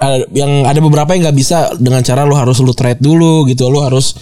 Ada- 0.00 0.32
yang 0.32 0.64
ada 0.64 0.80
beberapa 0.80 1.12
yang 1.12 1.28
nggak 1.28 1.36
bisa 1.36 1.76
dengan 1.76 2.00
cara 2.00 2.24
lu 2.24 2.32
harus 2.32 2.56
lu 2.64 2.72
trade 2.72 3.04
dulu 3.04 3.44
gitu. 3.52 3.68
Lu 3.68 3.84
harus 3.84 4.16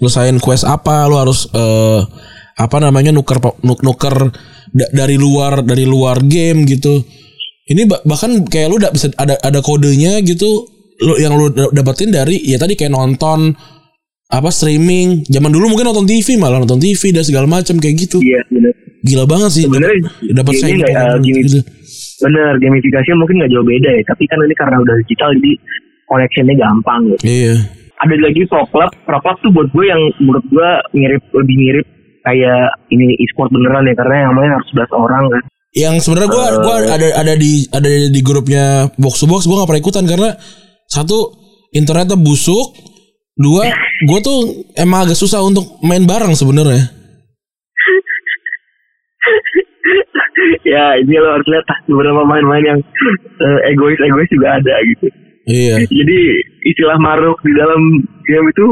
nyelesain 0.00 0.40
quest 0.40 0.64
apa 0.64 1.04
lu 1.04 1.20
harus 1.20 1.44
eh, 1.52 2.00
apa 2.56 2.76
namanya 2.80 3.12
nuker 3.12 3.36
nuker 3.60 4.32
da- 4.72 4.92
dari 4.96 5.20
luar 5.20 5.60
dari 5.60 5.84
luar 5.84 6.24
game 6.24 6.64
gitu. 6.64 7.04
Ini 7.68 7.84
ba- 7.84 8.00
bahkan 8.08 8.48
kayak 8.48 8.72
lu 8.72 8.80
udah 8.80 8.88
bisa 8.88 9.12
ada 9.20 9.36
ada 9.44 9.60
kodenya 9.60 10.16
gitu 10.24 10.64
lu 10.98 11.14
yang 11.18 11.32
lu 11.38 11.50
da- 11.50 11.70
dapetin 11.70 12.10
dari 12.10 12.42
ya 12.42 12.58
tadi 12.58 12.74
kayak 12.74 12.92
nonton 12.92 13.54
apa 14.28 14.48
streaming. 14.52 15.24
Zaman 15.26 15.50
dulu 15.50 15.72
mungkin 15.72 15.88
nonton 15.88 16.04
TV 16.04 16.36
malah 16.36 16.60
nonton 16.60 16.78
TV 16.78 17.14
dan 17.14 17.24
segala 17.24 17.48
macam 17.48 17.80
kayak 17.80 17.96
gitu. 17.96 18.20
Iya 18.20 18.44
bener. 18.52 18.72
Gila 18.98 19.24
banget 19.30 19.50
sih 19.54 19.64
Sebenarnya 19.64 19.98
dapat 20.34 20.52
saya 20.58 20.74
uh, 20.74 21.16
gini. 21.22 21.46
gitu. 21.46 21.62
bener 22.18 22.58
gamifikasinya 22.58 23.14
mungkin 23.14 23.38
nggak 23.38 23.50
jauh 23.54 23.66
beda 23.66 23.90
ya. 23.94 24.02
Tapi 24.10 24.24
kan 24.26 24.38
ini 24.42 24.54
karena 24.58 24.76
udah 24.82 24.94
digital 25.06 25.30
jadi 25.38 25.52
connectionnya 26.10 26.54
gampang 26.58 27.00
gitu. 27.14 27.22
Iya. 27.24 27.54
Ada 27.98 28.14
lagi 28.18 28.42
pro 28.50 28.62
club. 28.70 28.90
Pro 29.06 29.18
club 29.22 29.36
tuh 29.42 29.50
buat 29.54 29.68
gue 29.70 29.84
yang 29.86 30.02
menurut 30.22 30.44
gue 30.50 30.70
mirip 30.98 31.22
lebih 31.34 31.56
mirip 31.56 31.86
kayak 32.26 32.62
ini 32.92 33.16
e-sport 33.22 33.48
beneran 33.54 33.86
ya 33.88 33.94
karena 33.96 34.28
yang 34.28 34.32
main 34.36 34.50
harus 34.52 34.68
11 34.74 34.92
orang 34.92 35.24
kan. 35.30 35.42
Yang 35.76 35.94
sebenarnya 36.08 36.30
gua 36.32 36.46
gua 36.64 36.76
ada 36.90 37.08
ada 37.12 37.34
di 37.36 37.68
ada 37.68 37.88
di 38.08 38.20
grupnya 38.24 38.88
box 38.96 39.20
to 39.20 39.26
box 39.28 39.44
gua 39.44 39.62
gak 39.62 39.68
pernah 39.68 39.82
ikutan 39.84 40.04
karena 40.08 40.30
satu 40.88 41.30
internetnya 41.76 42.16
busuk. 42.16 42.74
Dua 43.38 43.70
gua 44.02 44.18
tuh 44.18 44.66
emang 44.74 45.06
agak 45.06 45.14
susah 45.14 45.38
untuk 45.46 45.78
main 45.86 46.02
bareng 46.02 46.34
sebenarnya. 46.34 46.82
Ya 50.64 50.94
ini 51.00 51.18
lo 51.18 51.34
harus 51.34 51.48
lihat 51.50 51.66
beberapa 51.90 52.22
main-main 52.22 52.64
yang 52.64 52.80
eh, 53.42 53.60
egois-egois 53.74 54.30
juga 54.30 54.60
ada 54.60 54.74
gitu. 54.86 55.06
Iya. 55.48 55.82
Jadi 55.88 56.18
istilah 56.68 57.00
maruk 57.00 57.40
di 57.40 57.52
dalam 57.56 58.04
game 58.28 58.46
itu 58.52 58.66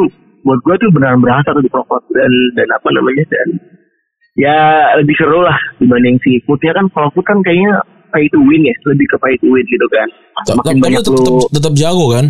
buat 0.45 0.61
gue 0.63 0.77
tuh 0.79 0.91
benar 0.95 1.19
berasa 1.19 1.57
tuh 1.57 1.65
di 1.65 1.73
pro 1.73 1.83
club 1.89 2.05
dan 2.15 2.31
dan 2.55 2.69
apa 2.71 2.89
namanya 2.95 3.25
dan 3.27 3.49
ya 4.39 4.57
lebih 5.01 5.17
seru 5.19 5.43
lah 5.43 5.57
dibanding 5.83 6.21
si 6.23 6.39
footnya 6.47 6.77
kan 6.77 6.87
kalau 6.95 7.11
foot 7.11 7.27
kan 7.27 7.43
kayaknya 7.43 7.83
pay 8.17 8.25
to 8.33 8.41
win 8.41 8.65
ya 8.65 8.73
lebih 8.89 9.05
ke 9.13 9.17
pay 9.21 9.37
to 9.37 9.53
win 9.53 9.65
gitu 9.69 9.87
kan. 9.93 10.09
Makin 10.57 10.81
tapi 10.81 10.81
banyak 10.81 11.05
tetap, 11.05 11.21
lu 11.21 11.21
tetap, 11.21 11.53
tetap 11.61 11.73
jago 11.77 12.07
kan? 12.17 12.27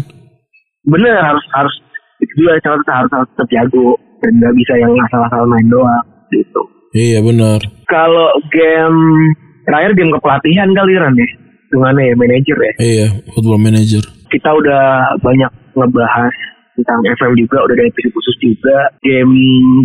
Bener 0.90 1.14
harus 1.22 1.44
harus 1.54 1.74
itu 2.18 2.32
juga 2.42 2.58
cara 2.58 2.82
harus 2.82 3.12
harus 3.14 3.28
tetap 3.38 3.48
jago 3.54 3.94
dan 4.18 4.32
nggak 4.42 4.54
bisa 4.58 4.72
yang 4.82 4.90
asal-asal 5.06 5.46
main 5.46 5.66
doang 5.70 6.06
gitu. 6.34 6.62
Iya 6.96 7.22
benar 7.22 7.60
kalau 7.86 8.28
game 8.50 9.00
terakhir 9.66 9.94
game 9.94 10.12
kepelatihan 10.14 10.68
kali 10.74 10.92
Ran 10.98 11.14
ya? 11.14 11.28
Gimana 11.66 11.98
ya 11.98 12.14
manajer 12.14 12.58
ya? 12.58 12.72
Iya 12.78 13.06
football 13.34 13.58
manager. 13.58 14.02
Kita 14.30 14.50
udah 14.54 15.14
banyak 15.22 15.50
ngebahas 15.74 16.34
tentang 16.76 17.00
FM 17.16 17.32
juga 17.40 17.64
udah 17.64 17.74
ada 17.74 17.84
episode 17.88 18.12
khusus 18.12 18.36
juga. 18.38 18.78
Game 19.00 19.32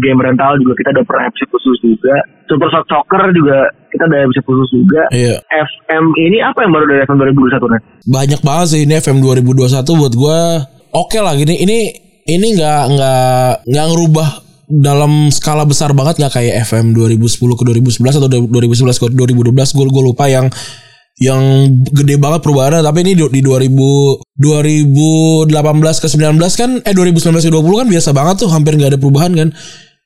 game 0.04 0.20
rental 0.20 0.60
juga 0.60 0.74
kita 0.76 0.90
udah 0.94 1.06
pernah 1.08 1.26
episode 1.32 1.50
khusus 1.56 1.78
juga. 1.80 2.16
Super 2.46 2.68
Shot 2.68 2.86
Soccer 2.92 3.32
juga 3.32 3.58
kita 3.88 4.04
udah 4.12 4.20
episode 4.28 4.46
khusus 4.46 4.70
juga. 4.76 5.02
Iya. 5.16 5.40
FM 5.48 6.06
ini 6.20 6.38
apa 6.44 6.68
yang 6.68 6.72
baru 6.76 6.86
dari 6.92 7.00
FM 7.08 7.18
2021 7.18 7.72
Ran? 7.72 7.82
banyak 8.02 8.42
banget 8.42 8.68
sih 8.74 8.82
ini 8.84 8.94
FM 9.00 9.18
2021 9.24 10.02
buat 10.02 10.14
gua. 10.20 10.40
Oke 10.92 11.24
lah 11.24 11.34
gini 11.40 11.56
ini 11.64 11.80
ini 12.28 12.48
nggak 12.60 12.84
nggak 12.92 13.52
nggak 13.72 13.86
ngerubah 13.88 14.28
dalam 14.72 15.28
skala 15.28 15.68
besar 15.68 15.92
banget 15.92 16.16
nggak 16.16 16.32
kayak 16.32 16.64
FM 16.64 16.96
2010 16.96 17.28
ke 17.60 17.64
2011 18.00 18.20
atau 18.24 18.30
2011 18.32 19.04
ke 19.04 19.06
2012 19.12 19.52
gue 19.52 19.86
gue 19.92 20.04
lupa 20.04 20.32
yang 20.32 20.48
yang 21.20 21.42
gede 21.92 22.16
banget 22.16 22.40
perubahannya 22.42 22.82
tapi 22.82 23.04
ini 23.04 23.14
di, 23.14 23.24
di 23.28 23.42
2000 23.44 24.40
2018 24.42 26.02
ke 26.02 26.08
19 26.08 26.40
kan 26.58 26.70
eh 26.82 26.94
2019 26.96 27.46
ke 27.46 27.52
20 27.54 27.82
kan 27.84 27.88
biasa 27.90 28.10
banget 28.16 28.36
tuh 28.42 28.50
hampir 28.50 28.74
nggak 28.80 28.96
ada 28.96 29.00
perubahan 29.02 29.32
kan. 29.36 29.50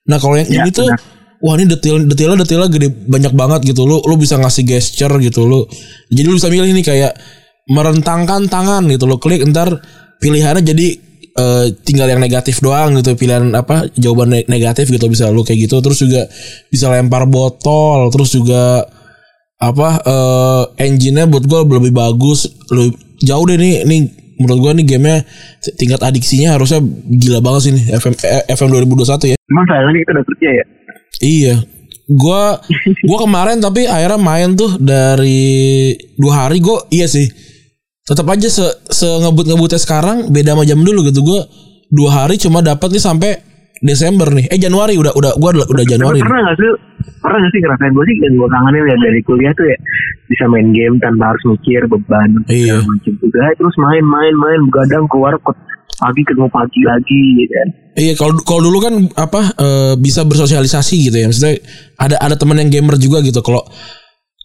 Nah 0.09 0.17
kalau 0.17 0.35
yang 0.35 0.49
Ya, 0.49 0.65
ini 0.65 0.69
tuh 0.75 0.89
benar. 0.89 0.99
wah 1.39 1.53
ini 1.55 1.65
detail 1.69 2.03
detailnya 2.03 2.37
detailnya 2.43 2.69
gede 2.69 2.87
banyak 3.07 3.33
banget 3.33 3.61
gitu. 3.69 3.85
Lu 3.85 4.01
lu 4.03 4.15
bisa 4.17 4.35
ngasih 4.35 4.63
gesture 4.65 5.13
gitu 5.21 5.45
lu. 5.45 5.63
Jadi 6.11 6.25
lu 6.27 6.35
bisa 6.35 6.49
milih 6.51 6.71
nih 6.73 6.85
kayak 6.85 7.13
merentangkan 7.69 8.45
tangan 8.51 8.83
gitu. 8.91 9.07
Lu 9.07 9.15
klik 9.17 9.41
ntar 9.49 9.79
pilihannya 10.19 10.67
jadi 10.67 10.87
eh, 11.35 11.65
tinggal 11.85 12.11
yang 12.11 12.19
negatif 12.19 12.59
doang 12.59 12.97
gitu. 12.99 13.15
Pilihan 13.15 13.55
apa 13.55 13.87
jawaban 13.95 14.35
ne- 14.35 14.47
negatif 14.51 14.91
gitu 14.91 15.07
bisa 15.07 15.31
lu 15.31 15.47
kayak 15.47 15.69
gitu. 15.69 15.79
Terus 15.79 16.03
juga 16.03 16.27
bisa 16.67 16.91
lempar 16.91 17.23
botol 17.25 18.11
terus 18.11 18.35
juga 18.35 18.83
apa 19.55 19.87
eh 20.03 20.63
engine-nya 20.89 21.31
buat 21.31 21.47
gue 21.47 21.59
lebih 21.79 21.95
bagus 21.95 22.51
lu 22.75 22.91
jauh 23.23 23.45
deh 23.47 23.55
nih 23.55 23.87
nih 23.87 24.01
menurut 24.35 24.59
gue 24.67 24.71
nih 24.83 24.85
gamenya 24.85 25.19
tingkat 25.79 26.03
adiksinya 26.03 26.59
harusnya 26.59 26.83
gila 27.07 27.39
banget 27.39 27.61
sih 27.69 27.71
nih 27.71 27.85
FM 27.95 28.13
eh, 28.19 28.43
FM 28.51 28.69
2021 28.83 29.31
ya 29.31 29.35
Emang 29.45 29.65
sayangnya 29.69 29.99
kita 30.01 30.11
udah 30.17 30.25
kerja 30.25 30.49
ya. 30.49 30.65
Iya. 31.21 31.55
Gua 32.05 32.41
gua 33.05 33.17
kemarin 33.25 33.57
tapi 33.61 33.89
akhirnya 33.89 34.21
main 34.21 34.53
tuh 34.53 34.77
dari 34.77 35.93
dua 36.17 36.45
hari 36.45 36.61
gua 36.61 36.85
iya 36.93 37.09
sih. 37.09 37.25
Tetap 38.05 38.29
aja 38.29 38.45
se, 38.45 38.65
se 38.93 39.05
ngebut 39.05 39.49
ngebutnya 39.49 39.81
sekarang 39.81 40.29
beda 40.29 40.53
sama 40.53 40.63
jam 40.65 40.81
dulu 40.81 41.09
gitu 41.09 41.25
gua 41.25 41.45
dua 41.89 42.09
hari 42.25 42.37
cuma 42.37 42.61
dapat 42.61 42.93
nih 42.93 43.01
sampai 43.01 43.31
Desember 43.82 44.28
nih. 44.32 44.45
Eh 44.51 44.59
Januari 44.59 44.95
udah 44.95 45.11
udah 45.15 45.32
gua 45.36 45.49
udah, 45.55 45.67
udah 45.67 45.86
Januari. 45.86 46.19
Pernah 46.23 46.51
gak 46.51 46.57
sih 46.59 46.69
pernah 47.21 47.38
gak 47.41 47.51
sih 47.53 47.59
ngerasain 47.61 47.91
gue 47.93 48.05
sih 48.05 48.15
yang 48.21 48.34
gue 48.38 48.49
kangenin 48.49 48.84
ya 48.86 48.97
dari 49.01 49.21
kuliah 49.26 49.53
tuh 49.57 49.65
ya 49.65 49.78
bisa 50.26 50.45
main 50.45 50.69
game 50.73 50.95
tanpa 51.01 51.34
harus 51.34 51.43
mikir 51.45 51.82
beban 51.89 52.30
Iya. 52.45 52.82
macam 52.82 53.13
udah 53.17 53.49
terus 53.57 53.76
main 53.78 54.05
main 54.05 54.34
main 54.38 54.59
begadang 54.69 55.05
keluar 55.09 55.34
ke 55.38 55.51
pagi 55.97 56.21
ketemu 56.21 56.49
pagi 56.49 56.82
lagi 56.86 57.21
gitu 57.41 57.53
kan 57.53 57.69
Iya 57.95 58.13
kalau 58.19 58.34
kalau 58.43 58.61
dulu 58.67 58.78
kan 58.84 58.93
apa 59.15 59.41
eh, 59.55 59.93
bisa 59.95 60.28
bersosialisasi 60.28 60.95
gitu 61.07 61.15
ya. 61.15 61.26
Maksudnya 61.32 61.63
ada 61.95 62.15
ada 62.19 62.36
teman 62.36 62.59
yang 62.59 62.67
gamer 62.67 62.99
juga 62.99 63.23
gitu. 63.23 63.39
Kalau 63.39 63.63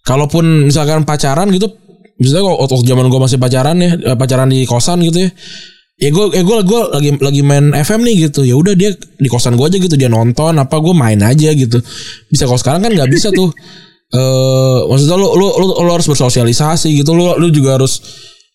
kalaupun 0.07 0.71
misalkan 0.71 1.03
pacaran 1.03 1.51
gitu, 1.51 1.67
misalnya 2.15 2.47
kalau 2.47 2.57
waktu 2.63 2.87
zaman 2.87 3.11
gue 3.11 3.19
masih 3.19 3.37
pacaran 3.43 3.75
ya, 3.75 3.91
eh, 3.99 4.15
pacaran 4.15 4.47
di 4.47 4.63
kosan 4.63 5.03
gitu 5.03 5.27
ya. 5.27 5.29
Ya 6.01 6.09
gue 6.09 6.25
eh 6.33 6.41
gue 6.41 6.57
gue 6.65 6.81
lagi 6.89 7.09
lagi 7.21 7.41
main 7.45 7.69
FM 7.71 8.01
nih 8.01 8.15
gitu. 8.27 8.41
Ya 8.41 8.57
udah 8.57 8.73
dia 8.73 8.89
di 8.97 9.29
kosan 9.29 9.53
gue 9.53 9.69
aja 9.69 9.77
gitu 9.77 9.93
dia 9.93 10.09
nonton 10.09 10.57
apa 10.57 10.81
gue 10.81 10.97
main 10.97 11.21
aja 11.21 11.53
gitu. 11.53 11.77
Bisa 12.25 12.49
kalau 12.49 12.57
sekarang 12.57 12.81
kan 12.81 12.91
nggak 12.91 13.11
bisa 13.13 13.29
tuh. 13.29 13.53
Eh 14.11 14.79
maksudnya 14.91 15.15
lu, 15.15 15.23
lu 15.39 15.47
lu 15.55 15.87
lu 15.87 15.91
harus 15.95 16.03
bersosialisasi 16.03 16.99
gitu. 16.99 17.15
Lu 17.15 17.31
lu 17.39 17.47
juga 17.47 17.79
harus 17.79 18.03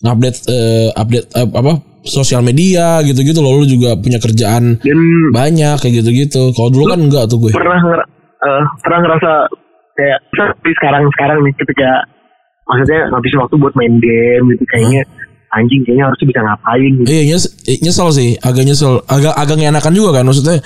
ngupdate 0.04 0.52
eh, 0.52 0.92
update 0.92 1.32
eh, 1.32 1.48
apa 1.48 1.80
sosial 2.04 2.44
media 2.44 3.00
gitu-gitu 3.00 3.40
loh. 3.40 3.56
Lu 3.56 3.64
juga 3.64 3.96
punya 3.96 4.20
kerjaan 4.20 4.76
dan 4.84 4.98
banyak 5.32 5.80
kayak 5.80 6.04
gitu-gitu. 6.04 6.52
Kalau 6.52 6.68
dulu 6.68 6.92
kan 6.92 7.00
enggak 7.00 7.24
tuh 7.32 7.40
gue. 7.40 7.56
pernah 7.56 7.80
nger- 7.80 8.04
eh, 8.36 8.62
pernah 8.84 8.98
ngerasa 9.00 9.30
kayak 9.96 10.18
tapi 10.36 10.70
sekarang 10.76 11.02
sekarang 11.16 11.38
nih 11.40 11.54
ketika 11.56 11.90
maksudnya 12.68 13.00
ngabisin 13.16 13.40
waktu 13.40 13.56
buat 13.56 13.74
main 13.80 13.94
game 13.96 14.44
gitu 14.52 14.64
kayaknya 14.68 15.02
anjing 15.54 15.82
kayaknya 15.86 16.04
harusnya 16.10 16.26
bisa 16.26 16.40
ngapain 16.42 16.90
gitu. 16.98 17.08
Iya 17.08 17.22
nyes, 17.34 17.44
eh, 17.66 17.78
nyesel 17.82 18.08
sih, 18.14 18.30
agak 18.42 18.64
nyesel, 18.66 18.92
agak 19.06 19.34
agak 19.34 19.56
ngenakan 19.60 19.94
juga 19.94 20.10
kan 20.20 20.24
maksudnya. 20.26 20.58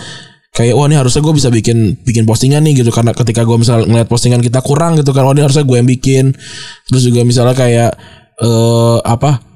Kayak 0.50 0.74
wah 0.74 0.90
ini 0.90 0.98
harusnya 0.98 1.22
gue 1.22 1.34
bisa 1.38 1.46
bikin 1.46 1.78
bikin 2.02 2.26
postingan 2.26 2.66
nih 2.66 2.82
gitu 2.82 2.90
karena 2.90 3.14
ketika 3.14 3.46
gue 3.46 3.54
misal 3.54 3.86
ngeliat 3.86 4.10
postingan 4.10 4.42
kita 4.42 4.58
kurang 4.66 4.98
gitu 4.98 5.14
kan, 5.14 5.22
wah 5.22 5.34
ini 5.36 5.46
harusnya 5.46 5.62
gue 5.62 5.76
yang 5.78 5.86
bikin. 5.86 6.24
Terus 6.90 7.02
juga 7.06 7.22
misalnya 7.22 7.54
kayak 7.54 7.90
eh 8.40 8.98
apa 9.06 9.50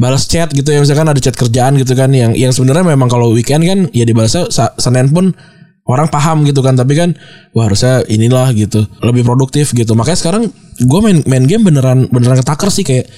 balas 0.00 0.24
chat 0.24 0.48
gitu 0.56 0.72
ya 0.72 0.80
misalkan 0.80 1.04
ada 1.06 1.20
chat 1.20 1.36
kerjaan 1.36 1.76
gitu 1.76 1.92
kan 1.92 2.08
yang 2.10 2.32
yang 2.32 2.56
sebenarnya 2.56 2.96
memang 2.96 3.12
kalau 3.12 3.36
weekend 3.36 3.68
kan 3.68 3.78
ya 3.92 4.08
dibalasnya 4.08 4.48
Senin 4.80 5.12
pun 5.12 5.36
orang 5.84 6.08
paham 6.08 6.48
gitu 6.48 6.64
kan 6.64 6.72
tapi 6.72 6.96
kan 6.96 7.12
wah 7.52 7.68
harusnya 7.68 8.00
inilah 8.08 8.48
gitu 8.56 8.86
lebih 9.04 9.28
produktif 9.28 9.76
gitu 9.76 9.92
makanya 9.92 10.18
sekarang 10.18 10.42
gue 10.80 11.00
main 11.04 11.20
main 11.28 11.44
game 11.44 11.68
beneran 11.68 12.08
beneran 12.08 12.40
ketaker 12.40 12.72
sih 12.72 12.86
kayak 12.86 13.12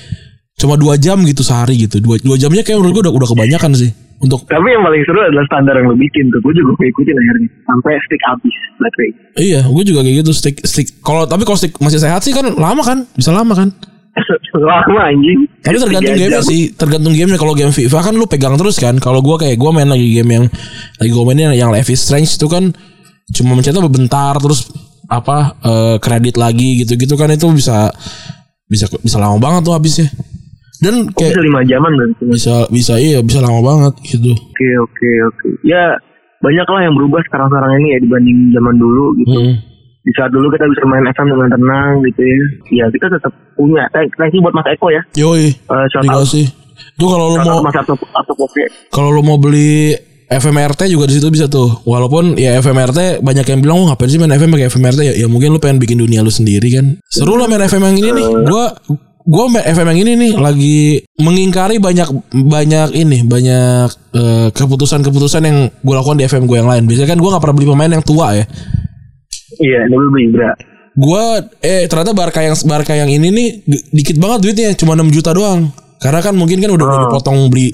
cuma 0.63 0.79
dua 0.79 0.95
jam 0.95 1.19
gitu 1.27 1.43
sehari 1.43 1.75
gitu. 1.75 1.99
Dua, 1.99 2.23
dua 2.23 2.39
jamnya 2.39 2.63
kayak 2.63 2.79
menurut 2.79 2.95
gue 2.95 3.03
udah 3.11 3.15
udah 3.19 3.29
kebanyakan 3.35 3.75
sih. 3.75 3.91
Untuk 4.23 4.47
Tapi 4.47 4.71
yang 4.71 4.87
paling 4.87 5.03
seru 5.03 5.19
adalah 5.19 5.43
standar 5.51 5.75
yang 5.75 5.91
lo 5.91 5.99
bikin 5.99 6.31
tuh. 6.31 6.39
Gue 6.47 6.55
juga 6.55 6.79
ngikutin 6.79 7.17
akhirnya. 7.19 7.49
Sampai 7.67 7.93
stick 8.07 8.23
habis 8.23 8.55
baterai. 8.79 9.11
iya 9.43 9.61
gue 9.67 9.83
juga 9.83 10.07
kayak 10.07 10.17
gitu. 10.23 10.31
Stick 10.31 10.57
stick. 10.63 11.03
Kalau 11.03 11.27
tapi 11.27 11.43
kalau 11.43 11.59
stick 11.59 11.75
masih 11.83 11.99
sehat 11.99 12.23
sih 12.23 12.31
kan 12.31 12.47
lama 12.55 12.83
kan? 12.87 13.03
Bisa 13.19 13.35
lama 13.35 13.51
kan? 13.59 13.75
Lama 14.53 15.09
anjing. 15.09 15.49
tapi 15.65 15.81
tergantung 15.81 16.15
game 16.15 16.39
sih. 16.45 16.71
Tergantung 16.77 17.17
gamenya. 17.17 17.41
Kalau 17.41 17.57
game 17.57 17.73
FIFA 17.73 17.99
kan 18.05 18.15
lu 18.15 18.29
pegang 18.29 18.55
terus 18.55 18.77
kan. 18.79 18.95
Kalau 19.03 19.25
gue 19.25 19.37
kayak 19.41 19.57
gue 19.59 19.71
main 19.75 19.89
lagi 19.89 20.07
game 20.15 20.31
yang 20.31 20.45
lagi 21.01 21.11
gue 21.11 21.25
mainin 21.25 21.51
yang 21.57 21.73
Life 21.73 21.89
is 21.91 22.05
Strange 22.05 22.37
itu 22.37 22.47
kan 22.47 22.71
cuma 23.33 23.57
mencetnya 23.57 23.81
bentar 23.89 24.37
terus 24.37 24.69
apa 25.09 25.57
eh, 25.65 25.97
kredit 25.99 26.37
lagi 26.37 26.85
gitu-gitu 26.85 27.17
kan 27.17 27.33
itu 27.33 27.49
bisa 27.51 27.89
bisa 28.69 28.89
bisa 29.01 29.17
lama 29.17 29.41
banget 29.41 29.65
tuh 29.65 29.75
habisnya 29.77 30.09
dan 30.83 30.95
bisa 31.07 31.31
kayak 31.31 31.47
lima 31.47 31.63
jaman 31.63 31.93
berarti. 31.95 32.23
bisa 32.27 32.55
bisa 32.69 32.95
iya 32.99 33.19
bisa 33.23 33.39
lama 33.39 33.63
banget 33.63 33.95
gitu 34.03 34.35
Oke 34.35 34.69
oke 34.83 35.11
oke. 35.31 35.49
Ya 35.67 35.99
banyak 36.43 36.67
lah 36.67 36.81
yang 36.83 36.95
berubah 36.99 37.23
sekarang-sekarang 37.31 37.71
ini 37.83 37.89
ya 37.95 37.99
dibanding 38.03 38.39
zaman 38.55 38.75
dulu 38.79 39.05
gitu. 39.23 39.39
Hmm. 39.39 39.55
Di 40.03 40.13
saat 40.19 40.31
dulu 40.35 40.51
kita 40.51 40.67
bisa 40.67 40.83
main 40.91 41.07
FM 41.07 41.29
dengan 41.31 41.49
tenang 41.55 41.93
gitu 42.03 42.21
ya. 42.23 42.39
Ya 42.83 42.85
kita 42.91 43.07
tetap 43.11 43.33
punya. 43.55 43.87
Thank, 43.95 44.35
you 44.35 44.43
buat 44.43 44.55
Mas 44.55 44.67
Eko 44.75 44.91
ya. 44.91 45.03
Yoi, 45.15 45.55
Uh, 45.71 45.87
dikasih. 45.87 46.47
Tuh 46.99 47.09
kalau 47.09 47.35
lu 47.35 47.39
shout 47.43 47.63
mau 47.63 47.97
kalau 48.91 49.11
lu 49.15 49.23
mau 49.23 49.39
beli 49.39 49.95
FMRT 50.33 50.89
juga 50.89 51.05
di 51.07 51.15
situ 51.21 51.29
bisa 51.31 51.47
tuh. 51.47 51.85
Walaupun 51.85 52.35
ya 52.41 52.59
FMRT 52.59 53.21
banyak 53.21 53.47
yang 53.47 53.61
bilang, 53.61 53.77
"Oh, 53.83 53.87
ngapain 53.93 54.09
sih 54.11 54.19
main 54.19 54.33
FM 54.33 54.51
pakai 54.51 54.67
FMRT?" 54.73 55.01
Ya, 55.05 55.15
ya 55.15 55.27
mungkin 55.29 55.53
lu 55.55 55.61
pengen 55.61 55.79
bikin 55.79 56.01
dunia 56.01 56.25
lu 56.25 56.33
sendiri 56.33 56.73
kan. 56.73 56.99
Seru 57.07 57.37
lah 57.37 57.47
main 57.47 57.63
FM 57.63 57.83
yang 57.85 57.97
ini 58.01 58.11
nih. 58.17 58.27
Gua 58.49 58.73
main 59.25 59.65
FM 59.65 59.87
yang 59.87 60.01
ini 60.01 60.13
nih 60.19 60.33
lagi 60.35 60.79
mengingkari 61.17 61.79
banyak 61.79 62.09
banyak 62.33 62.89
ini, 62.93 63.23
banyak 63.23 63.87
eh, 64.13 64.49
keputusan-keputusan 64.51 65.43
yang 65.43 65.59
gue 65.71 65.95
lakukan 65.95 66.19
di 66.19 66.27
FM 66.27 66.45
gue 66.45 66.59
yang 66.59 66.67
lain. 66.67 66.85
Biasanya 66.85 67.09
kan 67.09 67.19
gua 67.19 67.31
nggak 67.35 67.43
pernah 67.43 67.57
beli 67.57 67.69
pemain 67.69 67.93
yang 67.93 68.03
tua 68.03 68.27
ya. 68.35 68.45
Iya, 69.59 69.81
dulu 69.87 70.07
beli 70.11 70.25
Ibra. 70.29 70.51
Gua 70.93 71.25
eh 71.59 71.87
ternyata 71.87 72.13
Barca 72.13 72.41
yang 72.41 72.57
Barca 72.67 72.93
yang 72.93 73.09
ini 73.09 73.29
nih 73.31 73.49
di- 73.65 73.85
dikit 73.93 74.17
banget 74.19 74.39
duitnya, 74.43 74.69
cuma 74.75 74.93
6 74.93 75.09
juta 75.09 75.33
doang. 75.33 75.71
Karena 75.97 76.19
kan 76.19 76.35
mungkin 76.35 76.59
kan 76.59 76.69
udah, 76.69 76.83
udah 76.85 76.99
Oh. 76.99 77.05
dipotong 77.09 77.39
beli 77.47 77.71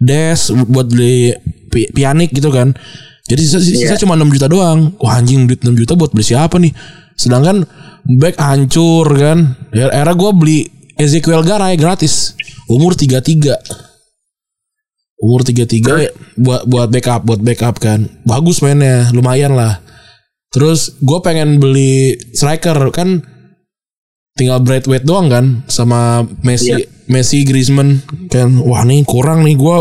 des 0.00 0.40
buat 0.66 0.88
beli 0.88 1.36
pi- 1.68 1.90
pianik 1.92 2.32
gitu 2.32 2.48
kan. 2.48 2.72
Jadi 3.28 3.40
sisa, 3.44 3.60
sisa 3.60 3.92
Iya. 3.92 4.00
cuma 4.00 4.16
6 4.16 4.32
juta 4.32 4.48
doang. 4.48 4.96
Wah 4.98 5.20
anjing 5.20 5.44
duit 5.44 5.60
6 5.60 5.76
juta 5.76 5.92
buat 5.94 6.10
beli 6.10 6.24
siapa 6.24 6.56
nih? 6.56 6.72
Sedangkan 7.12 7.62
back 8.08 8.40
hancur 8.40 9.04
kan. 9.12 9.52
Ya, 9.70 9.92
Era 9.92 10.16
gua 10.16 10.32
beli 10.32 10.64
Ezekiel 10.98 11.46
Garay 11.46 11.78
gratis. 11.78 12.34
Umur 12.66 12.98
33. 12.98 13.54
Umur 15.18 15.42
33 15.42 15.98
ya, 15.98 16.10
buat 16.38 16.62
buat 16.66 16.88
backup, 16.90 17.26
buat 17.26 17.40
backup 17.42 17.78
kan. 17.82 18.06
Bagus 18.22 18.62
mainnya, 18.62 19.10
lumayan 19.10 19.54
lah. 19.54 19.82
Terus 20.50 20.94
gue 21.02 21.18
pengen 21.22 21.58
beli 21.58 22.14
striker 22.34 22.78
kan 22.94 23.22
tinggal 24.38 24.62
Braithwaite 24.62 25.02
doang 25.02 25.26
kan 25.26 25.66
sama 25.66 26.22
Messi 26.46 26.70
Iya. 26.70 26.86
Messi 27.10 27.42
Griezmann 27.42 27.98
kan 28.30 28.62
wah 28.62 28.86
nih 28.86 29.02
kurang 29.02 29.42
nih 29.42 29.58
gue 29.58 29.76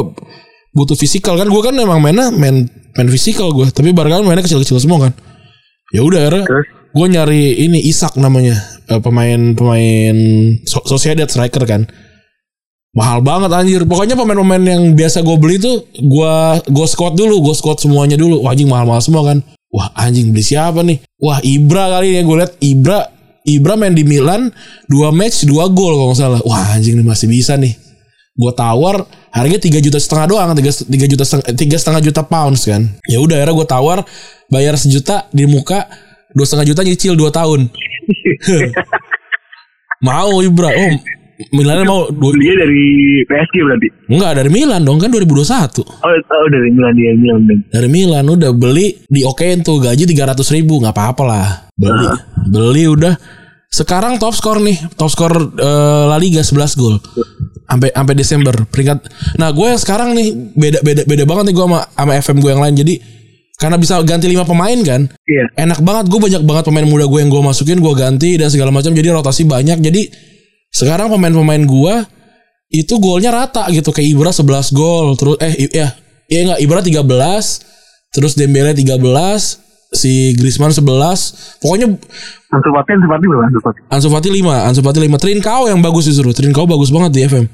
butuh 0.73 0.97
fisikal 0.97 1.37
kan 1.37 1.45
gue 1.45 1.61
kan 1.61 1.77
emang 1.77 2.01
mainnya 2.01 2.33
main 2.33 2.65
main 2.97 3.09
fisikal 3.13 3.53
gue 3.53 3.69
tapi 3.69 3.93
Barca 3.93 4.17
kan 4.17 4.25
mainnya 4.25 4.41
kecil-kecil 4.41 4.81
semua 4.81 5.07
kan 5.07 5.13
ya 5.93 6.01
udah 6.01 6.19
akhirnya? 6.25 6.45
Gue 6.97 7.07
nyari 7.13 7.61
ini 7.61 7.85
Isak 7.85 8.17
namanya 8.17 8.57
eh, 8.89 8.97
pemain 8.97 9.53
pemain 9.53 10.17
so 10.65 10.81
Sociedad 10.89 11.29
striker 11.29 11.61
kan. 11.69 11.85
Mahal 12.97 13.21
banget 13.21 13.53
anjir. 13.53 13.85
Pokoknya 13.85 14.17
pemain-pemain 14.17 14.63
yang 14.65 14.83
biasa 14.97 15.21
gue 15.21 15.37
beli 15.37 15.61
tuh 15.61 15.85
gue 15.93 16.33
gue 16.65 16.87
squad 16.89 17.13
dulu 17.13 17.45
gue 17.45 17.53
squad 17.53 17.77
semuanya 17.77 18.17
dulu. 18.17 18.41
Wah 18.41 18.57
anjing 18.57 18.65
mahal-mahal 18.65 19.05
semua 19.05 19.21
kan. 19.21 19.45
Wah 19.69 19.93
anjing 19.93 20.33
beli 20.33 20.41
siapa 20.41 20.81
nih? 20.81 20.97
Wah 21.21 21.37
Ibra 21.45 21.93
kali 21.93 22.17
ya 22.17 22.25
gue 22.25 22.35
liat. 22.41 22.53
Ibra 22.57 22.99
Ibra 23.45 23.73
main 23.77 23.93
di 23.93 24.01
Milan 24.01 24.49
dua 24.89 25.13
match 25.13 25.45
dua 25.45 25.69
gol 25.69 25.93
kalau 25.93 26.09
nggak 26.09 26.17
salah. 26.17 26.41
Wah 26.41 26.73
anjing 26.73 26.97
nih 26.97 27.05
masih 27.05 27.29
bisa 27.29 27.53
nih. 27.53 27.77
Gue 28.33 28.49
tawar 28.57 29.05
harganya 29.29 29.61
tiga 29.61 29.77
juta 29.77 30.01
setengah 30.01 30.25
doang 30.33 30.49
tiga 30.57 30.73
tiga 30.73 31.05
juta 31.05 31.25
tiga 31.53 31.77
setengah 31.77 32.01
juta 32.01 32.21
pounds 32.25 32.65
kan. 32.65 32.81
Ya 33.05 33.21
udah 33.21 33.37
akhirnya 33.37 33.53
gue 33.53 33.67
tawar 33.69 33.97
bayar 34.49 34.73
sejuta 34.73 35.29
di 35.29 35.45
muka 35.45 35.85
dua 36.33 36.45
setengah 36.45 36.67
juta 36.67 36.81
nyicil 36.83 37.13
dua 37.15 37.29
tahun 37.29 37.67
mau 40.07 40.41
Ibra 40.41 40.69
oh 40.71 40.93
Milan 41.53 41.85
mau 41.85 42.09
dua, 42.09 42.33
Belinya 42.33 42.65
dari 42.65 42.81
PSG 43.29 43.55
berarti. 43.61 43.87
enggak 44.09 44.31
dari 44.41 44.49
Milan 44.49 44.81
dong 44.81 44.97
kan 44.97 45.13
2021 45.13 45.85
Oh, 45.85 46.09
oh 46.09 46.47
dari 46.49 46.73
Milan 46.73 46.97
dia 46.97 47.13
Milan. 47.13 47.45
Dari 47.69 47.85
Milan 47.85 48.25
udah 48.25 48.49
beli 48.57 48.97
di 49.05 49.21
okein 49.21 49.61
tuh 49.61 49.77
gaji 49.77 50.09
300 50.09 50.33
ribu 50.57 50.81
nggak 50.81 50.97
apa-apa 50.97 51.23
lah 51.23 51.47
beli 51.77 52.09
beli 52.49 52.89
udah 52.89 53.13
Sekarang 53.67 54.15
top 54.15 54.31
skor 54.31 54.63
nih, 54.63 54.79
top 54.95 55.11
skor 55.11 55.33
eh, 55.59 56.03
La 56.07 56.15
Liga 56.15 56.39
11 56.39 56.55
gol. 56.79 57.03
Sampai 57.67 57.91
sampai 57.91 58.15
Desember 58.15 58.55
peringkat. 58.63 59.11
Nah, 59.35 59.51
gue 59.51 59.67
yang 59.67 59.75
sekarang 59.75 60.15
nih 60.15 60.31
beda 60.55 60.79
beda 60.87 61.01
beda 61.03 61.23
banget 61.27 61.51
nih 61.51 61.55
gue 61.59 61.65
sama 61.67 61.79
sama 61.91 62.11
FM 62.15 62.37
gue 62.39 62.51
yang 62.55 62.63
lain. 62.63 62.75
Jadi 62.79 62.93
karena 63.57 63.77
bisa 63.81 63.97
ganti 64.05 64.29
lima 64.29 64.45
pemain 64.45 64.77
kan. 64.85 65.09
Iya. 65.25 65.45
Enak 65.65 65.81
banget 65.81 66.05
gue 66.13 66.19
banyak 66.21 66.41
banget 66.45 66.63
pemain 66.69 66.85
muda 66.85 67.09
gue 67.09 67.19
yang 67.19 67.33
gue 67.33 67.41
masukin, 67.41 67.81
gue 67.81 67.93
ganti 67.97 68.37
dan 68.37 68.53
segala 68.53 68.69
macam. 68.69 68.93
Jadi 68.93 69.09
rotasi 69.09 69.43
banyak. 69.49 69.81
Jadi 69.81 70.01
sekarang 70.69 71.09
pemain-pemain 71.09 71.63
gue 71.65 71.95
itu 72.69 72.93
golnya 72.99 73.31
rata 73.31 73.65
gitu 73.71 73.95
kayak 73.95 74.07
Ibra 74.11 74.31
11 74.35 74.75
gol 74.75 75.15
terus 75.15 75.39
eh 75.39 75.71
ya 75.71 75.87
ya 76.27 76.39
enggak 76.43 76.59
Ibra 76.59 76.79
13 76.83 76.99
terus 78.11 78.35
Dembele 78.35 78.75
13 78.75 78.99
si 79.95 80.35
Griezmann 80.35 80.75
11 80.75 81.63
pokoknya 81.63 81.87
Ansu 82.51 82.69
Fati, 82.75 82.89
Ansu 82.91 83.07
Fati 83.07 83.23
berapa 83.23 83.43
Ansu 83.47 83.59
Fati? 83.63 83.79
Ansu 83.87 84.09
Fati 84.11 84.27
5 84.27 84.67
Ansu 84.67 84.81
Fati 84.83 84.99
5 84.99 85.15
Trincao 85.15 85.71
yang 85.71 85.79
bagus 85.79 86.11
justru 86.11 86.35
Trincao 86.35 86.67
bagus 86.67 86.91
banget 86.91 87.11
di 87.15 87.21
FM 87.23 87.45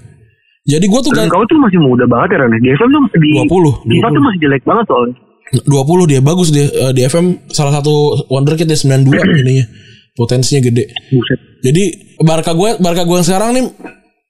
jadi 0.63 0.85
gue 0.87 1.01
tuh 1.03 1.11
Dan 1.11 1.27
kan 1.27 1.35
kau 1.35 1.43
tuh 1.43 1.59
masih 1.59 1.79
muda 1.83 2.07
banget 2.07 2.39
ya 2.39 2.47
Ren. 2.47 2.55
Di 2.55 2.71
FM 2.71 2.89
tuh 2.95 3.01
di 3.19 3.29
20, 3.35 3.83
FIFA 3.83 4.07
tuh 4.15 4.23
masih 4.23 4.39
jelek 4.47 4.63
banget 4.63 4.85
soalnya. 4.87 5.15
20 5.51 6.09
dia 6.09 6.19
bagus 6.23 6.49
dia 6.49 6.65
Eh, 6.65 6.91
di 6.95 7.03
FM 7.03 7.49
salah 7.51 7.77
satu 7.77 8.25
wonderkid 8.31 8.65
dia 8.65 8.79
92 8.79 9.11
ininya. 9.43 9.65
Potensinya 10.13 10.61
gede. 10.63 10.93
Buset. 11.09 11.39
Jadi 11.63 11.83
Barca 12.21 12.53
gue 12.53 12.77
Barca 12.77 13.01
gue 13.01 13.17
yang 13.17 13.25
sekarang 13.25 13.49
nih 13.57 13.65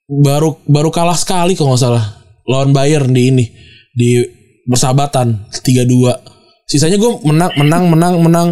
baru 0.06 0.56
baru 0.64 0.88
kalah 0.88 1.16
sekali 1.16 1.52
kalau 1.52 1.74
nggak 1.76 1.82
salah. 1.82 2.04
Lawan 2.44 2.72
Bayern 2.76 3.12
di 3.12 3.22
ini 3.32 3.44
di 3.92 4.20
persahabatan 4.64 5.48
3-2. 5.52 6.64
Sisanya 6.64 6.96
gue 6.96 7.12
menang 7.24 7.52
menang 7.56 7.84
menang 7.88 8.14
menang. 8.20 8.48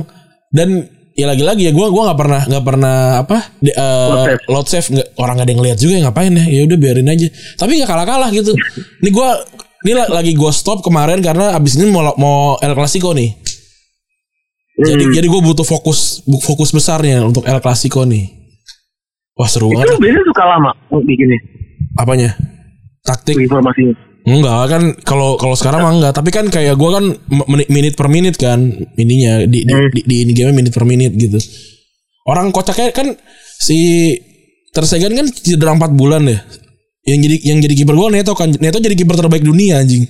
Dan 0.52 0.84
ya 1.12 1.28
lagi-lagi 1.28 1.68
ya 1.68 1.72
gue 1.72 1.86
gua 1.92 2.08
nggak 2.12 2.20
pernah 2.20 2.40
nggak 2.48 2.64
pernah 2.64 2.96
apa 3.20 3.38
di, 3.60 3.68
eh, 3.68 4.36
Load 4.48 4.64
save. 4.68 4.88
nggak 4.92 5.08
orang 5.16 5.34
nggak 5.40 5.44
ada 5.44 5.52
yang 5.52 5.60
ngeliat 5.64 5.78
juga 5.80 5.92
ya 5.96 6.00
ngapain 6.08 6.32
ya? 6.36 6.44
Ya 6.48 6.60
udah 6.68 6.78
biarin 6.80 7.08
aja. 7.08 7.28
Tapi 7.56 7.80
nggak 7.80 7.88
kalah 7.88 8.06
kalah 8.08 8.28
gitu. 8.32 8.52
Ini 9.00 9.08
gue 9.08 9.28
ini 9.82 9.92
la- 9.92 10.10
lagi 10.12 10.32
gue 10.32 10.50
stop 10.50 10.80
kemarin 10.80 11.18
karena 11.18 11.52
abis 11.52 11.74
ini 11.74 11.88
mau 11.88 12.14
mau 12.14 12.36
El 12.58 12.72
Clasico 12.72 13.12
nih. 13.12 13.30
Jadi 14.74 15.04
Hmm. 15.04 15.12
jadi 15.12 15.26
gue 15.26 15.40
butuh 15.42 15.62
fokus 15.62 16.22
fokus 16.40 16.70
besarnya 16.70 17.22
untuk 17.22 17.44
El 17.44 17.58
Clasico 17.58 18.02
nih. 18.02 18.30
Wah 19.32 19.46
seru 19.46 19.68
Itu 19.68 19.76
banget. 19.76 19.96
biasanya 19.98 20.24
suka 20.24 20.42
lama 20.46 20.70
bikinnya? 21.02 21.38
Apanya? 21.94 22.30
Taktik? 23.02 23.36
Informasinya. 23.36 23.94
enggak 24.22 24.70
kan 24.70 24.82
kalau 25.02 25.34
kalau 25.34 25.58
sekarang 25.58 25.82
mah 25.82 25.92
enggak. 25.92 26.14
Tapi 26.14 26.30
kan 26.30 26.46
kayak 26.46 26.78
gua 26.78 27.02
kan 27.02 27.10
menit, 27.42 27.66
menit 27.68 27.94
per 27.98 28.06
menit 28.06 28.38
kan 28.38 28.62
ininya 28.94 29.42
di 29.42 29.66
di, 29.66 29.72
Hmm. 29.72 29.90
di, 29.90 30.00
di 30.00 30.16
ini 30.22 30.32
game 30.32 30.54
menit 30.54 30.70
per 30.70 30.86
menit 30.86 31.10
gitu. 31.12 31.42
Orang 32.22 32.48
kocaknya 32.48 32.94
kan 32.94 33.18
si 33.58 34.14
Tersegan 34.70 35.12
kan 35.12 35.26
cedera 35.26 35.74
4 35.74 35.90
bulan 35.92 36.22
ya 36.24 36.38
yang 37.02 37.18
jadi 37.18 37.36
yang 37.42 37.58
jadi 37.58 37.74
kiper 37.74 37.94
gua 37.94 38.08
Neto 38.08 38.32
kan 38.32 38.50
Neto 38.52 38.78
jadi 38.78 38.94
kiper 38.94 39.16
terbaik 39.16 39.42
dunia 39.42 39.78
anjing 39.78 40.06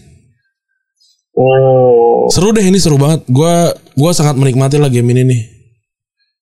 Oh. 1.32 2.28
seru 2.28 2.52
deh 2.52 2.60
ini 2.60 2.76
seru 2.76 3.00
banget 3.00 3.24
gua 3.24 3.72
gua 3.96 4.12
sangat 4.12 4.36
menikmati 4.36 4.76
lah 4.76 4.92
game 4.92 5.16
ini 5.16 5.24
nih 5.24 5.40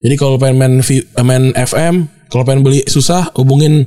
jadi 0.02 0.14
kalau 0.18 0.34
pengen 0.34 0.58
main 0.58 0.74
vi- 0.82 1.06
eh, 1.06 1.22
main 1.22 1.54
FM 1.54 2.10
kalau 2.26 2.42
pengen 2.42 2.66
beli 2.66 2.82
susah 2.82 3.30
hubungin 3.38 3.86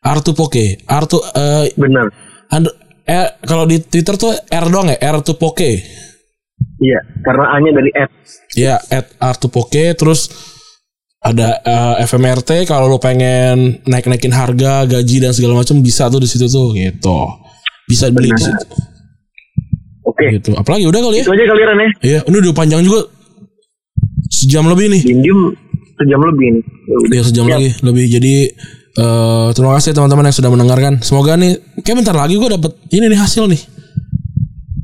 Artu 0.00 0.32
Poke 0.32 0.80
Artu 0.88 1.20
eh, 1.36 1.68
Benar. 1.76 2.08
And, 2.48 2.64
eh, 3.04 3.28
kalau 3.44 3.68
di 3.68 3.76
Twitter 3.76 4.16
tuh 4.16 4.32
R 4.32 4.66
doang 4.68 4.88
ya, 4.88 4.96
R 4.96 5.20
to 5.20 5.36
Poke. 5.36 5.68
Iya, 6.80 7.00
karena 7.20 7.44
A-nya 7.52 7.76
dari 7.76 7.90
app. 7.92 8.10
Ya, 8.56 8.80
at 8.88 9.12
R 9.20 9.36
to 9.36 9.52
Poke 9.52 9.92
terus 9.92 10.32
ada 11.28 11.48
eh, 11.60 11.94
FMRT 12.08 12.64
kalau 12.64 12.88
lo 12.88 12.96
pengen 12.96 13.84
naik-naikin 13.84 14.32
harga, 14.32 14.88
gaji 14.88 15.16
dan 15.20 15.36
segala 15.36 15.60
macam 15.60 15.84
bisa 15.84 16.08
tuh 16.08 16.24
di 16.24 16.28
situ 16.28 16.48
tuh 16.48 16.72
gitu. 16.72 17.20
Bisa 17.84 18.08
beli 18.08 18.32
di 18.32 18.42
situ. 18.42 18.64
Oke. 20.08 20.26
Gitu. 20.40 20.50
Apalagi 20.56 20.88
udah 20.88 21.00
kali 21.04 21.16
ya? 21.20 21.24
Itu 21.28 21.32
aja 21.36 21.44
kali 21.44 21.62
Ren 21.62 21.78
ya. 21.78 21.90
Iya, 22.00 22.20
ini 22.24 22.36
udah 22.40 22.54
panjang 22.56 22.80
juga. 22.80 23.00
Sejam 24.32 24.64
lebih 24.66 24.88
nih. 24.88 25.02
Diem 25.04 25.40
sejam 25.98 26.20
lebih 26.24 26.46
nih. 26.58 26.62
Ya. 26.64 26.96
Iya, 27.12 27.22
sejam 27.28 27.44
Siap. 27.46 27.54
lagi 27.54 27.68
lebih. 27.84 28.04
Jadi 28.08 28.34
eh 28.98 29.48
terima 29.54 29.72
kasih 29.78 29.94
teman-teman 29.94 30.26
yang 30.26 30.36
sudah 30.36 30.50
mendengarkan. 30.50 30.92
Semoga 31.04 31.36
nih 31.36 31.60
kayak 31.84 32.02
bentar 32.02 32.16
lagi 32.16 32.34
gue 32.40 32.48
dapet 32.48 32.72
ini 32.90 33.06
nih 33.12 33.20
hasil 33.20 33.44
nih. 33.46 33.60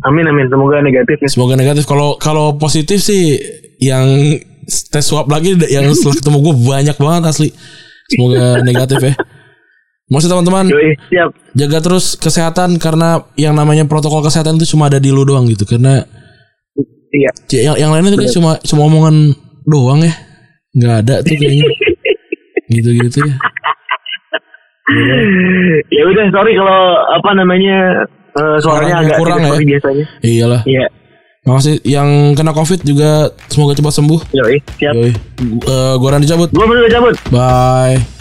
Amin 0.04 0.28
amin. 0.28 0.46
Semoga 0.52 0.84
negatif 0.84 1.16
ya. 1.24 1.28
Semoga 1.32 1.56
negatif. 1.56 1.88
Kalau 1.88 2.20
kalau 2.20 2.60
positif 2.60 3.00
sih 3.00 3.40
yang 3.80 4.36
tes 4.66 5.04
swab 5.04 5.28
lagi 5.28 5.56
yang 5.70 5.88
setelah 5.94 6.16
ketemu 6.18 6.38
gue 6.40 6.54
banyak 6.64 6.96
banget 6.96 7.22
asli. 7.30 7.48
Semoga 8.10 8.60
negatif 8.60 9.00
ya. 9.00 9.14
Masih 10.04 10.28
teman-teman 10.28 10.68
siap. 11.08 11.32
jaga 11.56 11.78
terus 11.80 12.12
kesehatan 12.20 12.76
karena 12.76 13.24
yang 13.40 13.56
namanya 13.56 13.88
protokol 13.88 14.20
kesehatan 14.20 14.60
itu 14.60 14.76
cuma 14.76 14.92
ada 14.92 15.00
di 15.00 15.08
lu 15.08 15.24
doang 15.24 15.48
gitu. 15.48 15.64
Karena 15.64 16.04
Iya. 17.14 17.30
yang 17.70 17.76
yang 17.78 17.90
lainnya 17.94 18.18
tuh 18.18 18.20
kayak 18.26 18.34
cuma 18.34 18.50
cuma 18.66 18.82
omongan 18.90 19.32
doang 19.64 20.02
ya. 20.04 20.12
nggak 20.74 20.94
ada 21.06 21.14
tuh 21.22 21.34
kayaknya. 21.38 21.66
Gitu-gitu 22.68 23.18
ya. 23.22 23.34
ya 25.88 26.02
udah 26.10 26.24
sorry 26.34 26.52
kalau 26.58 26.80
apa 27.14 27.30
namanya 27.38 27.78
eh, 28.34 28.56
suaranya 28.60 28.94
agak 29.00 29.16
kurang 29.22 29.40
ya. 29.40 29.56
biasanya. 29.56 30.04
Iyalah. 30.20 30.62
Iya. 30.66 30.84
Makasih 31.44 31.76
yang 31.84 32.32
kena 32.32 32.56
covid 32.56 32.80
juga 32.80 33.28
semoga 33.52 33.76
cepat 33.76 33.92
sembuh. 33.92 34.20
Yoi, 34.32 34.56
siap. 34.80 34.94
Yoi. 34.96 35.12
Eh, 35.44 35.94
gua 36.00 36.08
Randy 36.16 36.24
cabut. 36.24 36.48
Gua 36.56 36.64
mau 36.64 36.88
cabut. 36.88 37.14
Bye. 37.28 38.13